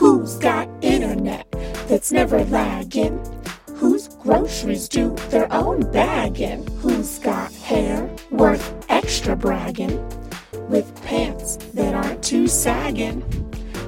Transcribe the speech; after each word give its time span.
Who's 0.00 0.36
got 0.38 0.66
internet 0.80 1.46
that's 1.86 2.10
never 2.10 2.42
lagging? 2.46 3.18
Whose 3.74 4.08
groceries 4.08 4.88
do 4.88 5.14
their 5.28 5.46
own 5.52 5.92
bagging? 5.92 6.66
Who's 6.78 7.18
got 7.18 7.52
hair 7.52 8.08
worth 8.30 8.64
extra 8.88 9.36
bragging? 9.36 9.92
With 10.70 10.90
pants 11.04 11.56
that 11.74 11.94
aren't 11.94 12.22
too 12.24 12.48
sagging? 12.48 13.20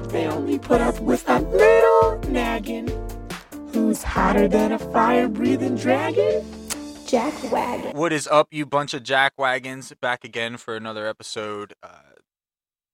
They 0.09 0.27
only 0.27 0.59
put 0.59 0.81
up 0.81 0.99
with 0.99 1.27
a 1.27 1.39
little 1.39 2.19
nagging. 2.31 2.89
Who's 3.73 4.03
hotter 4.03 4.47
than 4.47 4.71
a 4.71 4.77
fire 4.77 5.27
breathing 5.27 5.75
dragon? 5.75 6.45
Jack 7.07 7.33
Wagon. 7.51 7.97
What 7.97 8.13
is 8.13 8.27
up, 8.27 8.49
you 8.51 8.67
bunch 8.67 8.93
of 8.93 9.01
jack 9.01 9.33
wagons? 9.39 9.91
Back 9.99 10.23
again 10.23 10.57
for 10.57 10.75
another 10.75 11.07
episode. 11.07 11.73
Uh, 11.81 12.13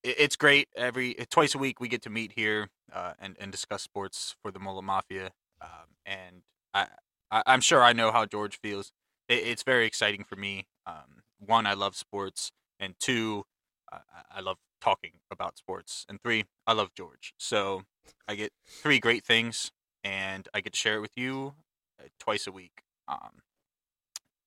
it- 0.06 0.16
it's 0.20 0.36
great. 0.38 0.70
Every 0.78 1.16
twice 1.30 1.54
a 1.54 1.58
week 1.58 1.82
we 1.82 1.90
get 1.90 2.02
to 2.04 2.10
meet 2.10 2.32
here 2.38 2.70
uh, 2.94 3.14
and 3.20 3.36
and 3.40 3.52
discuss 3.52 3.84
sports 3.84 4.36
for 4.42 4.52
the 4.52 4.60
Mullet 4.60 4.84
Mafia. 4.84 5.32
Um, 5.62 5.96
and 6.06 6.44
I, 6.74 6.88
I 7.32 7.44
I'm 7.46 7.62
sure 7.62 7.84
I 7.84 7.94
know 7.94 8.12
how 8.12 8.26
George 8.26 8.60
feels. 8.60 8.92
It, 9.28 9.46
it's 9.46 9.64
very 9.64 9.86
exciting 9.86 10.24
for 10.24 10.36
me. 10.36 10.68
Um, 10.86 11.24
one, 11.40 11.66
I 11.66 11.74
love 11.74 11.96
sports, 11.96 12.52
and 12.80 12.96
two, 13.00 13.46
I, 13.92 14.00
I 14.36 14.40
love 14.42 14.58
talking 14.82 15.14
about 15.32 15.58
sports, 15.58 16.06
and 16.10 16.22
three, 16.22 16.46
I 16.68 16.74
love 16.74 16.94
George. 16.96 17.34
So 17.38 17.84
I 18.28 18.36
get 18.36 18.52
three 18.68 19.00
great 19.00 19.24
things, 19.24 19.72
and 20.04 20.48
I 20.54 20.62
get 20.62 20.74
to 20.74 20.80
share 20.80 20.96
it 20.96 21.02
with 21.02 21.18
you 21.18 21.54
uh, 22.00 22.08
twice 22.20 22.48
a 22.48 22.52
week. 22.52 22.84
Um, 23.08 23.42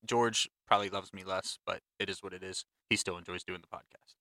George 0.05 0.49
probably 0.67 0.91
loves 0.91 1.13
me 1.13 1.23
less, 1.25 1.59
but 1.67 1.81
it 1.99 2.11
is 2.11 2.23
what 2.23 2.33
it 2.33 2.43
is. 2.43 2.65
He 2.91 2.97
still 2.97 3.17
enjoys 3.17 3.45
doing 3.45 3.61
the 3.61 3.69
podcast. 3.69 4.15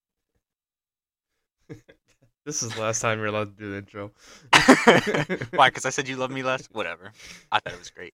This 2.45 2.63
is 2.63 2.73
the 2.73 2.81
last 2.81 3.01
time 3.01 3.19
you're 3.19 3.27
allowed 3.27 3.55
to 3.57 3.63
do 3.63 3.71
the 3.71 3.77
intro. 3.77 4.11
Why? 5.53 5.69
Because 5.69 5.85
I 5.85 5.89
said 5.91 6.07
you 6.07 6.15
love 6.15 6.31
me 6.31 6.41
less. 6.43 6.67
Whatever. 6.71 7.11
I 7.51 7.59
thought 7.59 7.73
it 7.73 7.79
was 7.79 7.91
great. 7.91 8.13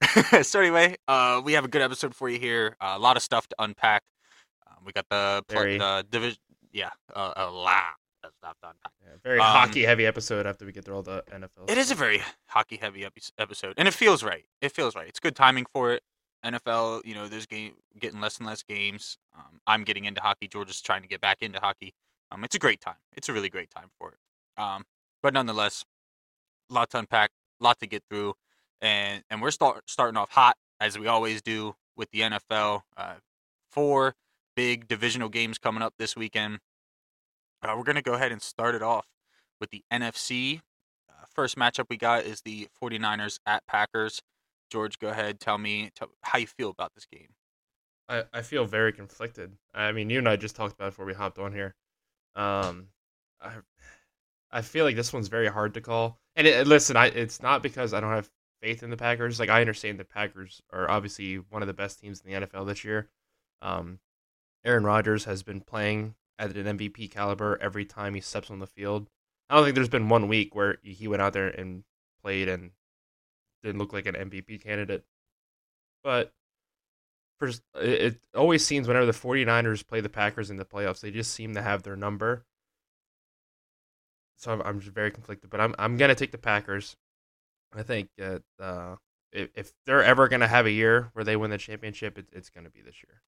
so 0.46 0.60
anyway, 0.60 0.96
uh, 1.06 1.40
we 1.44 1.52
have 1.52 1.64
a 1.64 1.68
good 1.68 1.82
episode 1.82 2.14
for 2.14 2.28
you 2.28 2.38
here. 2.38 2.76
Uh, 2.80 2.94
a 2.96 2.98
lot 2.98 3.16
of 3.16 3.22
stuff 3.22 3.46
to 3.48 3.56
unpack. 3.58 4.02
Um, 4.66 4.84
we 4.84 4.92
got 4.92 5.06
the 5.10 5.44
the 5.78 6.06
division. 6.10 6.38
Yeah, 6.72 6.90
uh, 7.14 7.32
a 7.36 7.46
lot 7.50 7.82
of 8.24 8.30
stuff 8.38 8.56
to 8.62 8.68
unpack. 8.68 8.92
Yeah, 9.04 9.12
very 9.24 9.38
Um, 9.38 9.46
hockey 9.46 9.82
heavy 9.84 10.06
episode 10.06 10.46
after 10.46 10.66
we 10.66 10.72
get 10.72 10.84
through 10.84 10.96
all 10.96 11.02
the 11.02 11.22
NFL. 11.32 11.68
It 11.70 11.78
is 11.78 11.90
a 11.90 11.94
very 11.94 12.20
hockey 12.48 12.76
heavy 12.76 13.04
epi- 13.04 13.22
episode, 13.38 13.74
and 13.76 13.88
it 13.88 13.94
feels 13.94 14.22
right. 14.22 14.44
It 14.60 14.72
feels 14.72 14.94
right. 14.94 15.08
It's 15.08 15.20
good 15.20 15.34
timing 15.36 15.66
for 15.72 15.92
it. 15.92 16.02
NFL, 16.44 17.04
you 17.04 17.14
know, 17.14 17.26
there's 17.26 17.46
game 17.46 17.72
getting 17.98 18.20
less 18.20 18.38
and 18.38 18.46
less 18.46 18.62
games. 18.62 19.18
Um, 19.36 19.60
I'm 19.66 19.82
getting 19.82 20.04
into 20.04 20.20
hockey. 20.20 20.46
George 20.46 20.70
is 20.70 20.80
trying 20.80 21.02
to 21.02 21.08
get 21.08 21.20
back 21.20 21.38
into 21.42 21.58
hockey. 21.58 21.94
Um, 22.30 22.44
it's 22.44 22.54
a 22.54 22.58
great 22.58 22.80
time. 22.80 22.96
It's 23.16 23.28
a 23.28 23.32
really 23.32 23.48
great 23.48 23.70
time 23.70 23.88
for 23.98 24.12
it. 24.12 24.62
Um, 24.62 24.84
but 25.22 25.34
nonetheless, 25.34 25.84
a 26.70 26.74
lot 26.74 26.90
to 26.90 26.98
unpack, 26.98 27.30
a 27.60 27.64
lot 27.64 27.78
to 27.80 27.86
get 27.86 28.02
through, 28.08 28.34
and 28.80 29.22
and 29.30 29.40
we're 29.40 29.50
start 29.50 29.88
starting 29.88 30.16
off 30.16 30.30
hot 30.30 30.56
as 30.80 30.98
we 30.98 31.06
always 31.06 31.42
do 31.42 31.74
with 31.96 32.10
the 32.10 32.20
NFL. 32.20 32.82
Uh, 32.96 33.14
four 33.70 34.14
big 34.56 34.88
divisional 34.88 35.28
games 35.28 35.58
coming 35.58 35.82
up 35.82 35.94
this 35.98 36.16
weekend. 36.16 36.58
Uh, 37.62 37.74
we're 37.76 37.84
gonna 37.84 38.02
go 38.02 38.14
ahead 38.14 38.32
and 38.32 38.42
start 38.42 38.74
it 38.74 38.82
off 38.82 39.06
with 39.60 39.70
the 39.70 39.82
NFC 39.92 40.60
uh, 41.10 41.24
first 41.34 41.56
matchup 41.56 41.86
we 41.88 41.96
got 41.96 42.24
is 42.24 42.42
the 42.42 42.68
49ers 42.80 43.38
at 43.46 43.66
Packers. 43.66 44.22
George, 44.70 44.98
go 44.98 45.08
ahead. 45.08 45.40
Tell 45.40 45.58
me 45.58 45.90
how 46.22 46.38
you 46.38 46.46
feel 46.46 46.70
about 46.70 46.94
this 46.94 47.06
game. 47.06 47.28
I, 48.08 48.24
I 48.32 48.42
feel 48.42 48.64
very 48.64 48.92
conflicted. 48.92 49.52
I 49.74 49.92
mean, 49.92 50.10
you 50.10 50.18
and 50.18 50.28
I 50.28 50.36
just 50.36 50.56
talked 50.56 50.74
about 50.74 50.88
it 50.88 50.90
before 50.90 51.06
we 51.06 51.14
hopped 51.14 51.38
on 51.38 51.52
here. 51.52 51.74
Um, 52.38 52.86
I 53.40 53.50
I 54.50 54.62
feel 54.62 54.84
like 54.84 54.96
this 54.96 55.12
one's 55.12 55.28
very 55.28 55.48
hard 55.48 55.74
to 55.74 55.80
call. 55.80 56.20
And 56.36 56.46
it, 56.46 56.66
listen, 56.66 56.96
I 56.96 57.06
it's 57.06 57.42
not 57.42 57.62
because 57.62 57.92
I 57.92 58.00
don't 58.00 58.12
have 58.12 58.30
faith 58.62 58.82
in 58.82 58.90
the 58.90 58.96
Packers. 58.96 59.40
Like 59.40 59.50
I 59.50 59.60
understand 59.60 59.98
the 59.98 60.04
Packers 60.04 60.62
are 60.72 60.90
obviously 60.90 61.36
one 61.36 61.62
of 61.62 61.68
the 61.68 61.74
best 61.74 62.00
teams 62.00 62.20
in 62.20 62.30
the 62.30 62.46
NFL 62.46 62.66
this 62.66 62.84
year. 62.84 63.08
Um, 63.60 63.98
Aaron 64.64 64.84
Rodgers 64.84 65.24
has 65.24 65.42
been 65.42 65.60
playing 65.60 66.14
at 66.38 66.56
an 66.56 66.78
MVP 66.78 67.10
caliber 67.10 67.58
every 67.60 67.84
time 67.84 68.14
he 68.14 68.20
steps 68.20 68.50
on 68.50 68.60
the 68.60 68.66
field. 68.66 69.08
I 69.50 69.54
don't 69.54 69.64
think 69.64 69.74
there's 69.74 69.88
been 69.88 70.08
one 70.08 70.28
week 70.28 70.54
where 70.54 70.78
he 70.82 71.08
went 71.08 71.22
out 71.22 71.32
there 71.32 71.48
and 71.48 71.82
played 72.22 72.48
and 72.48 72.70
didn't 73.62 73.78
look 73.78 73.92
like 73.92 74.06
an 74.06 74.14
MVP 74.14 74.62
candidate. 74.62 75.04
But 76.04 76.32
it, 77.42 77.58
it 77.74 78.20
always 78.34 78.64
seems 78.64 78.88
whenever 78.88 79.06
the 79.06 79.12
49ers 79.12 79.86
play 79.86 80.00
the 80.00 80.08
Packers 80.08 80.50
in 80.50 80.56
the 80.56 80.64
playoffs, 80.64 81.00
they 81.00 81.10
just 81.10 81.32
seem 81.32 81.54
to 81.54 81.62
have 81.62 81.82
their 81.82 81.96
number. 81.96 82.44
So 84.36 84.52
I'm, 84.52 84.62
I'm 84.62 84.80
just 84.80 84.92
very 84.92 85.10
conflicted, 85.10 85.50
but 85.50 85.60
I'm 85.60 85.74
I'm 85.78 85.96
gonna 85.96 86.14
take 86.14 86.32
the 86.32 86.38
Packers. 86.38 86.96
I 87.76 87.82
think 87.82 88.08
that 88.18 88.42
uh, 88.60 88.96
if, 89.32 89.50
if 89.54 89.72
they're 89.84 90.02
ever 90.02 90.28
gonna 90.28 90.48
have 90.48 90.66
a 90.66 90.70
year 90.70 91.10
where 91.12 91.24
they 91.24 91.36
win 91.36 91.50
the 91.50 91.58
championship, 91.58 92.18
it, 92.18 92.26
it's 92.32 92.48
gonna 92.48 92.70
be 92.70 92.80
this 92.80 92.96
year. 93.02 93.22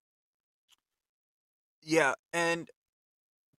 Yeah, 1.83 2.13
and 2.31 2.69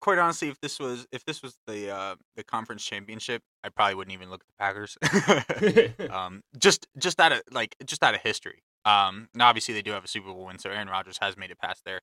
quite 0.00 0.18
honestly, 0.18 0.48
if 0.48 0.60
this 0.60 0.78
was 0.78 1.06
if 1.12 1.24
this 1.24 1.42
was 1.42 1.58
the 1.66 1.90
uh, 1.90 2.16
the 2.36 2.44
conference 2.44 2.84
championship, 2.84 3.42
I 3.64 3.68
probably 3.68 3.94
wouldn't 3.94 4.14
even 4.14 4.30
look 4.30 4.42
at 4.42 4.48
the 4.48 4.54
Packers. 4.58 6.08
um, 6.10 6.42
just 6.58 6.86
just 6.98 7.20
out 7.20 7.32
of 7.32 7.42
like 7.50 7.76
just 7.86 8.02
out 8.02 8.14
of 8.14 8.20
history. 8.20 8.62
Um, 8.84 9.28
now 9.34 9.48
obviously 9.48 9.74
they 9.74 9.82
do 9.82 9.92
have 9.92 10.04
a 10.04 10.08
Super 10.08 10.28
Bowl 10.28 10.46
win, 10.46 10.58
so 10.58 10.70
Aaron 10.70 10.88
Rodgers 10.88 11.18
has 11.20 11.36
made 11.36 11.50
it 11.50 11.58
past 11.58 11.84
there, 11.84 12.00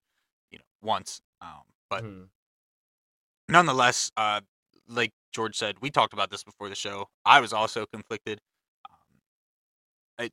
you 0.51 0.59
know, 0.59 0.65
once. 0.81 1.21
Um, 1.41 1.63
but 1.89 2.03
Mhm. 2.03 2.29
nonetheless, 3.47 4.11
uh, 4.17 4.41
like 4.87 5.11
George 5.31 5.55
said, 5.55 5.77
we 5.81 5.89
talked 5.91 6.13
about 6.13 6.29
this 6.31 6.43
before 6.43 6.69
the 6.69 6.75
show. 6.75 7.07
I 7.25 7.39
was 7.39 7.53
also 7.53 7.85
conflicted. 7.85 8.41
Um, 8.89 9.21
I, 10.17 10.31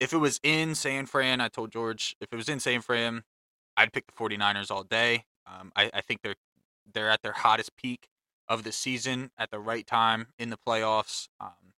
if 0.00 0.12
it 0.12 0.18
was 0.18 0.40
in 0.44 0.74
San 0.74 1.06
Fran, 1.06 1.40
I 1.40 1.48
told 1.48 1.72
George, 1.72 2.16
if 2.20 2.28
it 2.32 2.36
was 2.36 2.48
in 2.48 2.60
San 2.60 2.82
Fran, 2.82 3.24
I'd 3.76 3.92
pick 3.92 4.06
the 4.06 4.12
49ers 4.14 4.70
all 4.70 4.84
day. 4.84 5.26
Um, 5.46 5.72
I, 5.76 5.90
I 5.94 6.00
think 6.02 6.22
they're 6.22 6.36
they're 6.92 7.10
at 7.10 7.22
their 7.22 7.32
hottest 7.32 7.76
peak 7.76 8.08
of 8.48 8.64
the 8.64 8.72
season 8.72 9.30
at 9.38 9.50
the 9.50 9.60
right 9.60 9.86
time 9.86 10.28
in 10.38 10.50
the 10.50 10.58
playoffs. 10.58 11.28
Um, 11.40 11.74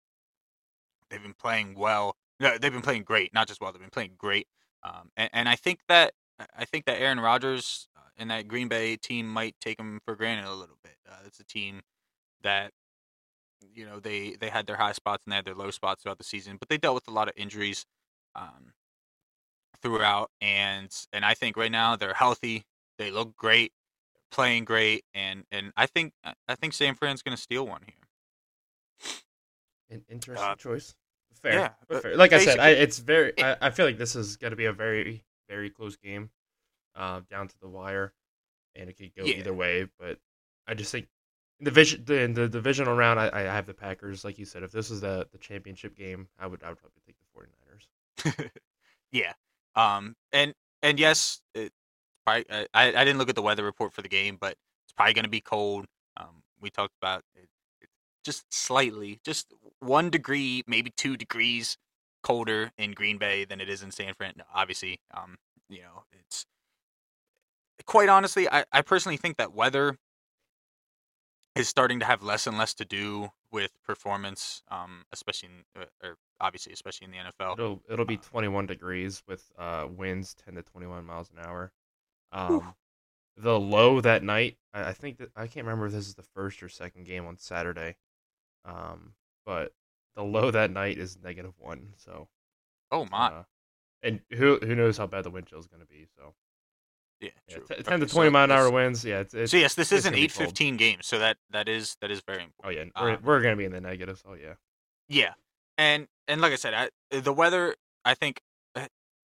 they've 1.11 1.23
been 1.23 1.35
playing 1.35 1.75
well. 1.75 2.17
No, 2.39 2.59
they've 2.59 2.73
been 2.73 2.83
playing 2.83 3.05
great, 3.05 3.33
not 3.33 3.49
just 3.49 3.61
well. 3.61 3.73
They've 3.73 3.81
been 3.81 3.91
playing 3.91 4.15
great. 4.19 4.47
Um, 4.83 5.11
and, 5.17 5.31
and 5.33 5.49
I 5.49 5.57
think 5.57 5.81
that 5.89 6.13
I 6.57 6.65
think 6.65 6.85
that 6.85 7.01
Aaron 7.01 7.19
Rodgers 7.21 7.89
uh, 7.97 8.01
and 8.19 8.31
that 8.31 8.47
Green 8.47 8.69
Bay 8.69 8.97
team 8.97 9.27
might 9.27 9.57
take 9.61 9.79
him 9.79 10.01
for 10.05 10.15
granted 10.17 10.47
a 10.47 10.55
little 10.55 10.79
bit. 10.83 10.97
Uh, 11.11 11.17
it's 11.27 11.41
a 11.41 11.45
team 11.45 11.81
that 12.43 12.73
you 13.75 13.87
know 13.87 14.01
they 14.01 14.37
they 14.39 14.51
had 14.51 14.67
their 14.67 14.77
high 14.77 14.93
spots 14.93 15.25
and 15.25 15.33
they 15.33 15.37
had 15.37 15.45
their 15.47 15.55
low 15.55 15.71
spots 15.71 16.03
throughout 16.03 16.19
the 16.19 16.25
season, 16.25 16.57
but 16.59 16.69
they 16.69 16.77
dealt 16.79 16.95
with 16.95 17.09
a 17.09 17.13
lot 17.13 17.29
of 17.29 17.35
injuries 17.37 17.87
um, 18.35 18.75
throughout. 19.83 20.31
And 20.41 20.91
and 21.13 21.25
I 21.25 21.35
think 21.35 21.57
right 21.57 21.73
now 21.73 21.97
they're 21.97 22.15
healthy. 22.15 22.65
They 22.99 23.11
look 23.11 23.35
great, 23.37 23.73
playing 24.31 24.67
great, 24.67 25.05
and 25.15 25.45
and 25.51 25.73
I 25.77 25.87
think 25.87 26.13
I 26.23 26.55
think 26.55 26.75
San 26.75 26.95
Fran's 26.95 27.23
going 27.23 27.37
to 27.37 27.43
steal 27.43 27.67
one 27.67 27.83
here. 27.87 27.95
An 29.91 30.05
interesting 30.09 30.47
Uh, 30.47 30.55
choice. 30.57 30.95
Fair. 31.47 31.61
yeah, 31.61 31.69
but 31.89 31.89
but 31.95 32.03
fair. 32.03 32.17
Like 32.17 32.33
I 32.33 32.45
said, 32.45 32.59
I, 32.59 32.71
it's 32.71 32.99
very. 32.99 33.33
I, 33.43 33.57
I 33.63 33.71
feel 33.71 33.87
like 33.87 33.99
this 33.99 34.17
is 34.17 34.37
going 34.37 34.51
to 34.51 34.57
be 34.57 34.65
a 34.67 34.73
very, 34.73 35.25
very 35.49 35.71
close 35.71 35.97
game, 35.97 36.31
uh, 36.95 37.21
down 37.31 37.49
to 37.49 37.59
the 37.61 37.69
wire, 37.69 38.13
and 38.75 38.89
it 38.91 38.97
could 38.97 39.15
go 39.15 39.25
Yeah. 39.25 39.37
either 39.37 39.55
way. 39.55 39.87
But 39.99 40.19
I 40.67 40.75
just 40.75 40.91
think 40.91 41.07
in 41.61 41.65
the 41.65 41.71
vision, 41.71 42.03
the, 42.05 42.21
in 42.21 42.35
the 42.35 42.49
divisional 42.49 42.97
round, 42.97 43.21
I, 43.21 43.31
I 43.33 43.41
have 43.43 43.67
the 43.67 43.75
Packers. 43.75 44.25
Like 44.25 44.39
you 44.39 44.45
said, 44.45 44.63
if 44.63 44.73
this 44.73 44.91
is 44.91 45.01
the 45.01 45.27
the 45.31 45.39
championship 45.39 45.97
game, 45.97 46.29
I 46.39 46.47
would 46.47 46.63
I 46.63 46.71
would 46.71 46.79
probably 46.79 47.01
take 47.07 47.17
the 48.25 48.33
49ers. 48.35 48.51
yeah. 49.13 49.33
Um. 49.75 50.17
And 50.33 50.53
and 50.83 50.99
yes, 50.99 51.41
it 51.55 51.73
probably. 52.25 52.45
I 52.51 52.67
I 52.75 52.89
I 52.89 53.05
didn't 53.05 53.19
look 53.19 53.29
at 53.29 53.37
the 53.37 53.43
weather 53.43 53.65
report 53.65 53.93
for 53.93 54.03
the 54.03 54.09
game, 54.09 54.37
but 54.41 54.57
it's 54.85 54.93
probably 54.97 55.15
going 55.15 55.25
to 55.25 55.31
be 55.31 55.41
cold. 55.41 55.87
Um. 56.17 56.43
We 56.61 56.71
talked 56.71 56.95
about 57.01 57.23
it 57.37 57.49
just 58.25 58.53
slightly, 58.53 59.21
just 59.25 59.53
one 59.81 60.11
degree, 60.11 60.63
maybe 60.67 60.91
two 60.91 61.17
degrees 61.17 61.77
colder 62.23 62.73
in 62.77 62.93
Green 62.93 63.19
Bay 63.19 63.45
than 63.45 63.61
it 63.61 63.69
is 63.69 63.83
in 63.83 63.91
San 63.91 64.15
Fran. 64.15 64.35
Obviously, 64.55 65.01
um. 65.15 65.37
You 65.69 65.81
know, 65.81 66.05
it's 66.13 66.47
quite 67.87 68.09
honestly, 68.09 68.49
I 68.49 68.65
I 68.73 68.83
personally 68.83 69.17
think 69.17 69.37
that 69.39 69.53
weather 69.53 69.99
is 71.57 71.69
starting 71.69 71.99
to 72.01 72.07
have 72.07 72.23
less 72.23 72.47
and 72.47 72.59
less 72.59 72.75
to 72.75 72.85
do 72.85 73.31
with 73.51 73.73
performance, 73.83 74.63
um, 74.71 75.05
especially 75.13 75.49
in, 75.75 75.83
uh, 75.83 75.87
or 76.07 76.17
obviously 76.41 76.73
especially 76.73 77.07
in 77.07 77.11
the 77.11 77.19
NFL. 77.19 77.55
It'll 77.55 77.83
it'll 77.89 78.05
be 78.05 78.19
21 78.19 78.67
degrees 78.67 79.23
with 79.27 79.51
uh 79.59 79.87
winds 79.91 80.35
10 80.45 80.55
to 80.55 80.63
21 80.63 81.05
miles 81.05 81.31
an 81.31 81.45
hour. 81.45 81.73
Um, 82.33 82.75
the 83.37 83.59
low 83.59 84.01
that 84.01 84.23
night, 84.23 84.57
I, 84.75 84.91
I 84.91 84.93
think 84.93 85.19
that 85.19 85.31
I 85.35 85.47
can't 85.47 85.67
remember 85.67 85.87
if 85.87 85.93
this 85.93 86.07
is 86.07 86.15
the 86.15 86.23
first 86.23 86.63
or 86.63 86.69
second 86.69 87.07
game 87.07 87.27
on 87.27 87.39
Saturday. 87.39 87.97
Um, 88.65 89.15
but 89.47 89.73
the 90.17 90.23
low 90.23 90.51
that 90.51 90.71
night 90.71 90.99
is 90.99 91.17
negative 91.23 91.55
one. 91.59 91.95
So 91.97 92.29
Oh 92.91 93.07
my! 93.11 93.29
uh, 93.29 93.43
and 94.03 94.21
who 94.33 94.59
who 94.59 94.75
knows 94.75 94.99
how 94.99 95.07
bad 95.07 95.25
the 95.25 95.31
wind 95.31 95.47
chill 95.47 95.59
is 95.59 95.67
going 95.67 95.81
to 95.81 95.87
be. 95.87 96.07
So 96.17 96.35
Yeah, 97.21 97.31
Yeah, 97.49 97.57
t- 97.57 97.63
Okay, 97.63 97.83
ten 97.83 98.01
to 98.01 98.09
so 98.09 98.15
twenty 98.15 98.31
mile 98.31 98.45
an 98.45 98.51
hour 98.51 98.71
winds. 98.71 99.05
Yeah, 99.05 99.21
it's, 99.21 99.33
it's 99.33 99.51
So 99.51 99.57
yes, 99.57 99.75
this 99.75 99.93
is 99.93 100.05
an 100.05 100.15
eight 100.15 100.33
fifteen 100.33 100.77
game, 100.77 100.99
so 101.03 101.19
that 101.19 101.39
that 101.51 101.69
is 101.69 101.97
that 102.01 102.11
is 102.11 102.21
very 102.27 102.43
important. 102.43 102.77
Oh 102.77 103.01
yeah, 103.01 103.03
we're, 103.03 103.15
Um, 103.15 103.23
we're 103.23 103.41
gonna 103.41 103.57
be 103.57 103.65
in 103.65 103.73
the 103.73 103.81
negatives. 103.81 104.23
Oh 104.27 104.35
yeah. 104.35 104.55
Yeah, 105.09 105.35
and 105.79 106.09
and 106.29 106.41
like 106.41 106.53
I 106.53 106.57
said, 106.57 106.75
I, 106.75 106.91
the 107.21 107.33
weather. 107.33 107.75
I 108.05 108.15
think 108.15 108.41
uh, 108.75 108.87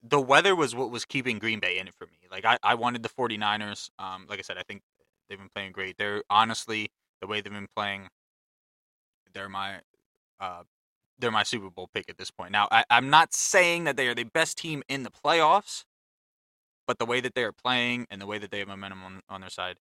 the 0.01 0.21
weather 0.21 0.55
was 0.55 0.73
what 0.75 0.91
was 0.91 1.05
keeping 1.05 1.39
Green 1.39 1.59
Bay 1.59 1.77
in 1.77 1.87
it 1.87 1.93
for 1.97 2.05
me. 2.07 2.27
Like 2.29 2.45
I, 2.45 2.57
I 2.63 2.75
wanted 2.75 3.03
the 3.03 3.09
49ers. 3.09 3.89
Um, 3.99 4.25
like 4.29 4.39
I 4.39 4.41
said, 4.41 4.57
I 4.57 4.63
think 4.63 4.81
they've 5.29 5.37
been 5.37 5.49
playing 5.53 5.73
great. 5.73 5.97
They're 5.97 6.23
honestly 6.29 6.89
the 7.19 7.27
way 7.27 7.41
they've 7.41 7.51
been 7.51 7.67
playing. 7.75 8.07
They're 9.33 9.49
my, 9.49 9.79
uh, 10.41 10.63
they're 11.17 11.31
my 11.31 11.43
Super 11.43 11.69
Bowl 11.69 11.89
pick 11.93 12.09
at 12.09 12.17
this 12.17 12.31
point. 12.31 12.51
Now 12.51 12.67
I, 12.71 12.83
I'm 12.89 13.09
not 13.09 13.33
saying 13.33 13.85
that 13.85 13.95
they 13.95 14.07
are 14.07 14.15
the 14.15 14.25
best 14.25 14.57
team 14.57 14.83
in 14.89 15.03
the 15.03 15.11
playoffs, 15.11 15.85
but 16.88 16.99
the 16.99 17.05
way 17.05 17.21
that 17.21 17.35
they 17.35 17.43
are 17.43 17.53
playing 17.53 18.07
and 18.09 18.19
the 18.19 18.25
way 18.25 18.39
that 18.39 18.51
they 18.51 18.59
have 18.59 18.67
momentum 18.67 19.03
on, 19.03 19.21
on 19.29 19.41
their 19.41 19.49
side, 19.49 19.77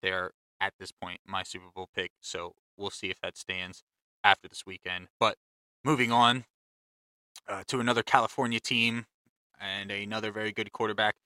they're 0.00 0.30
at 0.60 0.72
this 0.78 0.92
point 0.92 1.20
my 1.26 1.42
Super 1.42 1.66
Bowl 1.74 1.88
pick. 1.94 2.12
So 2.22 2.54
we'll 2.78 2.90
see 2.90 3.10
if 3.10 3.20
that 3.20 3.36
stands 3.36 3.82
after 4.24 4.48
this 4.48 4.64
weekend. 4.64 5.08
But 5.20 5.36
moving 5.84 6.12
on 6.12 6.44
uh, 7.48 7.64
to 7.66 7.80
another 7.80 8.02
California 8.02 8.60
team 8.60 9.06
and 9.60 9.90
another 9.90 10.30
very 10.30 10.52
good 10.52 10.72
quarterback, 10.72 11.16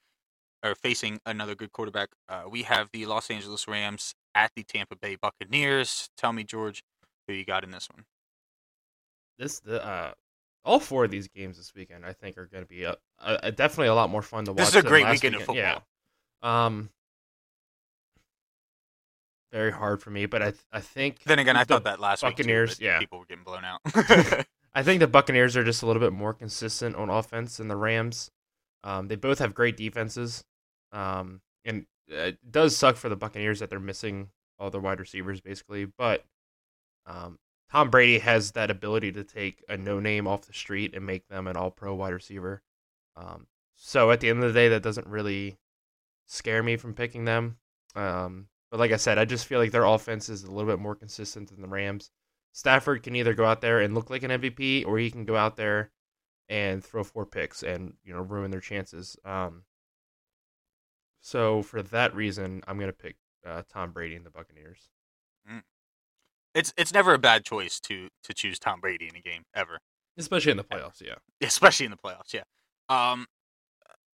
or 0.62 0.74
facing 0.74 1.20
another 1.24 1.54
good 1.54 1.72
quarterback, 1.72 2.10
uh, 2.28 2.42
we 2.50 2.64
have 2.64 2.88
the 2.92 3.06
Los 3.06 3.30
Angeles 3.30 3.66
Rams 3.66 4.14
at 4.34 4.52
the 4.54 4.62
Tampa 4.62 4.94
Bay 4.94 5.16
Buccaneers. 5.20 6.10
Tell 6.16 6.32
me, 6.32 6.44
George, 6.44 6.82
who 7.26 7.32
you 7.34 7.44
got 7.44 7.64
in 7.64 7.70
this 7.70 7.88
one? 7.92 8.04
This 9.40 9.58
the 9.60 9.84
uh, 9.84 10.12
all 10.66 10.78
four 10.78 11.06
of 11.06 11.10
these 11.10 11.26
games 11.28 11.56
this 11.56 11.74
weekend 11.74 12.04
I 12.04 12.12
think 12.12 12.36
are 12.36 12.44
going 12.44 12.62
to 12.62 12.68
be 12.68 12.84
a, 12.84 12.94
a, 13.18 13.50
definitely 13.50 13.88
a 13.88 13.94
lot 13.94 14.10
more 14.10 14.20
fun 14.20 14.44
to 14.44 14.52
watch. 14.52 14.58
This 14.58 14.68
is 14.68 14.74
a 14.76 14.82
great 14.82 15.04
last 15.04 15.12
weekend 15.14 15.36
of 15.36 15.40
football. 15.40 15.56
Yeah. 15.56 15.78
Um. 16.42 16.90
Very 19.50 19.72
hard 19.72 20.02
for 20.02 20.10
me, 20.10 20.26
but 20.26 20.42
I 20.42 20.50
th- 20.50 20.64
I 20.70 20.80
think 20.80 21.24
Then 21.24 21.38
again, 21.38 21.56
I 21.56 21.64
thought 21.64 21.84
that 21.84 22.00
last 22.00 22.20
Buccaneers, 22.20 22.72
week. 22.72 22.78
Too, 22.80 22.84
yeah. 22.84 22.98
people 22.98 23.18
were 23.18 23.24
getting 23.24 23.42
blown 23.42 23.64
out. 23.64 23.80
I 24.74 24.82
think 24.82 25.00
the 25.00 25.08
Buccaneers 25.08 25.56
are 25.56 25.64
just 25.64 25.82
a 25.82 25.86
little 25.86 26.00
bit 26.00 26.12
more 26.12 26.34
consistent 26.34 26.94
on 26.94 27.08
offense 27.08 27.56
than 27.56 27.68
the 27.68 27.76
Rams. 27.76 28.30
Um, 28.84 29.08
they 29.08 29.16
both 29.16 29.38
have 29.38 29.54
great 29.54 29.76
defenses, 29.76 30.44
um, 30.92 31.40
and 31.64 31.86
it 32.06 32.38
does 32.48 32.76
suck 32.76 32.96
for 32.96 33.08
the 33.08 33.16
Buccaneers 33.16 33.58
that 33.60 33.70
they're 33.70 33.80
missing 33.80 34.28
all 34.58 34.70
their 34.70 34.80
wide 34.80 35.00
receivers 35.00 35.40
basically. 35.40 35.86
But 35.86 36.24
um, 37.06 37.38
Tom 37.70 37.90
Brady 37.90 38.18
has 38.18 38.52
that 38.52 38.70
ability 38.70 39.12
to 39.12 39.24
take 39.24 39.64
a 39.68 39.76
no 39.76 40.00
name 40.00 40.26
off 40.26 40.46
the 40.46 40.52
street 40.52 40.94
and 40.94 41.06
make 41.06 41.28
them 41.28 41.46
an 41.46 41.56
All 41.56 41.70
Pro 41.70 41.94
wide 41.94 42.12
receiver. 42.12 42.62
Um, 43.16 43.46
so 43.76 44.10
at 44.10 44.20
the 44.20 44.28
end 44.28 44.42
of 44.42 44.52
the 44.52 44.58
day, 44.58 44.68
that 44.68 44.82
doesn't 44.82 45.06
really 45.06 45.58
scare 46.26 46.62
me 46.62 46.76
from 46.76 46.94
picking 46.94 47.24
them. 47.24 47.58
Um, 47.94 48.48
but 48.70 48.80
like 48.80 48.92
I 48.92 48.96
said, 48.96 49.18
I 49.18 49.24
just 49.24 49.46
feel 49.46 49.58
like 49.58 49.72
their 49.72 49.84
offense 49.84 50.28
is 50.28 50.44
a 50.44 50.50
little 50.50 50.70
bit 50.70 50.80
more 50.80 50.94
consistent 50.94 51.50
than 51.50 51.60
the 51.60 51.68
Rams. 51.68 52.10
Stafford 52.52 53.02
can 53.02 53.14
either 53.14 53.34
go 53.34 53.44
out 53.44 53.60
there 53.60 53.80
and 53.80 53.94
look 53.94 54.10
like 54.10 54.22
an 54.22 54.30
MVP, 54.30 54.86
or 54.86 54.98
he 54.98 55.10
can 55.10 55.24
go 55.24 55.36
out 55.36 55.56
there 55.56 55.90
and 56.48 56.84
throw 56.84 57.04
four 57.04 57.24
picks 57.24 57.62
and 57.62 57.94
you 58.04 58.12
know 58.12 58.20
ruin 58.20 58.50
their 58.50 58.60
chances. 58.60 59.16
Um, 59.24 59.62
so 61.20 61.62
for 61.62 61.82
that 61.82 62.14
reason, 62.14 62.62
I'm 62.66 62.78
gonna 62.78 62.92
pick 62.92 63.16
uh, 63.46 63.62
Tom 63.72 63.92
Brady 63.92 64.16
and 64.16 64.26
the 64.26 64.30
Buccaneers. 64.30 64.90
It's 66.54 66.72
it's 66.76 66.92
never 66.92 67.14
a 67.14 67.18
bad 67.18 67.44
choice 67.44 67.80
to 67.80 68.08
to 68.24 68.34
choose 68.34 68.58
Tom 68.58 68.80
Brady 68.80 69.08
in 69.08 69.16
a 69.16 69.20
game 69.20 69.42
ever. 69.54 69.78
especially 70.18 70.50
in 70.50 70.56
the 70.56 70.64
playoffs. 70.64 71.00
Yeah, 71.00 71.14
especially 71.46 71.86
in 71.86 71.92
the 71.92 71.98
playoffs. 71.98 72.32
Yeah. 72.32 72.42
Um, 72.88 73.26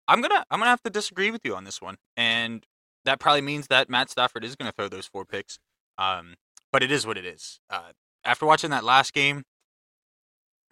I'm 0.09 0.21
gonna 0.21 0.45
I'm 0.51 0.61
gonna 0.61 0.71
have 0.71 0.83
to 0.83 0.91
disagree 0.91 1.31
with 1.31 1.43
you 1.45 1.55
on 1.55 1.65
this 1.65 1.81
one, 1.81 1.97
and 2.17 2.65
that 3.05 3.19
probably 3.21 3.41
means 3.43 3.69
that 3.69 3.89
Matt 3.89 4.11
Stafford 4.11 4.45
is 4.45 4.57
gonna 4.57 4.73
throw 4.73 4.89
those 4.89 5.07
four 5.07 5.25
picks. 5.25 5.59
Um, 5.99 6.35
but 6.73 6.83
it 6.83 6.91
is 6.93 7.07
what 7.07 7.17
it 7.17 7.25
is. 7.25 7.59
Uh, 7.71 7.93
after 8.25 8.45
watching 8.45 8.71
that 8.71 8.85
last 8.85 9.13
game, 9.15 9.45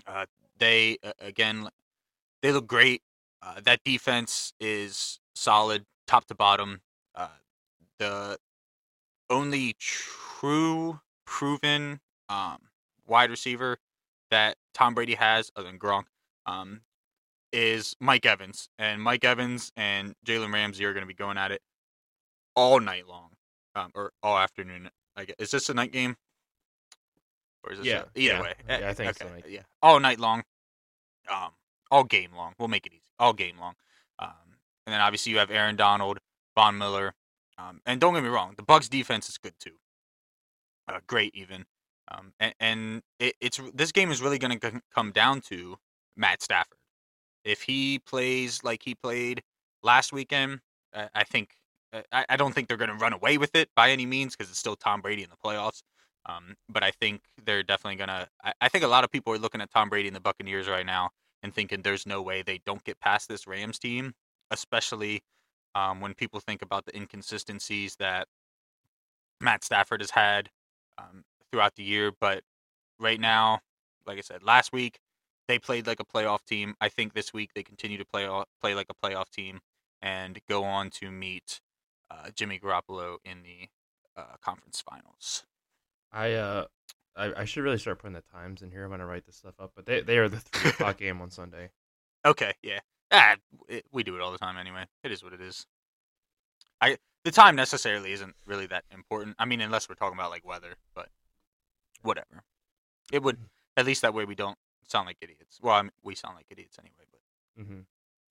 uh, 0.06 0.26
they 0.58 0.98
uh, 1.02 1.12
again 1.20 1.68
they 2.42 2.52
look 2.52 2.66
great. 2.66 3.00
Uh, 3.42 3.60
that 3.64 3.80
defense 3.84 4.52
is 4.60 5.18
solid, 5.34 5.84
top 6.06 6.26
to 6.26 6.34
bottom. 6.34 6.80
Uh, 7.14 7.28
the 7.98 8.38
only 9.30 9.74
true 9.78 11.00
proven 11.34 11.98
um, 12.28 12.58
wide 13.08 13.28
receiver 13.28 13.76
that 14.30 14.56
Tom 14.72 14.94
Brady 14.94 15.14
has, 15.14 15.50
other 15.56 15.66
than 15.66 15.80
Gronk, 15.80 16.04
um, 16.46 16.82
is 17.52 17.96
Mike 17.98 18.24
Evans. 18.24 18.68
And 18.78 19.02
Mike 19.02 19.24
Evans 19.24 19.72
and 19.76 20.14
Jalen 20.24 20.52
Ramsey 20.52 20.84
are 20.84 20.92
going 20.92 21.02
to 21.02 21.08
be 21.08 21.14
going 21.14 21.36
at 21.36 21.50
it 21.50 21.60
all 22.54 22.78
night 22.78 23.08
long, 23.08 23.30
um, 23.74 23.90
or 23.96 24.12
all 24.22 24.38
afternoon. 24.38 24.90
I 25.16 25.24
guess. 25.24 25.34
Is 25.40 25.50
this 25.50 25.68
a 25.68 25.74
night 25.74 25.90
game? 25.90 26.14
Or 27.64 27.72
is 27.72 27.78
this 27.78 27.86
Yeah, 27.88 28.02
a, 28.02 28.18
either 28.18 28.34
yeah. 28.34 28.40
way? 28.40 28.54
Yeah, 28.68 28.76
Eh, 28.76 28.88
I 28.90 28.94
think 28.94 29.10
okay, 29.20 29.32
night. 29.32 29.44
Yeah, 29.48 29.62
all 29.82 29.98
night 29.98 30.20
long, 30.20 30.44
um, 31.28 31.50
all 31.90 32.04
game 32.04 32.30
long. 32.36 32.52
We'll 32.60 32.68
make 32.68 32.86
it 32.86 32.92
easy. 32.92 33.02
All 33.18 33.32
game 33.32 33.58
long. 33.58 33.74
Um, 34.20 34.58
and 34.86 34.94
then 34.94 35.00
obviously 35.00 35.32
you 35.32 35.38
have 35.38 35.50
Aaron 35.50 35.74
Donald, 35.74 36.20
Von 36.54 36.78
Miller, 36.78 37.12
um, 37.58 37.80
and 37.86 38.00
don't 38.00 38.14
get 38.14 38.22
me 38.22 38.28
wrong, 38.28 38.54
the 38.56 38.62
Bucs 38.62 38.88
defense 38.88 39.28
is 39.28 39.36
good 39.38 39.54
too. 39.58 39.72
Uh, 40.88 41.00
great 41.06 41.34
even. 41.34 41.64
Um, 42.10 42.32
and, 42.38 42.54
and 42.60 43.02
it, 43.18 43.34
it's 43.40 43.60
this 43.74 43.92
game 43.92 44.10
is 44.10 44.20
really 44.20 44.38
going 44.38 44.58
to 44.58 44.80
come 44.94 45.10
down 45.10 45.40
to 45.42 45.76
Matt 46.16 46.42
Stafford. 46.42 46.78
If 47.44 47.62
he 47.62 47.98
plays 47.98 48.62
like 48.62 48.82
he 48.82 48.94
played 48.94 49.42
last 49.82 50.12
weekend, 50.12 50.60
uh, 50.92 51.08
I 51.14 51.24
think 51.24 51.50
uh, 51.92 52.02
I, 52.12 52.26
I 52.30 52.36
don't 52.36 52.54
think 52.54 52.68
they're 52.68 52.76
going 52.76 52.90
to 52.90 52.96
run 52.96 53.12
away 53.12 53.38
with 53.38 53.54
it 53.54 53.70
by 53.74 53.90
any 53.90 54.06
means 54.06 54.36
because 54.36 54.50
it's 54.50 54.58
still 54.58 54.76
Tom 54.76 55.00
Brady 55.00 55.22
in 55.22 55.30
the 55.30 55.36
playoffs. 55.36 55.82
Um, 56.26 56.56
but 56.68 56.82
I 56.82 56.90
think 56.90 57.22
they're 57.44 57.62
definitely 57.62 57.96
going 57.96 58.08
to. 58.08 58.28
I 58.60 58.68
think 58.68 58.82
a 58.82 58.88
lot 58.88 59.04
of 59.04 59.10
people 59.10 59.32
are 59.34 59.38
looking 59.38 59.60
at 59.60 59.70
Tom 59.70 59.90
Brady 59.90 60.08
and 60.08 60.16
the 60.16 60.20
Buccaneers 60.20 60.68
right 60.68 60.86
now 60.86 61.10
and 61.42 61.54
thinking 61.54 61.82
there's 61.82 62.06
no 62.06 62.22
way 62.22 62.40
they 62.40 62.60
don't 62.64 62.82
get 62.84 62.98
past 63.00 63.28
this 63.28 63.46
Rams 63.46 63.78
team, 63.78 64.14
especially 64.50 65.22
um, 65.74 66.00
when 66.00 66.14
people 66.14 66.40
think 66.40 66.62
about 66.62 66.86
the 66.86 66.96
inconsistencies 66.96 67.96
that 67.96 68.26
Matt 69.40 69.64
Stafford 69.64 70.00
has 70.00 70.10
had 70.10 70.48
um, 70.98 71.24
throughout 71.50 71.74
the 71.76 71.82
year. 71.82 72.12
But 72.18 72.42
right 72.98 73.20
now, 73.20 73.60
like 74.06 74.18
I 74.18 74.22
said, 74.22 74.42
last 74.42 74.72
week 74.72 74.98
they 75.48 75.58
played 75.58 75.86
like 75.86 76.00
a 76.00 76.04
playoff 76.04 76.44
team. 76.46 76.74
I 76.80 76.88
think 76.88 77.14
this 77.14 77.32
week 77.32 77.50
they 77.54 77.62
continue 77.62 77.98
to 77.98 78.04
play 78.04 78.28
play 78.60 78.74
like 78.74 78.88
a 78.90 79.06
playoff 79.06 79.30
team 79.30 79.60
and 80.02 80.38
go 80.48 80.64
on 80.64 80.90
to 80.90 81.10
meet 81.10 81.60
uh, 82.10 82.30
Jimmy 82.34 82.58
Garoppolo 82.58 83.16
in 83.24 83.42
the 83.42 83.68
uh, 84.16 84.36
conference 84.42 84.82
finals. 84.82 85.44
I 86.12 86.32
uh, 86.32 86.64
I, 87.16 87.32
I 87.38 87.44
should 87.44 87.64
really 87.64 87.78
start 87.78 87.98
putting 87.98 88.14
the 88.14 88.22
times 88.22 88.62
in 88.62 88.70
here 88.70 88.88
when 88.88 89.00
I 89.00 89.04
write 89.04 89.26
this 89.26 89.36
stuff 89.36 89.54
up. 89.58 89.72
But 89.74 89.86
they 89.86 90.00
they 90.00 90.18
are 90.18 90.28
the 90.28 90.40
three 90.40 90.70
o'clock 90.70 90.98
game 90.98 91.20
on 91.20 91.30
Sunday. 91.30 91.70
Okay, 92.24 92.52
yeah. 92.62 92.80
Ah, 93.10 93.36
it, 93.68 93.84
we 93.92 94.02
do 94.02 94.16
it 94.16 94.20
all 94.20 94.32
the 94.32 94.38
time 94.38 94.56
anyway. 94.56 94.84
It 95.02 95.12
is 95.12 95.22
what 95.22 95.32
it 95.32 95.40
is. 95.40 95.66
I 96.80 96.98
the 97.24 97.30
time 97.30 97.56
necessarily 97.56 98.12
isn't 98.12 98.34
really 98.46 98.66
that 98.66 98.84
important. 98.90 99.36
I 99.38 99.44
mean, 99.46 99.60
unless 99.60 99.88
we're 99.88 99.94
talking 99.96 100.18
about 100.18 100.30
like 100.30 100.46
weather, 100.46 100.76
but 100.94 101.08
whatever. 102.02 102.44
It 103.12 103.22
would 103.22 103.38
at 103.76 103.86
least 103.86 104.02
that 104.02 104.14
way 104.14 104.24
we 104.24 104.34
don't 104.34 104.58
sound 104.86 105.06
like 105.06 105.18
idiots. 105.20 105.58
Well, 105.62 105.74
I 105.74 105.82
mean, 105.82 105.90
we 106.02 106.14
sound 106.14 106.36
like 106.36 106.46
idiots 106.50 106.78
anyway, 106.78 107.04
but 107.10 107.64
hmm 107.64 107.80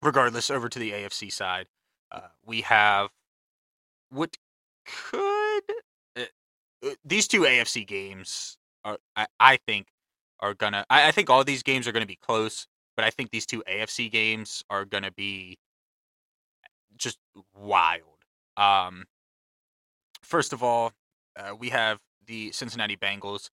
regardless, 0.01 0.49
over 0.49 0.69
to 0.69 0.79
the 0.79 0.91
AFC 0.91 1.31
side, 1.31 1.67
uh, 2.11 2.27
we 2.45 2.61
have 2.61 3.09
what 4.09 4.37
could 4.85 5.63
uh, 6.17 6.21
uh, 6.85 6.89
these 7.05 7.27
two 7.27 7.41
AFC 7.41 7.85
games 7.87 8.57
are. 8.83 8.97
I, 9.15 9.27
I 9.39 9.57
think 9.57 9.87
are 10.39 10.53
gonna. 10.53 10.85
I, 10.89 11.07
I 11.07 11.11
think 11.11 11.29
all 11.29 11.43
these 11.43 11.63
games 11.63 11.87
are 11.87 11.91
gonna 11.91 12.05
be 12.05 12.17
close, 12.17 12.67
but 12.95 13.05
I 13.05 13.09
think 13.09 13.31
these 13.31 13.45
two 13.45 13.63
AFC 13.67 14.11
games 14.11 14.63
are 14.69 14.85
gonna 14.85 15.11
be 15.11 15.57
just 16.97 17.17
wild. 17.55 18.12
Um, 18.57 19.05
first 20.21 20.53
of 20.53 20.63
all, 20.63 20.91
uh, 21.35 21.55
we 21.55 21.69
have 21.69 21.99
the 22.25 22.51
Cincinnati 22.51 22.95
Bengals 22.95 23.49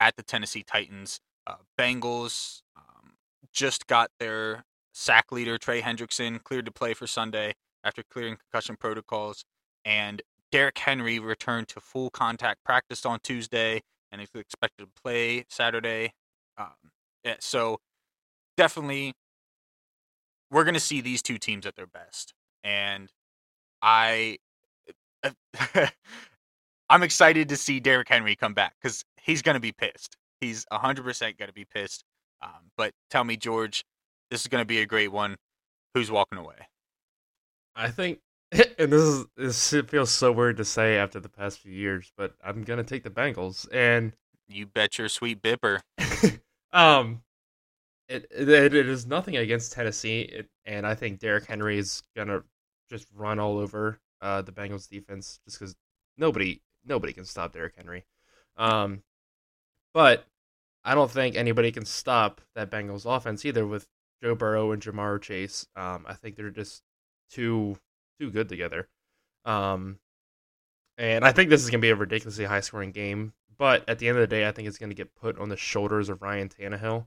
at 0.00 0.16
the 0.16 0.22
Tennessee 0.22 0.62
Titans. 0.62 1.20
Uh, 1.46 1.56
Bengals 1.78 2.62
um, 2.76 3.12
just 3.52 3.86
got 3.86 4.10
their 4.18 4.64
sack 4.92 5.32
leader 5.32 5.56
Trey 5.58 5.80
Hendrickson 5.80 6.42
cleared 6.42 6.66
to 6.66 6.72
play 6.72 6.94
for 6.94 7.06
Sunday 7.06 7.54
after 7.84 8.02
clearing 8.02 8.36
concussion 8.36 8.76
protocols, 8.76 9.44
and 9.84 10.22
Derrick 10.52 10.78
Henry 10.78 11.18
returned 11.18 11.68
to 11.68 11.80
full 11.80 12.10
contact 12.10 12.64
practice 12.64 13.06
on 13.06 13.20
Tuesday 13.22 13.82
and 14.12 14.20
is 14.20 14.28
expected 14.34 14.84
to 14.84 15.02
play 15.02 15.44
Saturday. 15.48 16.12
Um, 16.58 16.90
yeah, 17.24 17.36
so 17.38 17.78
definitely, 18.56 19.14
we're 20.50 20.64
going 20.64 20.74
to 20.74 20.80
see 20.80 21.00
these 21.00 21.22
two 21.22 21.38
teams 21.38 21.64
at 21.64 21.76
their 21.76 21.86
best, 21.86 22.34
and 22.64 23.10
I, 23.82 24.38
I'm 26.88 27.02
excited 27.02 27.48
to 27.48 27.56
see 27.56 27.80
Derrick 27.80 28.08
Henry 28.08 28.36
come 28.36 28.54
back 28.54 28.74
because 28.80 29.04
he's 29.20 29.42
going 29.42 29.54
to 29.54 29.60
be 29.60 29.72
pissed. 29.72 30.16
He's 30.40 30.64
100% 30.72 31.04
going 31.38 31.48
to 31.48 31.52
be 31.52 31.64
pissed. 31.64 32.04
Um, 32.42 32.70
but 32.76 32.92
tell 33.10 33.24
me, 33.24 33.36
George, 33.36 33.84
this 34.30 34.40
is 34.40 34.46
going 34.46 34.62
to 34.62 34.66
be 34.66 34.80
a 34.80 34.86
great 34.86 35.12
one. 35.12 35.36
Who's 35.94 36.10
walking 36.10 36.38
away? 36.38 36.68
I 37.74 37.90
think 37.90 38.20
and 38.52 38.92
this 38.92 39.02
is 39.02 39.26
this 39.36 39.72
it 39.72 39.90
feels 39.90 40.10
so 40.10 40.32
weird 40.32 40.56
to 40.56 40.64
say 40.64 40.96
after 40.96 41.20
the 41.20 41.28
past 41.28 41.60
few 41.60 41.72
years, 41.72 42.12
but 42.16 42.34
I'm 42.44 42.64
gonna 42.64 42.84
take 42.84 43.04
the 43.04 43.10
Bengals. 43.10 43.68
And 43.72 44.12
You 44.48 44.66
bet 44.66 44.98
your 44.98 45.08
sweet 45.08 45.40
bipper. 45.40 45.80
um, 46.72 47.22
it, 48.08 48.26
it 48.30 48.48
it 48.48 48.88
is 48.88 49.06
nothing 49.06 49.36
against 49.36 49.72
Tennessee, 49.72 50.22
it, 50.22 50.48
and 50.64 50.84
I 50.84 50.94
think 50.94 51.20
Derrick 51.20 51.46
Henry 51.46 51.78
is 51.78 52.02
gonna 52.16 52.42
just 52.90 53.06
run 53.14 53.38
all 53.38 53.58
over 53.58 54.00
uh 54.20 54.42
the 54.42 54.52
Bengals 54.52 54.88
defense 54.88 55.40
just 55.44 55.58
because 55.58 55.74
nobody 56.16 56.60
nobody 56.84 57.12
can 57.12 57.24
stop 57.24 57.52
Derrick 57.52 57.74
Henry. 57.76 58.04
Um, 58.56 59.02
but 59.92 60.26
I 60.84 60.94
don't 60.94 61.10
think 61.10 61.36
anybody 61.36 61.72
can 61.72 61.84
stop 61.84 62.40
that 62.54 62.70
Bengals 62.70 63.04
offense 63.04 63.44
either 63.44 63.66
with 63.66 63.86
Joe 64.22 64.34
Burrow 64.34 64.72
and 64.72 64.82
Ja'Marr 64.82 65.20
Chase. 65.20 65.66
Um, 65.76 66.04
I 66.06 66.14
think 66.14 66.36
they're 66.36 66.50
just 66.50 66.82
too 67.30 67.76
too 68.18 68.30
good 68.30 68.48
together. 68.48 68.88
Um, 69.44 69.98
and 70.98 71.24
I 71.24 71.32
think 71.32 71.50
this 71.50 71.62
is 71.62 71.70
gonna 71.70 71.80
be 71.80 71.90
a 71.90 71.96
ridiculously 71.96 72.44
high 72.44 72.60
scoring 72.60 72.92
game. 72.92 73.32
But 73.58 73.86
at 73.88 73.98
the 73.98 74.08
end 74.08 74.16
of 74.16 74.22
the 74.22 74.34
day, 74.34 74.46
I 74.48 74.52
think 74.52 74.68
it's 74.68 74.78
gonna 74.78 74.94
get 74.94 75.14
put 75.14 75.38
on 75.38 75.48
the 75.48 75.56
shoulders 75.56 76.08
of 76.08 76.22
Ryan 76.22 76.48
Tannehill, 76.48 77.06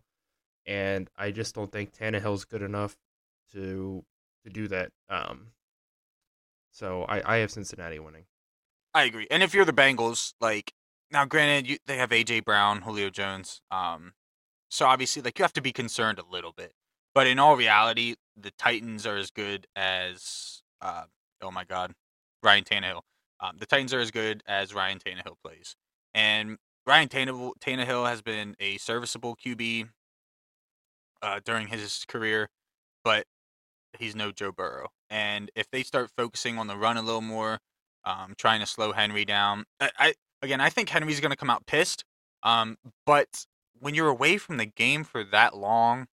and 0.65 1.09
I 1.17 1.31
just 1.31 1.55
don't 1.55 1.71
think 1.71 1.93
Tannehill's 1.93 2.45
good 2.45 2.61
enough 2.61 2.95
to 3.53 4.03
to 4.43 4.49
do 4.49 4.67
that. 4.67 4.91
Um, 5.09 5.47
so 6.73 7.03
I, 7.03 7.35
I 7.35 7.37
have 7.37 7.51
Cincinnati 7.51 7.99
winning. 7.99 8.25
I 8.93 9.03
agree. 9.03 9.27
And 9.31 9.41
if 9.41 9.53
you're 9.53 9.63
the 9.63 9.71
Bengals, 9.71 10.33
like 10.41 10.73
now, 11.11 11.25
granted, 11.25 11.69
you, 11.69 11.77
they 11.87 11.97
have 11.97 12.09
AJ 12.09 12.43
Brown, 12.43 12.81
Julio 12.81 13.09
Jones. 13.09 13.61
Um, 13.71 14.13
so 14.69 14.85
obviously, 14.85 15.21
like 15.21 15.39
you 15.39 15.43
have 15.43 15.53
to 15.53 15.61
be 15.61 15.71
concerned 15.71 16.19
a 16.19 16.25
little 16.29 16.51
bit. 16.51 16.73
But 17.15 17.27
in 17.27 17.39
all 17.39 17.55
reality, 17.55 18.15
the 18.35 18.51
Titans 18.57 19.05
are 19.05 19.15
as 19.15 19.29
good 19.31 19.67
as 19.75 20.61
uh, 20.81 21.03
oh 21.41 21.51
my 21.51 21.63
God, 21.63 21.93
Ryan 22.41 22.63
Tannehill. 22.63 23.01
Um, 23.39 23.57
the 23.59 23.65
Titans 23.65 23.93
are 23.93 23.99
as 23.99 24.11
good 24.11 24.43
as 24.47 24.73
Ryan 24.73 24.99
Tannehill 24.99 25.35
plays, 25.43 25.75
and 26.13 26.57
Ryan 26.85 27.07
Tannehill, 27.07 28.07
has 28.09 28.21
been 28.21 28.55
a 28.59 28.77
serviceable 28.77 29.35
QB 29.35 29.89
uh, 31.21 31.39
during 31.45 31.67
his 31.67 32.05
career, 32.07 32.49
but 33.03 33.25
he's 33.99 34.15
no 34.15 34.31
Joe 34.31 34.51
Burrow. 34.51 34.89
And 35.09 35.51
if 35.55 35.69
they 35.71 35.83
start 35.83 36.11
focusing 36.17 36.57
on 36.57 36.67
the 36.67 36.77
run 36.77 36.97
a 36.97 37.01
little 37.01 37.21
more, 37.21 37.59
um, 38.05 38.33
trying 38.37 38.59
to 38.59 38.65
slow 38.65 38.91
Henry 38.91 39.25
down, 39.25 39.65
I, 39.79 39.89
I 39.97 40.13
again, 40.41 40.61
I 40.61 40.69
think 40.69 40.89
Henry's 40.89 41.19
going 41.19 41.31
to 41.31 41.37
come 41.37 41.49
out 41.49 41.65
pissed. 41.65 42.03
Um, 42.43 42.77
but 43.05 43.45
when 43.79 43.95
you're 43.95 44.09
away 44.09 44.37
from 44.37 44.57
the 44.57 44.65
game 44.65 45.03
for 45.03 45.23
that 45.23 45.55
long, 45.55 46.07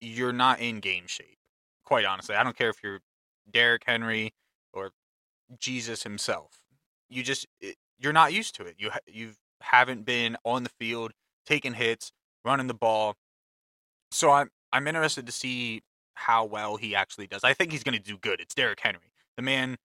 you're 0.00 0.32
not 0.32 0.60
in 0.60 0.80
game 0.80 1.06
shape. 1.06 1.38
Quite 1.84 2.04
honestly, 2.04 2.34
I 2.36 2.44
don't 2.44 2.56
care 2.56 2.70
if 2.70 2.82
you're 2.82 3.00
Derrick 3.50 3.82
Henry 3.86 4.32
or 4.72 4.90
Jesus 5.58 6.02
himself. 6.02 6.60
You 7.08 7.22
just 7.22 7.46
it, 7.60 7.76
you're 7.98 8.12
not 8.12 8.32
used 8.32 8.54
to 8.56 8.64
it. 8.64 8.76
You 8.78 8.90
ha- 8.90 8.98
you 9.06 9.32
haven't 9.60 10.04
been 10.04 10.36
on 10.44 10.62
the 10.62 10.70
field 10.78 11.12
taking 11.46 11.74
hits, 11.74 12.12
running 12.44 12.66
the 12.66 12.74
ball. 12.74 13.16
So 14.12 14.30
I'm 14.30 14.50
I'm 14.72 14.86
interested 14.86 15.26
to 15.26 15.32
see 15.32 15.82
how 16.18 16.44
well 16.44 16.76
he 16.76 16.94
actually 16.94 17.26
does. 17.26 17.44
I 17.44 17.54
think 17.54 17.72
he's 17.72 17.84
going 17.84 17.96
to 17.96 18.02
do 18.02 18.18
good. 18.18 18.40
It's 18.40 18.54
Derrick 18.54 18.80
Henry. 18.80 19.12
The 19.36 19.42
man 19.42 19.76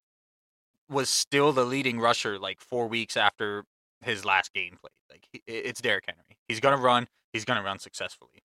was 0.90 1.10
still 1.10 1.54
the 1.54 1.66
leading 1.66 2.00
rusher 2.00 2.38
like 2.38 2.60
4 2.60 2.88
weeks 2.88 3.16
after 3.16 3.66
his 4.02 4.26
last 4.26 4.54
game 4.54 4.78
played. 4.80 4.92
Like 5.10 5.44
it's 5.48 5.82
Derrick 5.82 6.06
Henry. 6.08 6.38
He's 6.48 6.60
going 6.60 6.76
to 6.76 6.82
run. 6.82 7.08
He's 7.32 7.46
going 7.46 7.58
to 7.58 7.64
run 7.64 7.80
successfully. 7.80 8.44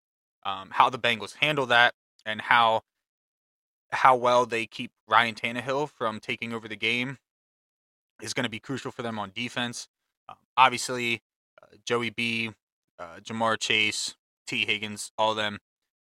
Um, 0.45 0.69
how 0.71 0.89
the 0.89 0.99
Bengals 0.99 1.35
handle 1.35 1.65
that 1.67 1.93
and 2.25 2.41
how 2.41 2.81
how 3.91 4.15
well 4.15 4.45
they 4.45 4.65
keep 4.65 4.91
Ryan 5.07 5.35
Tannehill 5.35 5.89
from 5.89 6.19
taking 6.19 6.53
over 6.53 6.67
the 6.67 6.75
game 6.75 7.17
is 8.21 8.33
going 8.33 8.43
to 8.43 8.49
be 8.49 8.59
crucial 8.59 8.91
for 8.91 9.01
them 9.03 9.19
on 9.19 9.31
defense. 9.33 9.87
Um, 10.27 10.35
obviously, 10.57 11.21
uh, 11.61 11.77
Joey 11.85 12.09
B, 12.09 12.51
uh, 12.99 13.19
Ja'Marr 13.23 13.59
Chase, 13.59 14.15
Tee 14.47 14.65
Higgins, 14.65 15.11
all 15.17 15.31
of 15.31 15.37
them. 15.37 15.59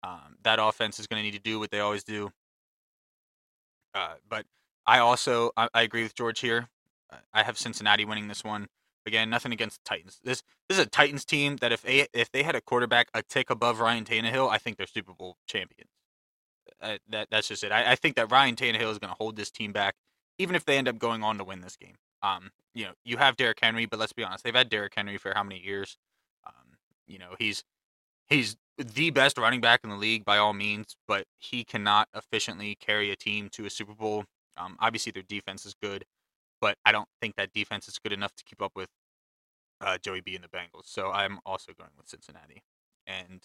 Um, 0.02 0.36
that 0.42 0.58
offense 0.60 0.98
is 0.98 1.06
going 1.06 1.20
to 1.20 1.24
need 1.24 1.36
to 1.36 1.42
do 1.42 1.58
what 1.58 1.70
they 1.70 1.80
always 1.80 2.04
do. 2.04 2.30
Uh, 3.94 4.14
but 4.28 4.46
I 4.86 4.98
also 4.98 5.50
I, 5.56 5.68
I, 5.74 5.82
agree 5.82 6.02
with 6.02 6.14
George 6.14 6.40
here. 6.40 6.68
I 7.32 7.42
have 7.42 7.58
Cincinnati 7.58 8.04
winning 8.04 8.28
this 8.28 8.44
one. 8.44 8.68
Again, 9.06 9.30
nothing 9.30 9.52
against 9.52 9.82
the 9.82 9.88
Titans. 9.88 10.20
This 10.22 10.42
this 10.68 10.78
is 10.78 10.84
a 10.84 10.88
Titans 10.88 11.24
team 11.24 11.56
that 11.56 11.72
if 11.72 11.82
they 11.82 12.06
if 12.12 12.30
they 12.30 12.42
had 12.42 12.54
a 12.54 12.60
quarterback 12.60 13.08
a 13.14 13.22
tick 13.22 13.50
above 13.50 13.80
Ryan 13.80 14.04
Tannehill, 14.04 14.48
I 14.48 14.58
think 14.58 14.76
they're 14.76 14.86
Super 14.86 15.12
Bowl 15.12 15.36
champions. 15.46 15.90
Uh, 16.80 16.98
that 17.08 17.28
that's 17.30 17.48
just 17.48 17.64
it. 17.64 17.72
I, 17.72 17.92
I 17.92 17.94
think 17.96 18.16
that 18.16 18.30
Ryan 18.30 18.56
Tannehill 18.56 18.90
is 18.90 18.98
going 18.98 19.10
to 19.10 19.16
hold 19.18 19.36
this 19.36 19.50
team 19.50 19.72
back, 19.72 19.96
even 20.38 20.54
if 20.54 20.64
they 20.64 20.78
end 20.78 20.88
up 20.88 20.98
going 20.98 21.22
on 21.22 21.38
to 21.38 21.44
win 21.44 21.60
this 21.60 21.76
game. 21.76 21.96
Um, 22.22 22.50
you 22.74 22.84
know, 22.84 22.92
you 23.04 23.16
have 23.16 23.36
Derrick 23.36 23.58
Henry, 23.60 23.86
but 23.86 23.98
let's 23.98 24.12
be 24.12 24.22
honest, 24.22 24.44
they've 24.44 24.54
had 24.54 24.68
Derrick 24.68 24.92
Henry 24.94 25.18
for 25.18 25.32
how 25.34 25.42
many 25.42 25.60
years? 25.60 25.96
Um, 26.46 26.76
you 27.06 27.18
know, 27.18 27.34
he's 27.38 27.64
he's 28.30 28.56
the 28.78 29.10
best 29.10 29.36
running 29.36 29.60
back 29.60 29.80
in 29.84 29.90
the 29.90 29.96
league 29.96 30.24
by 30.24 30.38
all 30.38 30.54
means, 30.54 30.96
but 31.06 31.24
he 31.38 31.64
cannot 31.64 32.08
efficiently 32.14 32.76
carry 32.80 33.10
a 33.10 33.16
team 33.16 33.48
to 33.50 33.66
a 33.66 33.70
Super 33.70 33.92
Bowl. 33.94 34.24
Um, 34.56 34.76
obviously, 34.80 35.12
their 35.12 35.22
defense 35.22 35.66
is 35.66 35.74
good, 35.74 36.04
but 36.60 36.78
I 36.84 36.92
don't 36.92 37.08
think 37.20 37.36
that 37.36 37.52
defense 37.52 37.88
is 37.88 37.98
good 37.98 38.12
enough 38.12 38.34
to 38.36 38.44
keep 38.44 38.62
up 38.62 38.72
with 38.74 38.88
uh, 39.80 39.98
Joey 39.98 40.20
B 40.20 40.34
and 40.34 40.44
the 40.44 40.48
Bengals. 40.48 40.86
So 40.86 41.10
I'm 41.10 41.40
also 41.44 41.72
going 41.76 41.90
with 41.96 42.08
Cincinnati. 42.08 42.62
And 43.06 43.42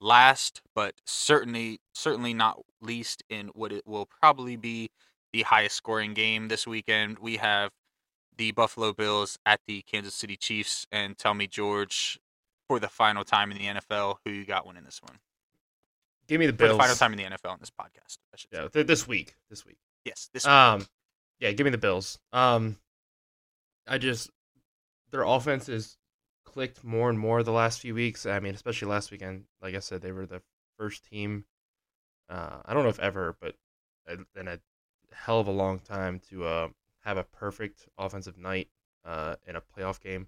last, 0.00 0.60
but 0.74 0.94
certainly 1.06 1.80
certainly 1.94 2.34
not 2.34 2.60
least 2.82 3.22
in 3.30 3.48
what 3.48 3.72
it 3.72 3.86
will 3.86 4.06
probably 4.06 4.56
be 4.56 4.90
the 5.32 5.42
highest 5.42 5.76
scoring 5.76 6.14
game 6.14 6.48
this 6.48 6.66
weekend, 6.66 7.18
we 7.18 7.36
have 7.36 7.70
the 8.36 8.52
Buffalo 8.52 8.92
Bills 8.92 9.38
at 9.46 9.60
the 9.66 9.82
Kansas 9.82 10.14
City 10.14 10.36
Chiefs. 10.36 10.86
And 10.92 11.16
tell 11.16 11.34
me, 11.34 11.46
George, 11.46 12.18
for 12.68 12.80
the 12.80 12.88
final 12.88 13.24
time 13.24 13.50
in 13.50 13.58
the 13.58 13.64
NFL, 13.64 14.16
who 14.24 14.32
you 14.32 14.44
got 14.44 14.66
winning 14.66 14.84
this 14.84 15.00
one? 15.02 15.18
Give 16.26 16.40
me 16.40 16.46
the 16.46 16.52
Bills. 16.52 16.70
For 16.70 16.74
the 16.74 16.82
final 16.82 16.96
time 16.96 17.12
in 17.12 17.18
the 17.18 17.24
NFL 17.36 17.54
in 17.54 17.60
this 17.60 17.70
podcast. 17.70 18.18
yeah, 18.52 18.68
th- 18.68 18.86
this 18.86 19.06
week. 19.06 19.34
This 19.48 19.64
week. 19.64 19.78
Yes. 20.04 20.28
This. 20.32 20.44
Week. 20.44 20.52
Um, 20.52 20.86
yeah. 21.38 21.52
Give 21.52 21.64
me 21.64 21.70
the 21.70 21.78
Bills. 21.78 22.18
Um, 22.32 22.76
I 23.86 23.98
just 23.98 24.30
their 25.12 25.22
offense 25.22 25.68
is 25.68 25.96
clicked 26.44 26.82
more 26.82 27.10
and 27.10 27.18
more 27.18 27.42
the 27.42 27.52
last 27.52 27.80
few 27.80 27.94
weeks. 27.94 28.26
I 28.26 28.40
mean, 28.40 28.54
especially 28.54 28.88
last 28.88 29.10
weekend. 29.10 29.44
Like 29.62 29.74
I 29.74 29.80
said, 29.80 30.00
they 30.00 30.12
were 30.12 30.26
the 30.26 30.42
first 30.78 31.04
team. 31.04 31.44
Uh, 32.28 32.58
I 32.64 32.74
don't 32.74 32.82
know 32.82 32.88
if 32.88 32.98
ever, 32.98 33.36
but 33.40 33.54
in 34.08 34.48
a 34.48 34.58
hell 35.12 35.40
of 35.40 35.48
a 35.48 35.52
long 35.52 35.78
time 35.78 36.20
to 36.30 36.44
uh, 36.44 36.68
have 37.04 37.18
a 37.18 37.24
perfect 37.24 37.88
offensive 37.98 38.38
night 38.38 38.68
uh, 39.04 39.36
in 39.46 39.56
a 39.56 39.60
playoff 39.60 40.00
game. 40.00 40.26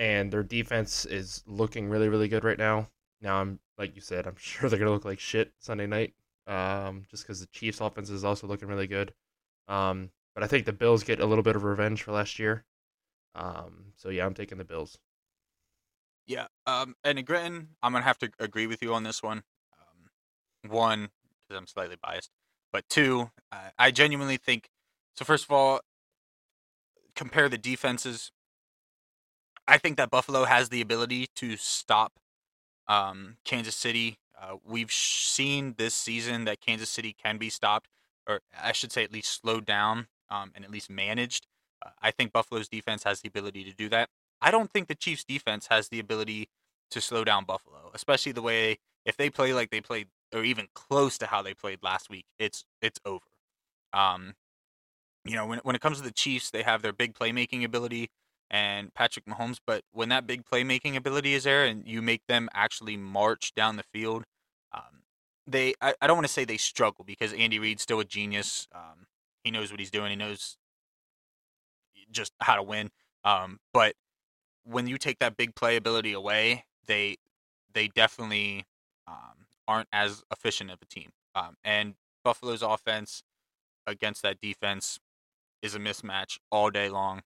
And 0.00 0.32
their 0.32 0.42
defense 0.42 1.04
is 1.04 1.44
looking 1.46 1.90
really, 1.90 2.08
really 2.08 2.26
good 2.26 2.42
right 2.42 2.56
now. 2.56 2.88
Now, 3.20 3.36
I'm 3.36 3.60
like 3.76 3.94
you 3.94 4.00
said, 4.00 4.26
I'm 4.26 4.36
sure 4.38 4.70
they're 4.70 4.78
gonna 4.78 4.92
look 4.92 5.04
like 5.04 5.20
shit 5.20 5.52
Sunday 5.58 5.86
night, 5.86 6.14
um, 6.46 7.04
just 7.10 7.24
because 7.24 7.40
the 7.40 7.46
Chiefs' 7.48 7.82
offense 7.82 8.08
is 8.08 8.24
also 8.24 8.46
looking 8.46 8.66
really 8.66 8.86
good. 8.86 9.12
Um, 9.68 10.10
but 10.34 10.42
I 10.42 10.46
think 10.46 10.64
the 10.64 10.72
Bills 10.72 11.04
get 11.04 11.20
a 11.20 11.26
little 11.26 11.44
bit 11.44 11.54
of 11.54 11.64
revenge 11.64 12.02
for 12.02 12.12
last 12.12 12.38
year. 12.38 12.64
Um, 13.34 13.92
so 13.94 14.08
yeah, 14.08 14.24
I'm 14.24 14.32
taking 14.32 14.56
the 14.56 14.64
Bills. 14.64 14.98
Yeah, 16.26 16.46
um, 16.66 16.94
and 17.04 17.18
again, 17.18 17.68
I'm 17.82 17.92
gonna 17.92 18.02
have 18.02 18.18
to 18.20 18.30
agree 18.38 18.66
with 18.66 18.80
you 18.80 18.94
on 18.94 19.02
this 19.02 19.22
one. 19.22 19.42
Um, 19.78 20.70
one, 20.70 21.10
because 21.42 21.58
I'm 21.58 21.66
slightly 21.66 21.96
biased, 22.02 22.30
but 22.72 22.88
two, 22.88 23.32
uh, 23.52 23.68
I 23.78 23.90
genuinely 23.90 24.38
think. 24.38 24.70
So 25.14 25.26
first 25.26 25.44
of 25.44 25.50
all, 25.50 25.80
compare 27.14 27.50
the 27.50 27.58
defenses. 27.58 28.32
I 29.70 29.78
think 29.78 29.98
that 29.98 30.10
Buffalo 30.10 30.46
has 30.46 30.68
the 30.68 30.80
ability 30.80 31.28
to 31.36 31.56
stop 31.56 32.18
um, 32.88 33.36
Kansas 33.44 33.76
City. 33.76 34.18
Uh, 34.36 34.56
we've 34.66 34.90
seen 34.90 35.76
this 35.78 35.94
season 35.94 36.44
that 36.46 36.60
Kansas 36.60 36.90
City 36.90 37.14
can 37.22 37.38
be 37.38 37.50
stopped, 37.50 37.88
or 38.28 38.40
I 38.60 38.72
should 38.72 38.90
say, 38.90 39.04
at 39.04 39.12
least 39.12 39.40
slowed 39.40 39.64
down 39.64 40.08
um, 40.28 40.50
and 40.56 40.64
at 40.64 40.72
least 40.72 40.90
managed. 40.90 41.46
Uh, 41.86 41.90
I 42.02 42.10
think 42.10 42.32
Buffalo's 42.32 42.66
defense 42.66 43.04
has 43.04 43.20
the 43.20 43.28
ability 43.28 43.62
to 43.62 43.72
do 43.72 43.88
that. 43.90 44.08
I 44.42 44.50
don't 44.50 44.72
think 44.72 44.88
the 44.88 44.96
Chiefs' 44.96 45.22
defense 45.22 45.68
has 45.68 45.88
the 45.88 46.00
ability 46.00 46.48
to 46.90 47.00
slow 47.00 47.22
down 47.22 47.44
Buffalo, 47.44 47.92
especially 47.94 48.32
the 48.32 48.42
way 48.42 48.78
if 49.04 49.16
they 49.16 49.30
play 49.30 49.54
like 49.54 49.70
they 49.70 49.80
played 49.80 50.08
or 50.34 50.42
even 50.42 50.66
close 50.74 51.16
to 51.18 51.26
how 51.26 51.42
they 51.42 51.54
played 51.54 51.78
last 51.80 52.10
week, 52.10 52.26
it's 52.40 52.64
it's 52.82 52.98
over. 53.04 53.24
Um, 53.92 54.34
you 55.24 55.36
know, 55.36 55.46
when 55.46 55.60
when 55.60 55.76
it 55.76 55.80
comes 55.80 55.98
to 55.98 56.02
the 56.02 56.10
Chiefs, 56.10 56.50
they 56.50 56.64
have 56.64 56.82
their 56.82 56.92
big 56.92 57.14
playmaking 57.14 57.62
ability 57.62 58.10
and 58.50 58.92
Patrick 58.94 59.26
Mahomes, 59.26 59.58
but 59.66 59.82
when 59.92 60.08
that 60.08 60.26
big 60.26 60.44
playmaking 60.44 60.96
ability 60.96 61.34
is 61.34 61.44
there 61.44 61.64
and 61.64 61.86
you 61.86 62.02
make 62.02 62.26
them 62.26 62.48
actually 62.52 62.96
march 62.96 63.54
down 63.54 63.76
the 63.76 63.84
field, 63.92 64.24
um, 64.72 65.02
they 65.46 65.74
I, 65.80 65.94
I 66.00 66.06
don't 66.06 66.16
want 66.16 66.26
to 66.26 66.32
say 66.32 66.44
they 66.44 66.56
struggle 66.56 67.04
because 67.04 67.32
Andy 67.32 67.58
Reid's 67.58 67.82
still 67.82 68.00
a 68.00 68.04
genius. 68.04 68.66
Um, 68.74 69.06
he 69.44 69.50
knows 69.50 69.70
what 69.70 69.80
he's 69.80 69.90
doing. 69.90 70.10
He 70.10 70.16
knows 70.16 70.56
just 72.10 72.32
how 72.40 72.56
to 72.56 72.62
win. 72.62 72.90
Um, 73.24 73.58
but 73.72 73.94
when 74.64 74.86
you 74.86 74.98
take 74.98 75.18
that 75.20 75.36
big 75.36 75.54
playability 75.54 76.14
away, 76.14 76.64
they 76.86 77.16
they 77.72 77.88
definitely 77.88 78.64
um, 79.06 79.46
aren't 79.68 79.88
as 79.92 80.22
efficient 80.32 80.70
of 80.70 80.78
a 80.82 80.86
team. 80.86 81.10
Um, 81.34 81.56
and 81.64 81.94
Buffalo's 82.24 82.62
offense, 82.62 83.22
against 83.86 84.22
that 84.22 84.40
defense 84.40 84.98
is 85.62 85.74
a 85.74 85.78
mismatch 85.78 86.38
all 86.50 86.70
day 86.70 86.88
long. 86.88 87.22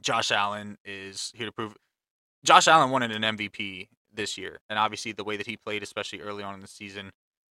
Josh 0.00 0.30
Allen 0.30 0.78
is 0.84 1.32
here 1.34 1.46
to 1.46 1.52
prove. 1.52 1.76
Josh 2.44 2.68
Allen 2.68 2.90
wanted 2.90 3.12
an 3.12 3.22
MVP 3.22 3.88
this 4.12 4.38
year, 4.38 4.60
and 4.70 4.78
obviously 4.78 5.12
the 5.12 5.24
way 5.24 5.36
that 5.36 5.46
he 5.46 5.56
played, 5.56 5.82
especially 5.82 6.20
early 6.20 6.42
on 6.42 6.54
in 6.54 6.60
the 6.60 6.68
season, 6.68 7.10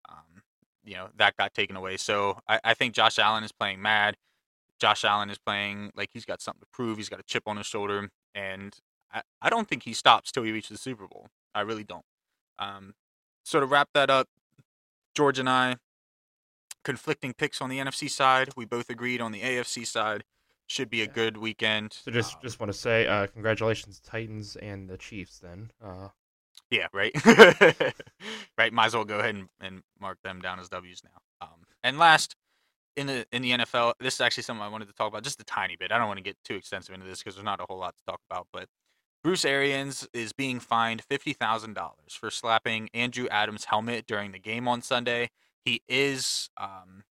um, 0.10 0.44
you 0.84 0.96
know 0.96 1.10
that 1.18 1.36
got 1.38 1.54
taken 1.54 1.76
away. 1.76 1.98
So 1.98 2.40
I, 2.48 2.60
I 2.64 2.74
think 2.74 2.94
Josh 2.94 3.20
Allen 3.20 3.44
is 3.44 3.52
playing 3.52 3.82
mad. 3.82 4.16
Josh 4.80 5.04
Allen 5.04 5.30
is 5.30 5.38
playing 5.38 5.92
like 5.96 6.10
he's 6.14 6.26
got 6.26 6.42
something 6.42 6.62
to 6.62 6.68
prove. 6.72 6.98
He's 6.98 7.10
got 7.10 7.20
a 7.20 7.24
chip 7.24 7.44
on 7.48 7.58
his 7.58 7.66
shoulder, 7.66 8.10
and 8.34 8.76
I, 9.12 9.22
I 9.42 9.50
don't 9.50 9.68
think 9.68 9.84
he 9.84 9.94
stops 9.94 10.32
till 10.32 10.44
he 10.44 10.52
reaches 10.52 10.70
the 10.70 10.78
Super 10.78 11.08
Bowl. 11.08 11.28
I 11.54 11.62
really 11.62 11.84
don't. 11.84 12.06
Um, 12.60 12.94
so 13.44 13.60
to 13.60 13.66
wrap 13.66 13.90
that 13.94 14.10
up, 14.10 14.28
George 15.16 15.40
and 15.40 15.50
I 15.50 15.78
conflicting 16.84 17.34
picks 17.34 17.62
on 17.62 17.70
the 17.70 17.80
NFC 17.80 18.10
side. 18.10 18.50
We 18.56 18.64
both 18.64 18.90
agreed 18.90 19.20
on 19.20 19.34
the 19.34 19.42
AFC 19.42 19.86
side. 19.86 20.24
Should 20.68 20.90
be 20.90 21.02
a 21.02 21.06
Yeah. 21.06 21.12
good 21.12 21.38
weekend. 21.38 21.94
So 21.94 22.12
just 22.12 22.36
Um, 22.36 22.40
just 22.42 22.60
want 22.60 22.72
to 22.72 22.78
say 22.78 23.08
uh, 23.08 23.28
congratulations 23.28 24.00
Titans 24.00 24.56
and 24.56 24.90
the 24.90 24.98
Chiefs. 24.98 25.40
Then 25.40 25.72
uh, 25.82 26.10
Yeah, 26.72 26.88
right. 26.94 27.14
right. 28.58 28.74
Might 28.74 28.86
as 28.88 28.96
well 28.96 29.06
go 29.06 29.20
ahead 29.20 29.36
and, 29.36 29.50
and 29.60 29.84
mark 30.00 30.18
them 30.24 30.42
down 30.42 30.60
as 30.60 30.70
W's 30.70 31.04
now. 31.04 31.22
Um, 31.48 31.66
and 31.84 31.98
last 32.00 32.36
in 32.96 33.08
the 33.08 33.26
in 33.32 33.42
the 33.42 33.52
NFL, 33.52 33.94
this 34.00 34.16
is 34.16 34.22
actually 34.22 34.44
something 34.44 34.64
I 34.64 34.70
wanted 34.70 34.88
to 34.88 34.94
talk 34.94 35.08
about 35.08 35.24
just 35.24 35.40
a 35.40 35.44
tiny 35.44 35.76
bit. 35.76 35.92
I 35.92 35.98
don't 35.98 36.08
want 36.08 36.18
to 36.18 36.24
get 36.24 36.38
too 36.44 36.56
extensive 36.56 36.96
into 36.96 37.06
this 37.06 37.20
because 37.20 37.36
there's 37.36 37.46
not 37.46 37.60
a 37.60 37.66
whole 37.70 37.78
lot 37.78 37.96
to 37.96 38.04
talk 38.06 38.22
about. 38.30 38.48
But 38.52 38.68
Bruce 39.24 39.46
Arians 39.46 40.08
is 40.14 40.34
being 40.34 40.60
fined 40.60 41.04
fifty 41.04 41.34
thousand 41.34 41.74
dollars 41.74 42.14
for 42.20 42.32
slapping 42.32 42.90
Andrew 42.94 43.28
Adams' 43.30 43.66
helmet 43.66 44.08
during 44.08 44.32
the 44.32 44.40
game 44.40 44.68
on 44.68 44.82
Sunday. 44.82 45.30
He 45.64 45.82
is 45.88 46.50
um, 46.58 47.04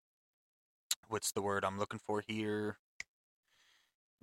what's 1.10 1.32
the 1.32 1.42
word 1.42 1.64
I'm 1.66 1.78
looking 1.78 2.00
for 2.00 2.24
here? 2.28 2.78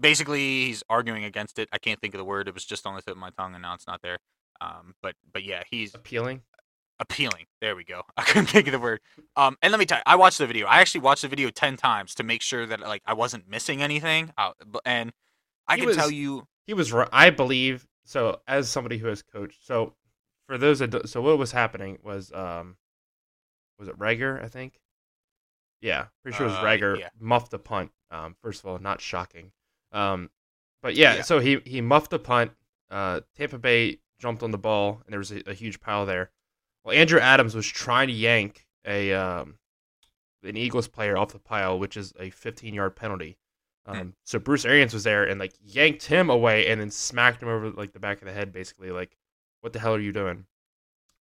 Basically, 0.00 0.66
he's 0.66 0.82
arguing 0.88 1.24
against 1.24 1.58
it. 1.58 1.68
I 1.72 1.78
can't 1.78 2.00
think 2.00 2.14
of 2.14 2.18
the 2.18 2.24
word. 2.24 2.48
It 2.48 2.54
was 2.54 2.64
just 2.64 2.86
on 2.86 2.94
the 2.94 3.02
tip 3.02 3.12
of 3.12 3.18
my 3.18 3.30
tongue, 3.30 3.54
and 3.54 3.62
now 3.62 3.74
it's 3.74 3.86
not 3.86 4.00
there. 4.02 4.18
Um, 4.60 4.94
but 5.02 5.14
but 5.32 5.44
yeah, 5.44 5.62
he's 5.70 5.94
appealing. 5.94 6.42
appealing. 6.98 7.46
There 7.60 7.74
we 7.76 7.84
go. 7.84 8.02
I 8.16 8.22
couldn't 8.22 8.46
think 8.46 8.66
of 8.66 8.72
the 8.72 8.78
word. 8.78 9.00
Um, 9.36 9.56
and 9.62 9.70
let 9.72 9.78
me 9.78 9.86
tell 9.86 9.98
you, 9.98 10.02
I 10.06 10.16
watched 10.16 10.38
the 10.38 10.46
video. 10.46 10.66
I 10.66 10.80
actually 10.80 11.00
watched 11.02 11.22
the 11.22 11.28
video 11.28 11.50
ten 11.50 11.76
times 11.76 12.14
to 12.16 12.22
make 12.22 12.42
sure 12.42 12.66
that 12.66 12.80
like 12.80 13.02
I 13.06 13.14
wasn't 13.14 13.48
missing 13.48 13.82
anything. 13.82 14.32
Uh, 14.36 14.52
and 14.84 15.12
I 15.66 15.76
He 15.76 15.82
can 15.82 15.94
tell 15.94 16.10
you, 16.10 16.46
He 16.66 16.74
was 16.74 16.92
right. 16.92 17.08
I 17.12 17.30
believe 17.30 17.86
so. 18.04 18.40
As 18.46 18.68
somebody 18.68 18.98
who 18.98 19.08
has 19.08 19.22
coached, 19.22 19.64
so 19.66 19.94
for 20.46 20.58
those 20.58 20.80
that 20.80 21.08
so 21.08 21.22
what 21.22 21.38
was 21.38 21.52
happening 21.52 21.98
was 22.02 22.32
um 22.32 22.76
was 23.78 23.88
it 23.88 23.98
Reagor? 23.98 24.42
I 24.44 24.48
think. 24.48 24.78
Yeah, 25.80 26.06
pretty 26.22 26.36
sure 26.36 26.46
it 26.46 26.50
was 26.50 26.58
Uh, 26.58 26.62
Reagor 26.64 26.98
yeah. 26.98 27.08
muffed 27.18 27.54
a 27.54 27.58
punt. 27.58 27.92
Um, 28.10 28.36
first 28.42 28.60
of 28.60 28.66
all, 28.66 28.78
not 28.78 29.00
shocking. 29.00 29.52
Um, 29.92 30.30
but 30.82 30.94
yeah, 30.94 31.16
Yeah. 31.16 31.22
so 31.22 31.38
he 31.40 31.60
he 31.64 31.80
muffed 31.80 32.12
a 32.12 32.18
punt. 32.18 32.52
Uh, 32.90 33.20
Tampa 33.36 33.58
Bay 33.58 33.98
jumped 34.18 34.42
on 34.42 34.50
the 34.50 34.58
ball, 34.58 35.02
and 35.04 35.12
there 35.12 35.18
was 35.18 35.30
a, 35.32 35.42
a 35.46 35.54
huge 35.54 35.80
pile 35.80 36.06
there. 36.06 36.30
Well, 36.84 36.96
Andrew 36.96 37.20
Adams 37.20 37.54
was 37.54 37.66
trying 37.66 38.08
to 38.08 38.14
yank 38.14 38.66
a 38.86 39.12
um 39.12 39.58
an 40.42 40.56
Eagles 40.56 40.88
player 40.88 41.16
off 41.18 41.32
the 41.32 41.38
pile, 41.38 41.78
which 41.78 41.96
is 41.96 42.14
a 42.18 42.30
15 42.30 42.72
yard 42.74 42.96
penalty. 42.96 43.36
Um, 43.86 44.14
so 44.24 44.38
Bruce 44.38 44.64
Arians 44.64 44.94
was 44.94 45.04
there 45.04 45.24
and 45.24 45.40
like 45.40 45.52
yanked 45.60 46.04
him 46.06 46.30
away 46.30 46.68
and 46.68 46.80
then 46.80 46.90
smacked 46.90 47.42
him 47.42 47.48
over 47.48 47.70
like 47.70 47.92
the 47.92 47.98
back 47.98 48.20
of 48.22 48.26
the 48.26 48.32
head, 48.32 48.52
basically 48.52 48.90
like, 48.90 49.16
"What 49.62 49.72
the 49.72 49.80
hell 49.80 49.94
are 49.94 50.00
you 50.00 50.12
doing?" 50.12 50.46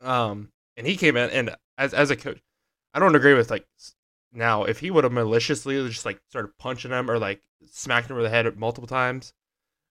Um, 0.01 0.53
and 0.77 0.87
he 0.87 0.97
came 0.97 1.17
in 1.17 1.31
and 1.31 1.57
as 1.79 1.95
as 1.95 2.11
a 2.11 2.17
coach, 2.17 2.41
I 2.95 2.99
don't 2.99 3.15
agree 3.17 3.35
with 3.35 3.51
like 3.51 3.67
now 4.33 4.65
if 4.65 4.79
he 4.81 4.91
would 4.91 5.05
have 5.05 5.13
maliciously 5.13 5.77
just 5.89 6.05
like 6.05 6.21
started 6.29 6.51
punching 6.59 6.91
him 6.91 7.11
or 7.11 7.19
like 7.19 7.41
smacked 7.71 8.11
him 8.11 8.17
over 8.17 8.23
the 8.23 8.31
head 8.31 8.57
multiple 8.59 8.87
times, 8.89 9.33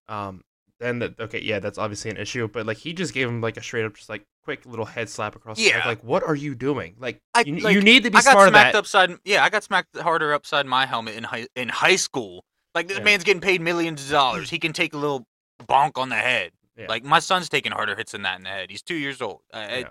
um, 0.08 0.42
then 0.80 1.00
that 1.00 1.18
okay, 1.18 1.40
yeah, 1.40 1.58
that's 1.58 1.78
obviously 1.78 2.10
an 2.10 2.16
issue. 2.16 2.46
But 2.48 2.66
like 2.66 2.76
he 2.76 2.92
just 2.92 3.12
gave 3.14 3.28
him 3.28 3.40
like 3.40 3.56
a 3.56 3.62
straight 3.62 3.84
up 3.84 3.94
just 3.94 4.08
like 4.08 4.24
quick 4.44 4.64
little 4.64 4.84
head 4.84 5.08
slap 5.08 5.34
across 5.36 5.56
the 5.56 5.64
Yeah. 5.64 5.80
head. 5.80 5.86
Like, 5.88 6.02
what 6.04 6.22
are 6.22 6.34
you 6.36 6.54
doing? 6.54 6.94
Like, 6.98 7.20
I- 7.34 7.42
you, 7.46 7.56
like, 7.58 7.74
you 7.74 7.82
need 7.82 8.04
to 8.04 8.10
be 8.10 8.16
I 8.16 8.22
got 8.22 8.48
smacked 8.48 8.52
that. 8.72 8.74
upside. 8.76 9.10
Yeah, 9.24 9.44
I 9.44 9.50
got 9.50 9.64
smacked 9.64 9.98
harder 9.98 10.32
upside 10.32 10.66
my 10.66 10.86
helmet 10.86 11.16
in 11.16 11.24
high 11.24 11.46
in 11.56 11.68
high 11.68 11.96
school. 11.96 12.44
Like 12.74 12.86
this 12.88 12.98
Yeah. 12.98 13.04
man's 13.04 13.24
getting 13.24 13.40
paid 13.40 13.60
millions 13.60 14.04
of 14.04 14.10
dollars. 14.10 14.50
He 14.50 14.58
can 14.58 14.72
take 14.72 14.94
a 14.94 14.98
little 14.98 15.26
bonk 15.68 15.98
on 15.98 16.10
the 16.10 16.16
head. 16.16 16.52
Yeah. 16.76 16.86
Like 16.88 17.02
my 17.04 17.18
son's 17.18 17.48
taking 17.48 17.72
harder 17.72 17.96
hits 17.96 18.12
than 18.12 18.22
that 18.22 18.36
in 18.38 18.44
the 18.44 18.50
head. 18.50 18.70
He's 18.70 18.82
two 18.82 18.94
years 18.94 19.20
old. 19.20 19.40
Uh, 19.52 19.66
it, 19.68 19.88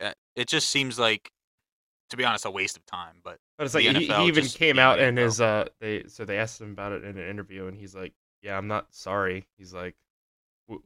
Yeah. 0.00 0.08
uh, 0.08 0.12
it 0.34 0.48
just 0.48 0.68
seems 0.68 0.98
like, 0.98 1.30
to 2.10 2.16
be 2.16 2.24
honest, 2.24 2.44
a 2.44 2.50
waste 2.50 2.76
of 2.76 2.86
time. 2.86 3.16
But 3.22 3.38
But 3.56 3.64
it's 3.64 3.74
like 3.74 3.84
he, 3.84 4.06
he 4.06 4.26
even 4.26 4.44
just 4.44 4.58
came 4.58 4.78
out 4.78 4.98
in 5.00 5.16
his 5.16 5.40
uh 5.40 5.68
they 5.80 6.04
so 6.08 6.24
they 6.24 6.38
asked 6.38 6.60
him 6.60 6.72
about 6.72 6.92
it 6.92 7.04
in 7.04 7.18
an 7.18 7.28
interview 7.28 7.66
and 7.66 7.76
he's 7.76 7.94
like, 7.94 8.12
"Yeah, 8.42 8.56
I'm 8.56 8.68
not 8.68 8.94
sorry." 8.94 9.46
He's 9.56 9.74
like, 9.74 9.96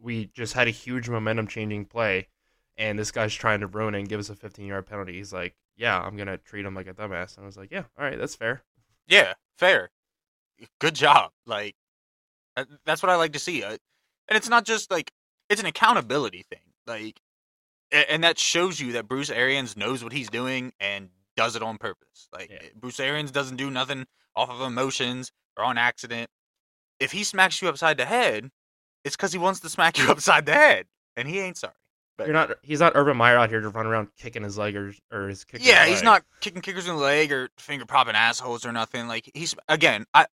"We 0.01 0.27
just 0.27 0.55
had 0.55 0.69
a 0.69 0.71
huge 0.71 1.09
momentum 1.09 1.47
changing 1.47 1.87
play 1.87 2.29
and 2.77 2.99
this 2.99 3.11
guy's 3.11 3.35
trying 3.35 3.61
to 3.61 3.67
ruin 3.67 3.95
it 3.95 4.01
and 4.01 4.09
give 4.09 4.21
us 4.21 4.31
a 4.31 4.35
15-yard 4.35 4.87
penalty." 4.87 5.15
He's 5.15 5.33
like, 5.33 5.55
"Yeah, 5.77 6.01
I'm 6.01 6.17
going 6.17 6.29
to 6.29 6.39
treat 6.39 6.65
him 6.65 6.75
like 6.75 6.87
a 6.89 6.95
dumbass." 6.95 7.37
And 7.37 7.45
I 7.45 7.47
was 7.47 7.57
like, 7.57 7.71
"Yeah, 7.71 7.85
all 7.99 8.05
right, 8.05 8.19
that's 8.19 8.35
fair." 8.35 8.63
yeah, 9.09 9.35
fair. 9.59 9.91
Good 10.81 10.95
job. 10.95 11.33
Like 11.47 11.75
uh, 12.57 12.65
that's 12.85 13.03
what 13.03 13.11
I 13.11 13.17
like 13.17 13.33
to 13.33 13.39
see. 13.39 13.63
Uh, 13.63 13.77
and 14.29 14.37
it's 14.37 14.49
not 14.49 14.65
just 14.65 14.91
like 14.91 15.13
it's 15.49 15.61
an 15.61 15.67
accountability 15.67 16.45
thing. 16.51 16.61
Like, 16.87 17.21
and 17.93 18.25
that 18.25 18.39
shows 18.39 18.81
you 18.81 18.93
that 18.93 19.07
Bruce 19.09 19.31
Arians 19.31 19.77
knows 19.77 20.03
what 20.03 20.13
he's 20.13 20.31
doing 20.31 20.73
and 20.81 21.11
does 21.37 21.57
it 21.57 21.63
on 21.63 21.79
purpose. 21.79 22.29
Like 22.33 22.51
Yeah. 22.51 22.59
Bruce 22.75 23.01
Arians 23.01 23.31
doesn't 23.31 23.57
do 23.57 23.71
nothing 23.71 24.07
off 24.35 24.51
of 24.51 24.61
emotions 24.61 25.31
or 25.57 25.65
on 25.65 25.79
accident. 25.79 26.31
If 27.01 27.13
he 27.13 27.25
smacks 27.25 27.61
you 27.61 27.69
upside 27.69 27.97
the 27.99 28.05
head, 28.07 28.51
it's 29.05 29.17
because 29.17 29.33
he 29.33 29.39
wants 29.39 29.61
to 29.61 29.69
smack 29.69 29.99
you 29.99 30.09
upside 30.11 30.47
the 30.47 30.53
head, 30.55 30.87
and 31.17 31.27
he 31.29 31.39
ain't 31.41 31.57
sorry. 31.59 31.75
But- 32.19 32.27
You're 32.27 32.35
not 32.35 32.53
he's 32.63 32.81
not 32.81 32.93
Urban 32.95 33.17
Meyer 33.17 33.37
out 33.39 33.49
here 33.51 33.61
to 33.61 33.69
run 33.71 33.87
around 33.87 34.09
kicking 34.19 34.43
his 34.43 34.57
leg 34.59 34.77
or 34.77 34.93
or 35.11 35.29
his 35.29 35.45
kicking 35.45 35.67
Yeah, 35.67 35.87
he's 35.87 35.97
leg. 35.97 36.05
not 36.05 36.23
kicking 36.41 36.61
kickers 36.63 36.87
in 36.87 36.95
the 36.95 37.01
leg 37.01 37.33
or 37.33 37.49
finger 37.59 37.87
popping 37.87 38.15
assholes 38.15 38.65
or 38.67 38.73
nothing. 38.73 39.09
Like 39.09 39.31
he's 39.35 39.55
again, 39.69 40.05
I 40.15 40.27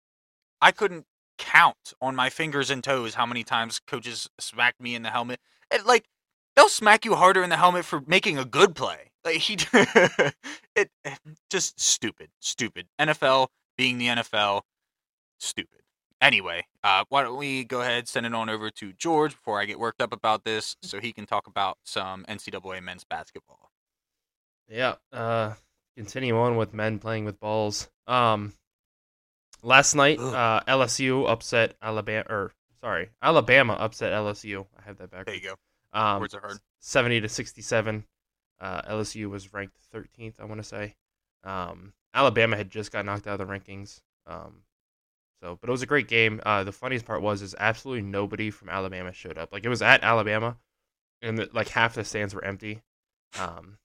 I 0.60 0.72
couldn't 0.72 1.04
count 1.38 1.92
on 2.00 2.16
my 2.16 2.30
fingers 2.30 2.70
and 2.70 2.82
toes 2.82 3.14
how 3.14 3.26
many 3.26 3.44
times 3.44 3.78
coaches 3.86 4.28
smacked 4.40 4.80
me 4.80 4.94
in 4.94 5.02
the 5.02 5.10
helmet. 5.10 5.38
And 5.70 5.84
like 5.84 6.06
they'll 6.56 6.68
smack 6.68 7.04
you 7.04 7.14
harder 7.14 7.42
in 7.42 7.50
the 7.50 7.56
helmet 7.56 7.84
for 7.84 8.02
making 8.06 8.38
a 8.38 8.44
good 8.44 8.74
play. 8.74 9.10
Like 9.24 9.36
he 9.36 9.58
it 10.76 10.90
just 11.50 11.78
stupid, 11.80 12.30
stupid. 12.40 12.86
NFL 13.00 13.48
being 13.76 13.98
the 13.98 14.06
NFL, 14.06 14.62
stupid. 15.38 15.80
Anyway, 16.22 16.66
uh, 16.82 17.04
why 17.10 17.22
don't 17.22 17.36
we 17.36 17.64
go 17.64 17.82
ahead 17.82 18.08
send 18.08 18.24
it 18.24 18.34
on 18.34 18.48
over 18.48 18.70
to 18.70 18.92
George 18.94 19.32
before 19.32 19.60
I 19.60 19.66
get 19.66 19.78
worked 19.78 20.00
up 20.00 20.12
about 20.12 20.44
this, 20.44 20.76
so 20.80 20.98
he 20.98 21.12
can 21.12 21.26
talk 21.26 21.46
about 21.46 21.76
some 21.84 22.24
NCAA 22.28 22.82
men's 22.82 23.04
basketball. 23.04 23.70
Yeah. 24.68 24.94
Uh, 25.12 25.54
continue 25.96 26.36
on 26.38 26.56
with 26.56 26.72
men 26.72 26.98
playing 26.98 27.24
with 27.24 27.38
balls. 27.38 27.88
Um, 28.06 28.52
last 29.62 29.94
night, 29.94 30.18
uh, 30.18 30.60
LSU 30.66 31.28
upset 31.28 31.74
Alabama. 31.82 32.24
Or 32.28 32.52
sorry, 32.80 33.10
Alabama 33.22 33.74
upset 33.74 34.12
LSU. 34.12 34.66
I 34.78 34.82
have 34.86 34.98
that 34.98 35.10
back. 35.10 35.26
There 35.26 35.34
you 35.34 35.40
go. 35.42 35.54
Um, 35.92 36.20
Words 36.20 36.34
are 36.34 36.40
hard. 36.40 36.58
Seventy 36.80 37.20
to 37.20 37.28
sixty-seven. 37.28 38.04
Uh, 38.60 38.82
LSU 38.82 39.28
was 39.28 39.52
ranked 39.52 39.76
thirteenth. 39.92 40.40
I 40.40 40.44
want 40.44 40.62
to 40.62 40.68
say. 40.68 40.94
Um, 41.44 41.92
Alabama 42.14 42.56
had 42.56 42.70
just 42.70 42.92
got 42.92 43.04
knocked 43.04 43.26
out 43.26 43.40
of 43.40 43.46
the 43.46 43.52
rankings. 43.52 44.00
Um, 44.26 44.62
so, 45.42 45.58
but 45.60 45.68
it 45.68 45.70
was 45.70 45.82
a 45.82 45.86
great 45.86 46.08
game. 46.08 46.40
Uh, 46.44 46.64
the 46.64 46.72
funniest 46.72 47.04
part 47.04 47.22
was 47.22 47.42
is 47.42 47.54
absolutely 47.58 48.02
nobody 48.02 48.50
from 48.50 48.68
Alabama 48.68 49.12
showed 49.12 49.38
up. 49.38 49.52
Like 49.52 49.64
it 49.64 49.68
was 49.68 49.82
at 49.82 50.02
Alabama, 50.02 50.56
and 51.22 51.38
the, 51.38 51.50
like 51.52 51.68
half 51.68 51.94
the 51.94 52.04
stands 52.04 52.34
were 52.34 52.44
empty. 52.44 52.82
Um, 53.38 53.78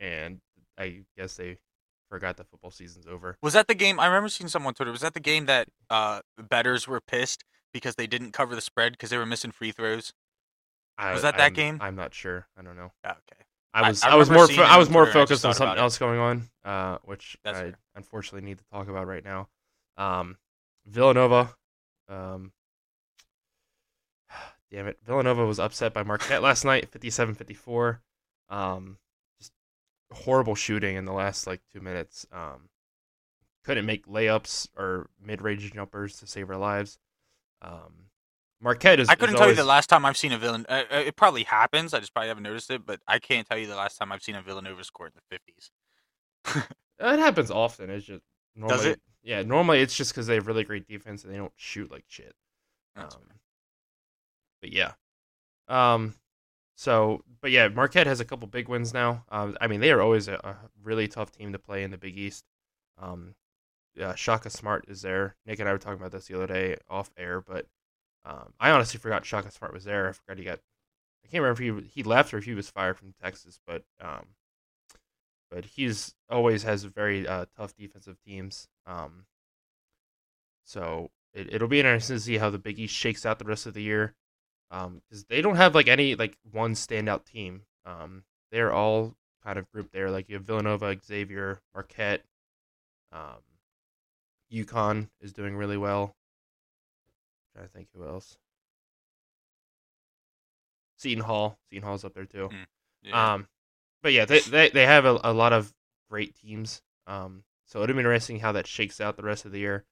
and 0.00 0.40
I 0.76 1.02
guess 1.16 1.36
they 1.36 1.58
forgot 2.10 2.36
the 2.36 2.44
football 2.44 2.70
season's 2.70 3.06
over. 3.06 3.36
Was 3.42 3.52
that 3.52 3.68
the 3.68 3.74
game? 3.74 4.00
I 4.00 4.06
remember 4.06 4.28
seeing 4.28 4.48
someone 4.48 4.70
on 4.70 4.74
Twitter. 4.74 4.90
Was 4.90 5.02
that 5.02 5.14
the 5.14 5.20
game 5.20 5.46
that 5.46 5.68
uh, 5.88 6.20
betters 6.36 6.88
were 6.88 7.00
pissed 7.00 7.44
because 7.72 7.94
they 7.94 8.08
didn't 8.08 8.32
cover 8.32 8.54
the 8.54 8.60
spread 8.60 8.92
because 8.92 9.10
they 9.10 9.18
were 9.18 9.26
missing 9.26 9.52
free 9.52 9.70
throws? 9.70 10.12
I, 11.00 11.12
Was 11.12 11.22
that 11.22 11.36
that 11.38 11.42
I'm- 11.44 11.52
game? 11.54 11.78
I'm 11.80 11.96
not 11.96 12.12
sure. 12.14 12.46
I 12.56 12.62
don't 12.62 12.76
know. 12.76 12.92
Ah, 13.04 13.12
Okay. 13.12 13.42
I 13.72 13.88
was 13.88 14.02
I 14.02 14.10
I, 14.10 14.14
was 14.16 14.28
more 14.28 14.48
fo- 14.48 14.62
I 14.62 14.76
was 14.78 14.90
more 14.90 15.04
Twitter, 15.04 15.20
focused 15.20 15.44
on 15.44 15.54
something 15.54 15.78
else 15.78 15.96
going 15.96 16.18
on, 16.18 16.50
uh, 16.64 16.98
which 17.04 17.36
That's 17.44 17.56
I 17.58 17.62
fair. 17.62 17.78
unfortunately 17.94 18.48
need 18.48 18.58
to 18.58 18.64
talk 18.72 18.88
about 18.88 19.06
right 19.06 19.24
now. 19.24 19.48
Um, 19.96 20.36
Villanova, 20.86 21.54
um, 22.08 22.52
damn 24.72 24.88
it, 24.88 24.98
Villanova 25.04 25.46
was 25.46 25.60
upset 25.60 25.94
by 25.94 26.02
Marquette 26.02 26.42
last 26.42 26.64
night, 26.64 26.90
57-54. 26.90 28.00
Um, 28.48 28.98
just 29.38 29.52
horrible 30.12 30.56
shooting 30.56 30.96
in 30.96 31.04
the 31.04 31.12
last 31.12 31.46
like 31.46 31.60
two 31.72 31.80
minutes. 31.80 32.26
Um, 32.32 32.70
couldn't 33.64 33.86
make 33.86 34.06
layups 34.06 34.68
or 34.76 35.10
mid-range 35.24 35.72
jumpers 35.72 36.16
to 36.18 36.26
save 36.26 36.50
our 36.50 36.56
lives. 36.56 36.98
Um, 37.62 38.06
Marquette 38.60 39.00
is. 39.00 39.08
I 39.08 39.14
couldn't 39.14 39.34
is 39.34 39.38
tell 39.38 39.48
you 39.48 39.54
the 39.54 39.64
last 39.64 39.88
time 39.88 40.04
I've 40.04 40.16
seen 40.16 40.32
a 40.32 40.38
villain. 40.38 40.66
Uh, 40.68 40.82
uh, 40.90 40.96
it 40.96 41.16
probably 41.16 41.44
happens. 41.44 41.94
I 41.94 42.00
just 42.00 42.12
probably 42.12 42.28
haven't 42.28 42.42
noticed 42.42 42.70
it, 42.70 42.84
but 42.84 43.00
I 43.08 43.18
can't 43.18 43.48
tell 43.48 43.58
you 43.58 43.66
the 43.66 43.76
last 43.76 43.96
time 43.96 44.12
I've 44.12 44.22
seen 44.22 44.34
a 44.34 44.42
Villanova 44.42 44.84
score 44.84 45.06
in 45.06 45.12
the 45.14 45.22
fifties. 45.30 45.70
It 47.02 47.18
happens 47.18 47.50
often. 47.50 47.88
It's 47.88 48.04
just 48.04 48.22
normally, 48.54 48.90
it? 48.90 49.00
yeah, 49.22 49.42
normally 49.42 49.80
it's 49.80 49.96
just 49.96 50.12
because 50.12 50.26
they 50.26 50.34
have 50.34 50.46
really 50.46 50.64
great 50.64 50.86
defense 50.86 51.24
and 51.24 51.32
they 51.32 51.38
don't 51.38 51.52
shoot 51.56 51.90
like 51.90 52.04
shit. 52.08 52.34
That's 52.94 53.14
Um, 53.14 53.22
but 54.60 54.72
yeah, 54.72 54.92
um, 55.68 56.14
so 56.76 57.24
but 57.40 57.50
yeah, 57.50 57.68
Marquette 57.68 58.06
has 58.06 58.20
a 58.20 58.24
couple 58.24 58.46
big 58.48 58.68
wins 58.68 58.92
now. 58.92 59.24
Um, 59.30 59.56
I 59.60 59.66
mean 59.66 59.80
they 59.80 59.90
are 59.92 60.02
always 60.02 60.28
a, 60.28 60.34
a 60.34 60.56
really 60.82 61.08
tough 61.08 61.32
team 61.32 61.52
to 61.52 61.58
play 61.58 61.82
in 61.82 61.90
the 61.90 61.98
Big 61.98 62.18
East. 62.18 62.44
Um, 62.98 63.34
yeah, 63.94 64.14
Shaka 64.14 64.50
Smart 64.50 64.84
is 64.88 65.00
there. 65.00 65.36
Nick 65.46 65.58
and 65.58 65.68
I 65.68 65.72
were 65.72 65.78
talking 65.78 65.98
about 65.98 66.12
this 66.12 66.26
the 66.26 66.34
other 66.34 66.46
day 66.46 66.76
off 66.88 67.10
air, 67.16 67.40
but 67.40 67.66
um, 68.24 68.52
I 68.60 68.70
honestly 68.70 68.98
forgot 68.98 69.24
Shaka 69.24 69.50
Smart 69.50 69.72
was 69.72 69.84
there. 69.84 70.08
I 70.08 70.12
forgot 70.12 70.38
he 70.38 70.44
got. 70.44 70.60
I 71.24 71.28
can't 71.28 71.42
remember 71.42 71.62
if 71.62 71.82
he 71.82 71.88
he 71.88 72.02
left 72.02 72.34
or 72.34 72.38
if 72.38 72.44
he 72.44 72.54
was 72.54 72.70
fired 72.70 72.98
from 72.98 73.14
Texas, 73.22 73.60
but 73.66 73.84
um, 74.00 74.26
but 75.50 75.64
he's 75.64 76.14
always 76.28 76.62
has 76.62 76.84
very 76.84 77.26
uh, 77.26 77.46
tough 77.56 77.74
defensive 77.74 78.16
teams. 78.26 78.68
Um, 78.86 79.26
so 80.64 81.10
it, 81.34 81.54
it'll 81.54 81.68
be 81.68 81.80
interesting 81.80 82.16
to 82.16 82.20
see 82.20 82.38
how 82.38 82.50
the 82.50 82.58
Big 82.58 82.78
East 82.78 82.94
shakes 82.94 83.24
out 83.24 83.38
the 83.38 83.44
rest 83.44 83.66
of 83.66 83.74
the 83.74 83.82
year, 83.82 84.14
because 84.70 85.24
they 85.28 85.42
don't 85.42 85.56
have 85.56 85.74
like 85.74 85.88
any 85.88 86.14
like 86.14 86.36
one 86.50 86.74
standout 86.74 87.24
team. 87.24 87.62
Um, 87.86 88.24
they're 88.52 88.72
all 88.72 89.16
kind 89.44 89.58
of 89.58 89.70
grouped 89.72 89.92
there. 89.92 90.10
Like 90.10 90.28
you 90.28 90.36
have 90.36 90.44
Villanova, 90.44 90.96
Xavier, 91.04 91.60
Marquette. 91.74 92.22
Um, 93.12 93.42
UConn 94.52 95.08
is 95.20 95.32
doing 95.32 95.56
really 95.56 95.76
well. 95.76 96.14
Trying 97.54 97.66
to 97.66 97.72
think 97.72 97.88
who 97.94 98.06
else. 98.06 98.36
Seton 100.96 101.24
Hall. 101.24 101.58
Seton 101.70 101.86
Hall's 101.86 102.04
up 102.04 102.14
there 102.14 102.26
too. 102.26 102.48
Mm. 102.52 102.66
Yeah. 103.02 103.34
Um, 103.34 103.48
but 104.02 104.12
yeah, 104.12 104.24
they 104.24 104.40
they, 104.40 104.68
they 104.70 104.86
have 104.86 105.04
a, 105.04 105.18
a 105.24 105.32
lot 105.32 105.52
of 105.52 105.72
great 106.10 106.36
teams. 106.36 106.82
Um, 107.06 107.44
so 107.66 107.82
it'll 107.82 107.94
be 107.94 108.00
interesting 108.00 108.40
how 108.40 108.52
that 108.52 108.66
shakes 108.66 109.00
out 109.00 109.16
the 109.16 109.22
rest 109.22 109.44
of 109.44 109.52
the 109.52 109.58
year, 109.58 109.84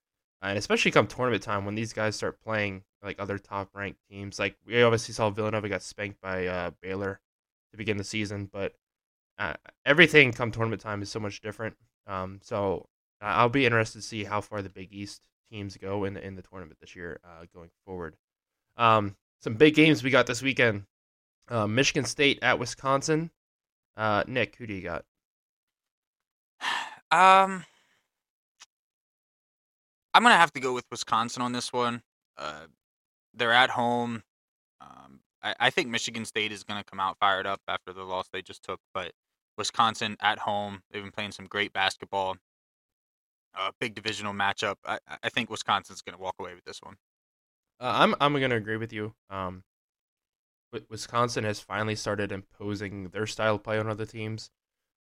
and 0.43 0.59
especially 0.59 0.91
come 0.91 1.07
tournament 1.07 1.43
time 1.43 1.65
when 1.65 1.75
these 1.75 1.93
guys 1.93 2.17
start 2.17 2.41
playing 2.41 2.83
like 3.03 3.17
other 3.19 3.39
top 3.39 3.71
ranked 3.75 4.01
teams. 4.11 4.39
Like 4.39 4.57
we 4.67 4.83
obviously 4.83 5.15
saw 5.15 5.31
Villanova 5.31 5.69
got 5.69 5.83
spanked 5.83 6.21
by 6.21 6.47
uh, 6.47 6.71
Baylor 6.83 7.21
to 7.71 7.77
begin 7.77 7.97
the 7.97 8.05
season, 8.05 8.49
but 8.53 8.75
uh, 9.39 9.55
everything 9.87 10.33
come 10.33 10.51
tournament 10.51 10.83
time 10.83 11.03
is 11.03 11.11
so 11.11 11.21
much 11.21 11.41
different. 11.41 11.77
Um, 12.07 12.41
so 12.43 12.89
I'll 13.21 13.49
be 13.49 13.67
interested 13.67 14.01
to 14.01 14.07
see 14.07 14.25
how 14.25 14.41
far 14.41 14.63
the 14.63 14.69
Big 14.69 14.93
East 14.93 15.23
teams 15.51 15.77
go 15.77 16.05
in 16.05 16.15
the 16.15 16.25
in 16.25 16.37
the 16.37 16.43
tournament 16.43 16.79
this 16.81 16.95
year 16.95 17.21
uh, 17.25 17.45
going 17.55 17.71
forward. 17.85 18.17
Um, 18.77 19.17
some 19.41 19.55
big 19.55 19.75
games 19.75 20.03
we 20.03 20.11
got 20.11 20.27
this 20.27 20.43
weekend. 20.43 20.85
Uh, 21.49 21.67
Michigan 21.67 22.05
State 22.05 22.39
at 22.43 22.59
Wisconsin. 22.59 23.31
Uh, 23.97 24.23
Nick, 24.27 24.57
who 24.57 24.67
do 24.67 24.75
you 24.75 24.83
got? 24.83 25.05
Um, 27.11 27.65
I'm 30.13 30.23
gonna 30.23 30.37
have 30.37 30.53
to 30.53 30.61
go 30.61 30.75
with 30.75 30.85
Wisconsin 30.91 31.41
on 31.41 31.53
this 31.53 31.73
one. 31.73 32.03
Uh, 32.37 32.67
they're 33.33 33.51
at 33.51 33.71
home. 33.71 34.23
Um, 34.83 35.21
I, 35.43 35.55
I 35.59 35.71
think 35.71 35.89
Michigan 35.89 36.27
State 36.27 36.53
is 36.53 36.65
gonna 36.65 36.85
come 36.85 37.01
out 37.01 37.17
fired 37.19 37.47
up 37.47 37.63
after 37.67 37.95
the 37.95 38.03
loss 38.03 38.29
they 38.31 38.43
just 38.43 38.63
took, 38.63 38.81
but 38.93 39.13
Wisconsin 39.57 40.19
at 40.21 40.41
home, 40.41 40.83
they've 40.91 41.03
been 41.03 41.13
playing 41.13 41.33
some 41.33 41.47
great 41.47 41.73
basketball. 41.73 42.37
Uh, 43.55 43.73
big 43.81 43.95
divisional 43.95 44.33
matchup. 44.33 44.77
I, 44.85 44.99
I- 45.23 45.29
think 45.31 45.51
Wisconsin's 45.51 46.03
gonna 46.03 46.19
walk 46.19 46.35
away 46.39 46.55
with 46.55 46.65
this 46.65 46.81
one. 46.83 46.97
Uh, 47.81 47.93
I'm 47.95 48.15
I'm 48.21 48.39
gonna 48.41 48.57
agree 48.57 48.77
with 48.77 48.93
you. 48.93 49.15
Um, 49.31 49.65
Wisconsin 50.91 51.45
has 51.45 51.61
finally 51.61 51.95
started 51.97 52.31
imposing 52.31 53.09
their 53.09 53.27
style 53.27 53.55
of 53.57 53.63
play 53.63 53.79
on 53.79 53.89
other 53.89 54.05
teams. 54.07 54.51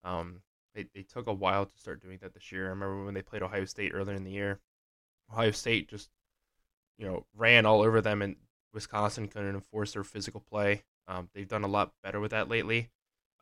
Um, 0.05 0.43
they 0.75 0.87
they 0.95 1.03
took 1.03 1.27
a 1.27 1.33
while 1.35 1.67
to 1.67 1.79
start 1.79 2.01
doing 2.03 2.19
that 2.23 2.35
this 2.35 2.53
year. 2.53 2.67
I 2.67 2.71
remember 2.71 3.05
when 3.05 3.15
they 3.15 3.23
played 3.23 3.43
Ohio 3.43 3.65
State 3.65 3.93
earlier 3.95 4.17
in 4.17 4.25
the 4.25 4.31
year. 4.31 4.61
Ohio 5.33 5.51
State 5.53 5.89
just, 5.89 6.11
you 6.99 7.07
know, 7.07 7.27
ran 7.35 7.67
all 7.67 7.83
over 7.83 8.01
them, 8.01 8.23
and 8.23 8.37
Wisconsin 8.75 9.29
couldn't 9.29 9.55
enforce 9.55 9.95
their 9.95 10.05
physical 10.05 10.41
play. 10.41 10.85
Um, 11.09 11.31
they've 11.35 11.49
done 11.49 11.65
a 11.65 11.69
lot 11.69 11.93
better 12.03 12.21
with 12.21 12.33
that 12.33 12.49
lately. 12.49 12.91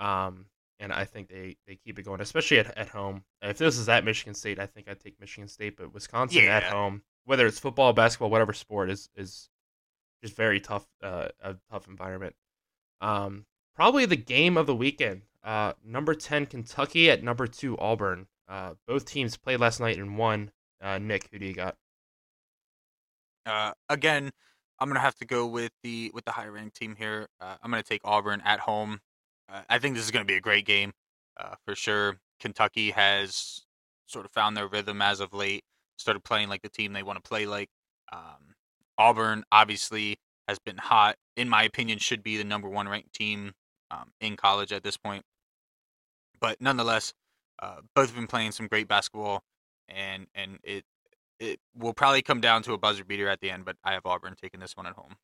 Um, 0.01 0.47
and 0.79 0.93
I 0.93 1.05
think 1.05 1.29
they, 1.29 1.57
they 1.67 1.77
keep 1.77 1.99
it 1.99 2.03
going, 2.03 2.21
especially 2.21 2.59
at, 2.59 2.77
at 2.77 2.89
home. 2.89 3.25
If 3.43 3.59
this 3.59 3.79
is 3.79 3.89
at 3.89 4.05
Michigan 4.05 4.35
State, 4.35 4.59
I 4.59 4.67
think 4.67 4.89
I'd 4.89 5.01
take 5.01 5.21
Michigan 5.21 5.49
State, 5.49 5.77
but 5.77 5.93
Wisconsin 5.95 6.45
at 6.45 6.65
home, 6.65 7.03
whether 7.25 7.47
it's 7.47 7.59
football, 7.59 7.93
basketball, 7.93 8.31
whatever 8.31 8.53
sport, 8.53 8.91
is 8.91 9.09
is 9.17 9.49
just 10.23 10.37
very 10.37 10.61
tough, 10.61 10.87
uh, 11.03 11.29
a 11.43 11.57
tough 11.71 11.87
environment. 11.87 12.35
Um, 13.01 13.47
probably 13.77 14.07
the 14.07 14.17
game 14.17 14.57
of 14.57 14.67
the 14.67 14.75
weekend. 14.75 15.23
Uh, 15.43 15.75
number 15.85 16.15
ten 16.15 16.47
Kentucky 16.47 17.11
at 17.11 17.23
number 17.23 17.47
two 17.47 17.77
Auburn. 17.79 18.27
Uh, 18.49 18.75
both 18.87 19.05
teams 19.07 19.37
played 19.37 19.61
last 19.61 19.81
night 19.81 19.99
and 19.99 20.19
won. 20.19 20.51
Uh, 20.81 20.99
Nick, 20.99 21.29
who 21.31 21.39
do 21.39 21.47
you 21.47 21.55
got? 21.55 21.77
Uh, 23.47 23.73
again, 23.89 24.31
I'm 24.79 24.89
gonna 24.89 25.01
have 25.01 25.15
to 25.17 25.27
go 25.27 25.47
with 25.47 25.73
the 25.83 26.11
with 26.15 26.25
the 26.25 26.33
higher 26.33 26.53
ranked 26.53 26.77
team 26.77 26.97
here. 26.97 27.29
Uh, 27.41 27.57
I'm 27.63 27.71
gonna 27.71 27.83
take 27.83 28.01
Auburn 28.05 28.43
at 28.45 28.61
home. 28.61 29.01
Uh, 29.49 29.63
I 29.69 29.79
think 29.79 29.95
this 29.95 30.05
is 30.05 30.11
gonna 30.11 30.25
be 30.25 30.37
a 30.37 30.41
great 30.41 30.67
game, 30.67 30.93
uh, 31.39 31.55
for 31.65 31.75
sure. 31.75 32.19
Kentucky 32.41 32.91
has 32.91 33.63
sort 34.07 34.27
of 34.27 34.33
found 34.33 34.57
their 34.57 34.69
rhythm 34.69 35.01
as 35.03 35.21
of 35.21 35.33
late. 35.33 35.65
Started 35.97 36.25
playing 36.25 36.49
like 36.49 36.63
the 36.63 36.69
team 36.69 36.93
they 36.93 37.03
want 37.03 37.23
to 37.23 37.29
play 37.29 37.47
like. 37.47 37.69
Um, 38.13 38.55
Auburn 38.99 39.45
obviously 39.53 40.19
has 40.49 40.59
been 40.59 40.77
hot. 40.77 41.17
In 41.37 41.49
my 41.49 41.63
opinion, 41.63 41.99
should 41.99 42.23
be 42.23 42.37
the 42.37 42.45
number 42.45 42.69
one 42.69 42.89
ranked 42.89 43.13
team 43.13 43.53
um, 43.91 44.11
in 44.21 44.37
college 44.37 44.73
at 44.73 44.83
this 44.83 44.97
point. 44.97 45.25
But 46.41 46.61
nonetheless, 46.61 47.15
uh, 47.61 47.81
both 47.95 48.09
have 48.09 48.17
been 48.17 48.27
playing 48.27 48.53
some 48.53 48.67
great 48.67 48.89
basketball, 48.89 49.43
and 49.89 50.27
and 50.35 50.59
it 50.63 50.85
it 51.39 51.61
will 51.77 51.95
probably 51.95 52.23
come 52.23 52.41
down 52.41 52.63
to 52.65 52.73
a 52.73 52.79
buzzer 52.79 53.05
beater 53.05 53.29
at 53.29 53.41
the 53.41 53.51
end, 53.51 53.65
but 53.65 53.77
I 53.85 53.93
have 53.93 54.07
Auburn 54.07 54.35
taking 54.41 54.61
this 54.61 54.77
one 54.77 54.87
at 54.87 54.95
home. 54.95 55.17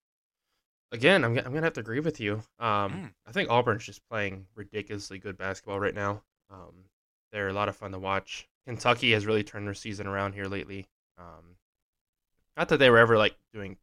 Again, 0.92 1.24
I'm, 1.24 1.38
I'm 1.38 1.44
gonna 1.52 1.62
have 1.62 1.74
to 1.74 1.80
agree 1.80 2.00
with 2.00 2.20
you. 2.20 2.42
Um, 2.58 2.92
Mm. 2.92 3.12
I 3.26 3.32
think 3.32 3.48
Auburn's 3.50 3.84
just 3.86 4.06
playing 4.08 4.46
ridiculously 4.56 5.18
good 5.18 5.38
basketball 5.38 5.78
right 5.78 5.94
now. 5.94 6.22
Um, 6.50 6.84
they're 7.32 7.48
a 7.48 7.52
lot 7.52 7.68
of 7.68 7.76
fun 7.76 7.92
to 7.92 7.98
watch. 7.98 8.48
Kentucky 8.66 9.12
has 9.12 9.24
really 9.26 9.44
turned 9.44 9.66
their 9.66 9.74
season 9.74 10.06
around 10.06 10.32
here 10.32 10.46
lately. 10.46 10.88
Um, 11.16 11.56
not 12.56 12.68
that 12.68 12.78
they 12.78 12.90
were 12.90 12.98
ever 12.98 13.16
like 13.16 13.36
doing 13.52 13.76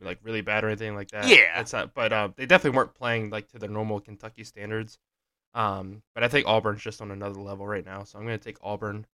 like 0.00 0.18
really 0.22 0.40
bad 0.40 0.64
or 0.64 0.68
anything 0.68 0.94
like 0.94 1.10
that. 1.10 1.28
Yeah. 1.28 1.60
it's 1.60 1.72
not. 1.72 1.92
But 1.94 2.12
uh, 2.12 2.28
they 2.36 2.46
definitely 2.46 2.76
weren't 2.76 2.94
playing 2.94 3.30
like 3.30 3.48
to 3.48 3.58
the 3.58 3.68
normal 3.68 4.00
Kentucky 4.00 4.44
standards. 4.44 4.98
Um, 5.54 6.02
but 6.14 6.24
I 6.24 6.28
think 6.28 6.46
Auburn's 6.46 6.82
just 6.82 7.02
on 7.02 7.10
another 7.10 7.40
level 7.40 7.66
right 7.66 7.84
now, 7.84 8.04
so 8.04 8.18
I'm 8.18 8.24
gonna 8.24 8.38
take 8.38 8.56
Auburn. 8.62 9.06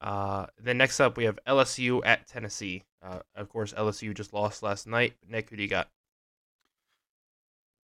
Uh, 0.00 0.46
then 0.62 0.78
next 0.78 1.00
up 1.00 1.16
we 1.16 1.24
have 1.24 1.38
LSU 1.46 2.02
at 2.04 2.26
Tennessee. 2.26 2.84
Uh, 3.02 3.20
of 3.34 3.48
course, 3.48 3.72
LSU 3.72 4.14
just 4.14 4.32
lost 4.32 4.62
last 4.62 4.86
night. 4.86 5.14
Nick, 5.28 5.50
who 5.50 5.56
do 5.56 5.62
you 5.62 5.68
got? 5.68 5.88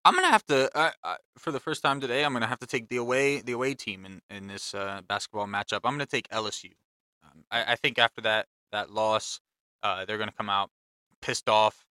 I'm 0.03 0.15
gonna 0.15 0.27
have 0.27 0.45
to 0.47 0.75
uh, 0.77 0.91
uh, 1.03 1.15
for 1.37 1.51
the 1.51 1.59
first 1.59 1.83
time 1.83 2.01
today. 2.01 2.25
I'm 2.25 2.33
gonna 2.33 2.47
have 2.47 2.59
to 2.59 2.67
take 2.67 2.89
the 2.89 2.97
away 2.97 3.41
the 3.41 3.51
away 3.51 3.75
team 3.75 4.05
in 4.05 4.21
in 4.29 4.47
this 4.47 4.73
uh, 4.73 5.01
basketball 5.07 5.47
matchup. 5.47 5.81
I'm 5.83 5.93
gonna 5.93 6.05
take 6.05 6.27
LSU. 6.29 6.71
Um, 7.23 7.43
I, 7.51 7.73
I 7.73 7.75
think 7.75 7.99
after 7.99 8.21
that 8.21 8.47
that 8.71 8.89
loss, 8.91 9.39
uh, 9.83 10.05
they're 10.05 10.17
gonna 10.17 10.31
come 10.35 10.49
out 10.49 10.69
pissed 11.21 11.47
off. 11.47 11.85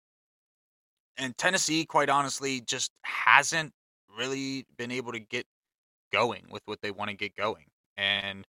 And 1.17 1.37
Tennessee, 1.37 1.85
quite 1.85 2.09
honestly, 2.09 2.61
just 2.61 2.91
hasn't 3.03 3.73
really 4.17 4.65
been 4.77 4.91
able 4.91 5.11
to 5.11 5.19
get 5.19 5.45
going 6.11 6.45
with 6.49 6.63
what 6.65 6.81
they 6.81 6.91
want 6.91 7.11
to 7.11 7.15
get 7.15 7.35
going. 7.35 7.65
And 7.97 8.47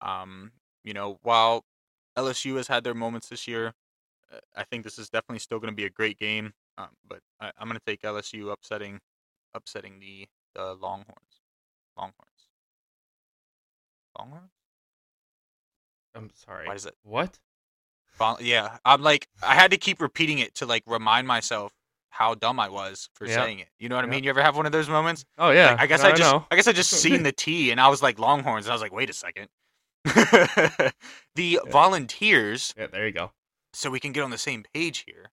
um, 0.00 0.52
you 0.84 0.94
know, 0.94 1.18
while 1.22 1.64
LSU 2.16 2.56
has 2.56 2.68
had 2.68 2.84
their 2.84 2.94
moments 2.94 3.28
this 3.28 3.46
year, 3.46 3.74
uh, 4.32 4.38
I 4.56 4.64
think 4.64 4.84
this 4.84 4.98
is 4.98 5.10
definitely 5.10 5.40
still 5.40 5.58
going 5.58 5.72
to 5.72 5.76
be 5.76 5.84
a 5.84 5.90
great 5.90 6.18
game. 6.18 6.54
Um, 6.78 6.88
but 7.06 7.20
I, 7.40 7.52
I'm 7.58 7.68
going 7.68 7.78
to 7.78 7.84
take 7.86 8.02
LSU 8.02 8.50
upsetting, 8.52 9.00
upsetting 9.54 10.00
the 10.00 10.26
the 10.54 10.74
Longhorns. 10.74 11.40
Longhorns. 11.96 12.48
Longhorns. 14.18 14.50
I'm 16.14 16.30
sorry. 16.34 16.68
Why 16.68 16.74
is 16.74 16.86
it? 16.86 16.94
What? 17.02 17.38
Yeah, 18.40 18.76
I'm 18.84 19.02
like 19.02 19.26
I 19.42 19.54
had 19.54 19.72
to 19.72 19.76
keep 19.76 20.00
repeating 20.00 20.38
it 20.38 20.54
to 20.56 20.66
like 20.66 20.84
remind 20.86 21.26
myself 21.26 21.72
how 22.10 22.34
dumb 22.34 22.60
I 22.60 22.68
was 22.68 23.08
for 23.14 23.26
Yeah. 23.26 23.36
saying 23.36 23.58
it. 23.60 23.68
You 23.78 23.88
know 23.88 23.96
what 23.96 24.04
I 24.04 24.08
mean? 24.08 24.22
You 24.22 24.30
ever 24.30 24.42
have 24.42 24.56
one 24.56 24.66
of 24.66 24.72
those 24.72 24.88
moments? 24.88 25.24
Oh 25.38 25.50
yeah. 25.50 25.70
Like, 25.72 25.80
I 25.80 25.86
guess 25.86 26.02
No, 26.02 26.08
I 26.08 26.12
just 26.12 26.30
know. 26.32 26.46
I 26.50 26.56
guess 26.56 26.68
I 26.68 26.72
just 26.72 26.90
seen 26.90 27.22
the 27.22 27.32
T 27.32 27.70
and 27.72 27.80
I 27.80 27.88
was 27.88 28.02
like 28.02 28.18
Longhorns 28.18 28.66
and 28.66 28.70
I 28.70 28.74
was 28.74 28.82
like, 28.82 28.92
wait 28.92 29.10
a 29.10 29.12
second. 29.12 29.48
the 31.34 31.60
Volunteers 31.70 32.74
Yeah, 32.76 32.86
there 32.88 33.06
you 33.06 33.12
go. 33.12 33.32
so 33.72 33.90
we 33.90 33.98
can 33.98 34.12
get 34.12 34.22
on 34.22 34.30
the 34.30 34.38
same 34.38 34.64
page 34.74 35.04
here, 35.06 35.30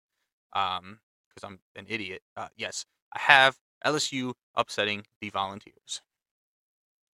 um, 0.55 1.01
because 1.38 1.48
I'm 1.48 1.61
an 1.77 1.87
idiot. 1.88 2.22
Uh, 2.37 2.48
yes, 2.57 2.85
I 3.14 3.18
have 3.20 3.57
LSU 3.85 4.35
upsetting 4.55 5.05
the 5.20 5.31
Volunteers 5.31 6.03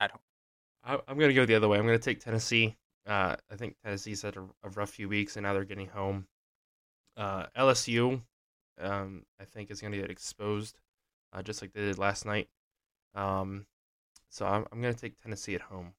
at 0.00 0.10
home. 0.10 0.20
I, 0.84 0.98
I'm 1.08 1.18
gonna 1.18 1.32
go 1.32 1.46
the 1.46 1.54
other 1.54 1.68
way. 1.68 1.78
I'm 1.78 1.86
gonna 1.86 1.98
take 1.98 2.20
Tennessee. 2.20 2.76
Uh, 3.06 3.36
I 3.50 3.56
think 3.56 3.76
Tennessee's 3.84 4.22
had 4.22 4.36
a, 4.36 4.44
a 4.62 4.70
rough 4.70 4.90
few 4.90 5.08
weeks, 5.08 5.36
and 5.36 5.44
now 5.44 5.52
they're 5.52 5.64
getting 5.64 5.88
home. 5.88 6.26
Uh, 7.16 7.46
LSU, 7.56 8.20
um, 8.80 9.24
I 9.40 9.44
think 9.44 9.70
is 9.70 9.80
gonna 9.80 9.96
get 9.96 10.10
exposed, 10.10 10.78
uh, 11.32 11.42
just 11.42 11.60
like 11.62 11.72
they 11.72 11.82
did 11.82 11.98
last 11.98 12.24
night. 12.24 12.48
Um, 13.14 13.66
so 14.30 14.46
I'm, 14.46 14.66
I'm 14.72 14.80
gonna 14.80 14.94
take 14.94 15.20
Tennessee 15.20 15.54
at 15.54 15.60
home. 15.62 15.94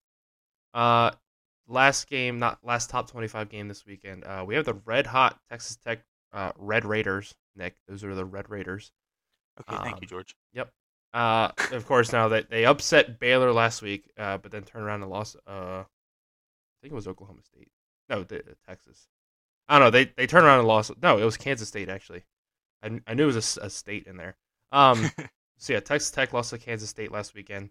Uh, 0.73 1.11
last 1.67 2.09
game, 2.09 2.39
not 2.39 2.59
last 2.63 2.89
top 2.89 3.09
25 3.09 3.49
game 3.49 3.67
this 3.67 3.85
weekend. 3.85 4.23
Uh, 4.25 4.43
we 4.45 4.55
have 4.55 4.65
the 4.65 4.73
red 4.73 5.07
hot 5.07 5.39
Texas 5.49 5.77
Tech 5.77 6.03
uh, 6.35 6.51
Red 6.57 6.85
Raiders. 6.85 7.33
Nick, 7.55 7.75
those 7.87 8.03
are 8.03 8.13
the 8.13 8.25
Red 8.25 8.49
Raiders. 8.49 8.91
Okay, 9.61 9.81
thank 9.81 9.95
Um, 9.95 9.99
you, 10.01 10.07
George. 10.07 10.35
Yep. 10.53 10.71
Uh, 11.13 11.49
of 11.71 11.85
course, 11.87 12.11
now 12.11 12.27
that 12.27 12.49
they 12.49 12.65
upset 12.65 13.19
Baylor 13.19 13.53
last 13.53 13.81
week, 13.81 14.11
uh, 14.17 14.37
but 14.37 14.51
then 14.51 14.63
turned 14.63 14.85
around 14.85 15.01
and 15.01 15.09
lost. 15.09 15.37
Uh, 15.47 15.83
I 15.83 15.85
think 16.81 16.91
it 16.91 16.95
was 16.95 17.07
Oklahoma 17.07 17.41
State. 17.43 17.71
No, 18.09 18.23
the, 18.23 18.43
Texas. 18.67 19.07
I 19.69 19.79
don't 19.79 19.87
know. 19.87 19.91
They 19.91 20.11
they 20.17 20.27
turned 20.27 20.45
around 20.45 20.59
and 20.59 20.67
lost. 20.67 20.91
No, 21.01 21.17
it 21.17 21.23
was 21.23 21.37
Kansas 21.37 21.67
State 21.69 21.89
actually. 21.89 22.23
I, 22.83 22.99
I 23.07 23.13
knew 23.13 23.23
it 23.23 23.33
was 23.33 23.57
a 23.57 23.69
state 23.69 24.05
in 24.07 24.17
there. 24.17 24.35
Um, 24.73 25.09
so 25.57 25.73
yeah, 25.73 25.79
Texas 25.79 26.11
Tech 26.11 26.33
lost 26.33 26.49
to 26.51 26.57
Kansas 26.57 26.89
State 26.89 27.11
last 27.11 27.33
weekend. 27.33 27.69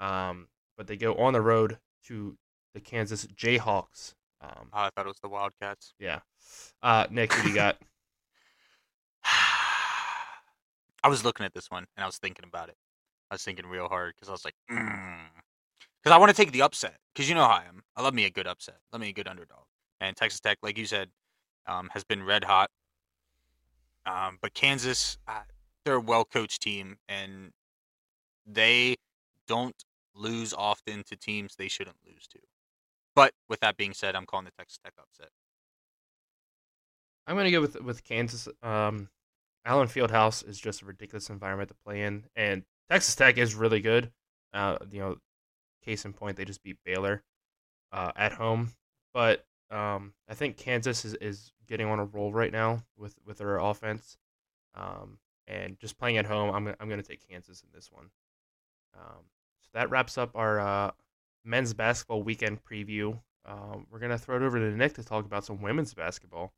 Um, 0.00 0.48
but 0.76 0.86
they 0.88 0.96
go 0.96 1.14
on 1.14 1.32
the 1.32 1.40
road 1.40 1.78
to 2.06 2.36
the 2.74 2.80
Kansas 2.80 3.24
Jayhawks. 3.26 4.14
Um, 4.42 4.68
Oh, 4.72 4.80
I 4.80 4.90
thought 4.90 5.06
it 5.06 5.08
was 5.08 5.20
the 5.22 5.28
Wildcats. 5.28 5.94
yeah. 5.98 6.20
Uh, 6.82 7.06
Nick, 7.10 7.32
who 7.32 7.42
do 7.44 7.48
you 7.50 7.54
got? 7.54 7.78
I 11.02 11.08
was 11.08 11.24
looking 11.24 11.46
at 11.46 11.54
this 11.54 11.70
one 11.70 11.86
and 11.96 12.04
I 12.04 12.06
was 12.06 12.18
thinking 12.18 12.44
about 12.46 12.68
it. 12.68 12.76
I 13.30 13.34
was 13.34 13.42
thinking 13.42 13.66
real 13.66 13.88
hard 13.88 14.14
because 14.14 14.28
I 14.28 14.32
was 14.32 14.44
like, 14.44 14.54
because 14.68 16.12
I 16.12 16.18
want 16.18 16.30
to 16.30 16.36
take 16.36 16.52
the 16.52 16.62
upset 16.62 16.96
because 17.14 17.28
you 17.28 17.34
know 17.34 17.44
how 17.44 17.56
I 17.56 17.64
am. 17.68 17.82
I 17.96 18.02
love 18.02 18.14
me 18.14 18.24
a 18.24 18.30
good 18.30 18.46
upset. 18.46 18.78
Love 18.92 19.00
me 19.00 19.10
a 19.10 19.12
good 19.12 19.28
underdog. 19.28 19.64
And 20.00 20.16
Texas 20.16 20.40
Tech, 20.40 20.58
like 20.62 20.78
you 20.78 20.86
said, 20.86 21.10
um, 21.66 21.90
has 21.92 22.04
been 22.04 22.22
red 22.22 22.44
hot. 22.44 22.70
Um, 24.06 24.38
but 24.40 24.54
Kansas, 24.54 25.18
uh, 25.28 25.42
they're 25.84 25.94
a 25.96 26.00
well 26.00 26.24
coached 26.24 26.62
team 26.62 26.96
and 27.08 27.52
they 28.46 28.96
don't 29.46 29.76
lose 30.14 30.52
often 30.52 31.04
to 31.04 31.16
teams 31.16 31.54
they 31.56 31.68
shouldn't 31.68 31.96
lose 32.06 32.26
to. 32.28 32.38
But 33.14 33.32
with 33.48 33.60
that 33.60 33.76
being 33.76 33.92
said, 33.92 34.16
I'm 34.16 34.26
calling 34.26 34.46
the 34.46 34.52
Texas 34.52 34.78
Tech 34.82 34.94
upset. 34.98 35.30
I'm 37.26 37.36
gonna 37.36 37.50
go 37.50 37.60
with 37.60 37.80
with 37.82 38.02
Kansas. 38.02 38.48
Um, 38.62 39.08
Allen 39.64 39.88
Fieldhouse 39.88 40.46
is 40.46 40.58
just 40.58 40.82
a 40.82 40.86
ridiculous 40.86 41.30
environment 41.30 41.68
to 41.68 41.74
play 41.84 42.02
in, 42.02 42.24
and 42.34 42.64
Texas 42.90 43.14
Tech 43.14 43.38
is 43.38 43.54
really 43.54 43.80
good. 43.80 44.10
Uh, 44.52 44.78
you 44.90 45.00
know, 45.00 45.16
case 45.84 46.04
in 46.04 46.12
point, 46.12 46.36
they 46.36 46.44
just 46.44 46.62
beat 46.62 46.78
Baylor 46.84 47.22
uh, 47.92 48.12
at 48.16 48.32
home. 48.32 48.72
But 49.12 49.44
um, 49.70 50.14
I 50.28 50.34
think 50.34 50.56
Kansas 50.56 51.04
is, 51.04 51.14
is 51.14 51.52
getting 51.68 51.86
on 51.86 51.98
a 51.98 52.04
roll 52.04 52.32
right 52.32 52.52
now 52.52 52.82
with 52.96 53.14
with 53.24 53.38
their 53.38 53.58
offense, 53.58 54.16
um, 54.74 55.18
and 55.46 55.78
just 55.78 55.98
playing 55.98 56.18
at 56.18 56.26
home. 56.26 56.54
I'm 56.54 56.74
I'm 56.80 56.88
gonna 56.88 57.02
take 57.02 57.26
Kansas 57.28 57.62
in 57.62 57.68
this 57.74 57.90
one. 57.92 58.10
Um, 58.94 59.24
so 59.62 59.70
that 59.74 59.90
wraps 59.90 60.18
up 60.18 60.30
our 60.34 60.60
uh, 60.60 60.90
men's 61.44 61.74
basketball 61.74 62.22
weekend 62.22 62.64
preview. 62.64 63.18
Um, 63.46 63.86
we're 63.90 63.98
gonna 63.98 64.18
throw 64.18 64.36
it 64.36 64.42
over 64.42 64.58
to 64.58 64.76
Nick 64.76 64.94
to 64.94 65.04
talk 65.04 65.24
about 65.24 65.44
some 65.44 65.60
women's 65.60 65.94
basketball. 65.94 66.52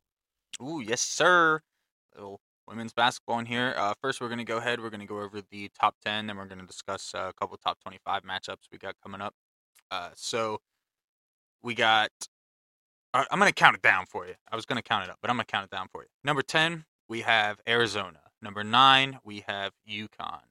Ooh, 0.61 0.81
yes, 0.85 1.01
sir. 1.01 1.61
Little 2.15 2.39
women's 2.67 2.93
basketball 2.93 3.39
in 3.39 3.45
here. 3.45 3.73
Uh, 3.77 3.93
first, 4.01 4.21
we're 4.21 4.27
going 4.29 4.39
to 4.39 4.43
go 4.45 4.57
ahead. 4.57 4.81
We're 4.81 4.89
going 4.89 5.01
to 5.01 5.05
go 5.07 5.21
over 5.21 5.41
the 5.51 5.69
top 5.79 5.95
10, 6.05 6.27
then 6.27 6.37
we're 6.37 6.45
going 6.45 6.59
to 6.59 6.65
discuss 6.67 7.13
uh, 7.15 7.29
a 7.29 7.33
couple 7.33 7.57
top 7.57 7.79
25 7.81 8.23
matchups 8.23 8.67
we 8.71 8.77
got 8.77 8.95
coming 9.03 9.21
up. 9.21 9.33
Uh, 9.91 10.09
so, 10.15 10.59
we 11.61 11.73
got. 11.75 12.09
I- 13.13 13.25
I'm 13.31 13.39
going 13.39 13.49
to 13.49 13.53
count 13.55 13.75
it 13.75 13.81
down 13.81 14.05
for 14.07 14.25
you. 14.25 14.33
I 14.51 14.55
was 14.55 14.65
going 14.65 14.77
to 14.81 14.87
count 14.87 15.03
it 15.05 15.09
up, 15.09 15.17
but 15.21 15.29
I'm 15.29 15.35
going 15.37 15.45
to 15.45 15.51
count 15.51 15.65
it 15.65 15.75
down 15.75 15.87
for 15.91 16.01
you. 16.03 16.07
Number 16.23 16.41
10, 16.41 16.85
we 17.07 17.21
have 17.21 17.59
Arizona. 17.67 18.19
Number 18.41 18.63
9, 18.63 19.19
we 19.23 19.43
have 19.47 19.71
UConn. 19.89 20.41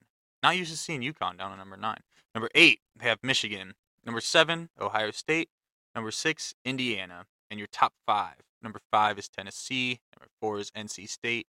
Not 0.41 0.57
used 0.57 0.71
to 0.71 0.77
seeing 0.77 1.01
UConn 1.01 1.37
down 1.37 1.51
on 1.51 1.57
number 1.57 1.77
9. 1.77 1.97
Number 2.33 2.49
8, 2.55 2.79
we 2.99 3.05
have 3.05 3.19
Michigan. 3.21 3.73
Number 4.05 4.21
7, 4.21 4.69
Ohio 4.79 5.11
State. 5.11 5.49
Number 5.95 6.11
6, 6.11 6.53
Indiana. 6.65 7.25
And 7.51 7.59
your 7.59 7.67
top 7.71 7.93
5. 8.07 8.33
Number 8.61 8.79
5 8.91 9.19
is 9.19 9.29
Tennessee. 9.29 9.99
Number 10.17 10.29
4 10.41 10.59
is 10.59 10.71
NC 10.71 11.07
State. 11.07 11.47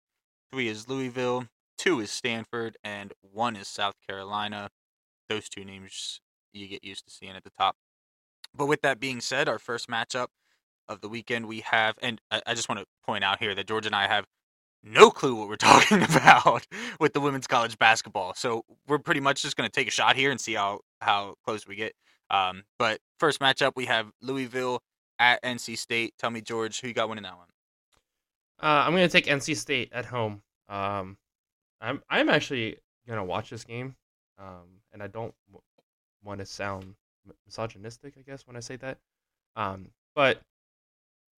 3 0.53 0.67
is 0.67 0.87
Louisville. 0.87 1.47
2 1.79 1.99
is 2.01 2.11
Stanford. 2.11 2.77
And 2.83 3.11
1 3.21 3.55
is 3.55 3.67
South 3.67 3.95
Carolina. 4.07 4.69
Those 5.27 5.49
two 5.49 5.65
names 5.65 6.21
you 6.53 6.67
get 6.67 6.83
used 6.83 7.07
to 7.07 7.11
seeing 7.11 7.35
at 7.35 7.43
the 7.43 7.49
top. 7.49 7.75
But 8.55 8.67
with 8.67 8.83
that 8.83 8.99
being 8.99 9.19
said, 9.19 9.49
our 9.49 9.57
first 9.57 9.89
matchup 9.89 10.27
of 10.87 11.01
the 11.01 11.09
weekend 11.09 11.47
we 11.47 11.61
have, 11.61 11.95
and 12.03 12.21
I, 12.29 12.43
I 12.45 12.53
just 12.53 12.69
want 12.69 12.77
to 12.77 12.85
point 13.03 13.23
out 13.23 13.39
here 13.39 13.55
that 13.55 13.65
George 13.65 13.87
and 13.87 13.95
I 13.95 14.07
have 14.07 14.27
no 14.83 15.09
clue 15.09 15.33
what 15.33 15.49
we're 15.49 15.55
talking 15.57 16.03
about 16.03 16.67
with 16.99 17.13
the 17.13 17.19
women's 17.19 17.47
college 17.47 17.79
basketball. 17.79 18.35
So 18.35 18.63
we're 18.87 18.99
pretty 18.99 19.21
much 19.21 19.41
just 19.41 19.57
going 19.57 19.67
to 19.67 19.73
take 19.73 19.87
a 19.87 19.91
shot 19.91 20.15
here 20.15 20.29
and 20.29 20.39
see 20.39 20.53
how, 20.53 20.81
how 21.01 21.33
close 21.43 21.67
we 21.67 21.75
get. 21.75 21.93
Um, 22.29 22.61
but 22.77 22.99
first 23.17 23.39
matchup, 23.39 23.71
we 23.75 23.85
have 23.85 24.11
Louisville 24.21 24.83
at 25.17 25.41
NC 25.41 25.79
State. 25.79 26.13
Tell 26.19 26.29
me, 26.29 26.41
George, 26.41 26.79
who 26.79 26.89
you 26.89 26.93
got 26.93 27.09
winning 27.09 27.23
that 27.23 27.37
one? 27.37 27.47
Uh, 28.61 28.83
I'm 28.85 28.91
gonna 28.93 29.09
take 29.09 29.27
NC 29.27 29.53
State 29.53 29.91
at 29.93 30.05
home. 30.05 30.41
Um, 30.69 31.17
I'm 31.81 32.01
I'm 32.09 32.29
actually 32.29 32.77
gonna 33.07 33.23
watch 33.25 33.49
this 33.49 33.63
game, 33.63 33.95
um, 34.39 34.81
and 34.91 35.03
I 35.03 35.07
don't 35.07 35.33
w- 35.47 35.63
want 36.23 36.39
to 36.39 36.45
sound 36.45 36.95
misogynistic, 37.45 38.15
I 38.17 38.21
guess, 38.21 38.47
when 38.47 38.55
I 38.55 38.61
say 38.61 38.77
that. 38.77 38.99
Um, 39.55 39.91
but 40.15 40.41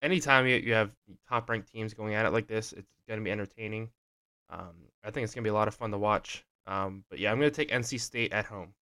anytime 0.02 0.48
you 0.48 0.58
you 0.58 0.74
have 0.74 0.92
top 1.30 1.50
ranked 1.50 1.72
teams 1.72 1.94
going 1.94 2.14
at 2.16 2.26
it 2.26 2.32
like 2.32 2.48
this, 2.48 2.74
it's 2.74 2.92
gonna 3.08 3.22
be 3.22 3.32
entertaining. 3.32 3.90
Um, 4.50 4.76
I 5.04 5.12
think 5.12 5.26
it's 5.26 5.34
gonna 5.36 5.44
be 5.44 5.50
a 5.50 5.54
lot 5.54 5.68
of 5.68 5.76
fun 5.76 5.92
to 5.92 5.98
watch. 5.98 6.46
Um, 6.68 7.06
but 7.10 7.20
yeah, 7.20 7.32
I'm 7.32 7.40
gonna 7.40 7.52
take 7.52 7.72
NC 7.72 7.98
State 7.98 8.34
at 8.34 8.46
home. 8.46 8.76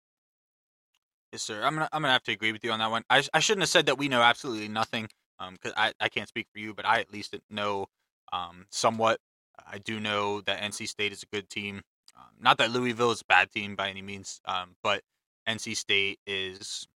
Yes, 1.32 1.44
sir. 1.44 1.64
I'm 1.64 1.74
gonna 1.74 1.90
I'm 1.92 2.02
gonna 2.02 2.14
have 2.14 2.24
to 2.24 2.32
agree 2.32 2.52
with 2.52 2.64
you 2.64 2.72
on 2.72 2.80
that 2.80 2.92
one. 2.92 3.04
I 3.10 3.24
I 3.34 3.40
shouldn't 3.40 3.64
have 3.64 3.70
said 3.70 3.88
that 3.88 3.98
we 3.98 4.08
know 4.08 4.22
absolutely 4.22 4.68
nothing, 4.68 5.10
um, 5.40 5.54
because 5.56 5.74
I 5.76 5.94
I 6.00 6.10
can't 6.10 6.28
speak 6.28 6.48
for 6.54 6.60
you, 6.60 6.74
but 6.74 6.86
I 6.86 7.00
at 7.00 7.12
least 7.12 7.36
know, 7.50 7.88
um, 8.34 8.66
somewhat. 8.72 9.20
I 9.72 9.78
do 9.78 10.00
know 10.00 10.42
that 10.42 10.62
NC 10.62 10.88
State 10.88 11.14
is 11.14 11.24
a 11.24 11.36
good 11.36 11.50
team. 11.50 11.82
Um, 12.18 12.32
not 12.42 12.58
that 12.58 12.72
Louisville 12.72 13.12
is 13.12 13.22
a 13.22 13.26
bad 13.26 13.52
team 13.52 13.76
by 13.76 13.90
any 13.90 14.02
means, 14.02 14.42
um, 14.46 14.76
but 14.84 15.02
NC 15.48 15.78
State 15.78 16.20
is 16.26 16.88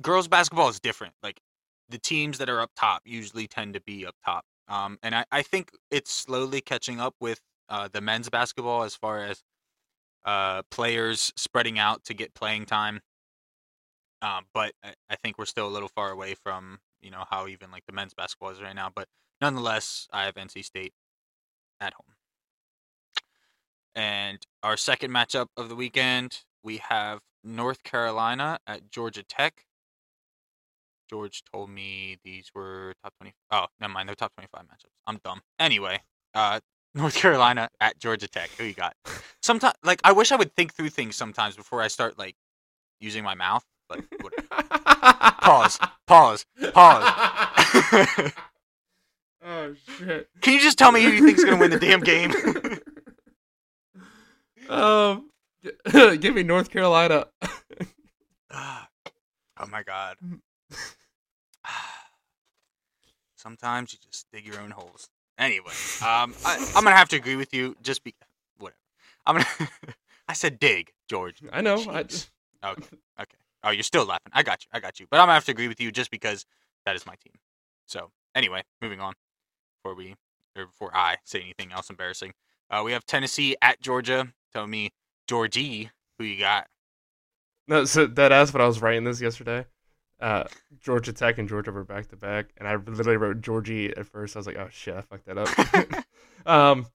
girls 0.00 0.28
basketball 0.28 0.68
is 0.68 0.80
different. 0.80 1.14
Like 1.22 1.40
the 1.88 1.98
teams 1.98 2.38
that 2.38 2.48
are 2.48 2.60
up 2.60 2.70
top 2.76 3.02
usually 3.04 3.46
tend 3.46 3.74
to 3.74 3.80
be 3.80 4.06
up 4.06 4.14
top. 4.24 4.44
Um, 4.68 4.98
and 5.02 5.14
I, 5.14 5.24
I 5.30 5.42
think 5.42 5.70
it's 5.90 6.12
slowly 6.12 6.60
catching 6.60 7.00
up 7.00 7.14
with 7.20 7.40
uh, 7.68 7.88
the 7.92 8.00
men's 8.00 8.28
basketball 8.28 8.82
as 8.84 8.94
far 8.94 9.24
as 9.24 9.42
uh, 10.24 10.62
players 10.70 11.32
spreading 11.36 11.78
out 11.78 12.04
to 12.04 12.14
get 12.14 12.34
playing 12.34 12.66
time. 12.66 13.00
Um, 14.22 14.44
but 14.54 14.72
I, 14.84 14.94
I 15.10 15.16
think 15.16 15.36
we're 15.38 15.46
still 15.46 15.66
a 15.66 15.70
little 15.70 15.88
far 15.88 16.10
away 16.10 16.34
from 16.34 16.78
you 17.02 17.10
know 17.10 17.24
how 17.28 17.48
even 17.48 17.70
like 17.70 17.84
the 17.86 17.92
men's 17.92 18.14
basketball 18.14 18.50
is 18.50 18.62
right 18.62 18.74
now. 18.74 18.90
But 18.94 19.08
nonetheless, 19.42 20.08
I 20.12 20.24
have 20.24 20.36
NC 20.36 20.64
State 20.64 20.94
at 21.80 21.92
home. 21.94 22.14
And 23.94 24.38
our 24.62 24.78
second 24.78 25.10
matchup 25.10 25.48
of 25.58 25.68
the 25.68 25.74
weekend, 25.74 26.38
we 26.62 26.78
have 26.78 27.20
North 27.44 27.82
Carolina 27.82 28.60
at 28.66 28.88
Georgia 28.90 29.24
Tech. 29.24 29.66
George 31.10 31.42
told 31.52 31.68
me 31.68 32.16
these 32.24 32.50
were 32.54 32.94
top 33.02 33.12
20. 33.18 33.34
Oh, 33.50 33.66
never 33.80 33.92
mind. 33.92 34.08
They're 34.08 34.14
top 34.14 34.32
25 34.34 34.62
matchups. 34.62 34.94
I'm 35.06 35.18
dumb. 35.22 35.42
Anyway, 35.58 36.00
uh, 36.34 36.60
North 36.94 37.16
Carolina 37.16 37.68
at 37.80 37.98
Georgia 37.98 38.28
Tech. 38.28 38.48
Who 38.56 38.64
you 38.64 38.74
got? 38.74 38.94
Sometimes, 39.42 39.74
like, 39.82 40.00
I 40.04 40.12
wish 40.12 40.30
I 40.32 40.36
would 40.36 40.54
think 40.54 40.72
through 40.72 40.90
things 40.90 41.16
sometimes 41.16 41.56
before 41.56 41.82
I 41.82 41.88
start, 41.88 42.18
like, 42.18 42.36
using 43.00 43.24
my 43.24 43.34
mouth. 43.34 43.64
But 43.88 44.04
whatever. 44.20 44.46
pause. 45.42 45.78
Pause. 46.06 46.46
Pause. 46.72 48.32
oh 49.44 49.74
shit. 49.98 50.28
Can 50.40 50.54
you 50.54 50.60
just 50.60 50.78
tell 50.78 50.92
me 50.92 51.02
who 51.02 51.10
you 51.10 51.26
think's 51.26 51.44
gonna 51.44 51.58
win 51.58 51.70
the 51.70 51.78
damn 51.78 52.00
game? 52.00 52.32
Um, 54.68 55.28
give 55.92 56.34
me 56.34 56.42
North 56.42 56.70
Carolina. 56.70 57.26
oh 58.50 58.86
my 59.68 59.82
god. 59.82 60.16
Sometimes 63.36 63.92
you 63.92 63.98
just 64.10 64.26
dig 64.32 64.46
your 64.46 64.60
own 64.60 64.70
holes. 64.70 65.08
Anyway, 65.38 65.72
um, 66.02 66.34
I, 66.44 66.72
I'm 66.76 66.84
gonna 66.84 66.96
have 66.96 67.08
to 67.10 67.16
agree 67.16 67.36
with 67.36 67.52
you. 67.52 67.76
Just 67.82 68.04
be 68.04 68.14
whatever. 68.58 68.78
I'm 69.26 69.36
gonna. 69.36 69.68
I 70.28 70.34
said 70.34 70.58
dig, 70.60 70.92
George. 71.08 71.42
I 71.52 71.60
know. 71.60 71.76
I. 71.90 72.00
Okay. 72.00 72.26
Okay. 72.64 73.36
Oh, 73.64 73.70
you're 73.70 73.82
still 73.82 74.04
laughing. 74.04 74.30
I 74.32 74.42
got 74.42 74.62
you. 74.62 74.68
I 74.72 74.80
got 74.80 75.00
you. 75.00 75.06
But 75.10 75.18
I'm 75.18 75.24
gonna 75.24 75.34
have 75.34 75.44
to 75.46 75.52
agree 75.52 75.68
with 75.68 75.80
you 75.80 75.90
just 75.90 76.10
because 76.10 76.46
that 76.86 76.96
is 76.96 77.04
my 77.06 77.14
team. 77.16 77.34
So 77.86 78.10
anyway, 78.34 78.62
moving 78.80 79.00
on. 79.00 79.14
Before 79.82 79.96
we 79.96 80.14
or 80.56 80.66
before 80.66 80.94
I 80.94 81.16
say 81.24 81.40
anything 81.40 81.72
else 81.72 81.90
embarrassing, 81.90 82.34
uh, 82.70 82.82
we 82.84 82.92
have 82.92 83.04
Tennessee 83.04 83.56
at 83.62 83.80
Georgia. 83.80 84.32
Tell 84.52 84.66
me, 84.66 84.90
Georgie, 85.26 85.90
who 86.18 86.24
you 86.24 86.38
got? 86.38 86.66
no, 87.66 87.84
so 87.84 88.06
that 88.06 88.32
asked 88.32 88.52
when 88.52 88.60
I 88.60 88.66
was 88.66 88.80
writing 88.80 89.04
this 89.04 89.20
yesterday. 89.20 89.66
Uh, 90.20 90.44
Georgia 90.78 91.12
Tech 91.12 91.38
and 91.38 91.48
Georgia 91.48 91.72
were 91.72 91.84
back 91.84 92.06
to 92.08 92.16
back, 92.16 92.50
and 92.58 92.68
I 92.68 92.76
literally 92.76 93.16
wrote 93.16 93.40
Georgie 93.40 93.96
at 93.96 94.06
first. 94.06 94.36
I 94.36 94.38
was 94.38 94.46
like, 94.46 94.56
oh 94.56 94.68
shit, 94.70 94.94
I 94.94 95.00
fucked 95.00 95.26
that 95.26 95.38
up. 95.38 96.06
um, 96.46 96.86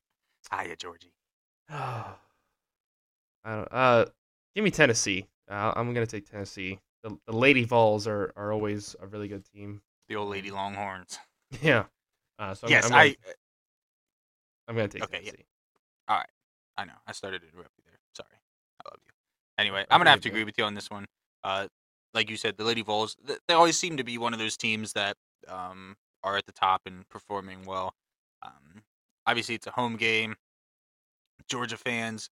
Hiya, 0.50 0.78
Georgie. 0.78 1.14
I 1.70 2.16
don't. 3.46 3.68
Uh, 3.70 4.06
give 4.56 4.64
me 4.64 4.72
Tennessee. 4.72 5.26
Uh, 5.50 5.74
I'm 5.76 5.94
gonna 5.94 6.06
take 6.06 6.30
Tennessee. 6.30 6.80
the, 7.04 7.18
the 7.26 7.36
Lady 7.36 7.66
Vols 7.66 8.08
are, 8.08 8.32
are 8.38 8.54
always 8.54 8.96
a 9.02 9.08
really 9.08 9.28
good 9.28 9.44
team. 9.44 9.82
The 10.08 10.16
old 10.16 10.30
lady 10.30 10.52
Longhorns. 10.52 11.20
Yeah. 11.62 11.86
Uh, 12.40 12.54
so 12.54 12.68
I'm, 12.68 12.72
yes, 12.72 12.86
I'm 12.86 12.92
gonna, 12.92 13.02
I. 13.02 13.16
I'm 14.68 14.76
gonna 14.76 14.88
take 14.88 15.04
Okay, 15.04 15.20
yeah. 15.24 15.32
Tennessee. 15.32 15.46
I 16.78 16.86
know. 16.86 16.94
I 17.08 17.12
started 17.12 17.42
to 17.42 17.48
interrupt 17.48 17.72
you 17.78 17.84
there. 17.86 17.98
Sorry. 18.16 18.40
I 18.86 18.90
love 18.90 19.00
you. 19.06 19.12
Anyway, 19.58 19.86
I'm 19.90 20.00
gonna 20.00 20.12
have 20.12 20.22
to 20.22 20.30
agree 20.30 20.44
with 20.44 20.58
you 20.58 20.64
on 20.64 20.76
this 20.76 20.90
one. 20.90 21.08
Uh, 21.44 21.68
like 22.14 22.30
you 22.30 22.38
said, 22.38 22.58
the 22.58 22.64
Lady 22.64 22.84
Vols, 22.84 23.18
they 23.48 23.54
always 23.54 23.78
seem 23.78 23.98
to 23.98 24.04
be 24.04 24.18
one 24.18 24.34
of 24.34 24.40
those 24.40 24.56
teams 24.56 24.94
that 24.94 25.18
um 25.48 25.96
are 26.24 26.38
at 26.38 26.46
the 26.46 26.52
top 26.52 26.82
and 26.86 27.08
performing 27.10 27.66
well. 27.66 27.94
Um, 28.44 28.84
obviously, 29.26 29.56
it's 29.56 29.68
a 29.68 29.72
home 29.72 29.96
game. 29.96 30.36
Georgia 31.50 31.78
fans 31.78 32.30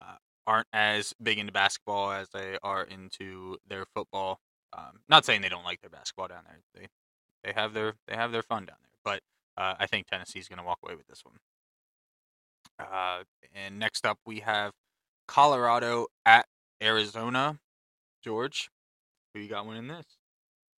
uh, 0.00 0.16
aren't 0.46 0.68
as 0.72 1.14
big 1.22 1.38
into 1.38 1.52
basketball 1.52 2.10
as 2.10 2.28
they 2.30 2.58
are 2.62 2.82
into 2.82 3.58
their 3.68 3.84
football. 3.94 4.40
Um, 4.76 5.00
not 5.08 5.24
saying 5.24 5.42
they 5.42 5.48
don't 5.48 5.64
like 5.64 5.80
their 5.80 5.90
basketball 5.90 6.28
down 6.28 6.42
there. 6.46 6.58
They 6.74 6.88
they 7.44 7.52
have 7.52 7.74
their 7.74 7.94
they 8.08 8.16
have 8.16 8.32
their 8.32 8.42
fun 8.42 8.64
down 8.64 8.76
there. 8.82 8.90
Uh, 9.56 9.74
I 9.78 9.86
think 9.86 10.06
Tennessee's 10.06 10.48
going 10.48 10.58
to 10.58 10.64
walk 10.64 10.78
away 10.84 10.94
with 10.94 11.06
this 11.06 11.22
one. 11.24 11.36
Uh, 12.78 13.22
and 13.54 13.78
next 13.78 14.04
up, 14.04 14.18
we 14.26 14.40
have 14.40 14.72
Colorado 15.28 16.06
at 16.26 16.46
Arizona. 16.82 17.58
George, 18.22 18.70
who 19.32 19.40
you 19.40 19.48
got 19.48 19.66
winning 19.66 19.88
this? 19.88 20.06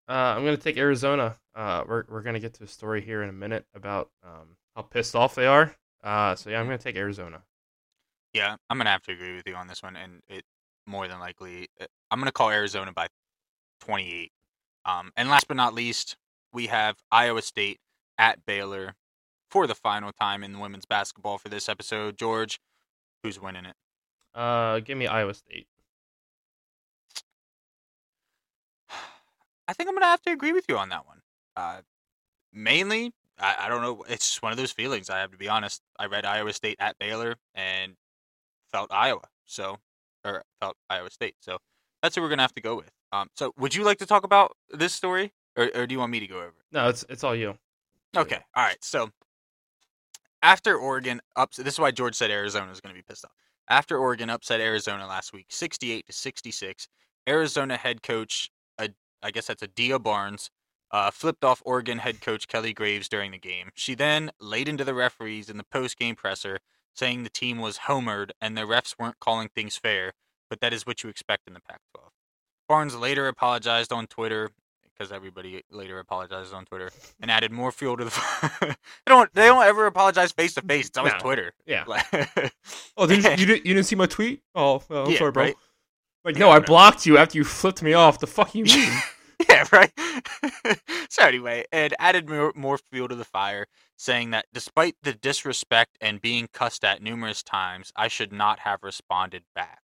Uh, 0.08 0.36
I'm 0.38 0.44
gonna 0.44 0.58
take 0.58 0.78
Arizona. 0.78 1.38
Uh, 1.56 1.84
we're 1.88 2.04
we're 2.10 2.22
gonna 2.22 2.40
get 2.40 2.54
to 2.56 2.64
a 2.64 2.68
story 2.68 3.02
here 3.02 3.24
in 3.24 3.30
a 3.30 3.34
minute 3.34 3.66
about 3.74 4.10
um 4.24 4.58
how 4.76 4.84
pissed 4.84 5.16
off 5.16 5.36
they 5.36 5.48
are. 5.48 5.76
Uh, 6.04 6.36
so 6.36 6.50
yeah, 6.50 6.60
I'm 6.60 6.66
gonna 6.66 6.78
take 6.78 6.96
Arizona. 6.96 7.42
Yeah, 8.34 8.56
I'm 8.70 8.78
gonna 8.78 8.92
have 8.92 9.02
to 9.04 9.14
agree 9.14 9.36
with 9.36 9.48
you 9.48 9.56
on 9.56 9.68
this 9.68 9.82
one, 9.82 9.96
and 9.96 10.22
it 10.28 10.44
more 10.86 11.08
than 11.08 11.20
likely, 11.20 11.70
uh, 11.82 11.86
I'm 12.12 12.20
gonna 12.20 12.32
call 12.32 12.52
Arizona 12.52 12.92
by 12.94 13.08
28. 13.82 14.32
Um, 14.86 15.12
and 15.18 15.30
last 15.30 15.48
but 15.48 15.58
not 15.58 15.74
least, 15.74 16.18
we 16.54 16.68
have 16.68 16.98
Iowa 17.12 17.42
State 17.42 17.80
at 18.18 18.46
Baylor 18.46 18.96
for 19.50 19.68
the 19.68 19.76
final 19.76 20.12
time 20.12 20.44
in 20.44 20.60
women's 20.60 20.86
basketball 20.86 21.38
for 21.38 21.50
this 21.50 21.70
episode. 21.70 22.18
George, 22.18 22.60
who's 23.24 23.40
winning 23.40 23.66
it? 23.66 23.76
Uh, 24.34 24.80
give 24.80 24.98
me 24.98 25.08
Iowa 25.08 25.34
State. 25.34 25.68
I 29.68 29.74
think 29.74 29.90
I'm 29.90 29.96
gonna 29.96 30.06
have 30.08 30.22
to 30.24 30.32
agree 30.32 30.54
with 30.54 30.66
you 30.68 30.78
on 30.78 30.90
that 30.90 31.08
one. 31.08 31.22
Uh, 31.56 31.82
mainly, 32.52 33.14
I, 33.40 33.56
I 33.62 33.70
don't 33.70 33.82
know. 33.82 34.04
It's 34.10 34.28
just 34.28 34.44
one 34.44 34.52
of 34.52 34.58
those 34.58 34.72
feelings. 34.72 35.10
I 35.10 35.20
have 35.20 35.32
to 35.32 35.38
be 35.38 35.48
honest. 35.48 35.82
I 35.98 36.08
read 36.08 36.26
Iowa 36.26 36.54
State 36.54 36.78
at 36.80 36.98
Baylor 37.00 37.36
and 37.54 37.94
felt 38.72 38.92
Iowa, 38.92 39.22
so 39.46 39.78
or 40.26 40.44
felt 40.60 40.76
Iowa 40.90 41.10
State. 41.12 41.36
So 41.40 41.58
that's 42.02 42.18
what 42.18 42.24
we're 42.24 42.30
gonna 42.30 42.42
have 42.42 42.56
to 42.56 42.62
go 42.62 42.76
with. 42.76 42.92
Um, 43.12 43.30
so 43.36 43.54
would 43.58 43.74
you 43.74 43.84
like 43.84 44.00
to 44.00 44.06
talk 44.06 44.26
about 44.26 44.58
this 44.70 44.94
story, 44.94 45.32
or, 45.56 45.70
or 45.74 45.88
do 45.88 45.94
you 45.94 46.00
want 46.00 46.12
me 46.12 46.20
to 46.20 46.28
go 46.28 46.38
over? 46.38 46.48
it? 46.48 46.66
No, 46.74 46.90
it's 46.90 47.06
it's 47.10 47.24
all 47.24 47.36
you. 47.36 47.58
Okay. 48.16 48.40
All 48.56 48.64
right. 48.64 48.78
So 48.82 49.10
after 50.42 50.78
Oregon 50.78 51.22
ups, 51.36 51.58
this 51.58 51.74
is 51.74 51.80
why 51.80 51.92
George 51.92 52.16
said 52.16 52.32
Arizona 52.32 52.72
is 52.72 52.80
going 52.80 52.94
to 52.94 52.98
be 52.98 53.04
pissed 53.08 53.26
off. 53.26 53.32
After 53.68 53.98
Oregon 53.98 54.30
upset 54.30 54.62
Arizona 54.62 55.08
last 55.08 55.34
week, 55.34 55.48
68 55.50 56.06
to 56.06 56.14
66, 56.14 56.88
Arizona 57.28 57.78
head 57.78 58.04
coach, 58.04 58.52
uh, 58.78 58.90
I 59.24 59.32
guess 59.32 59.48
that's 59.48 59.64
Adia 59.64 59.98
Barnes, 59.98 60.52
uh, 60.92 61.10
flipped 61.10 61.44
off 61.44 61.64
Oregon 61.66 61.98
head 61.98 62.22
coach 62.22 62.48
Kelly 62.48 62.74
Graves 62.74 63.10
during 63.10 63.32
the 63.32 63.40
game. 63.40 63.72
She 63.74 63.96
then 63.96 64.30
laid 64.40 64.68
into 64.68 64.84
the 64.84 64.94
referees 64.94 65.50
in 65.50 65.58
the 65.58 65.64
post-game 65.64 66.16
presser, 66.16 66.60
saying 66.94 67.24
the 67.24 67.30
team 67.30 67.58
was 67.58 67.80
homered 67.80 68.30
and 68.40 68.56
the 68.56 68.62
refs 68.62 68.96
weren't 69.00 69.20
calling 69.20 69.50
things 69.50 69.78
fair, 69.78 70.14
but 70.50 70.62
that 70.62 70.74
is 70.74 70.86
what 70.86 71.04
you 71.04 71.10
expect 71.10 71.48
in 71.48 71.54
the 71.54 71.60
Pac-12. 71.60 72.10
Barnes 72.70 72.96
later 72.96 73.28
apologized 73.28 73.92
on 73.92 74.06
Twitter 74.08 74.52
because 74.98 75.12
everybody 75.12 75.64
later 75.72 76.00
apologizes 76.00 76.54
on 76.54 76.66
Twitter 76.66 76.90
and 77.22 77.30
added 77.30 77.52
more 77.52 77.72
fuel 77.72 77.98
to 77.98 78.06
the. 78.06 78.12
fire. 78.12 78.52
they 78.62 78.76
don't. 79.08 79.34
They 79.34 79.46
don't 79.46 79.64
ever 79.64 79.86
apologize 79.88 80.32
face 80.32 80.54
to 80.56 80.62
face. 80.62 80.88
It's 80.88 80.98
always 80.98 81.14
No. 81.14 81.20
Twitter. 81.20 81.54
Yeah. 81.66 81.84
Like, 81.88 82.06
Oh, 82.98 83.08
didn't 83.08 83.24
you, 83.26 83.30
you 83.38 83.46
didn't 83.46 83.66
you 83.66 83.74
didn't 83.74 83.86
see 83.86 83.96
my 83.96 84.06
tweet? 84.08 84.42
Oh, 84.56 84.82
oh 84.90 85.04
I'm 85.06 85.12
Yeah, 85.12 85.18
sorry, 85.20 85.32
bro. 85.32 85.44
right. 85.44 85.56
Like, 86.24 86.36
Yeah, 86.36 86.40
no, 86.46 86.52
I 86.52 86.60
blocked 86.60 87.06
you 87.06 87.18
after 87.18 87.38
you 87.38 87.44
flipped 87.44 87.84
me 87.84 87.94
off. 87.94 88.20
The 88.20 88.28
fuck 88.28 88.56
you 88.56 88.64
mean? 88.66 88.90
yeah, 89.50 89.66
right. 89.72 89.92
so 91.10 91.24
anyway, 91.24 91.66
it 91.72 91.94
added 92.00 92.28
more, 92.30 92.52
more 92.56 92.78
fuel 92.92 93.08
to 93.10 93.16
the 93.16 93.26
fire, 93.26 93.68
saying 93.98 94.32
that 94.32 94.46
despite 94.54 94.96
the 95.04 95.14
disrespect 95.14 95.98
and 96.02 96.22
being 96.22 96.48
cussed 96.54 96.84
at 96.84 97.02
numerous 97.04 97.44
times, 97.44 97.92
I 97.96 98.08
should 98.08 98.32
not 98.32 98.60
have 98.60 98.80
responded 98.82 99.44
back. 99.54 99.80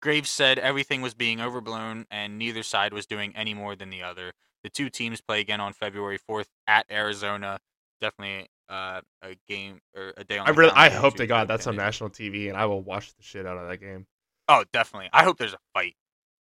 Graves 0.00 0.30
said 0.30 0.58
everything 0.58 1.02
was 1.02 1.14
being 1.14 1.40
overblown 1.40 2.06
and 2.10 2.38
neither 2.38 2.62
side 2.62 2.92
was 2.92 3.06
doing 3.06 3.34
any 3.36 3.54
more 3.54 3.76
than 3.76 3.90
the 3.90 4.02
other. 4.02 4.32
The 4.62 4.70
two 4.70 4.90
teams 4.90 5.20
play 5.20 5.40
again 5.40 5.60
on 5.60 5.72
February 5.72 6.18
4th 6.18 6.46
at 6.66 6.86
Arizona. 6.90 7.58
Definitely 8.00 8.48
uh, 8.68 9.02
a 9.22 9.36
game 9.48 9.80
or 9.94 10.12
a 10.16 10.24
day 10.24 10.38
on. 10.38 10.48
I 10.48 10.52
the 10.52 10.58
really, 10.58 10.72
I 10.72 10.88
hope 10.88 11.14
to 11.14 11.18
to 11.18 11.26
God 11.26 11.48
that's 11.48 11.66
on 11.66 11.76
national 11.76 12.10
TV, 12.10 12.48
and 12.48 12.56
I 12.56 12.66
will 12.66 12.80
watch 12.80 13.14
the 13.14 13.22
shit 13.22 13.46
out 13.46 13.58
of 13.58 13.68
that 13.68 13.78
game. 13.78 14.06
Oh, 14.48 14.64
definitely. 14.72 15.10
I 15.12 15.24
hope 15.24 15.38
there's 15.38 15.52
a 15.52 15.58
fight. 15.74 15.94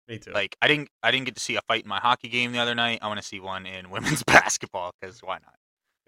Me 0.09 0.19
too. 0.19 0.33
Like 0.33 0.57
I 0.61 0.69
didn't 0.69 0.89
I 1.03 1.11
didn't 1.11 1.27
get 1.27 1.37
to 1.37 1.41
see 1.41 1.57
a 1.57 1.63
fight 1.63 1.85
in 1.85 1.89
my 1.89 2.01
hockey 2.01 2.29
game 2.29 2.53
the 2.53 2.59
other 2.59 2.75
night. 2.75 2.99
I 3.03 3.07
want 3.07 3.21
to 3.21 3.27
see 3.27 3.41
one 3.41 3.67
in 3.67 3.91
women's 3.91 4.23
basketball 4.23 4.93
because 5.01 5.21
why 5.21 5.35
not? 5.35 5.55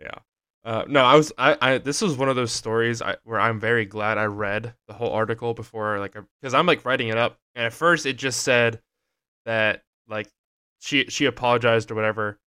Yeah. 0.01 0.19
Uh, 0.67 0.85
no, 0.89 1.05
I 1.05 1.15
was 1.15 1.33
I, 1.39 1.57
I 1.63 1.79
this 1.79 2.03
was 2.03 2.17
one 2.17 2.29
of 2.29 2.35
those 2.35 2.51
stories 2.51 3.01
I, 3.01 3.15
where 3.23 3.39
I'm 3.39 3.61
very 3.61 3.85
glad 3.85 4.19
I 4.19 4.25
read 4.25 4.75
the 4.89 4.95
whole 4.95 5.13
article 5.13 5.55
before 5.55 6.01
like 6.01 6.17
because 6.43 6.55
I'm 6.55 6.67
like 6.67 6.85
writing 6.85 7.07
it 7.07 7.17
up. 7.17 7.39
And 7.55 7.67
at 7.67 7.73
first 7.73 8.05
it 8.05 8.15
just 8.15 8.41
said 8.43 8.81
that 9.45 9.85
like 10.09 10.29
she 10.81 11.05
she 11.05 11.27
apologized 11.27 11.93
or 11.93 11.95
whatever 11.95 12.41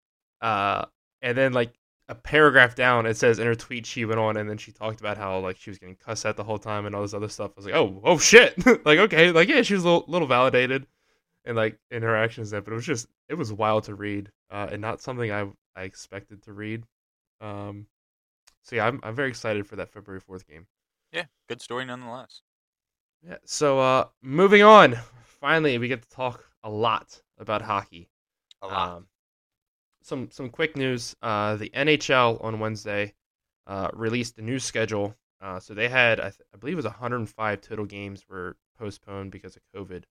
uh 0.42 0.86
and 1.22 1.38
then 1.38 1.54
like 1.54 1.74
a 2.10 2.16
paragraph 2.16 2.74
down 2.74 3.06
it 3.06 3.18
says 3.18 3.38
in 3.38 3.46
her 3.46 3.54
tweet 3.54 3.86
she 3.86 4.04
went 4.06 4.20
on 4.20 4.36
and 4.36 4.50
then 4.50 4.58
she 4.58 4.72
talked 4.72 5.00
about 5.00 5.18
how 5.18 5.38
like 5.38 5.58
she 5.58 5.70
was 5.70 5.78
getting 5.78 5.96
cussed 5.96 6.26
at 6.26 6.36
the 6.38 6.44
whole 6.44 6.58
time 6.58 6.88
and 6.88 6.96
all 6.96 7.04
this 7.04 7.14
other 7.14 7.30
stuff. 7.30 7.52
I 7.52 7.54
was 7.56 7.66
like 7.68 7.76
oh 7.76 8.02
oh 8.04 8.18
shit. 8.18 8.56
Like 8.84 8.98
okay 8.98 9.30
like 9.30 9.48
yeah 9.48 9.62
she 9.62 9.76
was 9.76 9.84
a 9.84 9.88
little, 9.88 10.06
little 10.08 10.28
validated 10.28 10.88
and 11.46 11.56
like 11.56 11.78
in 11.92 12.02
her 12.02 12.16
actions 12.16 12.50
there 12.50 12.62
but 12.62 12.72
it 12.72 12.78
was 12.78 12.86
just 12.86 13.06
it 13.30 13.36
was 13.36 13.54
wild 13.54 13.84
to 13.84 13.94
read 13.94 14.32
uh 14.50 14.70
and 14.72 14.82
not 14.82 15.02
something 15.02 15.32
I 15.32 15.52
I 15.76 15.84
expected 15.84 16.42
to 16.46 16.54
read. 16.54 16.84
Um 17.42 17.86
so 18.68 18.76
yeah, 18.76 18.86
I'm 18.86 19.00
I'm 19.04 19.16
very 19.16 19.30
excited 19.30 19.66
for 19.66 19.78
that 19.78 19.90
February 19.90 20.20
fourth 20.20 20.48
game. 20.48 20.68
Yeah, 21.12 21.26
good 21.48 21.62
story 21.62 21.86
nonetheless. 21.86 22.42
Yeah. 23.26 23.38
So 23.46 23.80
uh, 23.80 24.08
moving 24.22 24.64
on. 24.64 24.98
Finally, 25.24 25.78
we 25.78 25.88
get 25.88 26.02
to 26.02 26.10
talk 26.10 26.44
a 26.64 26.70
lot 26.70 27.22
about 27.38 27.62
hockey. 27.62 28.10
A 28.62 28.68
lot. 28.68 28.90
Um, 28.90 29.08
some 30.02 30.30
some 30.32 30.50
quick 30.50 30.76
news. 30.76 31.16
Uh, 31.22 31.56
the 31.56 31.70
NHL 31.70 32.44
on 32.44 32.60
Wednesday 32.60 33.14
uh, 33.68 33.90
released 33.94 34.38
a 34.38 34.42
new 34.42 34.60
schedule. 34.60 35.16
Uh, 35.40 35.60
so 35.60 35.74
they 35.74 35.88
had, 35.88 36.20
I, 36.20 36.30
th- 36.30 36.42
I 36.54 36.58
believe, 36.58 36.74
it 36.74 36.78
was 36.78 36.86
105 36.86 37.62
total 37.62 37.86
games 37.86 38.26
were 38.28 38.58
postponed 38.80 39.32
because 39.32 39.56
of 39.56 39.62
COVID 39.76 40.04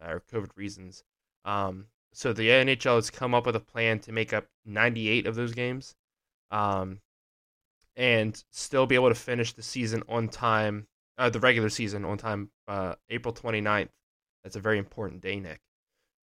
uh, 0.00 0.10
or 0.12 0.22
COVID 0.32 0.50
reasons. 0.56 1.02
Um, 1.44 1.86
so 2.12 2.32
the 2.32 2.48
NHL 2.48 2.94
has 2.94 3.10
come 3.10 3.34
up 3.34 3.46
with 3.46 3.56
a 3.56 3.60
plan 3.60 3.98
to 4.00 4.12
make 4.12 4.32
up 4.32 4.46
98 4.64 5.26
of 5.26 5.34
those 5.34 5.52
games, 5.52 5.96
um, 6.50 7.00
and 7.98 8.42
still 8.52 8.86
be 8.86 8.94
able 8.94 9.08
to 9.08 9.14
finish 9.14 9.52
the 9.52 9.62
season 9.62 10.04
on 10.08 10.28
time, 10.28 10.86
uh, 11.18 11.28
the 11.28 11.40
regular 11.40 11.68
season 11.68 12.04
on 12.04 12.16
time, 12.16 12.48
uh, 12.68 12.94
April 13.10 13.34
29th. 13.34 13.88
That's 14.44 14.56
a 14.56 14.60
very 14.60 14.78
important 14.78 15.20
day, 15.20 15.40
Nick. 15.40 15.60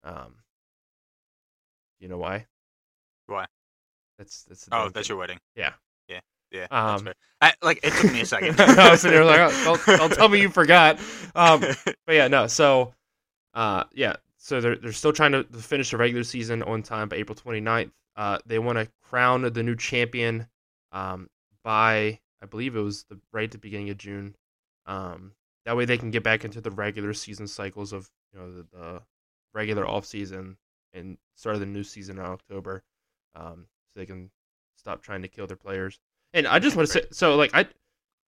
Um, 0.04 0.36
you 2.00 2.10
know 2.10 2.18
why? 2.18 2.48
Why? 3.28 3.46
That's 4.18 4.44
that's. 4.44 4.68
oh, 4.72 4.90
that's 4.90 5.08
thing. 5.08 5.14
your 5.14 5.20
wedding. 5.20 5.40
Yeah. 5.56 5.74
Yeah. 6.08 6.20
Yeah. 6.52 6.68
Um. 6.72 7.10
I, 7.42 7.54
like 7.62 7.80
it 7.84 7.94
took 7.94 8.12
me 8.12 8.22
a 8.22 8.26
second. 8.26 8.60
I 8.60 8.90
was 8.90 9.02
sitting 9.02 9.16
there 9.16 9.26
like, 9.26 9.40
oh, 9.40 9.80
don't, 9.86 9.98
don't 9.98 10.14
tell 10.14 10.28
me 10.28 10.42
you 10.42 10.50
forgot. 10.50 11.00
Um, 11.36 11.62
but 11.86 12.16
yeah, 12.16 12.28
no. 12.28 12.48
So, 12.48 12.94
uh, 13.54 13.84
yeah. 13.94 14.16
So 14.38 14.60
they're 14.60 14.76
they're 14.76 14.92
still 14.92 15.14
trying 15.14 15.34
to 15.34 15.44
to 15.44 15.58
finish 15.60 15.92
the 15.92 15.98
regular 15.98 16.24
season 16.24 16.63
on 16.63 16.82
time 16.82 17.10
by 17.10 17.17
April 17.17 17.36
29th. 17.36 17.92
Uh, 18.15 18.40
they 18.46 18.60
want 18.60 18.78
to 18.78 18.90
crown 19.04 19.44
the 19.54 19.63
new 19.63 19.76
champion, 19.76 20.48
um, 20.92 21.30
by 21.64 22.20
I 22.42 22.46
believe 22.46 22.76
it 22.76 22.82
was 22.82 23.04
the 23.04 23.20
right 23.32 23.46
at 23.46 23.52
the 23.52 23.58
beginning 23.58 23.90
of 23.90 23.98
June. 23.98 24.36
Um, 24.86 25.34
that 25.66 25.76
way 25.76 25.86
they 25.86 25.98
can 25.98 26.12
get 26.12 26.24
back 26.24 26.46
into 26.46 26.62
the 26.62 26.72
regular 26.72 27.14
season 27.14 27.48
cycles 27.48 27.94
of 27.94 28.10
you 28.34 28.40
know 28.40 28.52
the, 28.52 28.66
the 28.72 29.02
regular 29.54 29.88
off 29.88 30.06
season 30.06 30.58
and 30.94 31.18
start 31.36 31.56
of 31.56 31.60
the 31.60 31.66
new 31.66 31.84
season 31.84 32.18
in 32.18 32.26
October. 32.26 32.84
Um, 33.36 33.68
so 33.94 34.00
they 34.00 34.06
can 34.06 34.32
stop 34.78 35.02
trying 35.02 35.22
to 35.22 35.28
kill 35.28 35.48
their 35.48 35.58
players. 35.58 36.00
And 36.34 36.48
I 36.48 36.60
just 36.60 36.76
want 36.76 36.88
to 36.88 36.94
say, 36.94 37.04
so 37.12 37.36
like 37.36 37.52
I, 37.54 37.66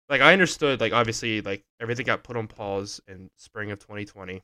like 0.10 0.22
I 0.22 0.34
understood, 0.34 0.82
like 0.82 0.94
obviously, 0.94 1.42
like 1.42 1.64
everything 1.80 2.06
got 2.06 2.24
put 2.24 2.38
on 2.38 2.48
pause 2.48 3.00
in 3.08 3.30
spring 3.38 3.72
of 3.72 3.80
2020, 3.80 4.42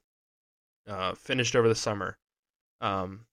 uh, 0.87 1.13
finished 1.15 1.55
over 1.55 1.67
the 1.67 1.75
summer, 1.75 2.17
um, 2.81 3.25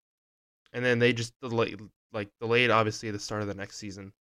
and 0.73 0.85
then 0.85 0.99
they 0.99 1.13
just 1.13 1.33
delayed, 1.41 1.81
like 2.13 2.29
delayed, 2.41 2.71
obviously, 2.71 3.11
the 3.11 3.19
start 3.19 3.43
of 3.43 3.49
the 3.49 3.55
next 3.55 3.77
season. 3.77 4.13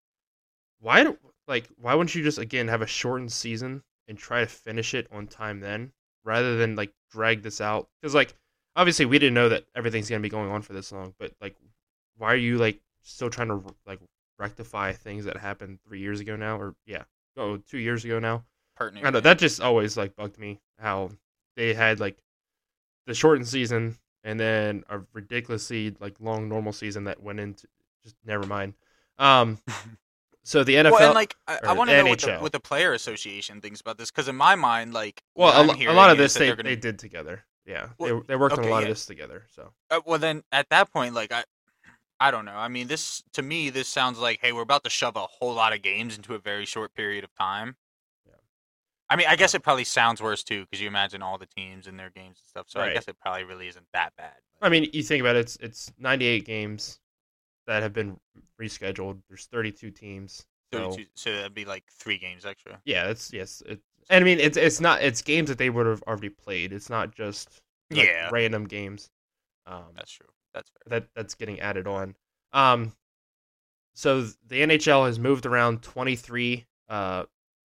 Why 0.84 1.04
do 1.06 1.18
like 1.48 1.70
why 1.80 1.96
wouldn't 1.96 2.14
you 2.14 2.24
just 2.24 2.38
again 2.38 2.68
have 2.68 2.82
a 2.82 2.88
shortened 2.88 3.32
season 3.32 3.82
and 4.10 4.18
try 4.18 4.42
to 4.42 4.46
finish 4.46 4.94
it 4.94 5.08
on 5.12 5.28
time 5.28 5.62
then, 5.62 5.94
rather 6.26 6.58
than 6.58 6.76
like 6.76 6.92
drag 7.10 7.42
this 7.42 7.62
out? 7.62 7.88
Because 8.02 8.14
like 8.14 8.34
obviously 8.76 9.06
we 9.06 9.18
didn't 9.18 9.34
know 9.34 9.48
that 9.48 9.64
everything's 9.76 10.10
gonna 10.10 10.20
be 10.20 10.28
going 10.30 10.52
on 10.52 10.62
for 10.62 10.74
this 10.74 10.92
long, 10.92 11.14
but 11.18 11.32
like, 11.40 11.56
why 12.18 12.34
are 12.34 12.38
you 12.38 12.58
like 12.58 12.82
still 13.02 13.30
trying 13.30 13.48
to 13.48 13.64
like 13.88 14.00
rectify 14.38 14.92
things 14.92 15.24
that 15.24 15.38
happened 15.38 15.80
three 15.88 16.02
years 16.02 16.20
ago 16.20 16.36
now, 16.36 16.60
or 16.60 16.76
yeah, 16.86 17.04
oh, 17.38 17.56
two 17.58 17.80
years 17.80 18.04
ago 18.04 18.20
now? 18.20 18.44
Pertinent. 18.76 19.06
I 19.06 19.10
know 19.12 19.22
that 19.22 19.40
just 19.40 19.62
always 19.62 19.96
like 19.96 20.18
bugged 20.18 20.38
me 20.38 20.60
how 20.80 21.12
they 21.56 21.74
had 21.74 22.02
like 22.02 22.18
the 23.08 23.14
shortened 23.14 23.48
season 23.48 23.96
and 24.26 24.38
then 24.38 24.84
a 24.90 25.00
ridiculously 25.14 25.96
like 26.02 26.16
long 26.20 26.50
normal 26.50 26.74
season 26.74 27.06
that 27.06 27.24
went 27.24 27.40
into 27.40 27.68
just 28.04 28.18
never 28.26 28.46
mind. 28.46 28.74
Um, 29.18 29.60
so 30.44 30.64
the 30.64 30.76
NFL, 30.76 30.92
well, 30.92 31.04
and 31.06 31.14
like 31.16 31.36
I, 31.48 31.60
I 31.64 31.74
want 31.74 31.90
to 31.90 31.98
know 31.98 32.10
what 32.10 32.20
the, 32.20 32.38
what 32.38 32.52
the 32.52 32.60
player 32.60 32.94
association 32.94 33.62
thinks 33.62 33.80
about 33.80 33.98
this 33.98 34.12
because 34.12 34.28
in 34.28 34.36
my 34.36 34.56
mind, 34.56 34.94
like 34.94 35.24
well, 35.36 35.70
a, 35.70 35.86
a 35.88 35.94
lot 35.94 36.10
of 36.12 36.18
this 36.18 36.34
they, 36.34 36.50
gonna- 36.50 36.64
they 36.64 36.76
did 36.76 37.00
together. 37.00 37.46
Yeah, 37.66 37.88
Well, 37.98 38.20
they 38.20 38.28
they 38.28 38.36
worked 38.36 38.58
on 38.58 38.66
a 38.66 38.68
lot 38.68 38.80
yeah. 38.80 38.84
of 38.84 38.88
this 38.90 39.06
together. 39.06 39.46
So 39.56 39.72
Uh, 39.90 40.02
well, 40.06 40.20
then 40.20 40.44
at 40.52 40.68
that 40.70 40.92
point, 40.92 41.14
like 41.14 41.32
I, 41.32 41.46
I 42.20 42.30
don't 42.30 42.44
know. 42.44 42.56
I 42.56 42.68
mean, 42.68 42.88
this 42.88 43.24
to 43.34 43.42
me, 43.42 43.70
this 43.70 43.88
sounds 43.88 44.20
like, 44.20 44.40
hey, 44.42 44.52
we're 44.52 44.62
about 44.64 44.84
to 44.84 44.90
shove 44.90 45.16
a 45.16 45.26
whole 45.28 45.54
lot 45.54 45.72
of 45.72 45.82
games 45.82 46.18
into 46.18 46.36
a 46.36 46.40
very 46.40 46.66
short 46.66 46.94
period 46.94 47.24
of 47.24 47.34
time. 47.36 47.78
Yeah. 48.26 48.34
I 49.10 49.16
mean, 49.16 49.28
I 49.30 49.38
guess 49.38 49.56
it 49.56 49.64
probably 49.64 49.86
sounds 49.86 50.22
worse 50.22 50.44
too, 50.44 50.62
because 50.66 50.82
you 50.82 50.90
imagine 50.90 51.22
all 51.22 51.38
the 51.38 51.46
teams 51.46 51.88
and 51.88 51.98
their 51.98 52.10
games 52.10 52.40
and 52.42 52.48
stuff. 52.50 52.66
So 52.68 52.82
I 52.82 52.92
guess 52.94 53.08
it 53.08 53.16
probably 53.22 53.46
really 53.46 53.70
isn't 53.70 53.86
that 53.94 54.12
bad. 54.18 54.36
I 54.62 54.68
mean, 54.68 54.90
you 54.92 55.04
think 55.04 55.22
about 55.22 55.38
it, 55.38 55.40
it's 55.40 55.56
it's 55.62 55.92
98 56.00 56.46
games 56.46 57.00
that 57.68 57.84
have 57.84 57.94
been 57.94 58.18
rescheduled. 58.62 59.20
There's 59.30 59.46
32 59.48 59.92
teams. 59.92 60.46
So 60.74 60.92
32, 60.92 61.10
so 61.16 61.36
that'd 61.36 61.54
be 61.54 61.66
like 61.66 61.84
three 61.92 62.18
games 62.18 62.46
extra. 62.46 62.82
yeah, 62.86 63.10
it's 63.10 63.32
yes, 63.32 63.62
it, 63.66 63.80
and 64.10 64.24
I 64.24 64.26
mean 64.26 64.40
it's 64.40 64.58
it's 64.58 64.82
not 64.82 65.02
it's 65.04 65.22
games 65.22 65.50
that 65.50 65.58
they 65.58 65.70
would 65.70 65.86
have 65.86 66.02
already 66.04 66.30
played. 66.30 66.74
It's 66.74 66.90
not 66.90 67.14
just 67.16 67.62
like, 67.92 68.08
Yeah. 68.08 68.30
random 68.32 68.66
games. 68.66 69.10
Um, 69.66 69.86
That's 69.96 70.12
true. 70.12 70.28
That's 70.54 70.70
fair. 70.70 71.00
that 71.00 71.08
that's 71.16 71.36
getting 71.36 71.60
added 71.60 71.88
on. 71.88 72.16
Um, 72.54 72.94
so 73.96 74.22
the 74.24 74.62
NHL 74.62 75.06
has 75.06 75.20
moved 75.20 75.46
around 75.46 75.82
23 75.84 76.66
uh, 76.90 77.26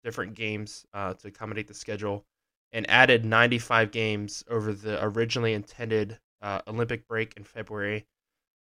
different 0.02 0.34
games 0.34 0.86
uh, 0.94 1.14
to 1.14 1.28
accommodate 1.28 1.68
the 1.68 1.74
schedule, 1.74 2.24
and 2.72 2.88
added 2.90 3.24
95 3.24 3.90
games 3.90 4.42
over 4.48 4.72
the 4.72 5.02
originally 5.04 5.52
intended 5.52 6.18
uh, 6.42 6.60
Olympic 6.66 7.06
break 7.06 7.36
in 7.36 7.44
February. 7.44 8.06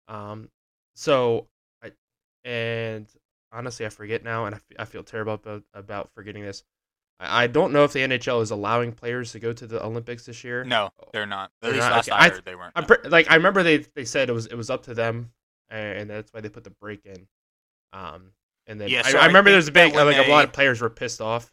Um, 0.08 0.50
so 0.96 1.48
I 1.84 1.92
and 2.44 3.08
honestly, 3.52 3.86
I 3.86 3.90
forget 3.90 4.24
now, 4.24 4.46
and 4.46 4.56
I, 4.56 4.58
f- 4.58 4.78
I 4.80 4.86
feel 4.86 5.04
terrible 5.04 5.34
about 5.34 5.64
about 5.74 6.10
forgetting 6.14 6.44
this. 6.44 6.64
I, 7.20 7.44
I 7.44 7.48
don't 7.48 7.72
know 7.72 7.84
if 7.84 7.94
the 7.94 8.00
NHL 8.00 8.42
is 8.42 8.52
allowing 8.52 8.92
players 8.92 9.32
to 9.34 9.40
go 9.40 9.54
to 9.54 9.68
the 9.68 9.84
Olympics 9.84 10.26
this 10.26 10.44
year. 10.44 10.64
No, 10.64 10.90
they're 11.14 11.26
not. 11.26 11.46
At 11.46 11.52
They're 11.62 11.72
least 11.74 11.84
not? 11.84 11.92
last 11.92 12.10
Okay, 12.10 12.18
I 12.18 12.30
heard, 12.30 12.46
they 12.46 12.56
weren't. 12.56 12.74
I'm 12.76 12.86
pre- 12.86 13.10
like 13.10 13.30
I 13.30 13.36
remember 13.36 13.64
they 13.64 13.78
they 13.78 14.06
said 14.06 14.30
it 14.30 14.34
was 14.34 14.48
it 14.48 14.56
was 14.56 14.70
up 14.70 14.84
to 14.84 14.94
them, 14.94 15.32
and 15.70 16.10
that's 16.10 16.34
why 16.34 16.42
they 16.42 16.50
put 16.50 16.64
the 16.64 16.72
break 16.72 17.06
in. 17.06 17.28
Um, 17.94 18.32
and 18.68 18.80
then 18.80 18.90
Yeah, 18.90 19.04
I, 19.06 19.12
so 19.12 19.18
I 19.20 19.24
I 19.24 19.26
remember 19.28 19.52
there's 19.52 19.68
a 19.68 19.72
big 19.72 19.94
like 19.96 20.18
a 20.18 20.30
lot 20.30 20.46
of 20.46 20.54
players 20.54 20.82
were 20.82 20.90
pissed 20.90 21.22
off. 21.22 21.52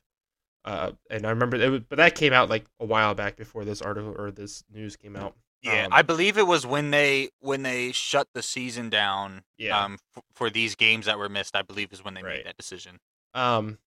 Uh, 0.64 0.92
and 1.10 1.26
I 1.26 1.30
remember 1.30 1.56
it 1.56 1.68
was, 1.68 1.80
but 1.88 1.96
that 1.96 2.14
came 2.14 2.32
out 2.32 2.48
like 2.48 2.64
a 2.78 2.84
while 2.84 3.14
back 3.14 3.36
before 3.36 3.64
this 3.64 3.82
article 3.82 4.14
or 4.16 4.30
this 4.30 4.62
news 4.72 4.94
came 4.96 5.16
out. 5.16 5.36
Yeah, 5.62 5.86
Um, 5.86 5.92
I 5.92 6.02
believe 6.02 6.38
it 6.38 6.46
was 6.46 6.66
when 6.66 6.90
they 6.90 7.30
when 7.40 7.62
they 7.62 7.92
shut 7.92 8.28
the 8.34 8.42
season 8.42 8.90
down. 8.90 9.44
Yeah. 9.56 9.78
Um, 9.84 9.98
f- 10.16 10.24
for 10.34 10.50
these 10.50 10.74
games 10.74 11.06
that 11.06 11.18
were 11.18 11.28
missed, 11.28 11.54
I 11.54 11.62
believe 11.62 11.92
is 11.92 12.02
when 12.04 12.14
they 12.14 12.22
Right. 12.22 12.38
made 12.38 12.46
that 12.46 12.56
decision. 12.56 12.98
Um, 13.34 13.78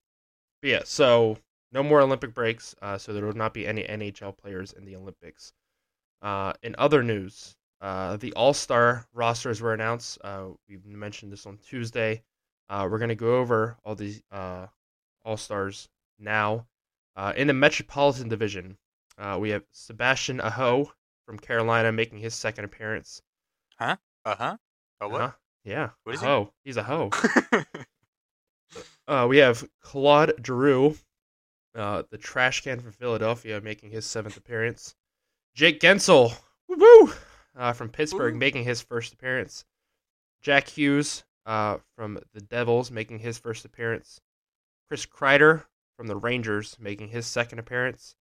yeah, 0.62 0.82
so 0.86 1.38
no 1.72 1.84
more 1.84 2.00
Olympic 2.02 2.34
breaks. 2.34 2.76
Uh, 2.82 2.98
so 2.98 3.12
there 3.14 3.26
will 3.26 3.34
not 3.34 3.54
be 3.54 3.68
any 3.68 3.84
NHL 3.84 4.32
players 4.38 4.72
in 4.72 4.86
the 4.86 4.96
Olympics. 4.96 5.52
Uh, 6.22 6.54
in 6.64 6.76
other 6.78 7.04
news, 7.04 7.56
uh, 7.82 8.16
the 8.18 8.32
All 8.34 8.54
Star 8.54 9.06
rosters 9.14 9.60
were 9.62 9.74
announced. 9.74 10.18
Uh, 10.24 10.52
we 10.70 10.78
mentioned 10.86 11.32
this 11.34 11.46
on 11.46 11.58
Tuesday. 11.58 12.24
Uh, 12.70 12.88
we're 12.90 13.00
gonna 13.00 13.16
go 13.16 13.36
over 13.38 13.78
all 13.84 13.96
these 13.96 14.24
uh, 14.32 14.68
All 15.26 15.38
Stars 15.38 15.90
now. 16.18 16.66
Uh, 17.18 17.34
in 17.36 17.48
the 17.48 17.54
Metropolitan 17.54 18.28
Division, 18.30 18.78
uh, 19.18 19.38
we 19.40 19.50
have 19.50 19.64
Sebastian 19.72 20.40
Aho 20.42 20.92
from 21.26 21.40
Carolina 21.40 21.92
making 21.92 22.20
his 22.20 22.34
second 22.34 22.66
appearance. 22.66 23.22
Huh? 23.80 23.98
Uh 24.24 24.36
huh. 24.36 24.58
Oh 25.02 25.10
what? 25.10 25.22
Uh-huh. 25.22 25.32
Yeah, 25.64 25.90
What 26.04 26.14
is 26.16 26.22
a 26.22 26.26
he? 26.26 26.30
hoe. 26.30 26.54
He's 26.64 26.78
a 26.78 26.84
hoe. 26.84 27.10
Uh, 29.08 29.28
we 29.30 29.38
have 29.38 29.64
Claude 29.82 30.34
Giroux, 30.44 30.98
uh, 31.76 32.04
the 32.10 32.18
trash 32.18 32.62
can 32.62 32.80
from 32.80 32.92
Philadelphia, 32.92 33.62
making 33.62 33.92
his 33.92 34.06
seventh 34.06 34.36
appearance. 34.36 34.96
Jake 35.54 35.80
Guentzel, 35.80 36.34
woo 36.68 37.14
uh, 37.56 37.72
from 37.74 37.90
Pittsburgh, 37.90 38.36
making 38.36 38.64
his 38.64 38.82
first 38.82 39.14
appearance. 39.14 39.64
Jack 40.42 40.68
Hughes 40.68 41.24
uh, 41.46 41.78
from 41.96 42.20
the 42.34 42.42
Devils, 42.42 42.90
making 42.90 43.20
his 43.20 43.38
first 43.38 43.64
appearance. 43.64 44.20
Chris 44.88 45.06
Kreider 45.06 45.66
from 45.98 46.08
the 46.08 46.16
Rangers, 46.18 46.76
making 46.80 47.10
his 47.10 47.28
second 47.28 47.60
appearance. 47.60 48.16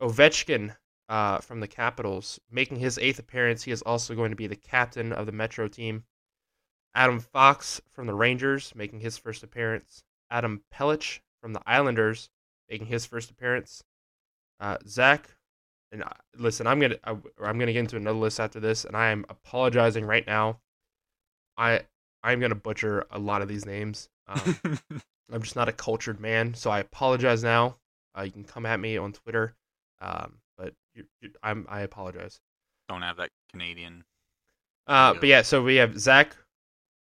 Ovechkin 0.00 0.74
uh, 1.08 1.38
from 1.38 1.60
the 1.60 1.68
Capitals, 1.68 2.40
making 2.50 2.78
his 2.78 2.98
eighth 2.98 3.18
appearance. 3.18 3.62
He 3.62 3.70
is 3.70 3.82
also 3.82 4.14
going 4.14 4.30
to 4.30 4.36
be 4.36 4.46
the 4.46 4.56
captain 4.56 5.12
of 5.12 5.26
the 5.26 5.32
Metro 5.32 5.68
team. 5.68 6.04
Adam 6.94 7.20
Fox 7.20 7.80
from 7.92 8.06
the 8.06 8.14
Rangers, 8.14 8.72
making 8.74 9.00
his 9.00 9.18
first 9.18 9.42
appearance. 9.42 10.02
Adam 10.30 10.62
Pelech 10.72 11.20
from 11.40 11.52
the 11.52 11.62
Islanders, 11.66 12.30
making 12.68 12.86
his 12.86 13.06
first 13.06 13.30
appearance. 13.30 13.84
Uh, 14.58 14.78
Zach, 14.86 15.36
and 15.92 16.02
uh, 16.02 16.08
listen, 16.36 16.66
I'm 16.66 16.80
gonna 16.80 16.96
I, 17.04 17.10
I'm 17.10 17.58
gonna 17.58 17.72
get 17.72 17.80
into 17.80 17.96
another 17.96 18.18
list 18.18 18.40
after 18.40 18.60
this, 18.60 18.84
and 18.84 18.96
I 18.96 19.10
am 19.10 19.24
apologizing 19.28 20.04
right 20.04 20.26
now. 20.26 20.60
I 21.56 21.82
I'm 22.22 22.40
gonna 22.40 22.54
butcher 22.54 23.06
a 23.10 23.18
lot 23.18 23.42
of 23.42 23.48
these 23.48 23.66
names. 23.66 24.08
Um, 24.26 24.58
I'm 25.32 25.42
just 25.42 25.56
not 25.56 25.68
a 25.68 25.72
cultured 25.72 26.20
man, 26.20 26.54
so 26.54 26.70
I 26.70 26.80
apologize 26.80 27.42
now. 27.42 27.76
Uh, 28.16 28.22
you 28.22 28.32
can 28.32 28.44
come 28.44 28.64
at 28.64 28.80
me 28.80 28.96
on 28.96 29.12
Twitter, 29.12 29.54
um, 30.00 30.38
you 30.96 31.04
you 31.20 31.30
I'm 31.42 31.66
I 31.68 31.80
apologize. 31.80 32.40
Don't 32.88 33.02
have 33.02 33.18
that 33.18 33.30
Canadian. 33.50 34.04
Uh, 34.86 35.14
but 35.14 35.24
yeah, 35.24 35.42
so 35.42 35.62
we 35.62 35.76
have 35.76 35.98
Zach 35.98 36.36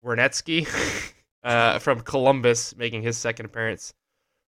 Wernetsky 0.05 0.66
uh, 1.45 1.78
from 1.80 2.01
Columbus 2.01 2.76
making 2.76 3.03
his 3.03 3.16
second 3.16 3.47
appearance. 3.47 3.93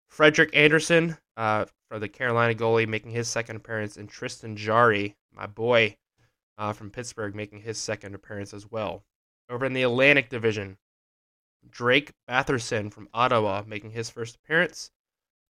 Frederik 0.08 0.54
Andersen 0.54 1.16
uh, 1.36 1.66
for 1.88 1.98
the 1.98 2.08
Carolina 2.08 2.54
goalie 2.54 2.86
making 2.86 3.10
his 3.10 3.28
second 3.28 3.56
appearance, 3.56 3.96
and 3.96 4.08
Tristan 4.08 4.56
Jarry, 4.56 5.16
my 5.32 5.46
boy 5.46 5.96
uh, 6.56 6.72
from 6.72 6.90
Pittsburgh, 6.90 7.34
making 7.34 7.60
his 7.60 7.78
second 7.78 8.14
appearance 8.14 8.54
as 8.54 8.70
well. 8.70 9.04
Over 9.50 9.66
in 9.66 9.72
the 9.72 9.82
Atlantic 9.82 10.30
Division, 10.30 10.78
Drake 11.68 12.12
Batherson 12.28 12.92
from 12.92 13.08
Ottawa 13.12 13.64
making 13.66 13.90
his 13.90 14.10
first 14.10 14.36
appearance. 14.36 14.90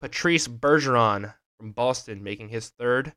Patrice 0.00 0.48
Bergeron 0.48 1.34
from 1.58 1.72
Boston 1.72 2.22
making 2.22 2.48
his 2.48 2.70
third. 2.70 3.14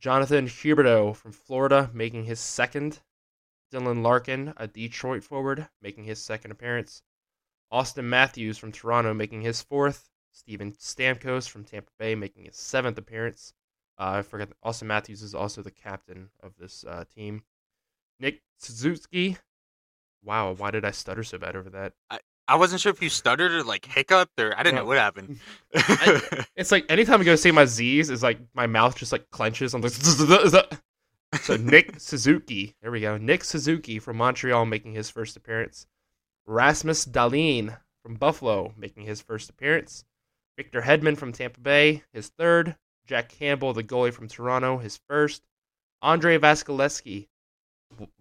Jonathan 0.00 0.46
Huberdeau 0.46 1.14
from 1.14 1.32
Florida 1.32 1.90
making 1.92 2.24
his 2.24 2.40
second. 2.40 3.00
Dylan 3.70 4.02
Larkin, 4.02 4.52
a 4.56 4.66
Detroit 4.66 5.22
forward, 5.22 5.68
making 5.80 6.04
his 6.04 6.20
second 6.20 6.50
appearance. 6.50 7.02
Auston 7.72 8.04
Matthews 8.04 8.58
from 8.58 8.72
Toronto 8.72 9.14
making 9.14 9.42
his 9.42 9.62
fourth. 9.62 10.10
Steven 10.32 10.72
Stamkos 10.72 11.48
from 11.48 11.64
Tampa 11.64 11.90
Bay 11.98 12.14
making 12.14 12.46
his 12.46 12.56
seventh 12.56 12.98
appearance. 12.98 13.52
Uh, 13.98 14.18
I 14.18 14.22
forgot 14.22 14.48
that 14.48 14.60
Auston 14.62 14.86
Matthews 14.86 15.22
is 15.22 15.34
also 15.34 15.62
the 15.62 15.70
captain 15.70 16.30
of 16.40 16.56
this 16.56 16.84
uh, 16.84 17.04
team. 17.14 17.42
Nick 18.18 18.42
Suzuki. 18.58 19.36
Wow, 20.22 20.52
why 20.52 20.70
did 20.70 20.84
I 20.84 20.90
stutter 20.90 21.22
so 21.22 21.38
bad 21.38 21.56
over 21.56 21.70
that? 21.70 21.92
I 22.08 22.20
wasn't 22.56 22.80
sure 22.80 22.90
if 22.92 23.02
you 23.02 23.08
stuttered 23.08 23.52
or 23.52 23.62
like 23.64 23.84
hiccuped 23.84 24.38
or 24.40 24.58
I 24.58 24.62
didn't 24.62 24.76
No. 24.76 24.82
know 24.82 24.86
what 24.88 24.98
happened. 24.98 25.38
It's 26.56 26.72
like 26.72 26.84
anytime 26.90 27.20
I 27.20 27.24
go 27.24 27.32
to 27.32 27.36
say 27.36 27.50
my 27.52 27.64
Z's, 27.64 28.10
is 28.10 28.22
like 28.22 28.38
my 28.54 28.66
mouth 28.66 28.96
just 28.96 29.12
like 29.12 29.30
clenches. 29.30 29.72
I'm 29.74 29.80
like, 29.80 29.92
so 29.92 31.56
Nick 31.56 31.98
Suzuki. 32.00 32.74
There 32.82 32.90
we 32.90 33.00
go. 33.00 33.16
Nick 33.16 33.44
Suzuki 33.44 33.98
from 33.98 34.16
Montreal 34.16 34.66
making 34.66 34.92
his 34.94 35.08
first 35.10 35.36
appearance. 35.36 35.86
Rasmus 36.46 37.06
Dahlin 37.06 37.76
from 38.02 38.14
Buffalo 38.16 38.74
making 38.76 39.04
his 39.04 39.20
first 39.20 39.48
appearance. 39.50 40.04
Victor 40.56 40.82
Hedman 40.82 41.16
from 41.16 41.32
Tampa 41.32 41.60
Bay, 41.60 42.02
his 42.12 42.28
third. 42.28 42.76
Jack 43.06 43.28
Campbell, 43.30 43.72
the 43.72 43.82
goalie 43.82 44.12
from 44.12 44.28
Toronto, 44.28 44.78
his 44.78 45.00
first. 45.08 45.42
Andre 46.02 46.38
Vasilevskiy. 46.38 47.28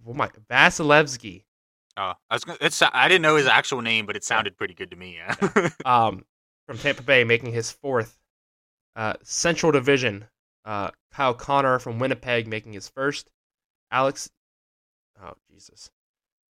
Oh 0.07 0.13
my, 0.13 0.29
Vasilevskiy 0.49 1.43
oh, 1.99 2.13
I 2.29 2.35
was 2.35 2.43
gonna, 2.43 2.57
it's 2.61 2.81
I 2.81 3.07
didn't 3.07 3.21
know 3.21 3.35
his 3.35 3.47
actual 3.47 3.81
name, 3.81 4.05
but 4.05 4.15
it 4.15 4.23
sounded 4.23 4.57
pretty 4.57 4.73
good 4.73 4.91
to 4.91 4.97
me. 4.97 5.17
Yeah. 5.17 5.69
um, 5.85 6.23
from 6.65 6.77
Tampa 6.77 7.03
Bay, 7.03 7.23
making 7.23 7.51
his 7.53 7.71
fourth. 7.71 8.17
Uh, 8.95 9.13
Central 9.23 9.71
Division, 9.71 10.25
uh, 10.65 10.89
Kyle 11.13 11.33
Connor 11.33 11.79
from 11.79 11.99
Winnipeg 11.99 12.47
making 12.47 12.73
his 12.73 12.89
first. 12.89 13.29
Alex, 13.91 14.29
oh 15.21 15.33
Jesus, 15.51 15.91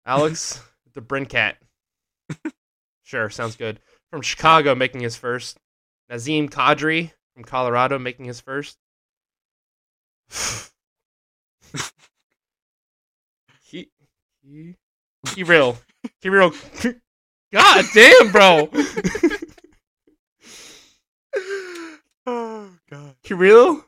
Alex 0.05 0.61
DeBrincat. 0.93 1.55
sure, 3.03 3.29
sounds 3.29 3.55
good. 3.55 3.79
From 4.11 4.21
Chicago, 4.21 4.73
making 4.73 5.01
his 5.01 5.15
first. 5.15 5.57
Nazem 6.11 6.49
Kadri 6.49 7.11
from 7.33 7.43
Colorado, 7.43 7.99
making 7.99 8.25
his 8.25 8.39
first. 8.39 8.77
Key, 15.25 15.43
Kirill, 15.43 15.77
Kirill. 16.21 16.53
God 17.51 17.85
damn, 17.93 18.31
bro. 18.31 18.69
oh 22.25 22.69
god. 22.89 23.15
Kirill 23.23 23.85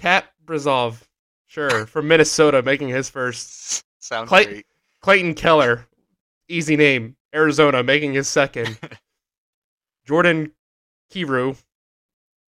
Kaprizov, 0.00 1.02
sure, 1.46 1.86
from 1.86 2.08
Minnesota, 2.08 2.62
making 2.62 2.88
his 2.88 3.08
first. 3.08 3.84
Sounds 4.00 4.28
Clay- 4.28 4.44
great. 4.44 4.66
Clayton 5.00 5.34
Keller, 5.34 5.86
easy 6.48 6.76
name, 6.76 7.16
Arizona, 7.34 7.82
making 7.82 8.14
his 8.14 8.28
second. 8.28 8.78
Jordan 10.06 10.52
Kyrou, 11.12 11.56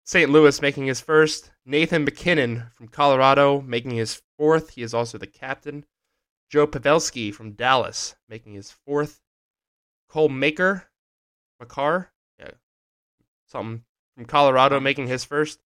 St. 0.04 0.30
Louis, 0.30 0.60
making 0.62 0.86
his 0.86 1.00
first. 1.00 1.50
Nathan 1.64 2.04
MacKinnon 2.04 2.64
from 2.74 2.88
Colorado, 2.88 3.60
making 3.60 3.92
his 3.92 4.22
fourth. 4.36 4.70
He 4.70 4.82
is 4.82 4.94
also 4.94 5.18
the 5.18 5.26
captain. 5.26 5.84
Joe 6.52 6.66
Pavelski 6.66 7.34
from 7.34 7.52
Dallas, 7.52 8.14
making 8.28 8.52
his 8.52 8.70
fourth. 8.70 9.22
Cole 10.08 10.28
Maker, 10.28 10.84
Makar, 11.58 12.12
yeah, 12.38 12.50
something 13.46 13.82
from 14.14 14.26
Colorado, 14.26 14.78
making 14.78 15.06
his 15.06 15.24
first. 15.24 15.60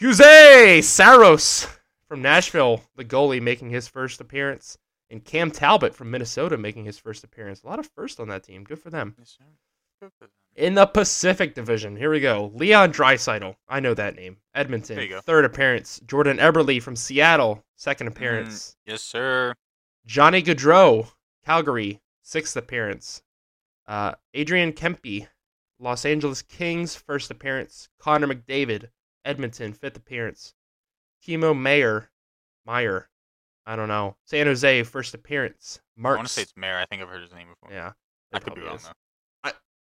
Jose 0.00 0.80
Saros 0.80 1.66
from 2.08 2.22
Nashville, 2.22 2.82
the 2.96 3.04
goalie, 3.04 3.42
making 3.42 3.68
his 3.68 3.86
first 3.86 4.22
appearance. 4.22 4.78
And 5.10 5.22
Cam 5.22 5.50
Talbot 5.50 5.94
from 5.94 6.10
Minnesota 6.10 6.56
making 6.56 6.86
his 6.86 6.96
first 6.98 7.22
appearance. 7.22 7.62
A 7.62 7.66
lot 7.66 7.78
of 7.78 7.86
firsts 7.88 8.18
on 8.18 8.28
that 8.28 8.44
team. 8.44 8.64
Good 8.64 8.78
for 8.78 8.88
them. 8.88 9.14
Yes, 9.18 9.36
sir. 9.36 9.44
Good 10.00 10.12
for 10.18 10.24
them. 10.24 10.30
In 10.56 10.74
the 10.74 10.86
Pacific 10.86 11.54
Division, 11.54 11.96
here 11.96 12.10
we 12.10 12.20
go. 12.20 12.50
Leon 12.54 12.92
Draisaitl. 12.92 13.56
I 13.68 13.80
know 13.80 13.92
that 13.92 14.16
name. 14.16 14.38
Edmonton. 14.54 14.96
There 14.96 15.04
you 15.04 15.10
go. 15.10 15.20
Third 15.20 15.44
appearance. 15.44 16.00
Jordan 16.06 16.38
Eberle 16.38 16.80
from 16.80 16.96
Seattle. 16.96 17.62
Second 17.80 18.08
appearance. 18.08 18.76
Yes, 18.84 19.00
sir. 19.00 19.54
Johnny 20.04 20.42
Gaudreau, 20.42 21.12
Calgary. 21.46 22.02
Sixth 22.20 22.54
appearance. 22.54 23.22
Uh, 23.88 24.12
Adrian 24.34 24.74
Kempe, 24.74 25.28
Los 25.78 26.04
Angeles 26.04 26.42
Kings. 26.42 26.94
First 26.94 27.30
appearance. 27.30 27.88
Connor 27.98 28.26
McDavid, 28.26 28.90
Edmonton. 29.24 29.72
Fifth 29.72 29.96
appearance. 29.96 30.52
Timo 31.26 31.58
Meier. 31.58 32.10
Meier. 32.66 33.08
I 33.64 33.76
don't 33.76 33.88
know. 33.88 34.14
San 34.26 34.46
Jose. 34.46 34.82
First 34.82 35.14
appearance. 35.14 35.80
I 35.96 36.02
Mark. 36.02 36.18
want 36.18 36.28
to 36.28 36.34
say 36.34 36.42
it's 36.42 36.52
Mayor. 36.58 36.76
I 36.76 36.84
think 36.84 37.00
I've 37.00 37.08
heard 37.08 37.22
his 37.22 37.32
name 37.32 37.48
before. 37.48 37.74
Yeah. 37.74 37.92
I 38.34 38.40
could 38.40 38.56
be 38.56 38.60
wrong 38.60 38.76
is. 38.76 38.82
though. 38.82 38.92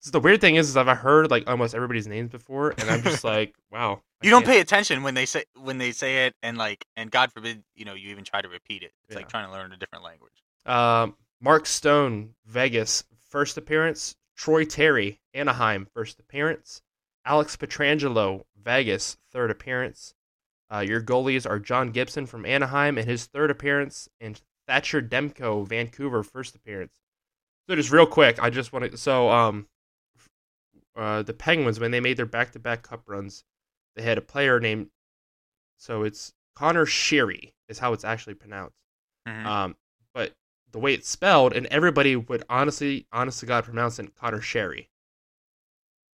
So 0.00 0.10
the 0.12 0.20
weird 0.20 0.40
thing 0.40 0.54
is, 0.56 0.68
is 0.68 0.76
I've 0.76 0.86
heard 0.98 1.30
like 1.30 1.48
almost 1.48 1.74
everybody's 1.74 2.06
names 2.06 2.30
before, 2.30 2.70
and 2.78 2.88
I'm 2.90 3.02
just 3.02 3.24
like, 3.34 3.54
wow. 3.70 4.00
I 4.22 4.26
You 4.26 4.30
don't 4.30 4.42
can't- 4.42 4.54
pay 4.54 4.60
attention 4.60 5.02
when 5.02 5.14
they 5.14 5.26
say 5.26 5.44
when 5.56 5.78
they 5.78 5.92
say 5.92 6.26
it, 6.26 6.34
and 6.42 6.56
like, 6.56 6.84
and 6.96 7.10
God 7.10 7.32
forbid, 7.32 7.62
you 7.74 7.84
know, 7.84 7.94
you 7.94 8.10
even 8.10 8.24
try 8.24 8.40
to 8.40 8.48
repeat 8.48 8.82
it. 8.82 8.92
It's 9.08 9.16
like 9.16 9.28
trying 9.28 9.46
to 9.46 9.52
learn 9.52 9.72
a 9.72 9.76
different 9.76 10.04
language. 10.04 10.32
Um, 10.66 11.16
Mark 11.40 11.66
Stone, 11.66 12.34
Vegas, 12.46 13.04
first 13.30 13.56
appearance. 13.56 14.14
Troy 14.36 14.64
Terry, 14.64 15.20
Anaheim, 15.34 15.88
first 15.92 16.20
appearance. 16.20 16.80
Alex 17.24 17.56
Pietrangelo, 17.56 18.44
Vegas, 18.62 19.16
third 19.32 19.50
appearance. 19.50 20.14
Uh, 20.72 20.78
your 20.78 21.02
goalies 21.02 21.44
are 21.48 21.58
John 21.58 21.90
Gibson 21.90 22.24
from 22.24 22.46
Anaheim 22.46 22.98
in 22.98 23.08
his 23.08 23.26
third 23.26 23.50
appearance, 23.50 24.08
and 24.20 24.40
Thatcher 24.68 25.02
Demko, 25.02 25.66
Vancouver, 25.66 26.22
first 26.22 26.54
appearance. 26.54 26.92
So 27.68 27.74
just 27.74 27.90
real 27.90 28.06
quick, 28.06 28.40
I 28.40 28.48
just 28.50 28.72
want 28.72 28.90
to. 28.90 28.96
So 28.96 29.28
um, 29.30 29.66
uh, 30.98 31.22
the 31.22 31.32
Penguins 31.32 31.80
when 31.80 31.90
they 31.92 32.00
made 32.00 32.16
their 32.16 32.26
back-to-back 32.26 32.82
cup 32.82 33.02
runs, 33.06 33.44
they 33.96 34.02
had 34.02 34.18
a 34.18 34.22
player 34.22 34.60
named. 34.60 34.88
So 35.78 36.02
it's 36.02 36.32
Conor 36.54 36.86
Sheary 36.86 37.52
is 37.68 37.78
how 37.78 37.92
it's 37.92 38.04
actually 38.04 38.34
pronounced. 38.34 38.76
Mhm. 39.26 39.44
Um, 39.46 39.76
but 40.12 40.34
the 40.72 40.78
way 40.78 40.92
it's 40.94 41.08
spelled, 41.08 41.52
and 41.52 41.66
everybody 41.66 42.16
would 42.16 42.44
honestly, 42.50 43.06
honest 43.12 43.40
to 43.40 43.46
God, 43.46 43.64
pronounce 43.64 43.98
it 43.98 44.14
Conor 44.16 44.40
Sheary. 44.40 44.88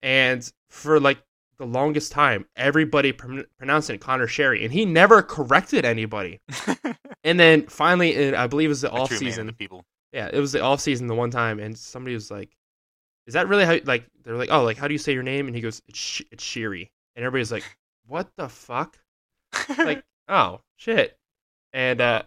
And 0.01 0.51
for 0.69 0.99
like 0.99 1.19
the 1.57 1.65
longest 1.65 2.11
time, 2.11 2.45
everybody 2.55 3.11
pron- 3.13 3.45
pronounced 3.57 3.89
it 3.89 3.99
Conor 4.01 4.27
Sheary, 4.27 4.63
and 4.63 4.73
he 4.73 4.85
never 4.85 5.21
corrected 5.21 5.85
anybody. 5.85 6.39
And 7.25 7.39
then 7.39 7.67
finally, 7.67 8.13
in, 8.15 8.35
I 8.35 8.47
believe 8.47 8.67
it 8.67 8.69
was 8.69 8.81
the 8.81 8.91
off 8.91 9.07
true 9.07 9.17
man 9.17 9.27
of 9.27 9.31
season. 9.33 9.47
the 9.47 9.53
people. 9.53 9.85
Yeah, 10.11 10.29
it 10.33 10.39
was 10.41 10.51
the 10.51 10.59
off 10.59 10.81
season 10.81 11.07
the 11.07 11.15
one 11.15 11.31
time, 11.31 11.57
and 11.57 11.77
somebody 11.77 12.13
was 12.13 12.29
like, 12.29 12.49
"Is 13.27 13.33
that 13.33 13.47
really 13.47 13.65
how?" 13.65 13.77
Like 13.85 14.05
they're 14.23 14.35
like, 14.35 14.49
"Oh, 14.51 14.63
like 14.63 14.77
how 14.77 14.87
do 14.87 14.93
you 14.93 14.97
say 14.99 15.13
your 15.13 15.23
name?" 15.23 15.47
And 15.47 15.55
he 15.55 15.61
goes, 15.61 15.81
"It's 15.87 15.99
Sh- 15.99 16.21
it's 16.31 16.43
Sherry," 16.43 16.91
and 17.15 17.25
everybody's 17.25 17.51
like, 17.51 17.63
"What 18.07 18.29
the 18.37 18.49
fuck?" 18.49 18.97
like, 19.77 20.03
oh 20.27 20.61
shit, 20.77 21.17
and 21.73 22.01
uh, 22.01 22.23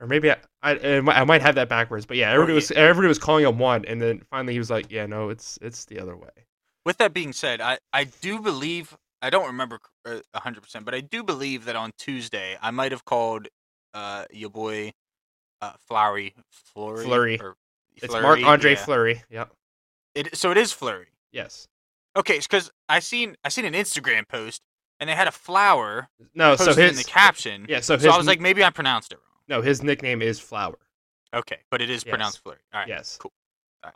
or 0.00 0.06
maybe 0.06 0.30
I, 0.30 0.36
I, 0.62 0.96
I 0.98 1.24
might- 1.24 1.42
have 1.42 1.56
that 1.56 1.68
backwards, 1.68 2.06
but 2.06 2.16
yeah, 2.16 2.30
everybody 2.32 2.54
was 2.54 2.70
everybody 2.70 3.08
was 3.08 3.18
calling 3.18 3.44
him 3.46 3.58
one, 3.58 3.84
and 3.84 4.00
then 4.00 4.22
finally 4.30 4.52
he 4.52 4.58
was 4.58 4.70
like, 4.70 4.90
yeah, 4.90 5.06
no, 5.06 5.28
it's 5.28 5.58
it's 5.62 5.84
the 5.86 5.98
other 6.00 6.16
way. 6.16 6.30
With 6.84 6.98
that 6.98 7.12
being 7.14 7.32
said, 7.32 7.60
I, 7.60 7.78
I 7.92 8.04
do 8.04 8.40
believe 8.40 8.96
I 9.20 9.30
don't 9.30 9.46
remember 9.46 9.78
uh, 10.04 10.18
a 10.34 10.40
hundred 10.40 10.62
percent, 10.62 10.84
but 10.84 10.94
I 10.94 11.00
do 11.00 11.22
believe 11.22 11.64
that 11.66 11.76
on 11.76 11.92
Tuesday 11.98 12.56
I 12.60 12.70
might 12.72 12.90
have 12.92 13.04
called 13.04 13.48
uh 13.94 14.24
your 14.32 14.50
boy 14.50 14.92
uh 15.60 15.72
Flowery 15.86 16.34
Flurry. 16.50 17.04
Fleury. 17.04 17.40
or 17.40 17.54
It's 17.96 18.12
Marc 18.12 18.42
Andre 18.42 18.72
yeah. 18.72 18.76
Fleury. 18.84 19.22
Yep. 19.30 19.52
It, 20.14 20.36
so 20.36 20.50
it 20.50 20.56
is 20.56 20.72
Flurry. 20.72 21.08
Yes. 21.32 21.68
Okay, 22.16 22.38
because 22.38 22.70
I 22.88 22.98
seen 23.00 23.36
I 23.44 23.48
seen 23.48 23.64
an 23.64 23.72
Instagram 23.74 24.28
post 24.28 24.62
and 25.00 25.08
they 25.08 25.14
had 25.14 25.26
a 25.28 25.32
flower 25.32 26.08
No, 26.34 26.56
so 26.56 26.74
his 26.74 26.90
in 26.90 26.96
the 26.96 27.04
caption. 27.04 27.66
yeah, 27.68 27.80
so 27.80 27.96
So, 27.96 28.10
I 28.10 28.16
was 28.16 28.26
like, 28.26 28.40
maybe 28.40 28.62
I 28.62 28.70
pronounced 28.70 29.12
it 29.12 29.16
wrong. 29.16 29.40
no, 29.48 29.62
his 29.62 29.82
nickname 29.82 30.20
is 30.22 30.38
Flower. 30.38 30.78
Okay, 31.34 31.58
but 31.70 31.80
it 31.80 31.88
is 31.88 32.04
Yes. 32.04 32.10
pronounced 32.10 32.42
Flurry. 32.42 32.58
All 32.74 32.80
right. 32.80 32.88
Yes. 32.88 33.16
Cool. 33.18 33.32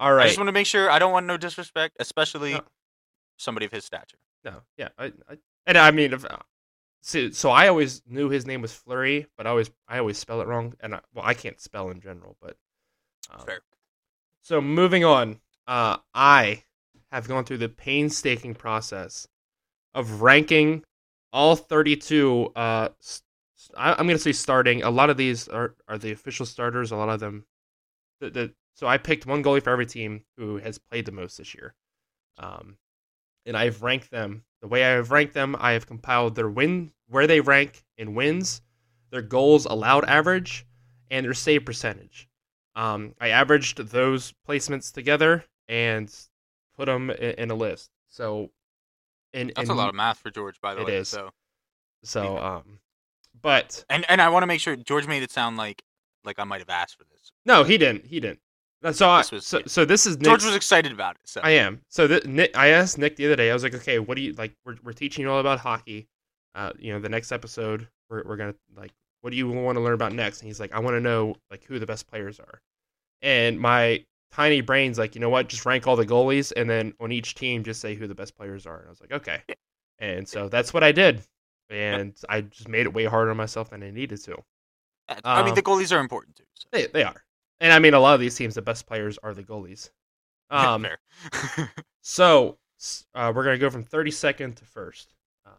All 0.00 0.12
right. 0.14 0.24
I 0.24 0.26
just 0.28 0.38
want 0.38 0.48
to 0.48 0.52
make 0.52 0.66
sure 0.66 0.90
I 0.90 0.98
don't 0.98 1.12
want 1.12 1.26
no 1.26 1.36
disrespect, 1.36 1.96
especially 2.00 2.54
No. 2.54 2.62
somebody 3.36 3.66
of 3.66 3.72
his 3.72 3.84
stature. 3.84 4.18
No, 4.44 4.62
yeah, 4.78 4.88
I, 4.98 5.06
I 5.28 5.36
and 5.66 5.76
I 5.76 5.90
mean, 5.90 6.12
if, 6.14 6.24
uh, 6.24 6.38
so, 7.02 7.30
so 7.30 7.50
I 7.50 7.68
always 7.68 8.02
knew 8.06 8.28
his 8.30 8.46
name 8.46 8.62
was 8.62 8.72
Flurry, 8.72 9.26
but 9.36 9.46
I 9.46 9.50
always 9.50 9.70
I 9.86 9.98
always 9.98 10.18
spell 10.18 10.40
it 10.40 10.46
wrong, 10.46 10.74
and 10.80 10.94
I, 10.94 11.00
well, 11.14 11.24
I 11.26 11.34
can't 11.34 11.60
spell 11.60 11.90
in 11.90 12.00
general, 12.00 12.36
but 12.40 12.56
um, 13.30 13.44
Fair. 13.44 13.60
So 14.42 14.60
moving 14.60 15.04
on, 15.04 15.40
uh, 15.66 15.98
I 16.14 16.62
have 17.12 17.28
gone 17.28 17.44
through 17.44 17.58
the 17.58 17.68
painstaking 17.68 18.54
process 18.54 19.26
of 19.94 20.22
ranking 20.22 20.84
all 21.32 21.56
32. 21.56 22.52
Uh, 22.54 22.88
s- 23.00 23.22
I, 23.76 23.92
I'm 23.92 24.06
going 24.06 24.16
to 24.16 24.18
say 24.18 24.32
starting. 24.32 24.82
A 24.82 24.90
lot 24.90 25.10
of 25.10 25.16
these 25.16 25.48
are 25.48 25.74
are 25.88 25.98
the 25.98 26.12
official 26.12 26.46
starters. 26.46 26.90
A 26.90 26.96
lot 26.96 27.08
of 27.08 27.20
them. 27.20 27.46
The, 28.20 28.30
the 28.30 28.54
so 28.74 28.86
I 28.86 28.98
picked 28.98 29.26
one 29.26 29.42
goalie 29.42 29.62
for 29.62 29.70
every 29.70 29.86
team 29.86 30.24
who 30.36 30.58
has 30.58 30.78
played 30.78 31.06
the 31.06 31.12
most 31.12 31.38
this 31.38 31.54
year. 31.54 31.74
Um, 32.38 32.76
and 33.46 33.56
I've 33.56 33.82
ranked 33.82 34.10
them. 34.10 34.44
The 34.60 34.68
way 34.68 34.84
I 34.84 34.90
have 34.90 35.10
ranked 35.10 35.34
them, 35.34 35.56
I 35.58 35.72
have 35.72 35.86
compiled 35.86 36.34
their 36.34 36.50
win, 36.50 36.92
where 37.08 37.26
they 37.26 37.40
rank 37.40 37.84
in 37.96 38.14
wins, 38.14 38.60
their 39.10 39.22
goals 39.22 39.64
allowed 39.64 40.04
average, 40.04 40.66
and 41.10 41.24
their 41.24 41.34
save 41.34 41.64
percentage. 41.64 42.28
Um, 42.74 43.14
I 43.20 43.28
averaged 43.28 43.78
those 43.78 44.34
placements 44.46 44.92
together 44.92 45.44
and 45.68 46.12
put 46.76 46.86
them 46.86 47.10
in, 47.10 47.32
in 47.32 47.50
a 47.50 47.54
list. 47.54 47.90
So, 48.08 48.50
in, 49.32 49.52
That's 49.54 49.68
in, 49.68 49.74
a 49.74 49.78
lot 49.78 49.88
of 49.88 49.94
math 49.94 50.18
for 50.18 50.30
George, 50.30 50.60
by 50.60 50.74
the 50.74 50.82
It 50.82 50.86
way. 50.86 50.96
is. 50.96 51.08
So, 51.08 51.30
So, 52.02 52.38
um, 52.38 52.78
but 53.42 53.84
and 53.90 54.04
and 54.08 54.20
I 54.22 54.28
want 54.28 54.42
to 54.42 54.46
make 54.46 54.60
sure 54.60 54.76
George 54.76 55.06
made 55.06 55.22
it 55.22 55.30
sound 55.30 55.56
like 55.56 55.82
like 56.24 56.38
I 56.38 56.44
might 56.44 56.60
have 56.60 56.70
asked 56.70 56.96
for 56.96 57.04
this. 57.04 57.32
no, 57.44 57.62
he 57.64 57.78
didn't. 57.78 58.06
He 58.06 58.20
didn't. 58.20 58.40
So, 58.92 59.08
I, 59.08 59.24
was- 59.32 59.44
so, 59.46 59.62
so 59.66 59.84
this 59.84 60.06
is 60.06 60.16
George 60.16 60.44
was 60.44 60.54
excited 60.54 60.92
about 60.92 61.16
it. 61.16 61.22
So 61.24 61.40
I 61.42 61.50
am. 61.52 61.80
So 61.88 62.06
th- 62.06 62.24
Nick, 62.24 62.56
I 62.56 62.68
asked 62.68 62.98
Nick 62.98 63.16
the 63.16 63.26
other 63.26 63.34
day. 63.34 63.50
I 63.50 63.54
was 63.54 63.62
like, 63.64 63.74
okay, 63.74 63.98
what 63.98 64.16
do 64.16 64.22
you 64.22 64.32
like? 64.34 64.52
We're 64.64 64.76
we're 64.84 64.92
teaching 64.92 65.22
you 65.24 65.30
all 65.30 65.40
about 65.40 65.58
hockey. 65.58 66.06
Uh, 66.54 66.72
you 66.78 66.92
know, 66.92 67.00
the 67.00 67.08
next 67.08 67.32
episode, 67.32 67.88
we're 68.08 68.22
we're 68.24 68.36
gonna 68.36 68.54
like, 68.76 68.92
what 69.22 69.30
do 69.30 69.36
you 69.36 69.48
want 69.48 69.76
to 69.76 69.82
learn 69.82 69.94
about 69.94 70.12
next? 70.12 70.40
And 70.40 70.46
he's 70.46 70.60
like, 70.60 70.72
I 70.72 70.78
want 70.78 70.94
to 70.94 71.00
know 71.00 71.34
like 71.50 71.64
who 71.64 71.78
the 71.80 71.86
best 71.86 72.06
players 72.08 72.38
are. 72.38 72.60
And 73.22 73.58
my 73.58 74.04
tiny 74.32 74.60
brain's 74.60 74.98
like, 74.98 75.14
you 75.14 75.20
know 75.20 75.30
what? 75.30 75.48
Just 75.48 75.66
rank 75.66 75.86
all 75.86 75.96
the 75.96 76.06
goalies, 76.06 76.52
and 76.56 76.68
then 76.68 76.92
on 77.00 77.12
each 77.12 77.34
team, 77.34 77.64
just 77.64 77.80
say 77.80 77.94
who 77.94 78.06
the 78.06 78.14
best 78.14 78.36
players 78.36 78.66
are. 78.66 78.78
And 78.78 78.86
I 78.86 78.90
was 78.90 79.00
like, 79.00 79.12
okay. 79.12 79.42
And 79.98 80.28
so 80.28 80.48
that's 80.48 80.74
what 80.74 80.84
I 80.84 80.92
did, 80.92 81.22
and 81.70 82.14
I 82.28 82.42
just 82.42 82.68
made 82.68 82.86
it 82.86 82.92
way 82.92 83.04
harder 83.06 83.30
on 83.30 83.36
myself 83.36 83.70
than 83.70 83.82
I 83.82 83.90
needed 83.90 84.22
to. 84.24 84.36
I 85.08 85.42
mean 85.42 85.50
um, 85.50 85.54
the 85.54 85.62
goalies 85.62 85.94
are 85.96 86.00
important 86.00 86.36
too. 86.36 86.44
So. 86.54 86.68
They 86.72 86.86
they 86.86 87.02
are, 87.02 87.22
and 87.60 87.72
I 87.72 87.78
mean 87.78 87.94
a 87.94 88.00
lot 88.00 88.14
of 88.14 88.20
these 88.20 88.34
teams, 88.34 88.54
the 88.54 88.62
best 88.62 88.86
players 88.86 89.18
are 89.22 89.34
the 89.34 89.42
goalies. 89.44 89.90
Um, 90.48 90.86
so 92.02 92.56
uh, 93.16 93.32
we're 93.34 93.42
gonna 93.42 93.58
go 93.58 93.68
from 93.68 93.82
32nd 93.82 94.54
to 94.54 94.64
first. 94.64 95.12
Um, 95.44 95.52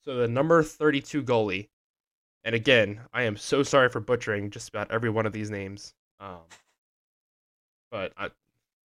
so 0.00 0.14
the 0.14 0.26
number 0.26 0.62
32 0.62 1.22
goalie, 1.22 1.68
and 2.42 2.54
again, 2.54 3.00
I 3.12 3.24
am 3.24 3.36
so 3.36 3.62
sorry 3.62 3.90
for 3.90 4.00
butchering 4.00 4.48
just 4.48 4.70
about 4.70 4.90
every 4.90 5.10
one 5.10 5.26
of 5.26 5.34
these 5.34 5.50
names. 5.50 5.92
Um, 6.18 6.38
but 7.92 8.12
I, 8.16 8.30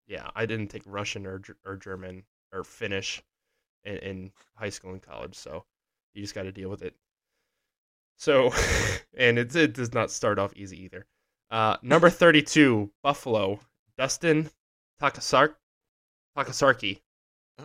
yeah, 0.07 0.29
I 0.35 0.45
didn't 0.45 0.67
take 0.67 0.83
Russian 0.85 1.25
or 1.25 1.41
or 1.65 1.77
German 1.77 2.23
or 2.53 2.63
Finnish 2.63 3.23
in, 3.83 3.97
in 3.97 4.31
high 4.53 4.69
school 4.69 4.91
and 4.91 5.01
college, 5.01 5.33
so 5.33 5.65
you 6.13 6.21
just 6.21 6.35
got 6.35 6.43
to 6.43 6.51
deal 6.51 6.69
with 6.69 6.83
it. 6.83 6.93
So, 8.17 8.51
and 9.17 9.39
it 9.39 9.55
it 9.55 9.73
does 9.73 9.93
not 9.93 10.11
start 10.11 10.37
off 10.37 10.53
easy 10.55 10.83
either. 10.83 11.07
Uh, 11.49 11.77
number 11.81 12.09
32, 12.11 12.91
Buffalo, 13.01 13.59
Dustin 13.97 14.51
Takasar- 15.01 15.55
Takasarki. 16.37 16.99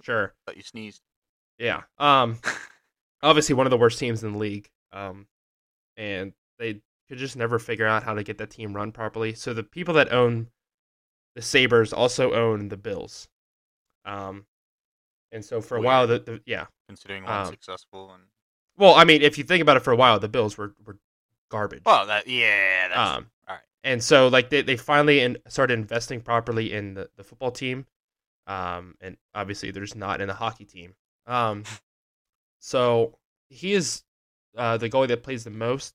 Sure. 0.02 0.32
Thought 0.46 0.56
you 0.56 0.62
sneezed. 0.62 1.02
Yeah. 1.58 1.82
Um, 1.98 2.38
obviously 3.22 3.54
one 3.54 3.66
of 3.66 3.70
the 3.70 3.76
worst 3.76 3.98
teams 3.98 4.22
in 4.22 4.32
the 4.32 4.38
league. 4.38 4.70
Um, 4.92 5.26
and 5.96 6.32
they 6.58 6.80
could 7.08 7.18
just 7.18 7.36
never 7.36 7.58
figure 7.58 7.86
out 7.86 8.02
how 8.02 8.14
to 8.14 8.22
get 8.22 8.38
that 8.38 8.50
team 8.50 8.74
run 8.74 8.92
properly. 8.92 9.34
So 9.34 9.52
the 9.52 9.62
people 9.62 9.94
that 9.94 10.12
own 10.12 10.48
the 11.34 11.42
Sabres 11.42 11.92
also 11.92 12.32
own 12.32 12.68
the 12.68 12.76
Bills. 12.76 13.28
Um, 14.04 14.46
and 15.30 15.44
so 15.44 15.60
for 15.60 15.76
a 15.76 15.80
Weird. 15.80 15.86
while, 15.86 16.06
the, 16.06 16.18
the 16.18 16.40
yeah. 16.46 16.66
Considering 16.88 17.24
one's 17.24 17.48
Um, 17.48 17.52
successful 17.54 18.12
and 18.12 18.24
Well, 18.76 18.94
I 18.94 19.04
mean, 19.04 19.22
if 19.22 19.38
you 19.38 19.44
think 19.44 19.62
about 19.62 19.76
it, 19.76 19.80
for 19.80 19.92
a 19.92 19.96
while, 19.96 20.18
the 20.18 20.28
Bills 20.28 20.58
were 20.58 20.74
were 20.84 20.98
garbage. 21.50 21.82
well, 21.84 22.06
that 22.06 22.26
yeah, 22.26 22.88
that's 22.88 22.98
um, 23.18 23.30
all 23.46 23.54
right. 23.54 23.62
and 23.84 24.02
so 24.02 24.28
like 24.28 24.48
they, 24.50 24.62
they 24.62 24.76
finally 24.76 25.20
in, 25.20 25.38
started 25.48 25.74
investing 25.74 26.20
properly 26.20 26.72
in 26.72 26.94
the, 26.94 27.08
the 27.16 27.22
football 27.24 27.50
team 27.50 27.86
um 28.48 28.96
and 29.00 29.16
obviously 29.36 29.70
there's 29.70 29.94
not 29.94 30.20
in 30.20 30.26
the 30.26 30.34
hockey 30.34 30.64
team 30.64 30.94
um 31.28 31.62
so 32.58 33.16
he 33.50 33.72
is 33.72 34.02
uh 34.56 34.76
the 34.78 34.90
goalie 34.90 35.06
that 35.06 35.22
plays 35.22 35.44
the 35.44 35.50
most 35.50 35.94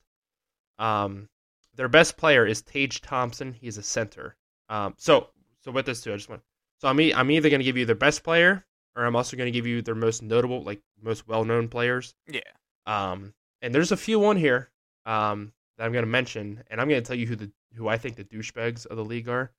um 0.80 1.28
their 1.76 1.90
best 1.90 2.16
player 2.16 2.46
is 2.46 2.62
Tage 2.62 3.02
Thompson 3.02 3.52
he's 3.52 3.78
a 3.78 3.84
center 3.84 4.37
um 4.70 4.94
so 4.98 5.30
so 5.64 5.72
with 5.72 5.86
this 5.86 6.02
too 6.02 6.14
I 6.14 6.18
just 6.18 6.30
want 6.30 6.42
so 6.80 6.88
I'm 6.88 7.00
e- 7.02 7.14
I'm 7.14 7.32
either 7.32 7.50
going 7.50 7.60
to 7.60 7.66
give 7.66 7.78
you 7.78 7.86
their 7.86 7.96
best 7.96 8.24
player 8.24 8.66
or 8.96 9.06
I'm 9.06 9.16
also 9.16 9.38
going 9.38 9.52
to 9.52 9.58
give 9.58 9.68
you 9.68 9.82
their 9.82 9.96
most 9.96 10.22
notable 10.22 10.64
like 10.64 10.82
most 11.02 11.28
well-known 11.28 11.68
players 11.68 12.14
yeah. 12.28 12.42
um, 12.86 13.34
and 13.62 13.74
there's 13.74 13.92
a 13.92 13.98
few 13.98 14.26
on 14.26 14.38
here 14.38 14.70
um, 15.06 15.54
that 15.78 15.86
I'm 15.86 15.92
going 15.92 16.04
to 16.04 16.10
mention, 16.10 16.64
and 16.70 16.80
I'm 16.80 16.90
going 16.90 17.02
to 17.02 17.08
tell 17.08 17.16
you 17.16 17.26
who 17.26 17.36
the 17.36 17.52
who 17.76 17.88
I 17.88 17.98
think 17.98 18.16
the 18.16 18.24
douchebags 18.24 18.86
of 18.86 18.98
the 18.98 19.06
league 19.06 19.30
are. 19.30 19.52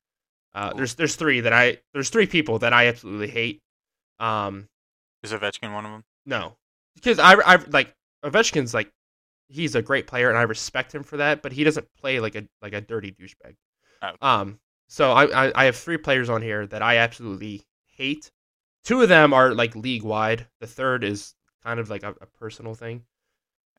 Uh, 0.53 0.73
there's 0.73 0.95
there's 0.95 1.15
three 1.15 1.41
that 1.41 1.53
I 1.53 1.79
there's 1.93 2.09
three 2.09 2.27
people 2.27 2.59
that 2.59 2.73
I 2.73 2.87
absolutely 2.87 3.27
hate. 3.27 3.61
Um, 4.19 4.67
Is 5.23 5.31
Ovechkin 5.31 5.73
one 5.73 5.85
of 5.85 5.91
them? 5.91 6.03
no, 6.25 6.55
because 6.95 7.19
I 7.19 7.33
I 7.33 7.55
like 7.69 7.93
Ovechkin's 8.23 8.73
like 8.73 8.91
he's 9.47 9.75
a 9.75 9.81
great 9.81 10.07
player 10.07 10.29
and 10.29 10.37
I 10.37 10.43
respect 10.43 10.93
him 10.93 11.03
for 11.03 11.17
that, 11.17 11.41
but 11.41 11.51
he 11.51 11.63
doesn't 11.63 11.87
play 11.99 12.19
like 12.19 12.35
a 12.35 12.47
like 12.61 12.73
a 12.73 12.81
dirty 12.81 13.11
douchebag. 13.11 13.55
Oh. 14.01 14.13
Um, 14.27 14.59
so 14.89 15.13
I, 15.13 15.45
I 15.47 15.51
I 15.55 15.65
have 15.65 15.77
three 15.77 15.97
players 15.97 16.29
on 16.29 16.41
here 16.41 16.67
that 16.67 16.81
I 16.81 16.97
absolutely 16.97 17.63
hate. 17.85 18.31
Two 18.83 19.01
of 19.01 19.07
them 19.07 19.33
are 19.33 19.53
like 19.53 19.75
league 19.75 20.03
wide. 20.03 20.47
The 20.59 20.67
third 20.67 21.05
is 21.05 21.35
kind 21.63 21.79
of 21.79 21.89
like 21.89 22.03
a, 22.03 22.15
a 22.19 22.25
personal 22.25 22.75
thing. 22.75 23.03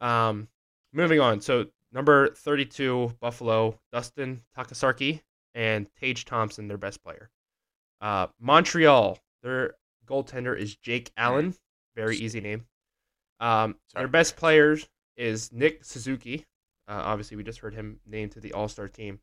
Um, 0.00 0.48
moving 0.92 1.20
on. 1.20 1.42
So 1.42 1.66
number 1.92 2.28
thirty-two, 2.30 3.16
Buffalo, 3.20 3.78
Dustin 3.92 4.42
Takasarki 4.56 5.20
and 5.54 5.86
Tage 6.00 6.24
Thompson, 6.24 6.68
their 6.68 6.78
best 6.78 7.02
player. 7.02 7.28
Uh, 8.00 8.28
Montreal, 8.40 9.18
their 9.42 9.74
goaltender 10.06 10.56
is 10.56 10.76
Jake 10.76 11.10
Allen. 11.16 11.54
Very 11.96 12.16
easy 12.16 12.40
name. 12.40 12.64
Um, 13.40 13.76
their 13.94 14.08
best 14.08 14.36
players 14.36 14.88
is 15.16 15.52
Nick 15.52 15.84
Suzuki. 15.84 16.46
Uh, 16.86 17.02
obviously, 17.04 17.36
we 17.36 17.42
just 17.42 17.58
heard 17.58 17.74
him 17.74 18.00
named 18.06 18.32
to 18.32 18.40
the 18.40 18.52
All 18.52 18.68
Star 18.68 18.88
team. 18.88 19.20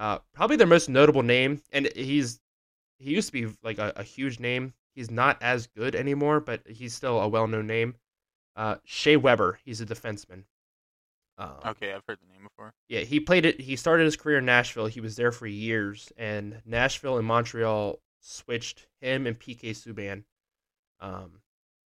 Uh, 0.00 0.18
probably 0.32 0.56
their 0.56 0.66
most 0.66 0.88
notable 0.88 1.22
name, 1.22 1.62
and 1.72 1.88
he's 1.94 2.40
he 2.98 3.10
used 3.10 3.28
to 3.28 3.32
be 3.32 3.54
like 3.62 3.78
a, 3.78 3.92
a 3.96 4.02
huge 4.02 4.40
name. 4.40 4.72
He's 4.94 5.10
not 5.10 5.36
as 5.42 5.66
good 5.66 5.94
anymore, 5.94 6.40
but 6.40 6.62
he's 6.66 6.94
still 6.94 7.20
a 7.20 7.28
well 7.28 7.46
known 7.46 7.66
name. 7.66 7.94
Uh, 8.56 8.76
Shea 8.84 9.16
Weber, 9.16 9.58
he's 9.64 9.80
a 9.82 9.86
defenseman. 9.86 10.44
Um, 11.38 11.52
Okay, 11.66 11.92
I've 11.92 12.02
heard 12.08 12.18
the 12.20 12.32
name 12.32 12.42
before. 12.44 12.72
yeah, 12.88 13.00
he 13.00 13.20
played 13.20 13.44
it. 13.44 13.60
He 13.60 13.76
started 13.76 14.04
his 14.04 14.16
career 14.16 14.38
in 14.38 14.46
Nashville. 14.46 14.86
He 14.86 15.00
was 15.00 15.16
there 15.16 15.32
for 15.32 15.46
years, 15.46 16.10
and 16.16 16.60
Nashville 16.64 17.18
and 17.18 17.26
Montreal 17.26 18.00
switched 18.20 18.86
him 19.00 19.26
and 19.26 19.38
PK 19.38 19.70
Subban. 19.70 20.24
Um, 21.00 21.40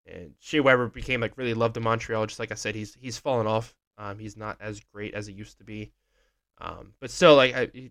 and 0.06 0.34
Shea 0.38 0.60
Weber 0.60 0.88
became 0.88 1.20
like 1.20 1.36
really 1.38 1.54
loved 1.54 1.76
in 1.78 1.82
Montreal. 1.82 2.26
Just 2.26 2.38
like 2.40 2.52
I 2.52 2.56
said, 2.56 2.74
he's 2.74 2.94
he's 3.00 3.18
fallen 3.18 3.46
off. 3.46 3.74
Um, 3.98 4.18
he's 4.18 4.36
not 4.36 4.56
as 4.60 4.80
great 4.80 5.14
as 5.14 5.26
he 5.26 5.32
used 5.32 5.58
to 5.58 5.64
be. 5.64 5.92
Um, 6.58 6.94
but 7.00 7.10
still, 7.10 7.36
like 7.36 7.54
I, 7.54 7.90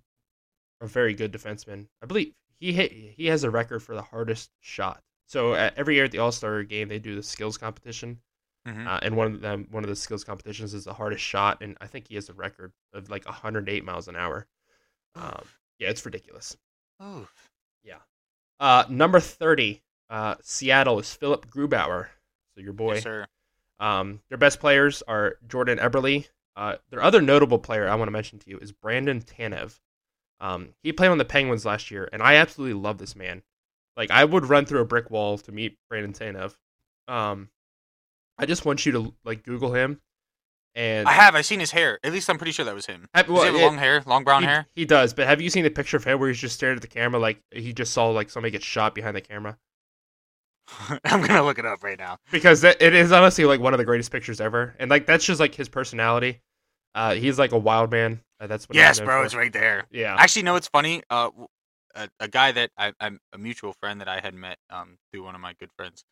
a 0.82 0.88
very 0.88 1.14
good 1.14 1.32
defenseman. 1.32 1.88
I 2.02 2.06
believe 2.06 2.34
he 2.60 2.74
hit, 2.74 2.92
he 2.92 3.28
has 3.28 3.44
a 3.44 3.50
record 3.50 3.82
for 3.82 3.96
the 3.96 4.02
hardest 4.02 4.50
shot. 4.60 5.02
So 5.28 5.54
uh, 5.54 5.72
every 5.78 5.96
year 5.96 6.04
at 6.06 6.12
the 6.12 6.18
All 6.20 6.32
Star 6.34 6.64
game, 6.64 6.90
they 6.90 7.00
do 7.00 7.16
the 7.16 7.24
skills 7.24 7.58
competition. 7.58 8.20
Mhm. 8.68 8.86
Uh, 8.86 9.00
and 9.02 9.16
one 9.16 9.34
of 9.34 9.42
them, 9.42 9.68
one 9.72 9.84
of 9.84 9.90
the 9.90 9.96
skills 9.96 10.24
competitions 10.24 10.74
is 10.74 10.84
the 10.84 10.94
hardest 10.94 11.24
shot, 11.24 11.62
and 11.62 11.78
I 11.82 11.88
think 11.88 12.08
he 12.08 12.16
has 12.16 12.30
a 12.30 12.34
record 12.34 12.74
of 12.94 13.10
like 13.10 13.26
108 13.26 13.84
miles 13.86 14.08
an 14.08 14.16
hour. 14.16 14.46
Um, 15.16 15.44
yeah, 15.80 15.90
it's 15.90 16.06
ridiculous. 16.06 16.56
Oh, 17.00 17.28
yeah. 17.84 17.98
Uh, 18.60 18.84
number 18.90 19.20
30, 19.20 19.82
uh, 20.10 20.36
Seattle 20.44 21.00
is 21.00 21.12
Philipp 21.14 21.48
Grubauer. 21.50 22.08
So 22.56 22.62
your 22.62 22.74
boy. 22.74 22.96
yes, 22.96 23.04
sir. 23.04 23.28
Um, 23.80 24.22
their 24.30 24.38
best 24.38 24.60
players 24.60 25.02
are 25.08 25.38
Jordan 25.48 25.80
Eberle. 25.80 26.28
Uh, 26.56 26.76
their 26.92 27.02
other 27.02 27.22
notable 27.22 27.58
player 27.58 27.88
I 27.90 27.96
want 27.96 28.08
to 28.08 28.12
mention 28.12 28.38
to 28.40 28.50
you 28.50 28.60
is 28.60 28.72
Brandon 28.72 29.22
Tanev. 29.22 29.80
Um, 30.42 30.70
he 30.82 30.92
played 30.92 31.12
on 31.12 31.20
the 31.20 31.26
Penguins 31.26 31.66
last 31.66 31.92
year, 31.92 32.10
and 32.12 32.22
I 32.22 32.36
absolutely 32.36 32.74
love 32.74 32.98
this 32.98 33.16
man. 33.16 33.44
Like 33.96 34.10
I 34.10 34.26
would 34.26 34.48
run 34.48 34.66
through 34.66 34.82
a 34.82 34.86
brick 34.86 35.12
wall 35.12 35.38
to 35.38 35.52
meet 35.52 35.78
Brandon 35.88 36.14
Tanev. 36.14 36.56
Um, 37.08 37.50
I 38.38 38.48
just 38.48 38.66
want 38.66 38.86
you 38.86 38.92
to 38.94 39.14
like 39.24 39.44
Google 39.44 39.74
him, 39.74 40.02
and 40.74 41.08
I 41.08 41.12
have. 41.12 41.36
I've 41.36 41.46
seen 41.46 41.60
his 41.60 41.72
hair. 41.72 42.00
At 42.04 42.12
least 42.12 42.28
I'm 42.28 42.40
pretty 42.40 42.54
sure 42.54 42.66
that 42.66 42.74
was 42.74 42.88
him. 42.88 43.08
Does 43.14 43.28
well, 43.28 43.42
he 43.42 43.48
have 43.48 43.56
it- 43.56 43.62
long 43.62 43.78
hair, 43.78 44.02
long 44.08 44.24
brown 44.24 44.42
he, 44.42 44.48
hair? 44.48 44.66
He 44.74 44.86
does, 44.86 45.14
but 45.14 45.28
have 45.28 45.42
you 45.42 45.52
seen 45.52 45.64
the 45.64 45.70
picture 45.70 45.98
of 45.98 46.04
him 46.04 46.20
where 46.20 46.30
he's 46.30 46.40
just 46.40 46.56
staring 46.56 46.76
at 46.76 46.82
the 46.82 46.88
camera 46.88 47.20
like 47.20 47.40
he 47.52 47.72
just 47.72 47.94
saw 47.94 48.08
like 48.08 48.32
somebody 48.32 48.52
get 48.52 48.64
shot 48.64 48.96
behind 48.96 49.16
the 49.16 49.22
camera? 49.22 49.60
I'm 51.06 51.22
gonna 51.22 51.44
look 51.44 51.60
it 51.60 51.66
up 51.66 51.84
right 51.84 52.00
now. 52.00 52.18
Because 52.32 52.62
that, 52.62 52.82
it 52.82 52.96
is 52.96 53.12
honestly 53.12 53.46
like 53.46 53.60
one 53.60 53.74
of 53.74 53.78
the 53.78 53.86
greatest 53.86 54.12
pictures 54.12 54.42
ever, 54.42 54.76
and 54.80 54.90
like 54.90 55.06
that's 55.06 55.26
just 55.26 55.40
like 55.40 55.54
his 55.54 55.70
personality. 55.70 56.42
Uh, 56.94 57.14
he's 57.14 57.40
like 57.40 57.52
a 57.52 57.58
wild 57.58 57.92
man. 57.92 58.22
Uh, 58.40 58.48
that's 58.48 58.68
what 58.68 58.76
yes, 58.76 59.00
bro, 59.00 59.22
for. 59.22 59.26
it's 59.26 59.36
right 59.36 59.54
there. 59.54 59.86
Yeah, 59.92 60.16
Actually, 60.18 60.44
no, 60.44 60.56
it's 60.56 60.68
funny. 60.68 61.04
Uh, 61.10 61.30
a, 61.96 62.10
a 62.20 62.28
guy 62.28 62.52
that 62.52 62.72
I, 62.78 62.94
I'm 63.00 63.20
a 63.34 63.38
mutual 63.38 63.74
friend 63.74 64.02
that 64.02 64.08
I 64.08 64.20
had 64.20 64.34
met 64.34 64.58
um 64.70 64.98
through 65.12 65.24
one 65.24 65.36
of 65.36 65.42
my 65.42 65.54
good 65.60 65.72
friends 65.76 66.04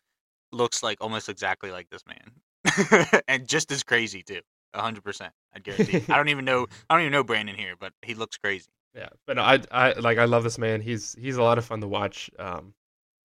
looks 0.52 0.84
like 0.84 0.98
almost 1.02 1.30
exactly 1.30 1.72
like 1.72 1.90
this 1.90 2.04
man, 2.08 3.22
and 3.28 3.48
just 3.48 3.72
as 3.72 3.84
crazy 3.84 4.24
too. 4.24 4.42
A 4.74 4.82
hundred 4.82 5.04
percent, 5.04 5.34
I 5.56 5.60
guarantee. 5.60 6.04
I 6.10 6.18
don't 6.18 6.30
even 6.30 6.46
know. 6.46 6.68
I 6.90 6.94
don't 6.94 7.02
even 7.02 7.12
know 7.12 7.24
Brandon 7.24 7.56
here, 7.56 7.74
but 7.80 7.94
he 8.04 8.14
looks 8.14 8.38
crazy. 8.38 8.70
yeah. 8.96 9.10
But 9.26 9.38
no, 9.38 9.42
I, 9.42 9.62
I 9.72 9.94
like 9.94 10.18
I 10.18 10.26
love 10.26 10.44
this 10.44 10.58
man. 10.58 10.82
He's 10.82 11.16
he's 11.20 11.38
a 11.38 11.44
lot 11.44 11.58
of 11.58 11.66
fun 11.66 11.82
to 11.82 11.88
watch, 11.88 12.30
um, 12.38 12.74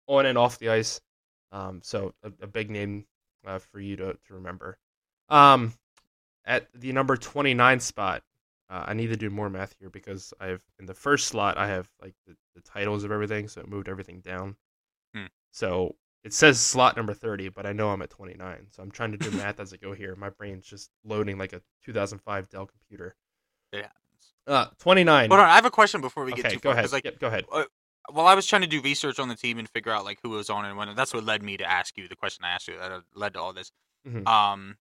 on 0.07 0.26
and 0.26 0.38
off 0.38 0.59
the 0.59 0.70
ice. 0.70 1.00
Um, 1.52 1.80
so 1.82 2.14
a, 2.22 2.32
a 2.42 2.46
big 2.46 2.70
name 2.70 3.05
uh, 3.46 3.59
for 3.59 3.78
you 3.78 3.96
to 3.96 4.14
to 4.14 4.34
remember. 4.34 4.78
Um, 5.28 5.74
at 6.45 6.68
the 6.74 6.92
number 6.92 7.16
twenty 7.16 7.55
nine 7.55 7.80
spot, 7.80 8.22
uh, 8.70 8.84
I 8.86 8.95
need 8.95 9.09
to 9.09 9.16
do 9.16 9.30
more 9.30 9.49
math 9.51 9.74
here 9.78 9.90
because 9.90 10.32
I've 10.40 10.62
in 10.78 10.86
the 10.86 10.95
first 10.95 11.28
slot 11.28 11.57
I 11.59 11.68
have 11.68 11.88
like 12.03 12.14
the, 12.26 12.34
the 12.55 12.61
titles 12.62 13.05
of 13.05 13.11
everything, 13.12 13.49
so 13.49 13.61
it 13.61 13.68
moved 13.68 13.88
everything 13.88 14.20
down. 14.20 14.57
Hmm. 15.14 15.26
So 15.53 15.95
it 16.22 16.32
says 16.32 16.61
slot 16.61 16.97
number 16.97 17.14
thirty, 17.14 17.49
but 17.49 17.66
I 17.66 17.72
know 17.72 17.90
I'm 17.90 18.03
at 18.03 18.11
twenty 18.11 18.34
nine, 18.34 18.66
so 18.70 18.82
I'm 18.82 18.90
trying 18.90 19.12
to 19.12 19.18
do 19.18 19.30
math 19.36 19.61
as 19.61 19.72
I 19.72 19.76
go 19.76 19.92
here. 19.92 20.14
My 20.16 20.30
brain's 20.30 20.66
just 20.66 20.90
loading 21.05 21.38
like 21.38 21.53
a 21.53 21.61
2005 21.84 22.49
Dell 22.49 22.66
computer. 22.66 23.14
Happens. 23.72 23.90
Uh, 24.47 24.66
twenty 24.78 25.05
nine. 25.05 25.30
Hold 25.30 25.40
on, 25.40 25.49
I 25.49 25.55
have 25.55 25.66
a 25.66 25.70
question 25.70 26.01
before 26.01 26.24
we 26.24 26.32
get 26.32 26.47
Okay, 26.47 26.55
too 26.55 26.61
go 26.61 26.70
far. 26.70 26.78
ahead. 26.78 26.92
Like, 26.92 27.05
yep, 27.05 27.18
go 27.18 27.26
ahead. 27.28 27.45
well, 28.12 28.26
I 28.26 28.34
was 28.34 28.47
trying 28.47 28.62
to 28.62 28.68
do 28.68 28.80
research 28.82 29.18
on 29.18 29.28
the 29.28 29.34
team 29.34 29.59
and 29.59 29.68
figure 29.68 29.92
out 29.92 30.05
like 30.05 30.18
who 30.22 30.30
was 30.30 30.51
on 30.51 30.64
and 30.64 30.76
when. 30.76 30.95
That's 30.95 31.12
what 31.14 31.24
led 31.24 31.42
me 31.42 31.57
to 31.57 31.64
ask 31.70 31.97
you 31.99 32.09
the 32.09 32.16
question 32.16 32.45
I 32.45 32.51
asked 32.51 32.68
you 32.68 32.78
that 32.78 32.92
uh, 32.92 33.01
led 33.14 33.34
to 33.34 33.40
all 33.40 33.53
this. 33.53 33.72
Mhm. 34.07 34.26
Um, 34.28 34.76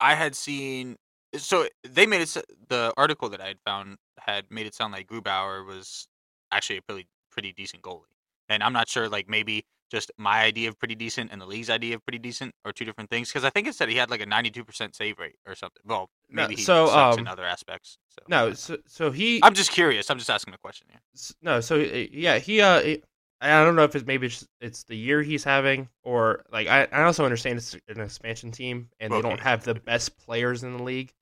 I 0.00 0.14
had 0.14 0.34
seen 0.34 0.96
so 1.36 1.66
they 1.82 2.06
made 2.06 2.22
it 2.22 2.36
the 2.68 2.92
article 2.96 3.28
that 3.30 3.40
I 3.40 3.48
had 3.48 3.58
found 3.64 3.96
had 4.18 4.44
made 4.50 4.66
it 4.66 4.74
sound 4.74 4.92
like 4.92 5.06
Grubauer 5.06 5.66
was 5.66 6.08
actually 6.52 6.78
a 6.78 6.82
pretty 6.82 7.06
pretty 7.30 7.52
decent 7.52 7.82
goalie, 7.82 8.04
and 8.48 8.62
I'm 8.62 8.72
not 8.72 8.88
sure 8.88 9.08
like 9.08 9.28
maybe 9.28 9.64
just 9.90 10.10
my 10.18 10.42
idea 10.42 10.68
of 10.68 10.76
pretty 10.78 10.96
decent 10.96 11.30
and 11.30 11.40
the 11.40 11.46
league's 11.46 11.70
idea 11.70 11.94
of 11.94 12.04
pretty 12.04 12.18
decent 12.18 12.52
are 12.64 12.72
two 12.72 12.84
different 12.84 13.08
things 13.08 13.28
because 13.28 13.44
I 13.44 13.50
think 13.50 13.68
it 13.68 13.74
said 13.76 13.88
he 13.88 13.94
had 13.96 14.10
like 14.10 14.20
a 14.20 14.26
92% 14.26 14.96
save 14.96 15.16
rate 15.20 15.36
or 15.46 15.54
something. 15.54 15.80
Well, 15.84 16.10
No, 16.28 16.42
maybe 16.42 16.56
he 16.56 16.62
so, 16.62 16.86
sucks 16.88 17.18
in 17.18 17.28
um, 17.28 17.32
other 17.32 17.44
aspects. 17.44 17.96
So 18.08 18.22
No, 18.28 18.52
so 18.54 18.78
so 18.88 19.12
he 19.12 19.38
I'm 19.44 19.54
just 19.54 19.70
curious. 19.70 20.10
I'm 20.10 20.18
just 20.18 20.28
asking 20.30 20.54
a 20.54 20.58
question 20.58 20.88
here. 20.90 21.00
s- 21.14 21.34
no, 21.40 21.60
so 21.60 21.76
uh, 21.80 21.84
yeah, 22.10 22.38
he 22.38 22.60
uh, 22.60 22.80
he- 22.80 23.02
I 23.40 23.64
don't 23.64 23.76
know 23.76 23.84
if 23.84 23.94
it's 23.94 24.06
maybe 24.06 24.26
it's, 24.28 24.46
it's 24.60 24.84
the 24.84 24.96
year 24.96 25.22
he's 25.22 25.44
having 25.44 25.88
or 26.02 26.44
like 26.50 26.68
I, 26.68 26.84
I 26.90 27.02
also 27.02 27.24
understand 27.24 27.58
it's 27.58 27.76
an 27.88 28.00
expansion 28.00 28.50
team 28.50 28.88
and 28.98 29.12
they 29.12 29.20
don't 29.22 29.40
have 29.40 29.62
the 29.64 29.74
best 29.74 30.16
players 30.18 30.62
in 30.64 30.76
the 30.76 30.82
league. 30.82 31.12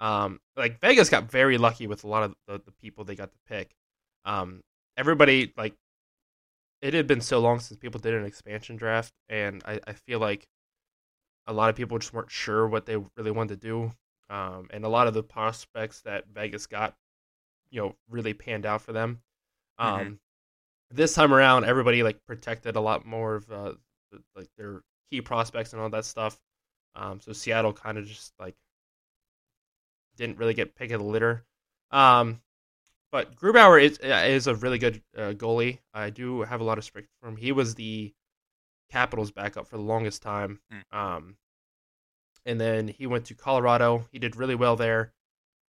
Um, 0.00 0.40
like 0.56 0.80
Vegas 0.80 1.10
got 1.10 1.30
very 1.30 1.58
lucky 1.58 1.86
with 1.86 2.04
a 2.04 2.08
lot 2.08 2.22
of 2.24 2.34
the, 2.46 2.60
the 2.64 2.72
people 2.72 3.04
they 3.04 3.16
got 3.16 3.32
to 3.32 3.38
pick. 3.48 3.74
Um, 4.24 4.62
everybody 4.96 5.52
like 5.56 5.74
it 6.80 6.94
had 6.94 7.06
been 7.06 7.20
so 7.20 7.38
long 7.40 7.60
since 7.60 7.78
people 7.78 8.00
did 8.00 8.14
an 8.14 8.24
expansion 8.24 8.76
draft, 8.76 9.12
and 9.28 9.62
I, 9.64 9.80
I 9.86 9.92
feel 9.92 10.18
like 10.20 10.46
a 11.46 11.52
lot 11.52 11.70
of 11.70 11.76
people 11.76 11.98
just 11.98 12.12
weren't 12.12 12.30
sure 12.30 12.66
what 12.68 12.86
they 12.86 12.96
really 13.16 13.30
wanted 13.30 13.60
to 13.60 13.66
do. 13.68 13.92
Um, 14.30 14.68
and 14.70 14.84
a 14.84 14.88
lot 14.88 15.06
of 15.06 15.14
the 15.14 15.22
prospects 15.22 16.02
that 16.02 16.26
Vegas 16.28 16.66
got 16.66 16.94
you 17.70 17.80
know 17.82 17.96
really 18.10 18.34
panned 18.34 18.66
out 18.66 18.82
for 18.82 18.92
them. 18.92 19.20
Um, 19.78 20.06
Mhm. 20.08 20.18
This 20.90 21.14
time 21.14 21.32
around, 21.32 21.64
everybody 21.64 22.02
like 22.02 22.24
protected 22.26 22.76
a 22.76 22.80
lot 22.80 23.04
more 23.06 23.36
of 23.36 23.50
uh, 23.50 23.72
the- 24.10 24.22
like 24.36 24.48
their 24.56 24.82
key 25.10 25.20
prospects 25.20 25.72
and 25.72 25.82
all 25.82 25.90
that 25.90 26.04
stuff. 26.04 26.38
Um, 26.94 27.20
so 27.20 27.32
Seattle 27.32 27.72
kind 27.72 27.98
of 27.98 28.06
just 28.06 28.32
like 28.38 28.56
didn't 30.16 30.38
really 30.38 30.54
get 30.54 30.74
pick 30.74 30.90
of 30.90 31.00
the 31.00 31.06
litter. 31.06 31.44
Um, 31.90 32.40
but 33.10 33.36
Grubauer 33.36 33.82
is 33.82 33.98
uh, 34.02 34.24
is 34.26 34.46
a 34.46 34.54
really 34.54 34.78
good 34.78 35.02
uh, 35.16 35.32
goalie. 35.32 35.78
I 35.94 36.10
do 36.10 36.42
have 36.42 36.60
a 36.60 36.64
lot 36.64 36.74
of 36.74 36.84
respect 36.84 37.08
for 37.20 37.28
him. 37.28 37.36
He 37.36 37.52
was 37.52 37.74
the 37.74 38.12
Capitals 38.90 39.30
backup 39.30 39.66
for 39.66 39.76
the 39.76 39.82
longest 39.82 40.22
time. 40.22 40.60
Mm. 40.72 40.98
Um, 40.98 41.36
and 42.46 42.60
then 42.60 42.88
he 42.88 43.06
went 43.06 43.26
to 43.26 43.34
Colorado. 43.34 44.06
He 44.10 44.18
did 44.18 44.36
really 44.36 44.54
well 44.54 44.76
there. 44.76 45.12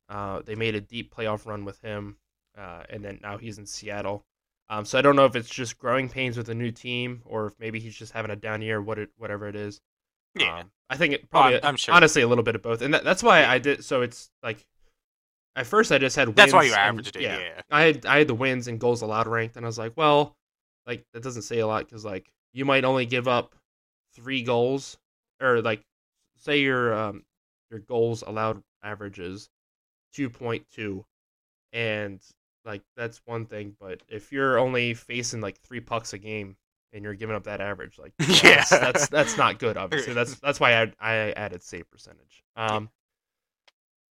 Uh, 0.08 0.42
they 0.44 0.56
made 0.56 0.76
a 0.76 0.82
deep 0.82 1.14
playoff 1.14 1.46
run 1.46 1.66
with 1.66 1.82
him, 1.82 2.18
uh, 2.58 2.84
and 2.90 3.04
then 3.04 3.20
now 3.22 3.38
he's 3.38 3.58
in 3.58 3.66
Seattle. 3.66 4.26
Um, 4.70 4.86
so 4.86 5.00
I 5.00 5.02
don't 5.02 5.16
know 5.16 5.26
if 5.26 5.36
it's 5.36 5.50
just 5.50 5.78
growing 5.80 6.10
pains 6.10 6.38
with 6.38 6.50
a 6.50 6.54
new 6.54 6.72
team, 6.72 7.22
or 7.26 7.48
if 7.48 7.54
maybe 7.60 7.80
he's 7.80 7.96
just 7.96 8.14
having 8.14 8.30
a 8.32 8.36
down 8.36 8.62
year, 8.62 8.82
what 8.82 9.00
it, 9.00 9.10
whatever 9.18 9.48
it 9.48 9.56
is. 9.56 9.82
Yeah. 10.36 10.60
Um, 10.60 10.72
I 10.90 10.96
think 10.98 11.14
it 11.14 11.22
I'm- 11.22 11.28
probably, 11.32 11.64
I'm 11.64 11.76
sure. 11.76 11.96
honestly, 11.96 12.22
a 12.22 12.28
little 12.28 12.44
bit 12.44 12.56
of 12.56 12.62
both, 12.62 12.82
and 12.82 12.94
that, 12.94 13.04
that's 13.04 13.24
why 13.24 13.46
I 13.46 13.58
did. 13.58 13.84
So 13.84 14.02
it's 14.04 14.30
like, 14.44 14.64
at 15.56 15.66
first 15.66 15.92
I 15.92 15.98
just 15.98 16.16
had. 16.16 16.36
That's 16.36 16.54
why 16.54 16.64
you 16.64 16.72
and- 16.72 16.80
averaged 16.80 17.16
it. 17.16 17.24
Yeah. 17.24 17.62
I 17.72 17.82
had 17.82 18.06
I 18.06 18.20
had 18.20 18.28
the 18.28 18.36
wins 18.36 18.68
and 18.68 18.80
goals 18.80 19.02
allowed 19.02 19.28
ranked, 19.28 19.58
and 19.58 19.66
I 19.66 19.68
was 19.68 19.80
like, 19.80 19.94
well, 19.96 20.36
like 20.86 21.04
that 21.14 21.24
doesn't 21.24 21.42
say 21.42 21.60
a 21.60 21.68
lot 21.68 21.86
because 21.86 22.06
like 22.06 22.32
you 22.54 22.64
might 22.66 22.86
only 22.86 23.06
give 23.08 23.28
up 23.28 23.56
three 24.14 24.44
goals, 24.44 24.98
or 25.42 25.62
like 25.62 25.82
say 26.38 26.60
your 26.62 26.94
um 26.94 27.24
your 27.72 27.80
goals 27.80 28.24
allowed 28.26 28.62
averages 28.84 29.50
two 30.14 30.30
point 30.30 30.66
two, 30.74 31.04
and 31.74 32.20
like 32.70 32.84
that's 32.96 33.20
one 33.26 33.46
thing, 33.46 33.76
but 33.80 34.02
if 34.08 34.32
you're 34.32 34.58
only 34.60 34.94
facing 34.94 35.42
like 35.42 35.60
three 35.60 35.80
pucks 35.80 36.14
a 36.14 36.18
game 36.18 36.56
and 36.94 37.04
you're 37.04 37.16
giving 37.16 37.36
up 37.36 37.44
that 37.46 37.62
average, 37.62 37.98
like 37.98 38.14
Yeah. 38.44 38.64
that's, 38.64 38.70
that's 38.70 39.08
that's 39.08 39.38
not 39.38 39.58
good. 39.60 39.76
Obviously, 39.84 40.14
that's 40.14 40.36
that's 40.40 40.60
why 40.60 40.82
I 40.84 40.92
I 41.00 41.16
added 41.32 41.64
save 41.64 41.90
percentage. 41.90 42.44
Um, 42.56 42.90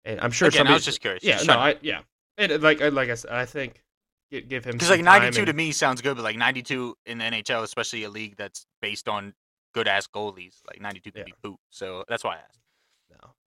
and 0.04 0.20
I'm 0.20 0.30
sure 0.30 0.48
Again, 0.48 0.58
I 0.58 0.60
somebody 0.60 0.74
was 0.74 0.84
just 0.84 1.00
curious. 1.00 1.22
yeah, 1.24 1.42
no, 1.46 1.54
I 1.58 1.76
yeah, 1.82 2.00
and 2.36 2.62
like 2.62 2.80
like 2.80 3.10
I 3.10 3.14
said, 3.14 3.30
I 3.30 3.44
think 3.44 3.82
give, 4.30 4.64
him 4.64 4.72
Because 4.72 4.90
like 4.90 5.04
time 5.04 5.22
92 5.22 5.44
to 5.46 5.52
me 5.52 5.72
sounds 5.72 6.00
good, 6.02 6.16
but 6.16 6.22
like 6.22 6.36
92 6.36 6.96
in 7.06 7.18
the 7.18 7.24
NHL, 7.24 7.62
especially 7.62 8.04
a 8.04 8.10
league 8.10 8.36
that's 8.36 8.66
based 8.82 9.08
on 9.08 9.34
good 9.74 9.86
ass 9.88 10.06
goalies, 10.06 10.56
like 10.66 10.80
92 10.80 11.12
could 11.12 11.18
Yeah. 11.20 11.24
be 11.24 11.34
poop. 11.42 11.60
So 11.70 12.04
that's 12.08 12.24
why 12.24 12.36
I 12.36 12.38
asked. 12.38 12.60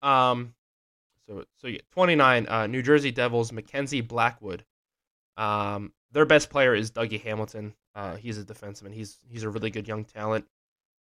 No. 0.02 0.08
Um. 0.10 0.54
So 1.28 1.46
so 1.58 1.68
yeah, 1.68 1.80
29. 1.92 2.48
Uh, 2.48 2.68
New 2.68 2.82
Jersey 2.82 3.12
Devils 3.12 3.52
Mackenzie 3.52 4.02
Blackwood. 4.02 4.66
Um, 5.38 5.94
their 6.12 6.26
best 6.26 6.50
player 6.50 6.76
is 6.76 6.92
Dougie 6.92 7.22
Hamilton. 7.22 7.74
Uh, 7.96 8.16
he's 8.16 8.38
a 8.38 8.44
defenseman. 8.44 8.94
He's 8.94 9.18
he's 9.30 9.44
a 9.44 9.50
really 9.50 9.70
good 9.70 9.88
young 9.88 10.06
talent. 10.06 10.46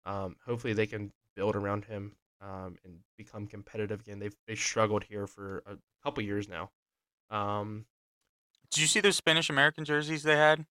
Um, 0.05 0.35
hopefully 0.45 0.73
they 0.73 0.87
can 0.87 1.11
build 1.35 1.55
around 1.55 1.85
him. 1.85 2.13
Um, 2.41 2.75
and 2.83 2.95
become 3.19 3.45
competitive 3.45 3.99
again. 3.99 4.17
They've 4.17 4.35
they 4.47 4.55
struggled 4.55 5.03
here 5.03 5.27
for 5.27 5.61
a 5.67 5.77
couple 6.03 6.23
years 6.23 6.49
now. 6.49 6.71
Um, 7.29 7.85
Did 8.71 8.81
you 8.81 8.87
see 8.87 8.99
those 8.99 9.15
Spanish 9.15 9.47
American 9.47 9.85
jerseys 9.85 10.23
they 10.23 10.35
had 10.35 10.65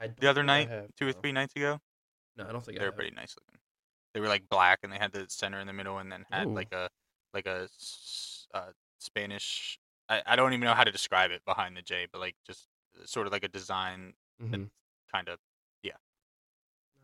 I 0.00 0.08
the 0.18 0.26
other 0.26 0.42
night, 0.42 0.70
have, 0.70 0.86
two 0.98 1.06
or 1.06 1.12
three 1.12 1.32
nights 1.32 1.54
ago? 1.54 1.80
No, 2.38 2.46
I 2.48 2.52
don't 2.52 2.64
think 2.64 2.78
They 2.78 2.86
were 2.86 2.92
pretty 2.92 3.14
nice 3.14 3.36
looking. 3.38 3.60
They 4.14 4.20
were 4.20 4.28
like 4.28 4.48
black, 4.48 4.78
and 4.82 4.90
they 4.90 4.96
had 4.96 5.12
the 5.12 5.26
center 5.28 5.60
in 5.60 5.66
the 5.66 5.74
middle, 5.74 5.98
and 5.98 6.10
then 6.10 6.24
had 6.30 6.46
Ooh. 6.46 6.54
like 6.54 6.72
a 6.72 6.88
like 7.34 7.44
a 7.44 7.68
uh, 8.54 8.70
Spanish. 8.98 9.78
I, 10.08 10.22
I 10.24 10.36
don't 10.36 10.54
even 10.54 10.64
know 10.64 10.74
how 10.74 10.84
to 10.84 10.92
describe 10.92 11.30
it 11.30 11.44
behind 11.44 11.76
the 11.76 11.82
J, 11.82 12.06
but 12.10 12.20
like 12.20 12.36
just 12.46 12.68
sort 13.04 13.26
of 13.26 13.32
like 13.32 13.44
a 13.44 13.48
design 13.48 14.14
Mhm. 14.40 14.70
kind 15.12 15.28
of 15.28 15.38
yeah. 15.82 15.92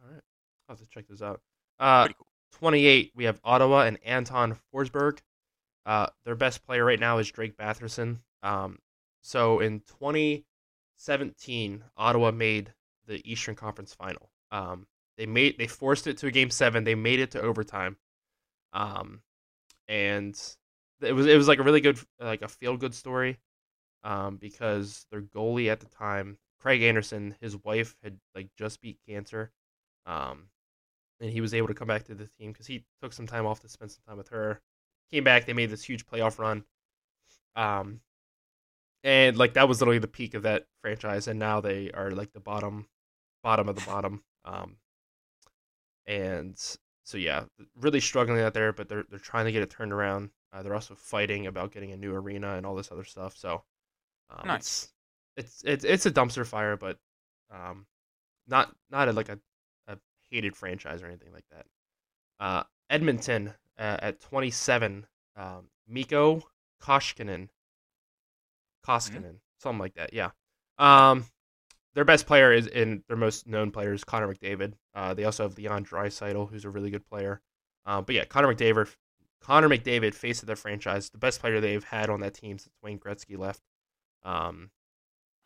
All 0.03 0.11
right, 0.12 0.22
I'll 0.68 0.76
have 0.76 0.80
to 0.80 0.86
check 0.86 1.07
this 1.09 1.22
out. 1.22 1.41
Uh, 1.78 2.09
cool. 2.09 2.26
28, 2.53 3.12
we 3.14 3.24
have 3.24 3.41
Ottawa 3.45 3.82
and 3.82 3.99
Anton 4.05 4.59
Forsberg. 4.72 5.20
Uh, 5.86 6.09
their 6.24 6.34
best 6.34 6.62
player 6.64 6.84
right 6.84 7.01
now 7.01 7.18
is 7.18 7.30
Drake 7.30 7.57
Batherson. 7.57 8.18
Um, 8.43 8.78
so 9.22 9.61
in 9.61 9.80
2017, 9.80 11.84
Ottawa 11.97 12.30
made 12.30 12.72
the 13.07 13.20
Eastern 13.30 13.55
Conference 13.55 13.95
Final. 13.95 14.30
Um, 14.51 14.86
they 15.16 15.26
made 15.26 15.59
they 15.59 15.66
forced 15.66 16.07
it 16.07 16.18
to 16.18 16.26
a 16.26 16.30
game 16.30 16.51
seven. 16.51 16.84
They 16.84 16.95
made 16.95 17.20
it 17.20 17.30
to 17.32 17.41
overtime. 17.41 17.97
Um, 18.72 19.22
and 19.89 20.39
it 21.01 21.12
was 21.12 21.26
it 21.26 21.36
was 21.36 21.49
like 21.49 21.59
a 21.59 21.62
really 21.62 21.80
good 21.80 21.99
like 22.20 22.43
a 22.43 22.49
feel 22.49 22.76
good 22.76 22.95
story. 22.95 23.39
Um, 24.09 24.36
because 24.36 25.04
their 25.12 25.20
goalie 25.20 25.68
at 25.68 25.80
the 25.80 25.86
time, 25.86 26.38
Craig 26.61 26.82
Anderson, 26.82 27.36
his 27.42 27.62
wife 27.62 27.94
had 28.02 28.18
like 28.34 28.48
just 28.56 28.80
beat 28.80 28.98
cancer. 29.06 29.52
Um, 30.06 30.44
and 31.20 31.30
he 31.30 31.42
was 31.42 31.52
able 31.52 31.68
to 31.68 31.74
come 31.74 31.88
back 31.88 32.04
to 32.04 32.14
the 32.14 32.28
team 32.38 32.52
because 32.52 32.66
he 32.66 32.84
took 33.02 33.12
some 33.12 33.26
time 33.26 33.44
off 33.44 33.61
to 33.61 33.68
spend 33.68 33.90
some 33.90 34.02
time 34.09 34.16
with 34.16 34.28
her. 34.28 34.62
Came 35.11 35.24
back, 35.24 35.44
they 35.44 35.52
made 35.52 35.70
this 35.70 35.84
huge 35.84 36.06
playoff 36.06 36.38
run. 36.38 36.64
Um, 37.54 38.00
and 39.04 39.36
like 39.36 39.54
that 39.54 39.68
was 39.68 39.80
literally 39.80 39.98
the 39.98 40.09
peak 40.09 40.32
of 40.34 40.42
that 40.42 40.64
franchise, 40.80 41.28
and 41.28 41.38
now 41.38 41.61
they 41.61 41.90
are 41.92 42.11
like 42.11 42.32
the 42.32 42.40
bottom, 42.40 42.86
bottom 43.42 43.68
of 43.68 43.76
the 43.76 43.86
bottom. 43.86 44.22
Um, 44.44 44.76
and 46.06 46.56
so 47.04 47.18
yeah, 47.18 47.44
really 47.76 48.00
struggling 48.00 48.40
out 48.40 48.54
there, 48.54 48.72
but 48.72 48.88
they're 48.88 49.04
they're 49.11 49.18
trying 49.18 49.44
to 49.46 49.52
get 49.52 49.62
it 49.62 49.70
turned 49.70 49.92
around. 49.92 50.30
Uh, 50.52 50.62
they're 50.62 50.74
also 50.74 50.94
fighting 50.94 51.46
about 51.46 51.72
getting 51.72 51.92
a 51.92 51.96
new 51.96 52.14
arena 52.14 52.54
and 52.56 52.64
all 52.64 52.74
this 52.74 52.90
other 52.90 53.04
stuff. 53.04 53.36
So, 53.36 53.62
um, 54.31 54.47
Nice. 54.47 54.89
it's, 55.37 55.62
it's 55.62 55.64
it's 55.64 55.85
it's 55.85 56.07
a 56.07 56.11
dumpster 56.11 56.47
fire, 56.47 56.76
but 56.76 56.99
um, 57.51 57.87
not 58.47 58.74
not 58.91 59.09
a, 59.09 59.12
like 59.12 59.29
a 59.29 59.39
a 59.87 59.99
hated 60.31 60.57
franchise 60.57 61.03
or 61.03 61.07
anything 61.07 61.33
like 61.33 61.45
that. 61.51 61.66
Uh, 62.41 62.62
Edmonton 62.91 63.53
uh, 63.79 63.97
at 64.01 64.20
27, 64.20 65.07
um, 65.37 65.68
Mikko 65.89 66.43
Koskinen, 66.83 67.49
Koskinen, 68.87 69.37
something 69.59 69.79
like 69.79 69.95
that. 69.95 70.12
Yeah. 70.12 70.31
Um, 70.79 71.26
their 71.95 72.05
best 72.05 72.26
player 72.26 72.53
is 72.53 72.66
in 72.66 73.03
their 73.09 73.16
most 73.16 73.47
known 73.47 73.70
player 73.70 73.93
is 73.93 74.05
Connor 74.05 74.33
McDavid. 74.33 74.74
Uh, 74.95 75.14
they 75.14 75.24
also 75.24 75.43
have 75.43 75.57
Leon 75.59 75.85
Draisaitl, 75.85 76.51
who's 76.51 76.64
a 76.64 76.70
really 76.70 76.91
good 76.91 77.05
player. 77.09 77.41
Uh, 77.87 78.01
but 78.01 78.14
yeah, 78.14 78.24
Connor 78.24 78.55
McDavid, 78.55 78.89
Connor 79.41 79.68
McDavid, 79.68 80.14
face 80.14 80.41
of 80.41 80.47
their 80.47 80.57
franchise, 80.57 81.11
the 81.11 81.18
best 81.18 81.41
player 81.41 81.61
they've 81.61 81.85
had 81.85 82.11
on 82.11 82.20
that 82.20 82.35
team 82.35 82.59
since 82.59 82.74
Wayne 82.83 82.99
Gretzky 82.99 83.37
left. 83.37 83.61
Um, 84.24 84.70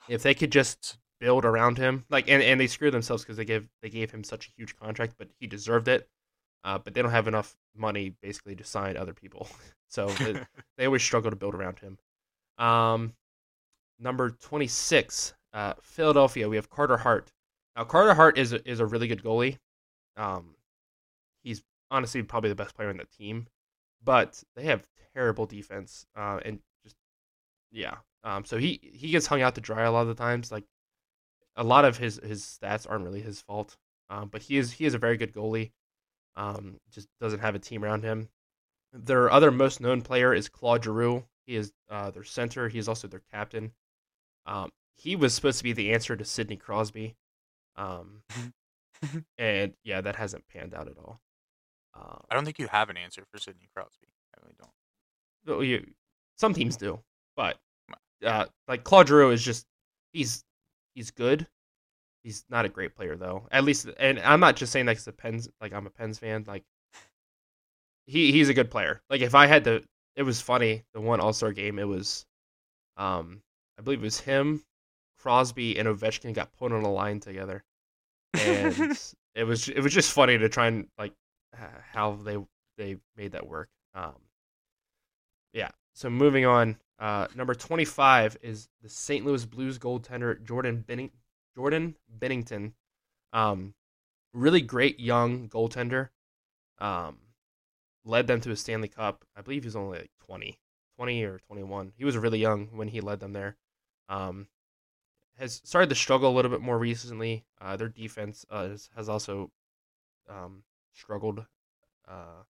if 0.08 0.22
they 0.22 0.34
could 0.34 0.50
just 0.52 0.98
build 1.20 1.44
around 1.44 1.78
him, 1.78 2.04
like, 2.10 2.28
and, 2.28 2.42
and 2.42 2.60
they 2.60 2.66
screwed 2.66 2.92
themselves 2.92 3.22
because 3.22 3.36
they 3.36 3.44
gave 3.44 3.68
they 3.82 3.88
gave 3.88 4.10
him 4.10 4.24
such 4.24 4.48
a 4.48 4.50
huge 4.56 4.76
contract, 4.76 5.14
but 5.18 5.28
he 5.38 5.46
deserved 5.46 5.88
it. 5.88 6.08
Uh, 6.64 6.78
but 6.78 6.94
they 6.94 7.02
don't 7.02 7.10
have 7.10 7.28
enough 7.28 7.56
money 7.76 8.14
basically 8.22 8.54
to 8.54 8.64
sign 8.64 8.96
other 8.96 9.14
people, 9.14 9.48
so 9.88 10.06
they, 10.06 10.40
they 10.76 10.86
always 10.86 11.02
struggle 11.02 11.30
to 11.30 11.36
build 11.36 11.54
around 11.54 11.78
him. 11.78 11.98
Um, 12.58 13.14
number 13.98 14.30
twenty 14.30 14.66
six, 14.66 15.34
uh, 15.52 15.74
Philadelphia. 15.82 16.48
We 16.48 16.56
have 16.56 16.70
Carter 16.70 16.96
Hart. 16.96 17.32
Now 17.76 17.84
Carter 17.84 18.14
Hart 18.14 18.38
is 18.38 18.52
a, 18.52 18.68
is 18.68 18.80
a 18.80 18.86
really 18.86 19.08
good 19.08 19.22
goalie. 19.22 19.58
Um, 20.16 20.54
he's 21.42 21.62
honestly 21.90 22.22
probably 22.22 22.50
the 22.50 22.56
best 22.56 22.74
player 22.74 22.90
on 22.90 22.96
the 22.96 23.06
team, 23.16 23.46
but 24.04 24.42
they 24.56 24.64
have 24.64 24.86
terrible 25.14 25.46
defense. 25.46 26.06
Uh, 26.16 26.40
and 26.44 26.60
just 26.82 26.96
yeah. 27.70 27.96
Um, 28.24 28.44
so 28.44 28.58
he 28.58 28.80
he 28.82 29.10
gets 29.10 29.26
hung 29.26 29.42
out 29.42 29.54
to 29.56 29.60
dry 29.60 29.82
a 29.82 29.92
lot 29.92 30.02
of 30.02 30.08
the 30.08 30.14
times. 30.14 30.52
Like 30.52 30.64
a 31.56 31.64
lot 31.64 31.84
of 31.84 31.98
his 31.98 32.20
his 32.22 32.42
stats 32.42 32.88
aren't 32.88 33.04
really 33.04 33.20
his 33.20 33.40
fault. 33.40 33.76
Um, 34.10 34.28
but 34.28 34.42
he 34.42 34.58
is 34.58 34.72
he 34.72 34.84
is 34.84 34.94
a 34.94 34.98
very 34.98 35.16
good 35.16 35.32
goalie. 35.32 35.72
Um, 36.36 36.78
just 36.90 37.08
doesn't 37.20 37.40
have 37.40 37.54
a 37.54 37.58
team 37.58 37.84
around 37.84 38.04
him. 38.04 38.28
Their 38.92 39.30
other 39.30 39.50
most 39.50 39.80
known 39.80 40.02
player 40.02 40.34
is 40.34 40.48
Claude 40.48 40.84
Giroux. 40.84 41.24
He 41.46 41.56
is 41.56 41.72
uh, 41.90 42.10
their 42.10 42.24
center. 42.24 42.68
He 42.68 42.78
is 42.78 42.88
also 42.88 43.08
their 43.08 43.22
captain. 43.32 43.72
Um, 44.46 44.70
he 44.94 45.16
was 45.16 45.34
supposed 45.34 45.58
to 45.58 45.64
be 45.64 45.72
the 45.72 45.92
answer 45.92 46.16
to 46.16 46.24
Sidney 46.24 46.56
Crosby, 46.56 47.16
um, 47.76 48.22
and 49.38 49.74
yeah, 49.82 50.00
that 50.00 50.16
hasn't 50.16 50.46
panned 50.46 50.74
out 50.74 50.88
at 50.88 50.98
all. 50.98 51.20
Um, 51.94 52.20
I 52.30 52.34
don't 52.34 52.44
think 52.44 52.58
you 52.58 52.68
have 52.68 52.90
an 52.90 52.96
answer 52.96 53.24
for 53.30 53.38
Sidney 53.38 53.68
Crosby. 53.74 54.08
I 54.34 54.40
really 54.42 54.54
don't. 54.58 55.56
well, 55.56 55.64
you, 55.64 55.86
some 56.36 56.54
teams 56.54 56.76
do, 56.76 57.00
but 57.36 57.58
uh, 58.24 58.46
like 58.68 58.84
Claude 58.84 59.08
Giroux 59.08 59.30
is 59.30 59.42
just 59.42 59.66
he's 60.12 60.44
he's 60.94 61.10
good. 61.10 61.46
He's 62.22 62.44
not 62.48 62.64
a 62.64 62.68
great 62.68 62.94
player 62.94 63.16
though. 63.16 63.48
At 63.50 63.64
least, 63.64 63.88
and 63.98 64.20
I'm 64.20 64.40
not 64.40 64.56
just 64.56 64.72
saying 64.72 64.86
that 64.86 64.92
because 64.92 65.04
the 65.04 65.12
Pens 65.12 65.48
like 65.60 65.72
I'm 65.72 65.86
a 65.86 65.90
Pens 65.90 66.18
fan. 66.18 66.44
Like 66.46 66.64
he 68.06 68.32
he's 68.32 68.48
a 68.48 68.54
good 68.54 68.70
player. 68.70 69.02
Like 69.10 69.20
if 69.20 69.34
I 69.34 69.46
had 69.46 69.64
to, 69.64 69.82
it 70.16 70.22
was 70.22 70.40
funny. 70.40 70.84
The 70.94 71.00
one 71.00 71.20
All 71.20 71.32
Star 71.32 71.52
game, 71.52 71.78
it 71.78 71.88
was, 71.88 72.24
um, 72.96 73.42
I 73.78 73.82
believe 73.82 74.00
it 74.00 74.04
was 74.04 74.20
him, 74.20 74.62
Crosby, 75.18 75.78
and 75.78 75.88
Ovechkin 75.88 76.34
got 76.34 76.52
put 76.52 76.72
on 76.72 76.84
a 76.84 76.92
line 76.92 77.20
together, 77.20 77.64
and 78.34 78.96
it 79.34 79.44
was 79.44 79.68
it 79.68 79.80
was 79.80 79.92
just 79.92 80.12
funny 80.12 80.38
to 80.38 80.48
try 80.48 80.68
and 80.68 80.86
like 80.98 81.12
how 81.92 82.12
they 82.22 82.38
they 82.78 82.96
made 83.16 83.32
that 83.32 83.46
work. 83.46 83.68
Um, 83.94 84.14
yeah. 85.52 85.70
So 85.94 86.08
moving 86.08 86.46
on, 86.46 86.76
Uh, 87.02 87.26
number 87.34 87.52
25 87.52 88.36
is 88.42 88.68
the 88.80 88.88
St. 88.88 89.26
Louis 89.26 89.44
Blues 89.44 89.76
goaltender 89.76 90.40
Jordan 90.44 90.84
Benning- 90.86 91.10
Jordan 91.56 91.96
Binnington. 92.16 92.74
Um, 93.32 93.74
really 94.32 94.60
great 94.60 95.00
young 95.00 95.48
goaltender. 95.48 96.10
Um, 96.78 97.18
led 98.04 98.28
them 98.28 98.40
to 98.42 98.52
a 98.52 98.56
Stanley 98.56 98.86
Cup. 98.86 99.24
I 99.36 99.40
believe 99.40 99.64
he 99.64 99.66
was 99.66 99.74
only 99.74 99.98
like 99.98 100.12
20, 100.26 100.60
20 100.94 101.24
or 101.24 101.38
21. 101.40 101.92
He 101.96 102.04
was 102.04 102.16
really 102.16 102.38
young 102.38 102.68
when 102.68 102.86
he 102.86 103.00
led 103.00 103.18
them 103.18 103.32
there. 103.32 103.56
Um, 104.08 104.46
has 105.38 105.60
started 105.64 105.88
to 105.88 105.96
struggle 105.96 106.30
a 106.30 106.36
little 106.36 106.52
bit 106.52 106.60
more 106.60 106.78
recently. 106.78 107.44
Uh, 107.60 107.76
their 107.76 107.88
defense 107.88 108.46
uh, 108.48 108.68
has, 108.68 108.90
has 108.94 109.08
also 109.08 109.50
um, 110.28 110.62
struggled 110.92 111.46
uh, 112.06 112.44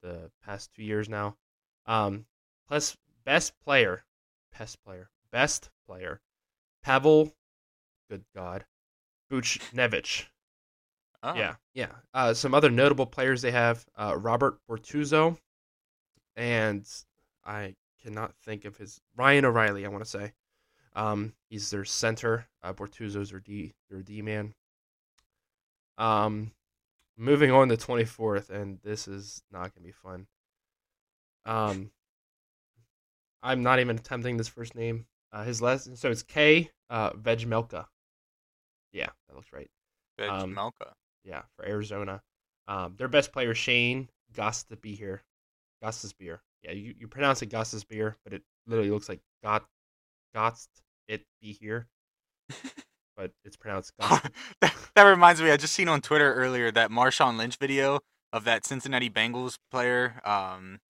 the 0.00 0.30
past 0.44 0.72
two 0.74 0.84
years 0.84 1.08
now. 1.08 1.34
Um, 1.86 2.26
plus, 2.70 2.96
best 3.24 3.52
player, 3.64 4.04
best 4.56 4.82
player, 4.84 5.10
best 5.32 5.70
player, 5.86 6.20
Pavel, 6.84 7.34
good 8.08 8.24
God, 8.34 8.64
Buchnevich. 9.30 10.26
Oh. 11.22 11.34
Yeah, 11.34 11.56
yeah. 11.74 11.90
Uh, 12.14 12.32
some 12.32 12.54
other 12.54 12.70
notable 12.70 13.06
players 13.06 13.42
they 13.42 13.50
have 13.50 13.84
uh, 13.96 14.16
Robert 14.16 14.58
Bortuzzo, 14.70 15.36
and 16.36 16.88
I 17.44 17.74
cannot 18.02 18.34
think 18.44 18.64
of 18.64 18.76
his 18.76 19.00
Ryan 19.16 19.46
O'Reilly. 19.46 19.84
I 19.84 19.88
want 19.88 20.04
to 20.04 20.10
say, 20.10 20.32
um, 20.94 21.34
he's 21.50 21.68
their 21.70 21.84
center. 21.84 22.46
Uh, 22.62 22.72
Bortuzzo's 22.72 23.30
their 23.30 23.40
D, 23.40 23.74
their 23.90 24.00
D 24.00 24.22
man. 24.22 24.54
Um, 25.98 26.52
moving 27.18 27.50
on 27.50 27.68
to 27.68 27.76
twenty 27.76 28.04
fourth, 28.04 28.48
and 28.48 28.78
this 28.82 29.08
is 29.08 29.42
not 29.50 29.74
gonna 29.74 29.86
be 29.86 29.92
fun. 29.92 30.26
Um, 31.44 31.90
I'm 33.42 33.62
not 33.62 33.80
even 33.80 33.96
attempting 33.96 34.36
this 34.36 34.48
first 34.48 34.74
name. 34.74 35.06
Uh, 35.32 35.44
his 35.44 35.62
last, 35.62 35.96
so 35.96 36.10
it's 36.10 36.22
K. 36.22 36.70
Uh, 36.88 37.10
Vejmelka. 37.12 37.86
Yeah, 38.92 39.08
that 39.28 39.36
looks 39.36 39.52
right. 39.52 39.70
Um, 40.18 40.54
Melka. 40.54 40.92
Yeah, 41.24 41.42
for 41.56 41.66
Arizona. 41.66 42.22
Um, 42.68 42.94
their 42.96 43.08
best 43.08 43.32
player 43.32 43.54
Shane 43.54 44.08
Gostisbehere. 44.34 45.20
Gostisbehere. 45.82 46.40
Yeah, 46.62 46.72
you, 46.72 46.94
you 46.98 47.08
pronounce 47.08 47.42
it 47.42 47.50
Gostisbehere, 47.50 48.14
but 48.24 48.32
it 48.32 48.42
literally 48.66 48.90
looks 48.90 49.08
like 49.08 49.20
Got 49.42 49.64
Gost 50.34 50.68
it 51.08 51.24
be 51.40 51.52
here. 51.52 51.86
but 53.16 53.32
it's 53.44 53.56
pronounced 53.56 53.92
Gost. 54.00 54.26
that, 54.60 54.74
that 54.94 55.02
reminds 55.04 55.40
me, 55.40 55.50
I 55.50 55.56
just 55.56 55.74
seen 55.74 55.88
on 55.88 56.00
Twitter 56.00 56.34
earlier 56.34 56.70
that 56.70 56.90
Marshawn 56.90 57.36
Lynch 57.36 57.56
video 57.56 58.00
of 58.32 58.44
that 58.44 58.64
Cincinnati 58.64 59.10
Bengals 59.10 59.58
player, 59.70 60.20
um, 60.24 60.80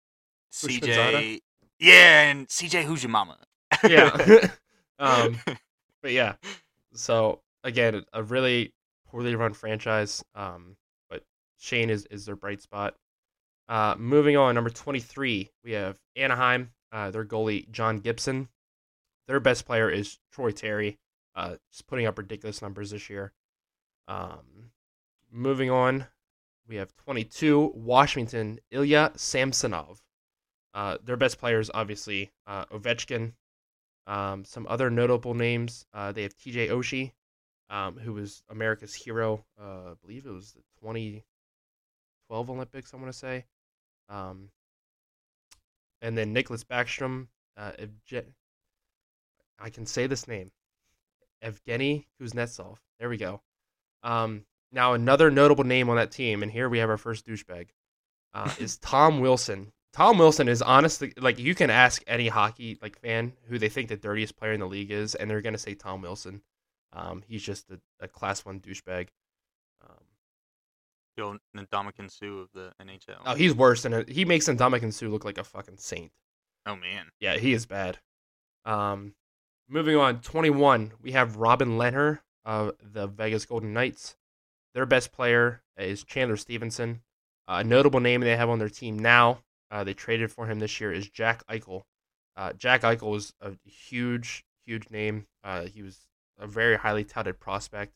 CJ. 0.53 1.41
Yeah, 1.81 2.31
and 2.31 2.47
CJ, 2.47 2.85
who's 2.85 3.03
your 3.03 3.11
mama? 3.11 3.39
yeah. 3.89 4.49
um, 4.99 5.39
but 6.03 6.13
yeah. 6.13 6.35
So 6.93 7.41
again, 7.65 8.05
a 8.13 8.23
really 8.23 8.75
poorly 9.09 9.35
run 9.35 9.55
franchise. 9.55 10.23
Um, 10.35 10.77
but 11.09 11.23
Shane 11.59 11.91
is, 11.91 12.07
is 12.11 12.27
their 12.27 12.37
bright 12.37 12.63
spot. 12.63 12.95
Uh, 13.69 13.95
moving 13.99 14.37
on, 14.37 14.55
number 14.55 14.71
23, 14.71 15.49
we 15.65 15.73
have 15.73 15.99
Anaheim. 16.17 16.71
Uh, 16.93 17.11
their 17.11 17.25
goalie, 17.25 17.71
John 17.71 17.99
Gibson. 17.99 18.49
Their 19.29 19.39
best 19.39 19.65
player 19.65 19.89
is 19.89 20.19
Troy 20.33 20.51
Terry, 20.51 20.99
uh, 21.37 21.55
just 21.71 21.87
putting 21.87 22.07
up 22.07 22.19
ridiculous 22.19 22.61
numbers 22.61 22.91
this 22.91 23.09
year. 23.09 23.33
Um, 24.09 24.73
moving 25.31 25.71
on, 25.71 26.07
we 26.67 26.77
have 26.77 26.95
22, 26.97 27.73
Washington, 27.77 28.59
Ilya 28.73 29.13
Samsonov. 29.15 30.01
Uh, 30.75 30.99
their 31.03 31.17
best 31.17 31.39
players, 31.39 31.71
obviously, 31.73 32.31
uh, 32.47 32.65
Ovechkin. 32.67 33.33
Um, 34.07 34.45
some 34.45 34.67
other 34.69 34.91
notable 34.91 35.35
names, 35.35 35.87
uh, 35.95 36.11
they 36.13 36.23
have 36.23 36.37
TJ 36.37 36.69
Oshie, 36.71 37.13
um, 37.69 37.97
who 37.97 38.13
was 38.13 38.43
America's 38.49 38.95
hero. 38.95 39.45
Uh, 39.61 39.91
I 39.91 39.95
believe 40.03 40.27
it 40.27 40.33
was 40.33 40.53
the 40.53 40.63
2012 40.81 42.51
Olympics, 42.51 42.93
I 42.93 42.97
want 42.97 43.09
to 43.13 43.19
say. 43.19 43.45
Um, 44.09 44.51
and 46.03 46.17
then 46.17 46.35
Nicklas 46.35 46.65
Backstrom. 46.65 47.29
Uh, 47.57 47.73
Evge- 47.79 48.33
I 49.59 49.71
can 49.71 49.87
say 49.87 50.07
this 50.07 50.27
name. 50.27 50.51
Evgeny 51.45 52.07
Kuznetsov. 52.21 52.79
There 52.99 53.09
we 53.09 53.17
go. 53.17 53.43
Um, 54.03 54.45
now, 54.73 54.95
another 54.95 55.31
notable 55.31 55.65
name 55.65 55.89
on 55.89 55.97
that 55.97 56.11
team, 56.11 56.43
and 56.43 56.51
here 56.51 56.69
we 56.69 56.79
have 56.79 56.91
our 56.91 56.97
first 56.97 57.27
douchebag, 57.27 57.69
uh, 58.35 58.53
is 58.59 58.79
Tom 58.79 59.21
Wilson. 59.21 59.73
Tom 59.93 60.19
Wilson 60.19 60.49
is 60.49 60.63
honestly 60.63 61.13
like 61.19 61.39
you 61.39 61.55
can 61.55 61.71
ask 61.71 62.03
any 62.07 62.29
hockey 62.29 62.79
like 62.81 62.99
fan 63.01 63.33
who 63.49 63.59
they 63.59 63.69
think 63.69 63.89
the 63.89 63.97
dirtiest 63.97 64.37
player 64.37 64.53
in 64.53 64.61
the 64.61 64.67
league 64.67 64.91
is, 64.91 65.15
and 65.15 65.29
they're 65.31 65.41
gonna 65.43 65.59
say 65.59 65.75
Tom 65.75 66.03
Wilson. 66.03 66.43
Um, 66.93 67.23
he's 67.27 67.43
just 67.43 67.71
a, 67.71 67.81
a 68.01 68.09
class 68.09 68.45
one 68.45 68.61
douchebag. 68.61 69.09
Um, 69.83 70.05
Yo, 71.17 71.39
Ndamukong 71.57 72.11
Suh 72.11 72.27
of 72.27 72.49
the 72.55 72.73
NHL. 72.83 73.19
oh, 73.27 73.35
he's 73.35 73.55
worse 73.55 73.83
than 73.83 73.93
a, 73.93 74.05
he 74.09 74.25
makes 74.25 74.49
Ndamukong 74.49 74.93
Suh 74.93 75.07
look 75.09 75.25
like 75.25 75.39
a 75.39 75.45
fucking 75.45 75.77
saint. 75.79 76.11
Oh, 76.67 76.77
man. 76.77 77.07
Yeah, 77.21 77.37
he 77.39 77.53
is 77.53 77.67
bad. 77.67 77.99
Um, 78.65 79.15
moving 79.69 79.97
on, 79.97 80.21
21, 80.21 80.93
we 81.01 81.13
have 81.13 81.37
Robin 81.37 81.79
Leonard 81.79 82.21
of 82.45 82.73
the 82.83 83.07
Vegas 83.07 83.47
Golden 83.47 83.73
Knights. 83.73 84.17
Their 84.75 84.87
best 84.87 85.13
player 85.13 85.63
is 85.77 86.05
Chandler 86.05 86.37
Stephenson. 86.37 87.03
A 87.49 87.65
notable 87.65 88.01
name 88.01 88.21
they 88.21 88.37
have 88.37 88.49
on 88.51 88.59
their 88.59 88.69
team 88.69 88.99
now, 88.99 89.39
uh, 89.71 89.85
they 89.85 89.95
traded 89.95 90.31
for 90.31 90.47
him 90.47 90.59
this 90.59 90.81
year, 90.81 90.93
is 90.93 91.09
Jack 91.09 91.47
Eichel. 91.47 91.83
Uh, 92.37 92.53
Jack 92.55 92.83
Eichel 92.83 93.11
was 93.11 93.35
a 93.41 93.53
huge, 93.65 94.45
huge 94.65 94.91
name. 94.91 95.27
Uh, 95.45 95.63
he 95.63 95.83
was 95.83 95.99
a 96.39 96.47
very 96.47 96.77
highly 96.77 97.05
touted 97.05 97.39
prospect. 97.39 97.95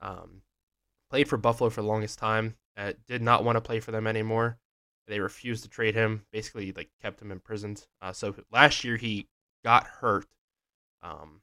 Um, 0.00 0.42
played 1.10 1.28
for 1.28 1.36
Buffalo 1.36 1.70
for 1.70 1.82
the 1.82 1.88
longest 1.88 2.18
time. 2.18 2.56
Uh, 2.76 2.92
did 3.06 3.22
not 3.22 3.44
want 3.44 3.56
to 3.56 3.60
play 3.60 3.80
for 3.80 3.90
them 3.90 4.06
anymore. 4.06 4.58
They 5.06 5.20
refused 5.20 5.64
to 5.64 5.68
trade 5.68 5.94
him. 5.94 6.24
Basically, 6.32 6.72
like 6.72 6.90
kept 7.02 7.20
him 7.20 7.30
imprisoned. 7.30 7.86
Uh, 8.00 8.12
so 8.12 8.34
last 8.50 8.84
year 8.84 8.96
he 8.96 9.28
got 9.64 9.84
hurt. 9.84 10.26
Um, 11.02 11.42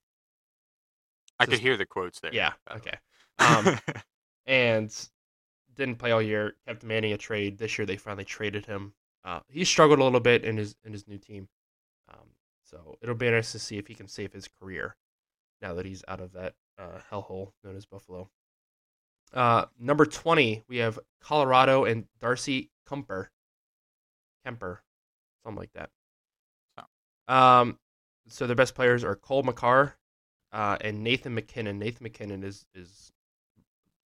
I 1.39 1.45
could 1.45 1.59
hear 1.59 1.77
the 1.77 1.85
quotes 1.85 2.19
there. 2.19 2.33
yeah. 2.33 2.53
Okay. 2.75 2.97
Um, 3.37 3.79
and 4.45 4.93
didn't 5.75 5.97
play 5.97 6.11
all 6.11 6.21
year. 6.21 6.55
Kept 6.67 6.81
demanding 6.81 7.13
a 7.13 7.17
trade. 7.17 7.57
This 7.57 7.77
year 7.77 7.85
they 7.85 7.97
finally 7.97 8.25
traded 8.25 8.65
him. 8.65 8.93
Uh, 9.25 9.41
he 9.49 9.65
struggled 9.65 9.99
a 9.99 10.03
little 10.03 10.19
bit 10.19 10.43
in 10.43 10.57
his 10.57 10.75
in 10.83 10.93
his 10.93 11.07
new 11.07 11.17
team. 11.17 11.47
Um, 12.11 12.29
so 12.63 12.97
it'll 13.01 13.15
be 13.15 13.27
interesting 13.27 13.59
to 13.59 13.65
see 13.65 13.77
if 13.77 13.87
he 13.87 13.95
can 13.95 14.07
save 14.07 14.33
his 14.33 14.47
career 14.47 14.95
now 15.61 15.73
that 15.73 15.85
he's 15.85 16.03
out 16.07 16.21
of 16.21 16.33
that 16.33 16.53
uh, 16.77 16.99
hellhole 17.11 17.51
known 17.63 17.75
as 17.75 17.85
Buffalo. 17.85 18.29
Uh, 19.33 19.65
number 19.79 20.05
twenty, 20.05 20.63
we 20.67 20.77
have 20.77 20.99
Colorado 21.21 21.85
and 21.85 22.05
Darcy 22.19 22.69
Kuemper. 22.87 23.27
Kuemper, 24.45 24.77
something 25.43 25.59
like 25.59 25.73
that. 25.73 25.89
Um, 27.27 27.77
so 28.27 28.47
their 28.47 28.55
best 28.55 28.73
players 28.73 29.03
are 29.03 29.15
Cole 29.15 29.43
Makar 29.43 29.95
uh, 30.51 30.77
and 30.81 31.03
Nathan 31.03 31.35
MacKinnon. 31.35 31.77
Nathan 31.77 32.03
MacKinnon 32.03 32.43
is 32.43 32.65
is 32.73 33.11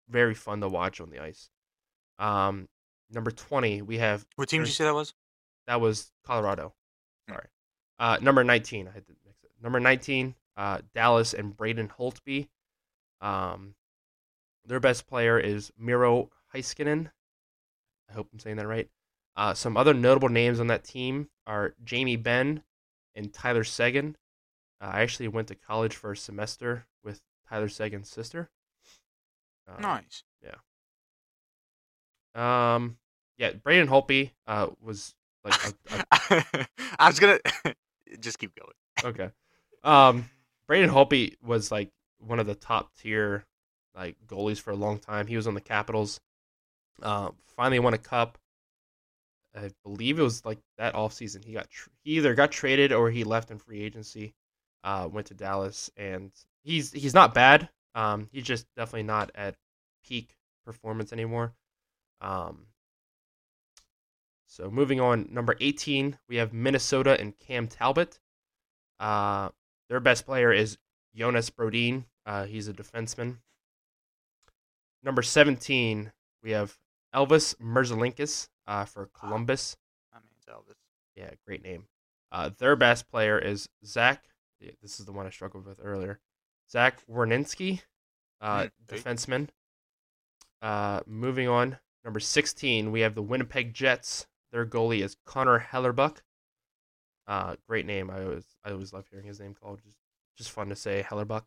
very 0.09 0.35
fun 0.35 0.61
to 0.61 0.69
watch 0.69 1.01
on 1.01 1.11
the 1.11 1.21
ice. 1.21 1.51
Um, 2.19 2.69
number 3.13 3.31
twenty, 3.31 3.83
we 3.83 3.99
have 3.99 4.27
what 4.37 4.49
team 4.49 4.63
did 4.63 4.69
you 4.69 4.75
say 4.75 4.85
that 4.85 4.95
was? 4.95 5.15
that 5.67 5.81
was 5.81 6.13
Colorado. 6.25 6.75
Hmm. 7.29 7.35
Sorry. 7.35 7.47
Uh, 7.99 8.19
number 8.21 8.43
19, 8.43 8.89
I 8.89 8.93
had 8.93 9.07
to 9.07 9.13
mix 9.25 9.45
it. 9.45 9.51
Number 9.63 9.79
19, 9.79 10.35
uh, 10.57 10.79
Dallas 10.95 11.35
and 11.35 11.57
Braden 11.57 11.89
Holtby. 11.99 12.49
Um, 13.21 13.75
their 14.65 14.81
best 14.81 15.07
player 15.07 15.39
is 15.39 15.71
Miro 15.79 16.31
Heiskanen. 16.55 17.11
I 18.11 18.13
hope 18.15 18.29
I'm 18.33 18.39
saying 18.41 18.57
that 18.57 18.67
right. 18.67 18.89
Uh, 19.37 19.55
some 19.55 19.77
other 19.77 19.95
notable 19.95 20.29
names 20.29 20.61
on 20.61 20.67
that 20.67 20.85
team 20.85 21.29
are 21.47 21.75
Jamie 21.85 22.17
Benn 22.17 22.65
and 23.15 23.33
Tyler 23.33 23.65
Seguin. 23.65 24.17
Uh, 24.81 24.91
I 24.93 25.03
actually 25.03 25.29
went 25.29 25.49
to 25.49 25.55
college 25.55 25.95
for 25.95 26.13
a 26.13 26.17
semester 26.17 26.87
with 27.05 27.23
Tyler 27.49 27.69
Seguin's 27.69 28.09
sister. 28.09 28.51
Um, 29.69 29.81
Nice. 29.81 30.25
Yeah. 30.43 30.57
Um, 32.75 32.99
yeah, 33.39 33.53
Braden 33.53 33.89
Holtby 33.89 34.31
uh, 34.47 34.69
was 34.81 35.15
like 35.45 35.55
a, 35.91 36.05
a 36.31 36.67
I 36.99 37.09
was 37.09 37.19
gonna 37.19 37.39
just 38.21 38.39
keep 38.39 38.53
going. 38.55 39.13
Okay. 39.13 39.31
Um, 39.83 40.29
Braden 40.67 40.91
Holtby 40.91 41.37
was 41.43 41.71
like 41.71 41.91
one 42.19 42.39
of 42.39 42.47
the 42.47 42.55
top 42.55 42.91
tier 42.97 43.45
like 43.95 44.17
goalies 44.27 44.61
for 44.61 44.71
a 44.71 44.77
long 44.77 44.99
time. 44.99 45.27
He 45.27 45.37
was 45.37 45.47
on 45.47 45.55
the 45.55 45.61
Capitals. 45.61 46.21
Uh, 47.03 47.31
finally 47.57 47.79
won 47.79 47.95
a 47.95 47.99
cup. 47.99 48.39
I 49.55 49.71
believe 49.85 50.19
it 50.19 50.23
was 50.23 50.45
like 50.45 50.59
that 50.79 50.95
off 50.95 51.13
season. 51.13 51.43
He 51.43 51.53
got 51.53 51.69
tr- 51.69 51.91
he 52.05 52.13
either 52.13 52.35
got 52.35 52.53
traded 52.53 52.93
or 52.93 53.11
he 53.11 53.25
left 53.25 53.51
in 53.51 53.59
free 53.59 53.83
agency. 53.83 54.35
Uh, 54.85 55.09
went 55.11 55.29
to 55.29 55.35
Dallas, 55.35 55.91
and 55.97 56.33
he's 56.63 56.93
he's 56.93 57.15
not 57.15 57.35
bad. 57.35 57.69
Um, 57.95 58.29
he's 58.33 58.45
just 58.45 58.67
definitely 58.77 59.05
not 59.05 59.31
at 59.35 59.57
peak 60.05 60.35
performance 60.65 61.13
anymore. 61.13 61.53
Um, 62.21 62.67
So 64.53 64.71
moving 64.71 65.01
on, 65.01 65.29
number 65.31 65.57
18, 65.61 66.19
we 66.29 66.37
have 66.37 66.53
Minnesota 66.53 67.19
and 67.19 67.33
Cam 67.39 67.69
Talbot. 67.69 68.21
Uh, 69.01 69.49
their 69.89 69.99
best 69.99 70.27
player 70.27 70.53
is 70.53 70.77
Jonas 71.17 71.49
Brodin. 71.49 72.05
Uh, 72.27 72.45
he's 72.45 72.69
a 72.69 72.75
defenseman. 72.75 73.39
Number 75.03 75.23
17, 75.23 76.13
we 76.43 76.51
have 76.51 76.77
Elvis 77.15 77.55
Merzlikins 77.63 78.51
uh, 78.67 78.85
for 78.85 79.09
Columbus. 79.19 79.79
That 80.13 80.21
means 80.23 80.45
Elvis. 80.47 80.77
Yeah, 81.17 81.31
great 81.47 81.65
name. 81.65 81.87
Uh, 82.31 82.51
their 82.59 82.77
best 82.77 83.11
player 83.11 83.39
is 83.39 83.71
Zach. 83.87 84.23
This 84.83 85.01
is 85.01 85.07
the 85.07 85.13
one 85.13 85.25
I 85.25 85.31
struggled 85.31 85.65
with 85.65 85.81
earlier. 85.83 86.21
Zach 86.71 87.03
Werninski, 87.11 87.81
uh, 88.43 88.65
Hmm, 88.65 88.95
defenseman. 88.95 89.49
Uh, 90.61 91.01
moving 91.07 91.49
on, 91.49 91.79
number 92.05 92.21
16, 92.21 92.93
we 92.93 93.01
have 93.01 93.15
the 93.15 93.23
Winnipeg 93.23 93.73
Jets. 93.73 94.27
Their 94.53 94.67
goalie 94.67 95.03
is 95.03 95.17
Connor 95.25 95.59
Hellebuyck. 95.59 96.19
Uh, 97.27 97.57
great 97.69 97.87
name. 97.87 98.11
I 98.11 98.23
always 98.23 98.45
I 98.65 98.71
always 98.73 98.93
love 98.93 99.07
hearing 99.11 99.27
his 99.27 99.41
name 99.41 99.55
called. 99.55 99.81
Just 99.85 99.97
just 100.37 100.51
fun 100.51 100.69
to 100.69 100.77
say, 100.77 101.05
Hellebuyck. 101.09 101.47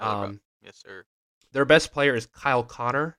Hellebuyck. 0.00 0.24
Um, 0.24 0.40
yes, 0.62 0.76
sir. 0.84 1.04
their 1.52 1.64
best 1.64 1.92
player 1.92 2.14
is 2.14 2.26
Kyle 2.26 2.62
Connor. 2.62 3.16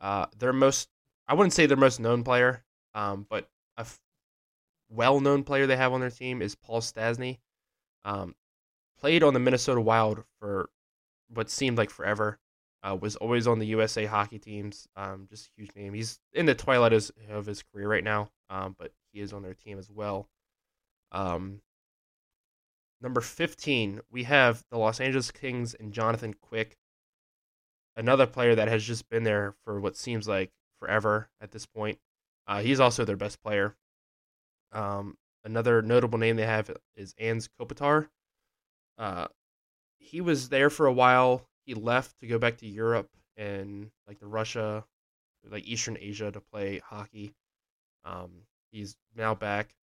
Uh, 0.00 0.26
their 0.38 0.52
most, 0.52 0.88
I 1.26 1.34
wouldn't 1.34 1.52
say 1.54 1.66
their 1.66 1.76
most 1.76 2.00
known 2.00 2.22
player, 2.22 2.64
um, 2.94 3.26
but 3.28 3.48
a 3.78 3.80
f- 3.80 3.98
well-known 4.90 5.42
player 5.42 5.66
they 5.66 5.76
have 5.76 5.92
on 5.92 6.00
their 6.00 6.10
team 6.10 6.42
is 6.42 6.54
Paul 6.54 6.80
Stastny. 6.82 7.38
Um, 8.04 8.34
played 8.98 9.22
on 9.22 9.32
the 9.34 9.40
Minnesota 9.40 9.80
Wild 9.80 10.22
for 10.38 10.68
what 11.28 11.48
seemed 11.50 11.78
like 11.78 11.90
forever. 11.90 12.38
Uh, 12.86 12.94
was 12.94 13.16
always 13.16 13.46
on 13.46 13.58
the 13.58 13.66
USA 13.66 14.04
hockey 14.04 14.38
teams. 14.38 14.86
Um, 14.96 15.26
just 15.28 15.46
a 15.46 15.60
huge 15.60 15.74
name. 15.74 15.94
He's 15.94 16.20
in 16.32 16.46
the 16.46 16.54
twilight 16.54 16.92
of, 16.92 17.10
of 17.28 17.46
his 17.46 17.62
career 17.62 17.88
right 17.88 18.04
now, 18.04 18.30
um, 18.50 18.76
but 18.78 18.92
he 19.12 19.20
is 19.20 19.32
on 19.32 19.42
their 19.42 19.54
team 19.54 19.78
as 19.78 19.90
well. 19.90 20.28
Um, 21.10 21.62
number 23.00 23.20
15, 23.20 24.00
we 24.10 24.24
have 24.24 24.62
the 24.70 24.78
Los 24.78 25.00
Angeles 25.00 25.30
Kings 25.30 25.74
and 25.74 25.92
Jonathan 25.92 26.34
Quick 26.34 26.76
another 27.96 28.26
player 28.26 28.54
that 28.54 28.68
has 28.68 28.84
just 28.84 29.08
been 29.08 29.24
there 29.24 29.54
for 29.64 29.80
what 29.80 29.96
seems 29.96 30.28
like 30.28 30.50
forever 30.78 31.28
at 31.40 31.50
this 31.50 31.66
point. 31.66 31.98
Uh, 32.46 32.60
he's 32.60 32.80
also 32.80 33.04
their 33.04 33.16
best 33.16 33.42
player. 33.42 33.74
Um, 34.72 35.16
another 35.44 35.82
notable 35.82 36.18
name 36.18 36.36
they 36.36 36.46
have 36.46 36.70
is 36.94 37.14
Anze 37.14 37.48
Kopitar. 37.58 38.08
Uh, 38.98 39.26
he 39.98 40.20
was 40.20 40.50
there 40.50 40.70
for 40.70 40.86
a 40.86 40.92
while. 40.92 41.48
He 41.66 41.74
left 41.74 42.18
to 42.20 42.26
go 42.26 42.38
back 42.38 42.58
to 42.58 42.66
Europe 42.66 43.10
and 43.36 43.90
like 44.06 44.18
the 44.20 44.26
Russia, 44.26 44.84
like 45.50 45.66
Eastern 45.66 45.98
Asia 46.00 46.30
to 46.30 46.40
play 46.40 46.78
hockey. 46.78 47.34
Um, 48.04 48.30
he's 48.70 48.96
now 49.14 49.34
back. 49.34 49.74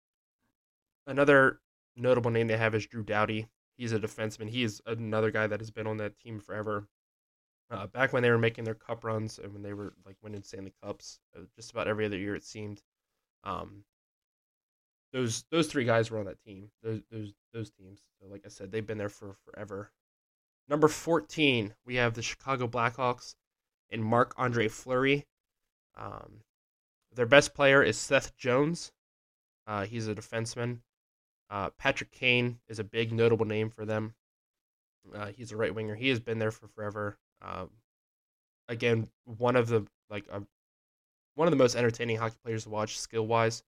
Another 1.05 1.59
notable 1.95 2.31
name 2.31 2.47
they 2.47 2.57
have 2.57 2.73
is 2.73 2.87
Drew 2.87 3.03
Doughty. 3.03 3.47
He's 3.77 3.91
a 3.91 3.99
defenseman. 3.99 4.49
He 4.49 4.63
is 4.63 4.81
another 4.85 5.31
guy 5.31 5.47
that 5.47 5.59
has 5.59 5.71
been 5.71 5.87
on 5.87 5.97
that 5.97 6.17
team 6.19 6.39
forever 6.39 6.87
uh, 7.71 7.87
back 7.87 8.13
when 8.13 8.23
they 8.23 8.29
were 8.29 8.37
making 8.37 8.63
their 8.63 8.75
cup 8.75 9.03
runs 9.03 9.39
and 9.39 9.51
when 9.53 9.63
they 9.63 9.73
were 9.73 9.93
like 10.05 10.15
winning 10.21 10.43
Stanley 10.43 10.73
Cups, 10.83 11.19
uh, 11.35 11.41
just 11.55 11.71
about 11.71 11.87
every 11.87 12.05
other 12.05 12.17
year 12.17 12.35
it 12.35 12.43
seemed. 12.43 12.81
Um, 13.43 13.83
those 15.11 15.45
those 15.51 15.67
three 15.67 15.85
guys 15.85 16.09
were 16.09 16.19
on 16.19 16.25
that 16.25 16.43
team. 16.43 16.69
Those 16.83 17.01
those 17.11 17.33
those 17.53 17.71
teams. 17.71 18.01
So 18.19 18.27
like 18.27 18.43
I 18.45 18.49
said, 18.49 18.71
they've 18.71 18.85
been 18.85 18.97
there 18.97 19.09
for 19.09 19.35
forever. 19.45 19.91
Number 20.67 20.87
fourteen, 20.87 21.73
we 21.85 21.95
have 21.95 22.13
the 22.13 22.21
Chicago 22.21 22.67
Blackhawks 22.67 23.35
and 23.91 24.03
Marc 24.03 24.33
Andre 24.37 24.67
Fleury. 24.67 25.25
Um, 25.95 26.41
their 27.13 27.25
best 27.25 27.53
player 27.53 27.83
is 27.83 27.97
Seth 27.97 28.35
Jones. 28.35 28.91
Uh, 29.67 29.85
he's 29.85 30.07
a 30.07 30.15
defenseman. 30.15 30.79
Uh, 31.49 31.69
Patrick 31.77 32.11
Kane 32.11 32.59
is 32.67 32.79
a 32.79 32.83
big 32.83 33.11
notable 33.11 33.45
name 33.45 33.69
for 33.69 33.85
them. 33.85 34.15
Uh, 35.13 35.27
he's 35.27 35.51
a 35.51 35.57
right 35.57 35.73
winger. 35.73 35.95
He 35.95 36.09
has 36.09 36.19
been 36.19 36.39
there 36.39 36.51
for 36.51 36.67
forever. 36.67 37.17
Um, 37.41 37.69
again, 38.67 39.09
one 39.25 39.55
of 39.55 39.67
the 39.67 39.85
like 40.09 40.25
uh, 40.31 40.39
one 41.35 41.47
of 41.47 41.51
the 41.51 41.57
most 41.57 41.75
entertaining 41.75 42.17
hockey 42.17 42.37
players 42.43 42.63
to 42.63 42.69
watch, 42.69 42.99
skill 42.99 43.27
wise. 43.27 43.63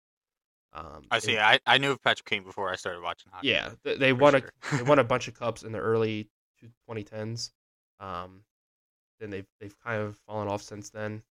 Um, 0.73 1.03
I 1.11 1.19
see. 1.19 1.37
I, 1.37 1.59
I 1.67 1.77
knew 1.77 1.91
of 1.91 2.01
Patrick 2.01 2.25
Kane 2.25 2.43
before 2.43 2.71
I 2.71 2.75
started 2.75 3.01
watching 3.01 3.31
hockey. 3.31 3.49
yeah, 3.49 3.71
they, 3.83 3.97
they 3.97 4.13
won 4.13 4.33
sure. 4.33 4.51
a 4.71 4.77
they 4.77 4.83
won 4.83 4.99
a 4.99 5.03
bunch 5.03 5.27
of 5.27 5.33
cups 5.33 5.63
in 5.63 5.71
the 5.71 5.79
early 5.79 6.29
two- 6.63 6.71
2010s. 6.89 7.51
Um, 7.99 8.43
then 9.19 9.29
they've 9.29 9.47
they've 9.59 9.75
kind 9.83 10.01
of 10.01 10.17
fallen 10.27 10.47
off 10.47 10.61
since 10.61 10.89
then. 10.89 11.23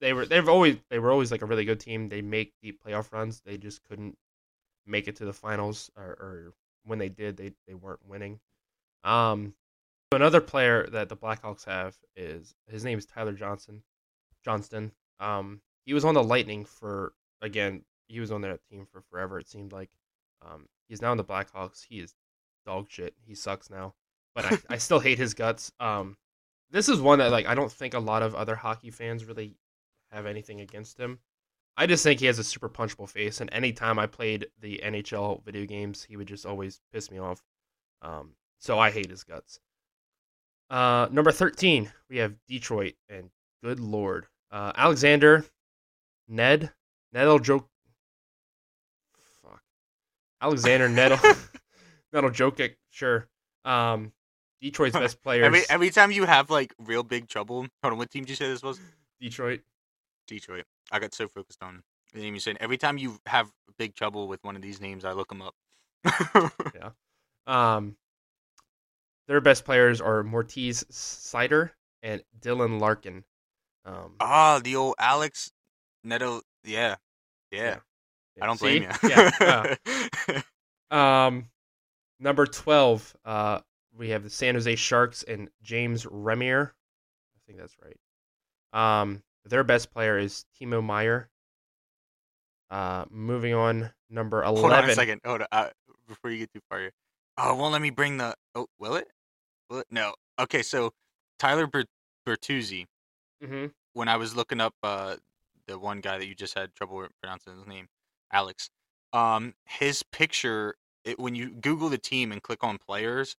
They 0.00 0.12
were 0.12 0.26
they've 0.26 0.48
always 0.48 0.76
they 0.90 0.98
were 0.98 1.10
always 1.10 1.30
like 1.30 1.42
a 1.42 1.46
really 1.46 1.64
good 1.64 1.80
team. 1.80 2.08
They 2.08 2.22
make 2.22 2.54
deep 2.62 2.82
playoff 2.84 3.12
runs. 3.12 3.40
They 3.40 3.56
just 3.56 3.82
couldn't 3.88 4.16
make 4.86 5.08
it 5.08 5.16
to 5.16 5.24
the 5.24 5.32
finals, 5.32 5.90
or, 5.96 6.04
or 6.04 6.54
when 6.84 6.98
they 6.98 7.08
did, 7.08 7.36
they 7.36 7.52
they 7.66 7.74
weren't 7.74 8.06
winning. 8.06 8.40
Um, 9.04 9.54
another 10.12 10.40
player 10.40 10.86
that 10.88 11.08
the 11.08 11.16
Blackhawks 11.16 11.64
have 11.64 11.96
is 12.16 12.54
his 12.68 12.84
name 12.84 12.98
is 12.98 13.06
Tyler 13.06 13.32
Johnson. 13.32 13.82
Johnston. 14.44 14.92
Um, 15.20 15.60
he 15.84 15.94
was 15.94 16.04
on 16.04 16.14
the 16.14 16.22
Lightning 16.22 16.64
for 16.64 17.12
again. 17.42 17.82
He 18.08 18.20
was 18.20 18.32
on 18.32 18.40
that 18.42 18.60
team 18.70 18.86
for 18.90 19.02
forever. 19.10 19.38
It 19.38 19.48
seemed 19.48 19.72
like. 19.72 19.90
Um, 20.40 20.68
he's 20.88 21.02
now 21.02 21.12
in 21.12 21.18
the 21.18 21.24
Blackhawks. 21.24 21.84
He 21.88 21.98
is 21.98 22.14
dog 22.64 22.86
shit. 22.88 23.14
He 23.26 23.34
sucks 23.34 23.70
now, 23.70 23.94
but 24.34 24.44
I, 24.44 24.58
I 24.70 24.78
still 24.78 25.00
hate 25.00 25.18
his 25.18 25.34
guts. 25.34 25.72
Um, 25.80 26.16
this 26.70 26.88
is 26.88 27.00
one 27.00 27.18
that 27.18 27.30
like 27.30 27.46
I 27.46 27.54
don't 27.54 27.72
think 27.72 27.94
a 27.94 27.98
lot 27.98 28.22
of 28.22 28.34
other 28.34 28.54
hockey 28.56 28.90
fans 28.90 29.24
really 29.24 29.56
have 30.10 30.26
anything 30.26 30.60
against 30.60 30.98
him. 30.98 31.18
I 31.76 31.86
just 31.86 32.02
think 32.02 32.20
he 32.20 32.26
has 32.26 32.38
a 32.38 32.44
super 32.44 32.68
punchable 32.68 33.08
face, 33.08 33.40
and 33.40 33.48
anytime 33.52 33.98
I 33.98 34.06
played 34.06 34.48
the 34.60 34.80
NHL 34.84 35.44
video 35.44 35.64
games, 35.64 36.02
he 36.02 36.16
would 36.16 36.26
just 36.26 36.44
always 36.44 36.80
piss 36.92 37.10
me 37.10 37.18
off. 37.18 37.42
Um, 38.02 38.32
so 38.58 38.78
I 38.78 38.90
hate 38.90 39.10
his 39.10 39.22
guts. 39.24 39.60
Uh, 40.70 41.08
number 41.10 41.32
thirteen, 41.32 41.90
we 42.10 42.18
have 42.18 42.34
Detroit, 42.48 42.94
and 43.08 43.30
good 43.62 43.80
lord, 43.80 44.26
uh, 44.50 44.72
Alexander, 44.74 45.44
Ned, 46.28 46.72
Nedel 47.14 47.38
joke. 47.38 47.68
Fuck, 49.42 49.62
Alexander 50.42 50.88
Nedel, 50.88 51.16
Nedel 52.12 52.30
Jokic, 52.30 52.74
sure. 52.90 53.28
Um, 53.64 54.12
Detroit's 54.60 54.92
best 54.98 55.22
players. 55.22 55.44
Every 55.46 55.62
every 55.70 55.90
time 55.90 56.10
you 56.10 56.24
have 56.24 56.50
like 56.50 56.74
real 56.78 57.02
big 57.02 57.28
trouble. 57.28 57.66
Hold 57.82 57.92
on, 57.92 57.98
what 57.98 58.10
team 58.10 58.24
did 58.24 58.30
you 58.30 58.36
say 58.36 58.48
this 58.48 58.62
was? 58.62 58.80
Detroit. 59.20 59.60
Detroit. 60.26 60.64
I 60.92 60.98
got 60.98 61.14
so 61.14 61.28
focused 61.28 61.62
on 61.62 61.82
the 62.12 62.20
name 62.20 62.34
you 62.34 62.40
said. 62.40 62.56
Every 62.60 62.76
time 62.78 62.98
you 62.98 63.18
have 63.26 63.50
big 63.78 63.94
trouble 63.94 64.28
with 64.28 64.42
one 64.44 64.56
of 64.56 64.62
these 64.62 64.80
names, 64.80 65.04
I 65.04 65.12
look 65.12 65.28
them 65.28 65.42
up. 65.42 65.54
Yeah. 66.74 66.90
Um, 67.46 67.96
their 69.26 69.40
best 69.40 69.64
players 69.64 70.00
are 70.00 70.22
Moritz 70.22 70.84
Seider 70.84 71.70
and 72.02 72.22
Dylan 72.40 72.80
Larkin. 72.80 73.24
Um, 73.84 74.14
Ah, 74.20 74.60
the 74.62 74.76
old 74.76 74.94
Alex 74.98 75.50
Neto. 76.04 76.42
Yeah, 76.64 76.96
yeah. 77.50 77.78
I 78.40 78.46
don't 78.46 78.58
See? 78.58 78.80
blame 78.80 78.82
you. 79.02 79.08
yeah. 79.08 79.74
yeah. 80.28 80.42
Um, 80.90 81.50
number 82.20 82.46
twelve. 82.46 83.14
Uh, 83.24 83.60
we 83.98 84.10
have 84.10 84.22
the 84.22 84.30
San 84.30 84.54
Jose 84.54 84.76
Sharks 84.76 85.24
and 85.24 85.50
James 85.62 86.04
Reimer. 86.04 86.68
I 86.68 87.40
think 87.46 87.58
that's 87.58 87.76
right. 87.82 89.00
Um, 89.00 89.22
their 89.44 89.64
best 89.64 89.92
player 89.92 90.18
is 90.18 90.44
Timo 90.58 90.82
Meier. 90.82 91.28
Uh, 92.70 93.06
moving 93.10 93.54
on, 93.54 93.90
number 94.08 94.42
eleven. 94.42 94.70
Hold 94.70 94.72
on 94.84 94.90
a 94.90 94.94
second. 94.94 95.20
Hold 95.24 95.40
on. 95.42 95.46
Uh, 95.50 95.68
before 96.06 96.30
you 96.30 96.38
get 96.38 96.52
too 96.52 96.60
far 96.68 96.80
here. 96.80 96.92
Oh, 97.36 97.54
won't 97.54 97.72
let 97.72 97.82
me 97.82 97.90
bring 97.90 98.18
the. 98.18 98.34
Oh, 98.54 98.66
will 98.78 98.94
it? 98.96 99.08
Will 99.70 99.78
it? 99.80 99.86
No. 99.90 100.14
Okay, 100.38 100.62
so 100.62 100.92
Tyler 101.38 101.66
Ber- 101.66 101.84
Bertuzzi. 102.26 102.86
Mm-hmm. 103.42 103.66
When 103.94 104.08
I 104.08 104.16
was 104.16 104.36
looking 104.36 104.60
up 104.60 104.74
uh, 104.82 105.16
the 105.66 105.78
one 105.78 106.00
guy 106.00 106.18
that 106.18 106.26
you 106.26 106.34
just 106.34 106.56
had 106.56 106.74
trouble 106.74 107.06
pronouncing 107.20 107.56
his 107.56 107.66
name, 107.66 107.88
Alex. 108.32 108.70
Um, 109.12 109.54
his 109.66 110.02
picture. 110.02 110.74
It, 111.04 111.18
when 111.18 111.34
you 111.34 111.50
Google 111.50 111.88
the 111.88 111.96
team 111.96 112.32
and 112.32 112.42
click 112.42 112.62
on 112.62 112.76
players, 112.76 113.36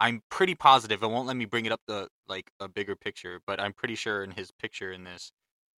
I'm 0.00 0.22
pretty 0.30 0.54
positive 0.54 1.02
it 1.02 1.06
won't 1.08 1.26
let 1.26 1.36
me 1.36 1.44
bring 1.44 1.66
it 1.66 1.72
up 1.72 1.80
the 1.86 2.08
like 2.28 2.50
a 2.60 2.68
bigger 2.68 2.96
picture, 2.96 3.40
but 3.46 3.60
I'm 3.60 3.72
pretty 3.72 3.94
sure 3.94 4.22
in 4.24 4.32
his 4.32 4.50
picture 4.50 4.92
in 4.92 5.04
this, 5.04 5.32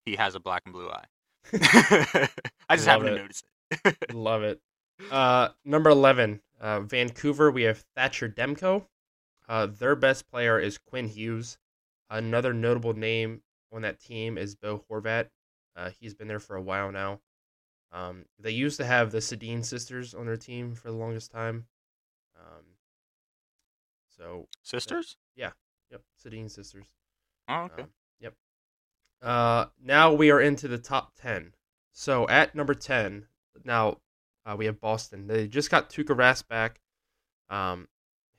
he 0.04 0.16
has 0.16 0.34
a 0.34 0.40
black 0.40 0.62
and 0.64 0.72
blue 0.74 0.90
eye. 0.90 1.04
I 2.68 2.76
just 2.76 2.86
Love 2.86 3.02
happened 3.02 3.10
it. 3.10 3.14
to 3.14 3.18
notice 3.22 3.42
it. 3.70 3.96
Love 4.12 4.42
it. 4.42 4.60
Uh, 5.10 5.50
number 5.64 5.90
11, 5.90 6.40
uh, 6.60 6.80
Vancouver, 6.80 7.50
we 7.50 7.62
have 7.64 7.84
Thatcher 7.94 8.28
Demko. 8.28 8.86
Uh, 9.48 9.66
their 9.66 9.94
best 9.94 10.28
player 10.30 10.58
is 10.58 10.78
Quinn 10.78 11.08
Hughes. 11.08 11.58
Another 12.10 12.52
notable 12.54 12.94
name 12.94 13.42
on 13.72 13.82
that 13.82 14.00
team 14.00 14.38
is 14.38 14.54
Bo 14.54 14.84
Horvat. 14.90 15.28
Uh, 15.76 15.90
he's 16.00 16.14
been 16.14 16.28
there 16.28 16.40
for 16.40 16.56
a 16.56 16.62
while 16.62 16.90
now. 16.90 17.20
Um, 17.92 18.24
they 18.38 18.50
used 18.50 18.78
to 18.78 18.84
have 18.84 19.10
the 19.10 19.18
Sedin 19.18 19.64
sisters 19.64 20.14
on 20.14 20.26
their 20.26 20.36
team 20.36 20.74
for 20.74 20.90
the 20.90 20.96
longest 20.96 21.30
time. 21.30 21.66
Um, 22.36 22.64
so, 24.18 24.48
Sisters? 24.62 25.16
Yeah. 25.34 25.50
Yep, 25.90 26.02
Sedin 26.24 26.50
sisters. 26.50 26.86
Oh, 27.48 27.62
okay. 27.64 27.82
Um, 27.82 27.88
yep. 28.20 28.34
Uh, 29.22 29.66
now 29.82 30.12
we 30.12 30.30
are 30.30 30.40
into 30.40 30.68
the 30.68 30.78
top 30.78 31.12
10. 31.20 31.52
So 31.98 32.28
at 32.28 32.54
number 32.54 32.74
ten, 32.74 33.26
now 33.64 33.96
uh, 34.44 34.54
we 34.54 34.66
have 34.66 34.82
Boston. 34.82 35.26
They 35.26 35.48
just 35.48 35.70
got 35.70 35.88
Tuukka 35.88 36.14
Rask 36.14 36.46
back. 36.46 36.78
Um, 37.48 37.88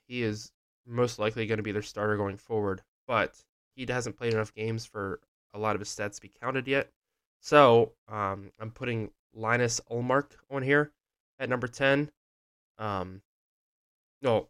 he 0.07 0.21
is 0.21 0.51
most 0.85 1.17
likely 1.17 1.47
going 1.47 1.57
to 1.57 1.63
be 1.63 1.71
their 1.71 1.81
starter 1.81 2.17
going 2.17 2.37
forward, 2.37 2.83
but 3.07 3.43
he 3.75 3.87
hasn't 3.89 4.15
played 4.15 4.33
enough 4.33 4.53
games 4.53 4.85
for 4.85 5.21
a 5.55 5.59
lot 5.59 5.75
of 5.75 5.81
his 5.81 5.89
stats 5.89 6.15
to 6.15 6.21
be 6.21 6.31
counted 6.39 6.67
yet. 6.67 6.91
So 7.41 7.93
um, 8.07 8.51
I'm 8.59 8.69
putting 8.69 9.09
Linus 9.33 9.81
Ullmark 9.89 10.33
on 10.51 10.61
here 10.61 10.91
at 11.39 11.49
number 11.49 11.67
10. 11.67 12.11
Um, 12.77 13.23
no, 14.21 14.49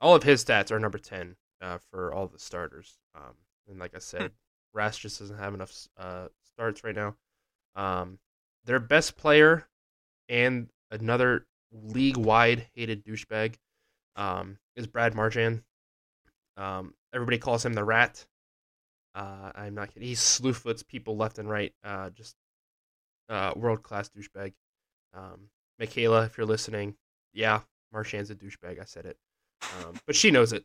all 0.00 0.14
of 0.14 0.22
his 0.22 0.44
stats 0.44 0.70
are 0.70 0.80
number 0.80 0.98
10 0.98 1.36
uh, 1.60 1.78
for 1.90 2.12
all 2.12 2.26
the 2.26 2.38
starters. 2.38 2.98
Um, 3.14 3.34
and 3.68 3.78
like 3.78 3.94
I 3.94 3.98
said, 3.98 4.32
Rask 4.76 5.00
just 5.00 5.18
doesn't 5.18 5.38
have 5.38 5.54
enough 5.54 5.88
uh, 5.96 6.28
starts 6.52 6.84
right 6.84 6.94
now. 6.94 7.16
Um, 7.76 8.18
their 8.64 8.80
best 8.80 9.16
player 9.16 9.68
and 10.28 10.68
another 10.90 11.46
league 11.72 12.16
wide 12.16 12.66
hated 12.74 13.04
douchebag 13.04 13.56
um, 14.16 14.58
is 14.76 14.86
Brad 14.86 15.14
Marchand. 15.14 15.62
Um, 16.56 16.94
everybody 17.14 17.38
calls 17.38 17.64
him 17.64 17.74
the 17.74 17.84
Rat. 17.84 18.26
Uh, 19.14 19.50
I'm 19.54 19.74
not 19.74 19.92
kidding. 19.92 20.08
He 20.08 20.14
slewfoots 20.14 20.86
people 20.86 21.16
left 21.16 21.38
and 21.38 21.48
right. 21.48 21.72
Uh, 21.82 22.10
just 22.10 22.36
uh, 23.28 23.52
world 23.56 23.82
class 23.82 24.10
douchebag. 24.10 24.52
Um, 25.14 25.48
Michaela, 25.78 26.24
if 26.24 26.36
you're 26.36 26.46
listening, 26.46 26.94
yeah, 27.32 27.60
Marchand's 27.92 28.30
a 28.30 28.34
douchebag. 28.34 28.80
I 28.80 28.84
said 28.84 29.06
it, 29.06 29.16
um, 29.62 29.94
but 30.06 30.16
she 30.16 30.30
knows 30.30 30.52
it. 30.52 30.64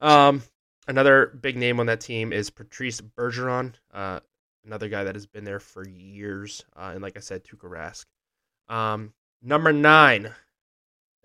Um, 0.00 0.42
another 0.86 1.26
big 1.40 1.56
name 1.56 1.80
on 1.80 1.86
that 1.86 2.00
team 2.00 2.32
is 2.32 2.50
Patrice 2.50 3.00
Bergeron, 3.00 3.74
uh, 3.92 4.20
another 4.64 4.88
guy 4.88 5.04
that 5.04 5.14
has 5.14 5.26
been 5.26 5.44
there 5.44 5.60
for 5.60 5.86
years, 5.88 6.64
uh, 6.76 6.90
and 6.92 7.02
like 7.02 7.16
I 7.16 7.20
said, 7.20 7.44
Tuukka 7.44 7.68
Rask. 7.70 8.04
Um, 8.72 9.12
number 9.42 9.72
nine, 9.72 10.32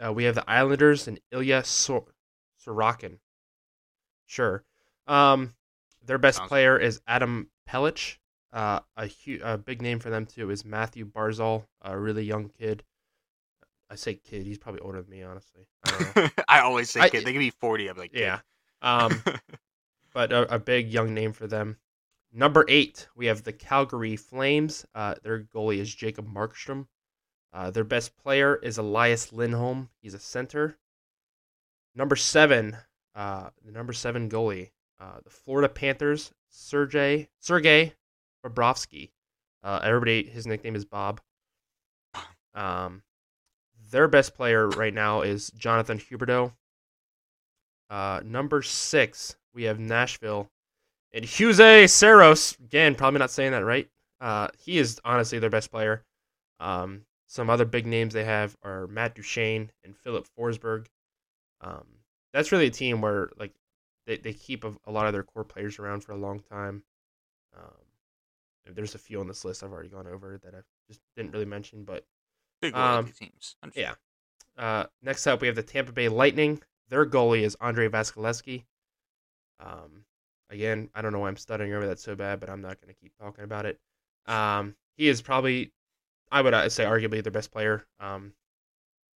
uh, 0.03 0.11
we 0.13 0.23
have 0.25 0.35
the 0.35 0.49
Islanders 0.49 1.07
and 1.07 1.19
Ilya 1.31 1.63
Sor- 1.65 2.13
Sorokin. 2.65 3.17
Sure. 4.25 4.63
Um, 5.07 5.53
their 6.05 6.17
best 6.17 6.37
Sounds- 6.37 6.49
player 6.49 6.77
is 6.77 7.01
Adam 7.07 7.49
Pelech. 7.69 8.17
Uh, 8.51 8.79
a, 8.97 9.07
hu- 9.07 9.39
a 9.43 9.57
big 9.57 9.81
name 9.81 9.97
for 9.99 10.11
them 10.11 10.25
too 10.27 10.51
is 10.51 10.63
Mathew 10.63 11.05
Barzal, 11.05 11.65
a 11.81 11.97
really 11.97 12.23
young 12.23 12.49
kid. 12.49 12.83
I 13.93 13.95
say 13.95 14.15
kid, 14.15 14.43
he's 14.43 14.57
probably 14.57 14.81
older 14.81 15.03
than 15.03 15.11
me, 15.11 15.21
honestly. 15.21 15.67
I. 15.85 16.31
I 16.47 16.59
always 16.61 16.89
say 16.89 17.01
I- 17.01 17.09
kid. 17.09 17.25
They 17.25 17.31
can 17.31 17.39
be 17.39 17.51
forty. 17.51 17.87
I'm 17.87 17.95
like, 17.97 18.11
kid. 18.11 18.21
yeah. 18.21 18.39
Um, 18.81 19.21
but 20.13 20.33
a, 20.33 20.55
a 20.55 20.57
big 20.59 20.89
young 20.89 21.13
name 21.13 21.31
for 21.31 21.45
them. 21.45 21.77
Number 22.33 22.65
eight, 22.67 23.07
we 23.15 23.27
have 23.27 23.43
the 23.43 23.53
Calgary 23.53 24.15
Flames. 24.15 24.83
Uh, 24.95 25.13
their 25.21 25.43
goalie 25.43 25.77
is 25.77 25.93
Jacob 25.93 26.27
Markstrom. 26.27 26.87
Uh, 27.53 27.69
their 27.69 27.83
best 27.83 28.17
player 28.17 28.55
is 28.55 28.79
Elias 28.79 29.31
Lindholm. 29.31 29.89
He's 30.01 30.15
a 30.15 30.19
center. 30.19 30.75
Number 31.93 32.15
seven, 32.15 32.75
uh, 33.13 33.49
the 33.63 33.71
number 33.71 33.93
seven 33.93 34.27
goalie, 34.27 34.71
uh, 34.99 35.19
the 35.23 35.29
Florida 35.29 35.69
Panthers, 35.69 36.31
Sergey 36.49 37.29
Sergey 37.39 37.93
Bobrovsky. 38.43 39.11
Uh, 39.63 39.79
everybody, 39.83 40.23
his 40.23 40.47
nickname 40.47 40.75
is 40.75 40.83
Bob. 40.85 41.21
Um, 42.55 43.03
their 43.93 44.07
best 44.07 44.35
player 44.35 44.67
right 44.69 44.93
now 44.93 45.21
is 45.21 45.51
Jonathan 45.51 45.99
Huberdeau. 45.99 46.51
Uh, 47.89 48.21
number 48.25 48.63
six, 48.63 49.35
we 49.53 49.63
have 49.63 49.79
Nashville 49.79 50.49
and 51.13 51.23
Jose 51.23 51.87
Saros. 51.87 52.57
Again, 52.59 52.95
probably 52.95 53.19
not 53.19 53.29
saying 53.29 53.51
that 53.51 53.63
right. 53.63 53.87
Uh, 54.19 54.47
he 54.57 54.79
is 54.79 54.99
honestly 55.05 55.37
their 55.37 55.51
best 55.51 55.69
player. 55.69 56.03
Um, 56.59 57.05
some 57.27 57.51
other 57.51 57.65
big 57.65 57.85
names 57.85 58.15
they 58.15 58.23
have 58.23 58.57
are 58.63 58.87
Matt 58.87 59.13
Duchene 59.13 59.69
and 59.83 59.95
Filip 59.95 60.25
Forsberg. 60.37 60.87
Um, 61.61 61.85
that's 62.33 62.51
really 62.51 62.65
a 62.65 62.71
team 62.71 62.99
where 62.99 63.29
like 63.37 63.53
they, 64.07 64.17
they 64.17 64.33
keep 64.33 64.63
a, 64.63 64.73
a 64.85 64.91
lot 64.91 65.05
of 65.05 65.13
their 65.13 65.23
core 65.23 65.43
players 65.43 65.77
around 65.77 66.03
for 66.03 66.13
a 66.13 66.17
long 66.17 66.39
time. 66.39 66.83
Um, 67.55 68.73
there's 68.73 68.95
a 68.95 68.99
few 68.99 69.19
on 69.19 69.27
this 69.27 69.45
list 69.45 69.63
I've 69.63 69.71
already 69.71 69.89
gone 69.89 70.07
over 70.07 70.39
that 70.43 70.55
I 70.55 70.61
just 70.87 70.99
didn't 71.15 71.31
really 71.31 71.45
mention, 71.45 71.83
but 71.83 72.05
big 72.71 72.75
Um, 72.75 73.11
teams. 73.11 73.55
yeah. 73.75 73.95
Uh, 74.57 74.85
next 75.01 75.25
up, 75.27 75.41
we 75.41 75.47
have 75.47 75.55
the 75.55 75.63
Tampa 75.63 75.91
Bay 75.91 76.09
Lightning. 76.09 76.61
Their 76.89 77.05
goalie 77.05 77.41
is 77.41 77.57
Andre 77.59 77.87
Vasilevskiy. 77.89 78.63
Um, 79.59 80.05
again, 80.49 80.89
I 80.93 81.01
don't 81.01 81.11
know 81.11 81.19
why 81.19 81.27
I'm 81.29 81.37
stuttering 81.37 81.73
over 81.73 81.87
that 81.87 81.99
so 81.99 82.15
bad, 82.15 82.39
but 82.39 82.49
I'm 82.49 82.61
not 82.61 82.79
going 82.79 82.93
to 82.93 82.99
keep 82.99 83.17
talking 83.17 83.43
about 83.43 83.65
it. 83.65 83.79
Um, 84.27 84.75
he 84.95 85.07
is 85.07 85.21
probably, 85.21 85.71
I 86.31 86.41
would 86.41 86.53
uh, 86.53 86.69
say, 86.69 86.83
arguably 86.85 87.23
their 87.23 87.31
best 87.31 87.51
player. 87.51 87.85
Um, 87.99 88.33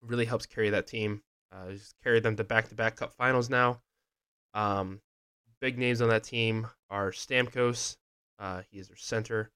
really 0.02 0.24
helps 0.24 0.46
carry 0.46 0.70
that 0.70 0.86
team. 0.86 1.22
Uh, 1.52 1.68
he's 1.68 1.94
carried 2.02 2.22
them 2.22 2.36
to 2.36 2.44
back-to-back 2.44 2.96
Cup 2.96 3.14
Finals 3.14 3.50
now. 3.50 3.80
Um, 4.54 5.00
big 5.60 5.78
names 5.78 6.00
on 6.00 6.08
that 6.08 6.24
team 6.24 6.68
are 6.90 7.10
Stamkos. 7.10 7.96
Uh, 8.38 8.62
he 8.70 8.78
is 8.78 8.88
their 8.88 8.96
center. 8.96 9.50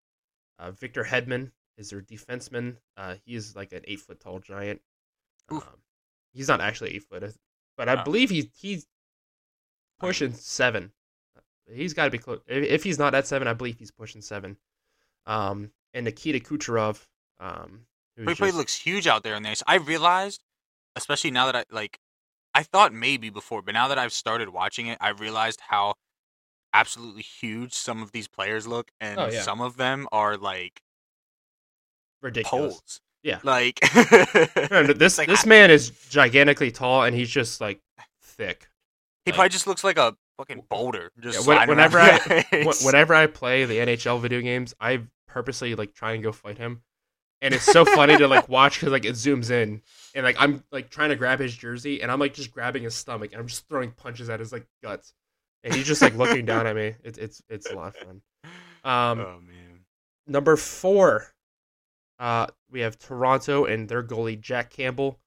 Uh, 0.58 0.70
Victor 0.72 1.04
Hedman 1.04 1.52
is 1.78 1.90
their 1.90 2.02
defenseman. 2.02 2.76
Uh, 2.96 3.14
he 3.24 3.34
is 3.34 3.56
like 3.56 3.72
an 3.72 3.80
eight 3.84 4.00
foot 4.00 4.20
tall 4.20 4.38
giant. 4.40 4.82
Um, 5.48 5.62
he's 6.34 6.48
not 6.48 6.60
actually 6.60 6.94
eight 6.94 7.04
foot, 7.04 7.34
but 7.76 7.88
I 7.88 8.00
Oh. 8.00 8.04
believe 8.04 8.28
he's 8.30 8.48
he's 8.54 8.86
pushing 9.98 10.32
seven. 10.34 10.92
He's 11.70 11.92
got 11.94 12.04
to 12.04 12.10
be 12.10 12.18
close. 12.18 12.40
If, 12.46 12.64
if 12.64 12.84
he's 12.84 12.98
not 12.98 13.14
at 13.14 13.26
seven, 13.26 13.46
I 13.48 13.52
believe 13.52 13.78
he's 13.78 13.90
pushing 13.90 14.22
seven. 14.22 14.56
Um, 15.26 15.70
and 15.92 16.04
Nikita 16.04 16.40
Kucherov. 16.40 17.06
Um, 17.40 17.86
play 18.16 18.34
just- 18.34 18.56
looks 18.56 18.74
huge 18.76 19.06
out 19.06 19.22
there 19.22 19.34
in 19.36 19.42
there. 19.42 19.54
So 19.54 19.64
I 19.66 19.76
realized, 19.76 20.42
especially 20.96 21.30
now 21.30 21.46
that 21.46 21.56
I 21.56 21.64
like, 21.70 21.98
I 22.54 22.62
thought 22.62 22.92
maybe 22.92 23.30
before, 23.30 23.62
but 23.62 23.74
now 23.74 23.88
that 23.88 23.98
I've 23.98 24.12
started 24.12 24.48
watching 24.48 24.86
it, 24.86 24.98
I 25.00 25.10
realized 25.10 25.60
how 25.68 25.94
absolutely 26.72 27.22
huge 27.22 27.72
some 27.74 28.02
of 28.02 28.12
these 28.12 28.28
players 28.28 28.66
look, 28.66 28.90
and 29.00 29.18
Oh, 29.20 29.28
yeah. 29.28 29.42
some 29.42 29.60
of 29.60 29.76
them 29.76 30.08
are 30.10 30.36
like 30.36 30.80
ridiculous. 32.22 32.72
poles. 32.74 33.00
Yeah. 33.22 33.40
like 33.42 33.78
No, 34.70 34.82
no, 34.82 34.92
this 34.92 35.18
Like, 35.18 35.28
this 35.28 35.44
man 35.46 35.70
is 35.70 35.90
gigantically 36.08 36.70
tall, 36.70 37.02
and 37.04 37.14
he's 37.16 37.30
just 37.30 37.60
like 37.60 37.80
thick. 38.22 38.68
he 39.24 39.30
like- 39.32 39.36
probably 39.36 39.48
just 39.50 39.66
looks 39.66 39.82
like 39.84 39.98
a 39.98 40.16
fucking 40.38 40.62
boulder. 40.70 41.10
Just 41.20 41.40
Yeah, 41.40 41.58
when- 41.58 41.68
whenever 41.68 41.98
I- 41.98 42.44
Whenever 42.84 43.14
I 43.14 43.26
play 43.26 43.64
the 43.64 43.78
NHL 43.78 44.20
video 44.20 44.40
games, 44.40 44.74
I 44.80 45.02
purposely 45.26 45.74
like 45.74 45.94
try 45.94 46.12
and 46.12 46.22
go 46.22 46.30
fight 46.32 46.58
him, 46.58 46.82
and 47.42 47.52
it's 47.52 47.64
so 47.64 47.84
funny 47.84 48.16
to 48.16 48.28
like 48.28 48.48
watch 48.48 48.78
because 48.78 48.92
like 48.92 49.04
it 49.04 49.14
zooms 49.14 49.50
in, 49.50 49.82
and 50.14 50.24
like 50.24 50.36
I'm 50.38 50.62
like 50.70 50.88
trying 50.90 51.10
to 51.10 51.16
grab 51.16 51.40
his 51.40 51.54
jersey, 51.56 52.00
and 52.02 52.10
I'm 52.12 52.20
like 52.20 52.34
just 52.34 52.52
grabbing 52.52 52.84
his 52.84 52.94
stomach, 52.94 53.32
and 53.32 53.40
I'm 53.40 53.48
just 53.48 53.68
throwing 53.68 53.90
punches 53.90 54.30
at 54.30 54.38
his 54.40 54.52
like 54.52 54.66
guts, 54.82 55.12
and 55.64 55.74
he's 55.74 55.86
just 55.88 56.02
like 56.02 56.14
looking 56.14 56.44
down 56.46 56.66
at 56.68 56.76
me. 56.76 56.94
It's 57.02 57.18
it's 57.18 57.42
it's 57.48 57.68
a 57.70 57.74
lot 57.74 57.88
of 57.88 57.96
fun. 57.96 58.22
Um, 58.84 59.20
oh 59.20 59.40
man, 59.44 59.80
Number 60.28 60.56
four, 60.56 61.26
uh, 62.18 62.46
we 62.70 62.80
have 62.80 62.98
Toronto 62.98 63.64
and 63.64 63.88
their 63.88 64.02
goalie 64.02 64.40
Jack 64.40 64.70
Campbell. 64.70 65.18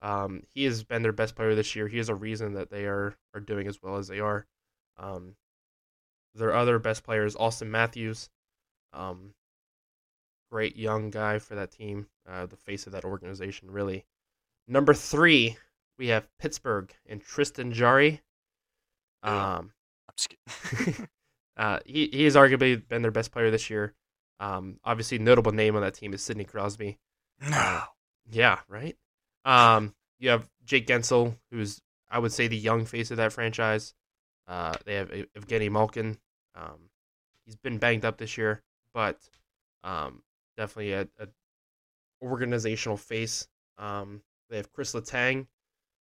Um, 0.00 0.42
he 0.54 0.64
has 0.64 0.84
been 0.84 1.02
their 1.02 1.12
best 1.12 1.34
player 1.34 1.54
this 1.54 1.74
year. 1.74 1.88
He 1.88 1.98
is 1.98 2.08
a 2.08 2.14
reason 2.14 2.54
that 2.54 2.70
they 2.70 2.86
are 2.86 3.16
are 3.34 3.40
doing 3.40 3.66
as 3.66 3.82
well 3.82 3.96
as 3.96 4.08
they 4.08 4.20
are. 4.20 4.46
Um, 4.96 5.34
their 6.34 6.54
other 6.54 6.78
best 6.78 7.04
player 7.04 7.24
is 7.24 7.34
Auston 7.34 7.68
Matthews. 7.68 8.30
Um, 8.92 9.34
great 10.50 10.76
young 10.76 11.10
guy 11.10 11.38
for 11.38 11.54
that 11.56 11.72
team, 11.72 12.06
uh, 12.28 12.46
the 12.46 12.56
face 12.56 12.86
of 12.86 12.92
that 12.92 13.04
organization, 13.04 13.70
really. 13.70 14.04
Number 14.66 14.94
three, 14.94 15.56
we 15.98 16.08
have 16.08 16.28
Pittsburgh 16.38 16.94
and 17.06 17.20
Tristan 17.20 17.72
Jarry. 17.72 18.22
Um, 19.22 19.72
I'm 20.08 20.14
just 20.16 20.34
kidding. 20.70 21.08
uh, 21.56 21.80
he 21.84 22.08
he 22.12 22.24
has 22.24 22.36
arguably 22.36 22.86
been 22.86 23.02
their 23.02 23.10
best 23.10 23.32
player 23.32 23.50
this 23.50 23.68
year. 23.68 23.94
Um, 24.40 24.78
obviously, 24.84 25.18
notable 25.18 25.52
name 25.52 25.76
on 25.76 25.82
that 25.82 25.94
team 25.94 26.12
is 26.14 26.22
Sidney 26.22 26.44
Crosby. 26.44 26.98
no. 27.50 27.82
Yeah, 28.30 28.58
right. 28.68 28.96
Um, 29.44 29.94
you 30.18 30.30
have 30.30 30.48
Jake 30.64 30.86
Guentzel, 30.86 31.36
who's 31.50 31.80
I 32.10 32.18
would 32.18 32.32
say 32.32 32.46
the 32.46 32.56
young 32.56 32.84
face 32.84 33.10
of 33.10 33.16
that 33.18 33.32
franchise. 33.32 33.94
Uh, 34.46 34.74
they 34.84 34.94
have 34.94 35.10
Ev- 35.10 35.26
Evgeny 35.38 35.70
Malkin. 35.70 36.18
Um, 36.54 36.90
he's 37.44 37.56
been 37.56 37.78
banged 37.78 38.04
up 38.04 38.18
this 38.18 38.36
year, 38.38 38.62
but 38.94 39.18
um, 39.84 40.22
definitely 40.56 40.92
a, 40.92 41.02
a 41.18 41.28
organizational 42.22 42.96
face. 42.96 43.46
Um, 43.78 44.22
they 44.50 44.56
have 44.56 44.72
Kris 44.72 44.92
Letang, 44.92 45.46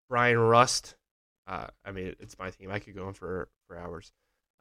Bryan 0.09 0.37
Rust. 0.37 0.95
Uh, 1.47 1.67
I 1.85 1.91
mean, 1.91 2.15
it's 2.19 2.37
my 2.39 2.49
team. 2.49 2.71
I 2.71 2.79
could 2.79 2.95
go 2.95 3.05
on 3.05 3.13
for 3.13 3.49
for 3.67 3.77
hours. 3.77 4.11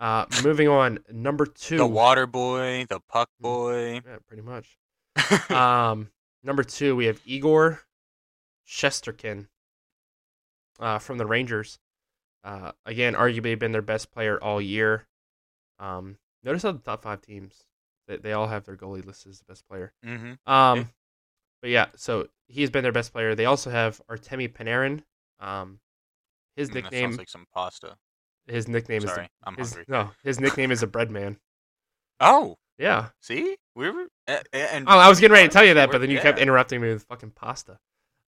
Uh, 0.03 0.27
moving 0.43 0.67
on, 0.69 0.99
number 1.13 1.47
two. 1.55 1.77
The 1.79 1.87
water 1.87 2.27
boy, 2.27 2.87
the 2.89 2.99
puck 3.09 3.29
Mm. 3.41 3.43
boy. 3.43 3.93
Yeah, 4.05 4.19
pretty 4.27 4.43
much. 4.43 4.77
Um, 5.51 6.11
number 6.43 6.65
two, 6.65 6.97
we 6.97 7.07
have 7.07 7.21
Igor 7.25 7.83
Shesterkin 8.67 9.47
uh, 10.81 10.99
from 10.99 11.19
the 11.19 11.27
Rangers. 11.27 11.79
Uh, 12.45 12.73
again, 12.85 13.15
arguably 13.15 13.57
been 13.59 13.71
their 13.73 13.83
best 13.83 14.11
player 14.11 14.43
all 14.43 14.61
year. 14.61 15.07
Um, 15.79 16.17
notice 16.43 16.63
how 16.65 16.73
the 16.73 16.79
top 16.81 17.03
five 17.03 17.21
teams 17.23 17.63
They, 18.09 18.17
they 18.17 18.33
all 18.33 18.49
have 18.49 18.65
their 18.65 18.77
goalie 18.77 19.05
listed 19.05 19.31
as 19.31 19.39
the 19.39 19.45
best 19.45 19.69
player. 19.69 19.93
Mm-hmm. 20.05 20.51
Um, 20.53 20.79
Yeah. 20.79 20.85
but 21.61 21.71
yeah, 21.71 21.87
so 21.95 22.27
he's 22.49 22.71
been 22.71 22.83
their 22.83 22.91
best 22.93 23.13
player. 23.13 23.35
They 23.37 23.45
also 23.47 23.71
have 23.71 24.01
Artemi 24.11 24.53
Panarin. 24.53 25.03
Um, 25.39 25.79
his 26.57 26.71
Mm, 26.71 26.75
nickname 26.75 27.11
sounds 27.11 27.19
like 27.19 27.29
some 27.29 27.47
pasta. 27.55 27.97
His 28.47 28.69
nickname 28.69 29.03
Sorry, 29.03 29.25
is 29.25 29.31
I'm 29.45 29.55
his, 29.57 29.71
hungry. 29.71 29.85
no 29.89 30.11
his 30.25 30.41
nickname 30.41 30.71
is 30.71 30.83
a 30.83 30.87
bread 30.87 31.11
man. 31.11 31.39
Oh, 32.21 32.57
Yeah. 32.79 33.09
see, 33.21 33.57
we 33.75 33.91
were. 33.91 34.09
a- 34.27 34.75
And 34.75 34.87
Oh, 34.89 34.99
I 34.99 35.09
was 35.09 35.21
getting 35.21 35.33
ready 35.35 35.49
to 35.49 35.53
tell 35.53 35.65
you 35.65 35.75
that, 35.75 35.91
but 35.91 35.99
then 36.01 36.11
you 36.11 36.19
kept 36.21 36.39
interrupting 36.39 36.81
me 36.81 36.89
with 36.89 37.05
fucking 37.05 37.31
pasta. 37.33 37.79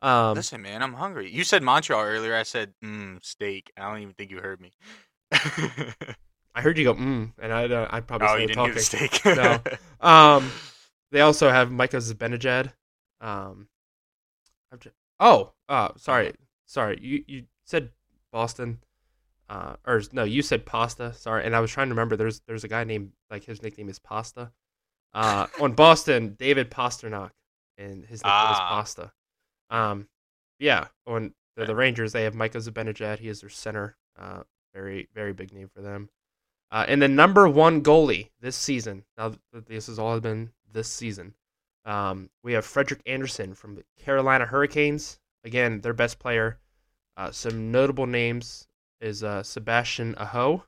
Um, 0.03 0.35
Listen, 0.35 0.61
man, 0.63 0.83
I'm 0.83 0.93
hungry. 0.95 1.31
You 1.31 1.45
said 1.45 1.63
Montreal 1.63 2.03
earlier. 2.03 2.35
I 2.37 2.43
said 2.43 2.75
mm, 2.85 3.25
steak. 3.25 3.73
I 3.77 3.89
don't 3.89 4.01
even 4.03 4.15
think 4.15 4.31
you 4.31 4.39
heard 4.39 4.61
me. 4.61 4.73
I 5.33 6.61
heard 6.61 6.79
you 6.79 6.85
go 6.85 6.95
mm, 6.95 7.33
and 7.41 7.53
I 7.53 7.65
uh, 7.67 7.89
I 7.91 8.01
probably 8.01 8.29
oh, 8.29 8.37
you 8.37 8.47
didn't 8.47 8.65
hear 8.65 8.75
the 8.75 8.81
steak. 8.81 9.25
No. 9.25 9.61
Um, 10.01 10.51
they 11.11 11.23
also 11.23 11.49
have 11.49 11.73
Mika 11.73 11.97
Zibanejad. 11.97 12.71
Um, 13.21 13.69
oh, 15.19 15.53
uh, 15.69 15.89
sorry, 15.97 16.35
sorry. 16.67 16.99
You 17.01 17.25
you 17.27 17.45
said 17.65 17.91
Boston, 18.33 18.81
uh, 19.55 19.77
or 19.87 20.03
no, 20.13 20.25
you 20.25 20.43
said 20.43 20.67
Pasta. 20.67 21.15
Sorry, 21.15 21.45
and 21.45 21.55
I 21.55 21.61
was 21.61 21.71
trying 21.71 21.87
to 21.87 21.95
remember. 21.95 22.17
There's 22.17 22.41
there's 22.49 22.65
a 22.65 22.69
guy 22.69 22.83
named 22.83 23.13
like 23.31 23.45
his 23.45 23.63
nickname 23.63 23.89
is 23.89 24.01
Pasta. 24.01 24.51
Uh, 25.13 25.47
on 25.61 25.75
Boston, 25.75 26.35
David 26.37 26.73
Pastrnak, 26.73 27.31
and 27.79 28.05
his 28.05 28.21
nickname 28.21 28.51
is 28.51 28.59
Ah. 28.59 28.69
Pasta. 28.71 29.13
Um, 29.71 30.09
yeah, 30.59 30.89
on 31.07 31.35
the, 31.55 31.67
the 31.67 31.77
Rangers, 31.77 32.13
they 32.13 32.25
have 32.25 32.35
Mika 32.35 32.59
Zibanejad. 32.59 33.21
He 33.21 33.29
is 33.29 33.43
their 33.43 33.51
center. 33.51 33.97
Uh, 34.19 34.43
very 34.75 35.09
very 35.15 35.33
big 35.33 35.53
name 35.53 35.69
for 35.73 35.83
them. 35.83 36.11
Uh, 36.73 36.85
and 36.89 37.01
the 37.01 37.07
number 37.07 37.49
one 37.49 37.81
goalie 37.81 38.31
this 38.41 38.57
season. 38.57 39.05
Now 39.17 39.35
this 39.69 39.87
has 39.87 40.01
all 40.01 40.19
been 40.19 40.51
this 40.73 40.89
season. 40.89 41.35
Um, 41.85 42.29
we 42.43 42.55
have 42.55 42.67
Frederik 42.67 43.03
Andersen 43.07 43.55
from 43.55 43.77
the 43.77 43.85
Carolina 44.03 44.47
Hurricanes. 44.47 45.21
Again, 45.45 45.81
their 45.81 45.93
best 45.93 46.19
player. 46.19 46.59
Uh, 47.17 47.31
some 47.31 47.71
notable 47.71 48.07
names 48.07 48.67
is 49.05 49.23
uh, 49.23 49.43
Sebastian 49.43 50.15
Aho. 50.17 50.65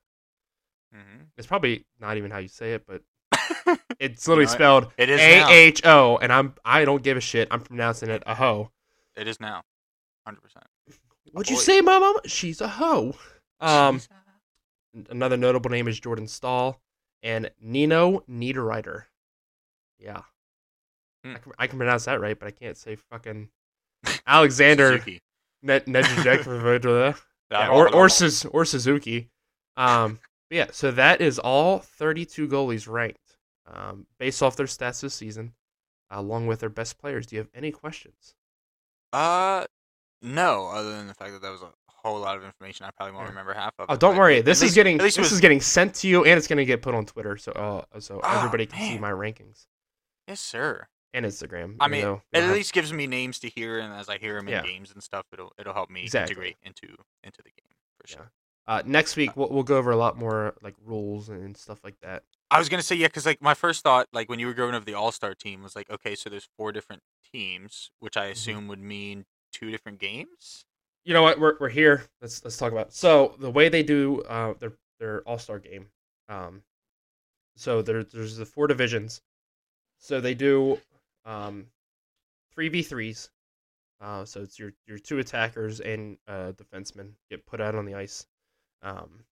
Mhm. 0.94 1.26
It's 1.36 1.46
probably 1.46 1.84
not 2.00 2.16
even 2.16 2.30
how 2.30 2.38
you 2.38 2.48
say 2.48 2.74
it, 2.74 2.86
but 2.86 3.02
it's 3.98 4.26
literally 4.28 4.46
know 4.46 4.52
spelled 4.52 4.92
It 4.96 5.08
is 5.10 5.20
A. 5.20 5.48
H 5.50 5.84
O, 5.84 6.16
and 6.18 6.32
I'm 6.32 6.54
I 6.64 6.84
don't 6.84 7.02
give 7.02 7.16
a 7.16 7.20
shit. 7.20 7.48
I'm 7.50 7.60
pronouncing 7.60 8.10
it 8.10 8.22
Aho. 8.26 8.70
It 9.16 9.26
is 9.26 9.40
now, 9.40 9.62
hundred 10.24 10.42
percent. 10.42 10.64
What'd 11.32 11.50
you 11.50 11.56
say, 11.56 11.80
Mama? 11.80 12.14
She's 12.26 12.60
a 12.60 12.68
hoe. 12.68 13.14
Um, 13.60 14.00
another 15.10 15.36
notable 15.36 15.70
name 15.70 15.88
is 15.88 15.98
Jordan 15.98 16.28
Staal 16.28 16.80
and 17.22 17.50
Nino 17.60 18.20
Niederreiter. 18.30 19.04
Yeah. 19.98 20.22
Hmm. 21.24 21.34
I, 21.34 21.38
can, 21.38 21.52
I 21.58 21.66
can 21.66 21.78
pronounce 21.78 22.04
that 22.04 22.20
right, 22.20 22.38
but 22.38 22.46
I 22.46 22.50
can't 22.52 22.76
say 22.76 22.96
fucking 22.96 23.48
Alexander 24.26 25.02
Ne- 25.62 25.80
Nedved- 25.80 27.16
yeah, 27.50 27.68
or 27.68 27.88
or, 27.94 28.08
or 28.52 28.64
Suzuki. 28.64 29.28
Um, 29.76 30.18
but 30.48 30.56
yeah, 30.56 30.66
so 30.72 30.90
that 30.92 31.20
is 31.20 31.38
all 31.38 31.80
32 31.80 32.48
goalies 32.48 32.88
ranked 32.88 33.36
um, 33.72 34.06
based 34.18 34.42
off 34.42 34.56
their 34.56 34.66
stats 34.66 35.00
this 35.00 35.14
season, 35.14 35.52
along 36.10 36.46
with 36.46 36.60
their 36.60 36.68
best 36.70 36.98
players. 36.98 37.26
Do 37.26 37.36
you 37.36 37.40
have 37.40 37.50
any 37.54 37.70
questions? 37.72 38.34
Uh, 39.12 39.64
no. 40.22 40.66
Other 40.68 40.90
than 40.96 41.06
the 41.08 41.14
fact 41.14 41.32
that 41.32 41.42
that 41.42 41.50
was 41.50 41.62
a 41.62 41.68
whole 41.88 42.20
lot 42.20 42.36
of 42.36 42.44
information, 42.44 42.86
I 42.86 42.90
probably 42.96 43.14
won't 43.14 43.26
Yeah. 43.26 43.30
remember 43.30 43.54
half 43.54 43.74
of. 43.78 43.84
It. 43.84 43.86
Oh, 43.90 43.94
it, 43.94 44.00
don't 44.00 44.16
worry. 44.16 44.38
at 44.38 44.44
This 44.44 44.58
is 44.58 44.64
least- 44.64 44.74
getting 44.76 44.98
at 44.98 45.02
least 45.04 45.18
it 45.18 45.22
this 45.22 45.30
was- 45.30 45.36
is 45.36 45.40
getting 45.40 45.60
sent 45.60 45.94
to 45.96 46.08
you, 46.08 46.24
and 46.24 46.38
it's 46.38 46.46
going 46.46 46.58
to 46.58 46.64
get 46.64 46.80
put 46.82 46.94
on 46.94 47.04
Twitter, 47.06 47.36
so 47.36 47.52
uh, 47.52 47.98
so 48.00 48.20
Oh, 48.22 48.36
everybody 48.38 48.66
can 48.66 48.78
see 48.78 48.98
my 48.98 49.10
rankings 49.10 49.66
Yes, 50.28 50.40
sir. 50.40 50.88
And 51.16 51.26
Instagram. 51.26 51.76
I 51.80 51.88
mean, 51.88 52.04
it 52.06 52.20
at 52.38 52.42
have- 52.44 52.52
least 52.54 52.72
gives 52.72 52.92
me 52.92 53.06
names 53.06 53.38
to 53.40 53.48
hear, 53.48 53.78
and 53.80 53.92
as 53.92 54.08
I 54.08 54.18
hear 54.18 54.36
them 54.36 54.46
in 54.48 54.52
Yeah. 54.54 54.62
games 54.62 54.92
and 54.92 55.02
stuff, 55.02 55.26
it'll 55.32 55.52
it'll 55.58 55.72
help 55.74 55.90
me 55.90 56.02
Exactly. 56.04 56.32
integrate 56.32 56.56
into 56.62 56.94
into 57.24 57.42
the 57.42 57.50
game 57.50 57.74
for 58.00 58.06
sure. 58.06 58.30
uh, 58.68 58.82
next 58.84 59.14
week 59.16 59.36
we'll, 59.36 59.48
we'll 59.48 59.62
go 59.62 59.76
over 59.78 59.90
a 59.92 59.96
lot 59.96 60.16
more 60.18 60.54
like 60.62 60.74
rules 60.84 61.28
and 61.28 61.56
stuff 61.56 61.78
like 61.84 61.98
that. 62.00 62.22
I 62.50 62.58
was 62.58 62.68
gonna 62.68 62.82
say 62.82 62.96
yeah, 62.96 63.06
because 63.08 63.24
like 63.26 63.40
my 63.40 63.54
first 63.54 63.82
thought, 63.82 64.08
like 64.12 64.28
when 64.28 64.38
you 64.38 64.46
were 64.46 64.54
going 64.54 64.74
over 64.74 64.84
the 64.84 64.94
All 64.94 65.10
Star 65.12 65.34
team, 65.34 65.62
was 65.62 65.74
like, 65.74 65.88
okay, 65.90 66.14
so 66.14 66.28
there's 66.30 66.48
four 66.56 66.70
different 66.72 67.02
teams, 67.32 67.90
which 68.00 68.16
I 68.16 68.28
Mhm. 68.28 68.32
assume 68.32 68.68
would 68.68 68.78
mean 68.80 69.24
two 69.52 69.70
different 69.70 69.98
games. 69.98 70.64
You 71.04 71.14
know 71.14 71.22
what? 71.22 71.38
We're, 71.38 71.56
we're 71.60 71.68
here. 71.68 72.06
Let's 72.20 72.44
let's 72.44 72.56
talk 72.56 72.72
about. 72.72 72.88
It. 72.88 72.92
So 72.94 73.36
the 73.38 73.50
way 73.50 73.68
they 73.68 73.82
do 73.84 74.22
uh, 74.22 74.54
their 74.54 74.72
their 74.98 75.22
All 75.22 75.38
Star 75.38 75.58
game, 75.60 75.90
um, 76.28 76.62
so 77.56 77.82
there 77.82 78.02
there's 78.04 78.36
the 78.36 78.46
four 78.46 78.66
divisions. 78.66 79.22
So 79.98 80.20
they 80.20 80.34
do 80.34 80.80
um, 81.26 81.66
three 82.54 82.68
v 82.68 82.82
threes. 82.82 83.30
Uh, 84.00 84.24
so 84.24 84.40
it's 84.42 84.58
your 84.58 84.72
your 84.86 84.98
two 84.98 85.18
attackers 85.18 85.80
and 85.80 86.18
uh, 86.28 86.52
defenseman 86.52 87.12
get 87.30 87.46
put 87.46 87.60
out 87.60 87.74
on 87.74 87.84
the 87.86 87.94
ice, 87.94 88.26
um, 88.82 89.24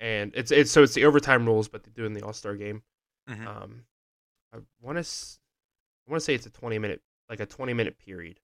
and 0.00 0.32
it's 0.34 0.50
it's 0.50 0.70
so 0.70 0.82
it's 0.82 0.94
the 0.94 1.04
overtime 1.04 1.46
rules, 1.46 1.68
but 1.68 1.82
they 1.84 1.90
do 1.90 2.04
in 2.04 2.12
the 2.12 2.22
All 2.22 2.32
Star 2.32 2.56
game. 2.56 2.82
Mhm. 3.28 3.46
Um, 3.46 3.84
I 4.52 4.58
want 4.80 4.98
to 5.02 5.08
I 6.06 6.10
want 6.10 6.20
to 6.20 6.24
say 6.24 6.34
it's 6.34 6.46
a 6.46 6.50
twenty 6.50 6.78
minute 6.78 7.02
like 7.28 7.40
a 7.40 7.46
twenty 7.46 7.72
minute 7.72 7.98
period, 7.98 8.40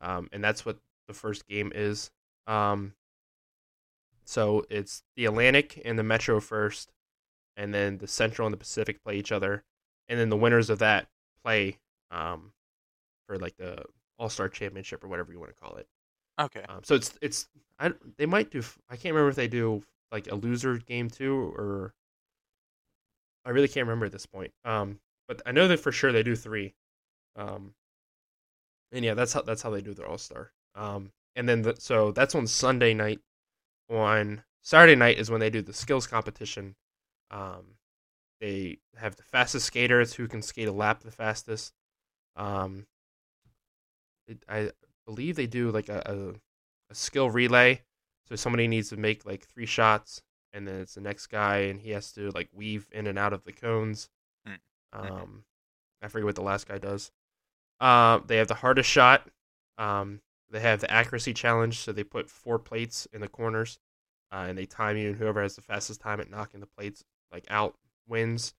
um, 0.00 0.28
and 0.32 0.42
that's 0.42 0.64
what 0.64 0.78
the 1.08 1.14
first 1.14 1.46
game 1.48 1.72
is. 1.74 2.10
Um, 2.46 2.94
so 4.24 4.64
it's 4.70 5.02
the 5.16 5.24
Atlantic 5.24 5.82
and 5.84 5.98
the 5.98 6.02
Metro 6.04 6.40
first, 6.40 6.92
and 7.56 7.74
then 7.74 7.98
the 7.98 8.08
Central 8.08 8.46
and 8.46 8.52
the 8.52 8.58
Pacific 8.58 9.02
play 9.02 9.16
each 9.16 9.32
other, 9.32 9.64
and 10.08 10.18
then 10.18 10.28
the 10.30 10.36
winners 10.36 10.70
of 10.70 10.78
that 10.78 11.08
play 11.42 11.78
um, 12.10 12.52
for 13.26 13.38
like 13.38 13.56
the 13.56 13.84
All 14.18 14.28
Star 14.28 14.48
Championship 14.48 15.02
or 15.04 15.08
whatever 15.08 15.32
you 15.32 15.40
want 15.40 15.54
to 15.54 15.60
call 15.60 15.76
it. 15.76 15.86
Okay. 16.40 16.62
Um, 16.68 16.80
so 16.82 16.94
it's 16.94 17.18
it's 17.22 17.48
I 17.78 17.92
they 18.18 18.26
might 18.26 18.50
do 18.50 18.62
I 18.90 18.96
can't 18.96 19.14
remember 19.14 19.30
if 19.30 19.36
they 19.36 19.48
do 19.48 19.82
like 20.12 20.30
a 20.30 20.34
loser 20.34 20.78
game 20.78 21.10
too 21.10 21.34
or 21.56 21.94
I 23.44 23.50
really 23.50 23.68
can't 23.68 23.86
remember 23.86 24.06
at 24.06 24.12
this 24.12 24.26
point. 24.26 24.52
Um, 24.64 24.98
but 25.28 25.40
I 25.46 25.52
know 25.52 25.68
that 25.68 25.80
for 25.80 25.92
sure 25.92 26.12
they 26.12 26.22
do 26.22 26.36
three. 26.36 26.74
Um, 27.36 27.74
and 28.92 29.04
yeah, 29.04 29.14
that's 29.14 29.32
how 29.32 29.42
that's 29.42 29.62
how 29.62 29.70
they 29.70 29.80
do 29.80 29.94
their 29.94 30.06
All 30.06 30.18
Star. 30.18 30.52
Um, 30.74 31.12
and 31.36 31.48
then 31.48 31.62
the, 31.62 31.76
so 31.78 32.12
that's 32.12 32.34
on 32.34 32.46
Sunday 32.46 32.94
night. 32.94 33.20
On 33.88 34.42
Saturday 34.62 34.96
night 34.96 35.18
is 35.18 35.30
when 35.30 35.40
they 35.40 35.50
do 35.50 35.62
the 35.62 35.72
skills 35.72 36.06
competition. 36.06 36.74
Um, 37.30 37.76
they 38.40 38.78
have 38.96 39.16
the 39.16 39.22
fastest 39.22 39.66
skaters 39.66 40.14
who 40.14 40.28
can 40.28 40.42
skate 40.42 40.68
a 40.68 40.72
lap 40.72 41.02
the 41.02 41.10
fastest. 41.10 41.72
Um, 42.36 42.86
it, 44.26 44.44
I 44.48 44.70
believe 45.06 45.36
they 45.36 45.46
do 45.46 45.70
like 45.70 45.88
a, 45.88 46.02
a, 46.04 46.92
a 46.92 46.94
skill 46.94 47.30
relay. 47.30 47.82
So 48.28 48.36
somebody 48.36 48.66
needs 48.66 48.88
to 48.90 48.96
make 48.96 49.24
like 49.24 49.46
three 49.46 49.66
shots, 49.66 50.22
and 50.52 50.66
then 50.66 50.80
it's 50.80 50.94
the 50.94 51.00
next 51.00 51.28
guy, 51.28 51.58
and 51.58 51.80
he 51.80 51.90
has 51.90 52.10
to 52.12 52.30
like 52.30 52.48
weave 52.52 52.88
in 52.90 53.06
and 53.06 53.18
out 53.18 53.32
of 53.32 53.44
the 53.44 53.52
cones. 53.52 54.08
Mm. 54.46 54.56
Um, 54.92 55.44
I 56.02 56.08
forget 56.08 56.24
what 56.24 56.34
the 56.34 56.42
last 56.42 56.66
guy 56.66 56.78
does. 56.78 57.12
Uh, 57.80 58.18
they 58.26 58.38
have 58.38 58.48
the 58.48 58.54
hardest 58.54 58.90
shot. 58.90 59.28
Um, 59.78 60.20
they 60.50 60.60
have 60.60 60.80
the 60.80 60.90
accuracy 60.90 61.34
challenge, 61.34 61.78
so 61.78 61.92
they 61.92 62.04
put 62.04 62.30
four 62.30 62.58
plates 62.58 63.06
in 63.12 63.20
the 63.20 63.28
corners, 63.28 63.78
uh, 64.32 64.46
and 64.48 64.58
they 64.58 64.66
time 64.66 64.96
you, 64.96 65.08
and 65.08 65.16
whoever 65.16 65.42
has 65.42 65.54
the 65.56 65.62
fastest 65.62 66.00
time 66.00 66.20
at 66.20 66.30
knocking 66.30 66.60
the 66.60 66.66
plates 66.66 67.04
like 67.32 67.44
out 67.48 67.76
wins. 68.08 68.54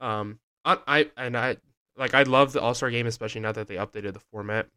Um, 0.00 0.38
I, 0.64 0.78
I 0.86 1.10
and 1.16 1.36
I 1.36 1.56
like 1.96 2.14
I 2.14 2.22
love 2.22 2.52
the 2.52 2.60
All 2.60 2.74
Star 2.74 2.90
game, 2.90 3.06
especially 3.06 3.40
now 3.40 3.52
that 3.52 3.68
they 3.68 3.76
updated 3.76 4.14
the 4.14 4.20
format, 4.20 4.68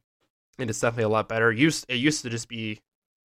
and 0.59 0.69
it's 0.69 0.79
definitely 0.79 1.05
a 1.05 1.09
lot 1.09 1.29
better. 1.29 1.51
Used 1.51 1.85
it 1.89 1.95
used 1.95 2.23
to 2.23 2.29
just 2.29 2.47
be 2.47 2.79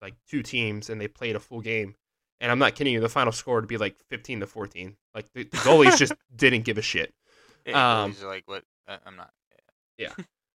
like 0.02 0.14
two 0.28 0.42
teams 0.42 0.90
and 0.90 1.00
they 1.00 1.08
played 1.08 1.36
a 1.36 1.40
full 1.40 1.60
game, 1.60 1.94
and 2.40 2.50
I'm 2.50 2.58
not 2.58 2.74
kidding 2.74 2.92
you. 2.92 3.00
The 3.00 3.08
final 3.08 3.32
score 3.32 3.56
would 3.56 3.68
be 3.68 3.78
like 3.78 3.96
15 4.10 4.40
to 4.40 4.46
14. 4.46 4.96
Like 5.14 5.32
the, 5.32 5.44
the 5.44 5.56
goalies 5.58 5.96
just 5.96 6.12
didn't 6.36 6.62
give 6.62 6.78
a 6.78 6.82
shit. 6.82 7.14
Um, 7.72 8.12
he's 8.12 8.22
like, 8.22 8.44
what? 8.46 8.64
I'm 8.88 9.16
not. 9.16 9.30
Yeah. 9.98 10.12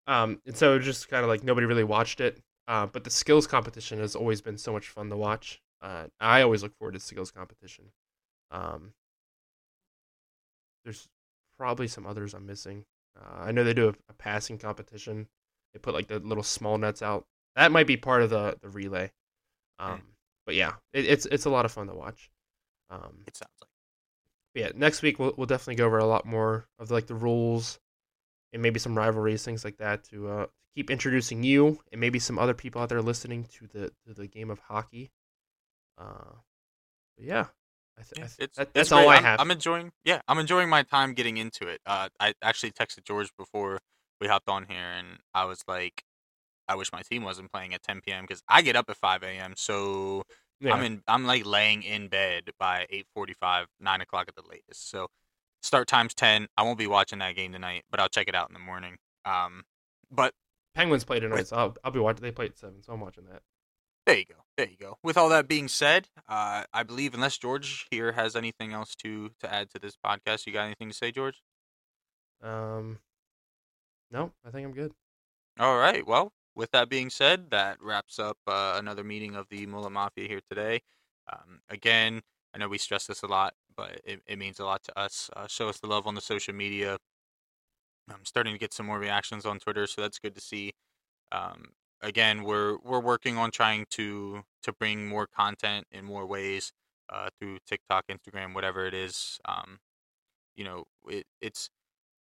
Um, 0.07 0.40
and 0.47 0.57
so 0.57 0.77
it 0.77 0.81
just 0.81 1.09
kind 1.09 1.23
of 1.23 1.28
like 1.28 1.43
nobody 1.43 1.66
really 1.66 1.85
watched 1.85 2.20
it. 2.20 2.40
Uh, 2.69 2.86
but 2.86 3.05
the 3.05 3.11
skills 3.11 3.47
competition 3.47 3.98
has 3.98 4.15
always 4.15 4.40
been 4.40 4.57
so 4.57 4.73
much 4.73 4.89
fun 4.89 5.09
to 5.11 5.16
watch. 5.16 5.61
Uh, 5.82 6.05
I 6.20 6.43
always 6.43 6.62
look 6.62 6.77
forward 6.77 6.94
to 6.94 7.01
skills 7.01 7.31
competition. 7.31 7.86
Um, 8.51 8.93
there's 10.85 11.09
probably 11.59 11.89
some 11.89 12.07
others 12.07 12.35
I'm 12.35 12.47
missing. 12.47 12.85
Uh, 13.21 13.45
I 13.45 13.53
know 13.53 13.65
they 13.65 13.75
do 13.75 13.89
a, 13.89 13.95
a 14.09 14.15
passing 14.15 14.59
competition. 14.59 15.29
They 15.73 15.79
put 15.81 15.95
like 15.95 16.09
the 16.09 16.19
little 16.21 16.43
small 16.43 16.79
nets 16.79 17.03
out. 17.03 17.27
That 17.57 17.73
might 17.73 17.87
be 17.87 17.97
part 17.97 18.23
of 18.23 18.31
the 18.31 18.59
the 18.63 18.69
relay. 18.69 19.13
Um, 19.79 20.03
but 20.47 20.55
yeah, 20.55 20.75
it, 20.93 21.07
it's 21.07 21.27
it's 21.27 21.47
a 21.47 21.51
lot 21.51 21.65
of 21.65 21.73
fun 21.73 21.89
to 21.89 21.95
watch. 21.95 22.31
Um, 22.91 23.27
It 23.27 23.37
sounds 23.37 23.51
like. 23.61 23.71
yeah, 24.55 24.71
next 24.75 25.03
week 25.03 25.19
we'll 25.19 25.35
we'll 25.37 25.47
definitely 25.47 25.77
go 25.77 25.87
over 25.87 25.99
a 25.99 26.07
lot 26.07 26.27
more 26.27 26.67
of 26.79 26.91
like 26.91 27.07
the 27.07 27.15
rules 27.15 27.79
and 28.53 28.63
maybe 28.63 28.81
some 28.81 28.97
rivalries, 28.99 29.45
things 29.45 29.65
like 29.65 29.79
that, 29.79 30.05
to 30.05 30.29
uh, 30.29 30.47
keep 30.75 30.91
introducing 30.91 31.43
you 31.45 31.81
and 31.93 32.01
maybe 32.01 32.19
some 32.19 32.39
other 32.39 32.55
people 32.55 32.83
out 32.83 32.89
there 32.89 33.03
listening 33.03 33.45
to 33.45 33.67
the 33.69 33.93
to 34.07 34.15
the 34.15 34.27
game 34.29 34.51
of 34.51 34.59
hockey. 34.61 35.11
Uh, 35.99 36.35
but 37.17 37.27
yeah, 37.27 37.47
I 38.01 38.20
I 38.20 38.24
it's, 38.24 38.36
that- 38.36 38.43
it's 38.48 38.74
that's 38.74 38.93
all 38.93 39.05
great. 39.05 39.14
I 39.14 39.16
I'm, 39.16 39.22
have. 39.24 39.40
I'm 39.40 39.51
enjoying. 39.51 39.93
Yeah, 40.05 40.20
I'm 40.28 40.39
enjoying 40.39 40.68
my 40.68 40.82
time 40.82 41.14
getting 41.14 41.36
into 41.36 41.66
it. 41.68 41.81
Uh, 41.86 42.09
I 42.18 42.35
actually 42.43 42.72
texted 42.72 43.05
George 43.05 43.31
before 43.39 43.81
we 44.20 44.28
hopped 44.28 44.48
on 44.48 44.66
here, 44.68 44.78
and 44.78 45.18
I 45.35 45.44
was 45.44 45.62
like, 45.68 46.02
I 46.68 46.77
wish 46.77 46.93
my 46.93 47.02
team 47.02 47.24
wasn't 47.24 47.52
playing 47.52 47.74
at 47.74 47.82
10 47.82 48.01
p.m. 48.06 48.24
because 48.24 48.43
I 48.48 48.62
get 48.62 48.77
up 48.77 48.89
at 48.89 48.97
5 48.97 49.22
a.m. 49.22 49.55
So 49.56 50.22
yeah. 50.60 50.74
I'm 50.74 50.85
in. 50.85 51.02
I'm 51.09 51.27
like 51.27 51.44
laying 51.47 51.82
in 51.82 52.09
bed 52.09 52.51
by 52.59 52.86
8:45, 53.16 53.66
9 53.81 54.01
o'clock 54.01 54.27
at 54.28 54.35
the 54.36 54.48
latest. 54.48 54.90
So 54.90 55.09
start 55.62 55.89
time's 55.89 56.14
10. 56.14 56.48
I 56.56 56.62
won't 56.62 56.78
be 56.78 56.86
watching 56.86 57.18
that 57.20 57.35
game 57.36 57.52
tonight, 57.52 57.85
but 57.90 58.01
I'll 58.01 58.09
check 58.09 58.28
it 58.28 58.35
out 58.35 58.48
in 58.48 58.55
the 58.55 58.60
morning. 58.60 58.97
Um, 59.24 59.64
but 60.10 60.32
Penguins 60.74 61.05
play 61.05 61.20
tonight, 61.20 61.48
so 61.48 61.56
I'll, 61.56 61.77
I'll 61.85 61.90
be 61.90 61.98
watching. 61.98 62.22
They 62.22 62.31
play 62.31 62.47
at 62.47 62.59
seven, 62.59 62.82
so 62.82 62.93
I'm 62.93 63.01
watching 63.01 63.24
that. 63.31 63.43
There 64.11 64.19
you 64.19 64.24
go. 64.24 64.35
There 64.57 64.66
you 64.66 64.77
go. 64.77 64.99
With 65.05 65.16
all 65.16 65.28
that 65.28 65.47
being 65.47 65.69
said, 65.69 66.09
uh, 66.28 66.65
I 66.73 66.82
believe 66.82 67.15
unless 67.15 67.39
George 67.39 67.87
here 67.93 68.11
has 68.11 68.35
anything 68.35 68.73
else 68.73 68.97
to 68.97 69.31
to 69.39 69.55
add 69.55 69.70
to 69.70 69.78
this 69.78 69.97
podcast, 70.05 70.49
you 70.49 70.53
got 70.53 70.65
anything 70.65 70.89
to 70.89 70.97
say, 70.97 71.12
George? 71.12 71.45
Um, 72.43 72.99
no, 74.11 74.32
I 74.45 74.51
think 74.51 74.66
I'm 74.66 74.73
good. 74.73 74.95
All 75.61 75.78
right. 75.78 76.05
Well, 76.05 76.32
with 76.57 76.73
that 76.73 76.89
being 76.89 77.09
said, 77.09 77.51
that 77.53 77.81
wraps 77.81 78.19
up 78.19 78.39
uh, 78.49 78.74
another 78.77 79.05
meeting 79.05 79.37
of 79.37 79.47
the 79.49 79.65
Mullet 79.66 79.93
Mafia 79.93 80.27
here 80.27 80.41
today. 80.49 80.81
Um, 81.32 81.61
again, 81.69 82.23
I 82.53 82.59
know 82.59 82.66
we 82.66 82.78
stress 82.78 83.07
this 83.07 83.23
a 83.23 83.28
lot, 83.28 83.55
but 83.77 84.01
it, 84.05 84.23
it 84.27 84.41
means 84.41 84.59
a 84.59 84.65
lot 84.65 84.82
to 84.82 84.99
us. 84.99 85.31
Uh, 85.37 85.47
show 85.47 85.69
us 85.69 85.78
the 85.78 85.87
love 85.87 86.09
on 86.09 86.16
the 86.16 86.20
social 86.20 86.53
media. 86.53 86.99
I'm 88.12 88.24
starting 88.24 88.55
to 88.55 88.59
get 88.59 88.74
some 88.74 88.87
more 88.87 88.99
reactions 88.99 89.47
on 89.47 89.61
Twitter, 89.61 89.87
so 89.87 90.03
that's 90.03 90.19
good 90.19 90.35
to 90.35 90.41
see. 90.41 90.73
Um, 91.31 91.66
again, 92.02 92.43
we're 92.44 92.78
we're 92.78 93.01
working 93.01 93.36
on 93.39 93.51
trying 93.51 93.86
to 93.90 94.43
to 94.62 94.72
bring 94.72 95.09
more 95.09 95.27
content 95.27 95.86
in 95.93 96.05
more 96.05 96.27
ways 96.27 96.72
uh, 97.09 97.28
through 97.39 97.59
TikTok, 97.66 98.06
Instagram, 98.09 98.55
whatever 98.55 98.86
it 98.86 98.94
is. 98.94 99.39
Um, 99.47 99.78
you 100.56 100.64
know, 100.64 100.85
it, 101.09 101.27
it's 101.40 101.70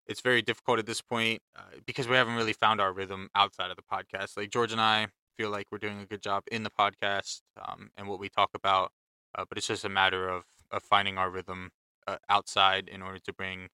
it's 0.08 0.22
very 0.22 0.42
difficult 0.42 0.80
at 0.80 0.86
this 0.86 1.02
point 1.02 1.42
uh, 1.58 1.80
because 1.86 2.08
we 2.08 2.16
haven't 2.16 2.36
really 2.36 2.54
found 2.54 2.82
our 2.82 2.94
rhythm 2.94 3.30
outside 3.36 3.72
of 3.72 3.78
the 3.78 3.84
podcast. 3.84 4.38
Like 4.38 4.52
George 4.52 4.72
and 4.72 4.82
I 4.82 5.08
feel 5.38 5.52
like 5.52 5.68
we're 5.72 5.78
doing 5.80 6.02
a 6.02 6.06
good 6.06 6.22
job 6.22 6.44
in 6.52 6.64
the 6.64 6.72
podcast 6.72 7.42
um, 7.62 7.92
and 7.98 8.08
what 8.08 8.20
we 8.20 8.30
talk 8.30 8.50
about, 8.56 8.92
uh, 9.36 9.46
but 9.48 9.58
it's 9.58 9.68
just 9.68 9.86
a 9.86 9.90
matter 9.90 10.30
of 10.30 10.46
of 10.72 10.84
finding 10.84 11.18
our 11.18 11.30
rhythm 11.32 11.72
uh, 12.08 12.18
outside 12.30 12.88
in 12.90 13.02
order 13.02 13.20
to 13.20 13.34
bring 13.34 13.70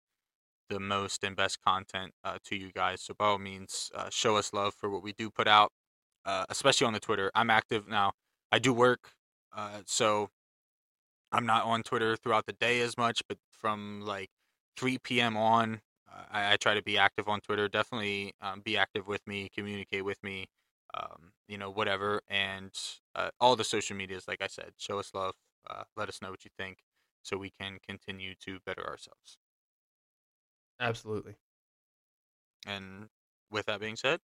the 0.69 0.79
most 0.79 1.23
and 1.23 1.35
best 1.35 1.59
content 1.63 2.13
uh, 2.23 2.37
to 2.45 2.55
you 2.55 2.71
guys. 2.71 3.01
So 3.01 3.13
by 3.17 3.25
all 3.27 3.39
means, 3.39 3.91
uh, 3.95 4.09
show 4.09 4.37
us 4.37 4.53
love 4.53 4.73
for 4.73 4.89
what 4.89 5.03
we 5.03 5.13
do 5.13 5.29
put 5.29 5.47
out, 5.47 5.71
uh, 6.25 6.45
especially 6.49 6.87
on 6.87 6.93
the 6.93 6.99
Twitter. 6.99 7.31
I'm 7.35 7.49
active 7.49 7.87
now. 7.87 8.13
I 8.51 8.59
do 8.59 8.73
work, 8.73 9.13
uh, 9.53 9.81
so 9.85 10.29
I'm 11.31 11.45
not 11.45 11.65
on 11.65 11.83
Twitter 11.83 12.15
throughout 12.15 12.45
the 12.45 12.53
day 12.53 12.81
as 12.81 12.97
much, 12.97 13.21
but 13.27 13.37
from 13.51 14.01
like 14.01 14.29
3 14.77 15.21
p.m. 15.21 15.35
on, 15.37 15.81
uh, 16.11 16.25
I, 16.29 16.53
I 16.53 16.57
try 16.57 16.73
to 16.75 16.81
be 16.83 16.97
active 16.97 17.27
on 17.27 17.41
Twitter. 17.41 17.67
Definitely 17.67 18.33
um, 18.41 18.61
be 18.61 18.77
active 18.77 19.07
with 19.07 19.25
me, 19.27 19.49
communicate 19.49 20.05
with 20.05 20.23
me, 20.23 20.47
um, 20.93 21.33
you 21.47 21.57
know, 21.57 21.69
whatever. 21.69 22.21
And 22.27 22.73
uh, 23.15 23.31
all 23.39 23.55
the 23.55 23.63
social 23.63 23.95
medias, 23.97 24.27
like 24.27 24.41
I 24.41 24.47
said, 24.47 24.73
show 24.77 24.99
us 24.99 25.13
love. 25.13 25.35
Uh, 25.67 25.83
let 25.95 26.09
us 26.09 26.21
know 26.21 26.29
what 26.29 26.45
you 26.45 26.51
think 26.57 26.83
so 27.23 27.37
we 27.37 27.49
can 27.49 27.79
continue 27.85 28.35
to 28.35 28.59
better 28.65 28.85
ourselves. 28.85 29.39
Absolutely. 30.79 31.35
And 32.65 33.09
with 33.49 33.65
that 33.67 33.79
being 33.79 33.95
said, 33.95 34.19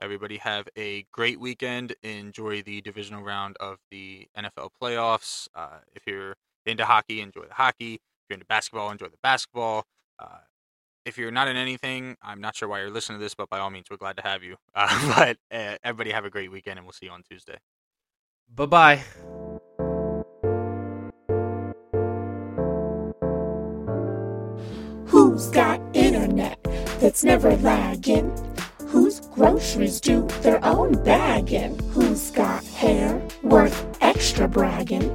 everybody 0.00 0.38
have 0.38 0.68
a 0.76 1.04
great 1.12 1.40
weekend. 1.40 1.94
Enjoy 2.02 2.62
the 2.62 2.80
divisional 2.80 3.22
round 3.22 3.56
of 3.60 3.78
the 3.90 4.26
NFL 4.36 4.70
playoffs. 4.80 5.48
Uh, 5.54 5.78
if 5.94 6.02
you're 6.06 6.34
into 6.66 6.84
hockey, 6.84 7.20
enjoy 7.20 7.42
the 7.42 7.54
hockey. 7.54 7.94
If 7.94 8.00
you're 8.28 8.34
into 8.34 8.46
basketball, 8.46 8.90
enjoy 8.90 9.06
the 9.06 9.18
basketball. 9.22 9.84
Uh, 10.18 10.38
if 11.06 11.16
you're 11.16 11.30
not 11.30 11.48
in 11.48 11.56
anything, 11.56 12.16
I'm 12.22 12.40
not 12.40 12.54
sure 12.54 12.68
why 12.68 12.80
you're 12.80 12.90
listening 12.90 13.18
to 13.18 13.22
this, 13.24 13.34
but 13.34 13.48
by 13.48 13.58
all 13.58 13.70
means, 13.70 13.86
we're 13.90 13.96
glad 13.96 14.16
to 14.16 14.22
have 14.22 14.42
you. 14.42 14.56
Uh, 14.74 15.14
but 15.16 15.36
uh, 15.56 15.76
everybody 15.82 16.10
have 16.10 16.24
a 16.24 16.30
great 16.30 16.50
weekend, 16.50 16.78
and 16.78 16.86
we'll 16.86 16.92
see 16.92 17.06
you 17.06 17.12
on 17.12 17.22
Tuesday. 17.28 17.58
Bye 18.54 18.66
bye. 18.66 19.02
Who's 25.06 25.48
got 25.50 25.80
internet 25.92 26.62
that's 27.00 27.24
never 27.24 27.56
lagging? 27.56 28.30
Whose 28.90 29.20
groceries 29.20 30.00
do 30.00 30.26
their 30.42 30.58
own 30.64 31.00
bagging? 31.04 31.78
Who's 31.90 32.32
got 32.32 32.64
hair 32.64 33.22
worth 33.40 33.86
extra 34.00 34.48
bragging? 34.48 35.08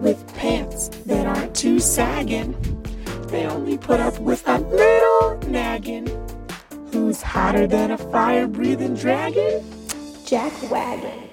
With 0.00 0.32
pants 0.36 0.88
that 1.06 1.26
aren't 1.26 1.56
too 1.56 1.80
sagging? 1.80 2.54
They 3.26 3.46
only 3.46 3.76
put 3.78 3.98
up 3.98 4.16
with 4.20 4.46
a 4.46 4.58
little 4.58 5.38
nagging. 5.50 6.06
Who's 6.92 7.20
hotter 7.20 7.66
than 7.66 7.90
a 7.90 7.98
fire 7.98 8.46
breathing 8.46 8.94
dragon? 8.94 9.64
Jack 10.24 10.52
Wagon. 10.70 11.29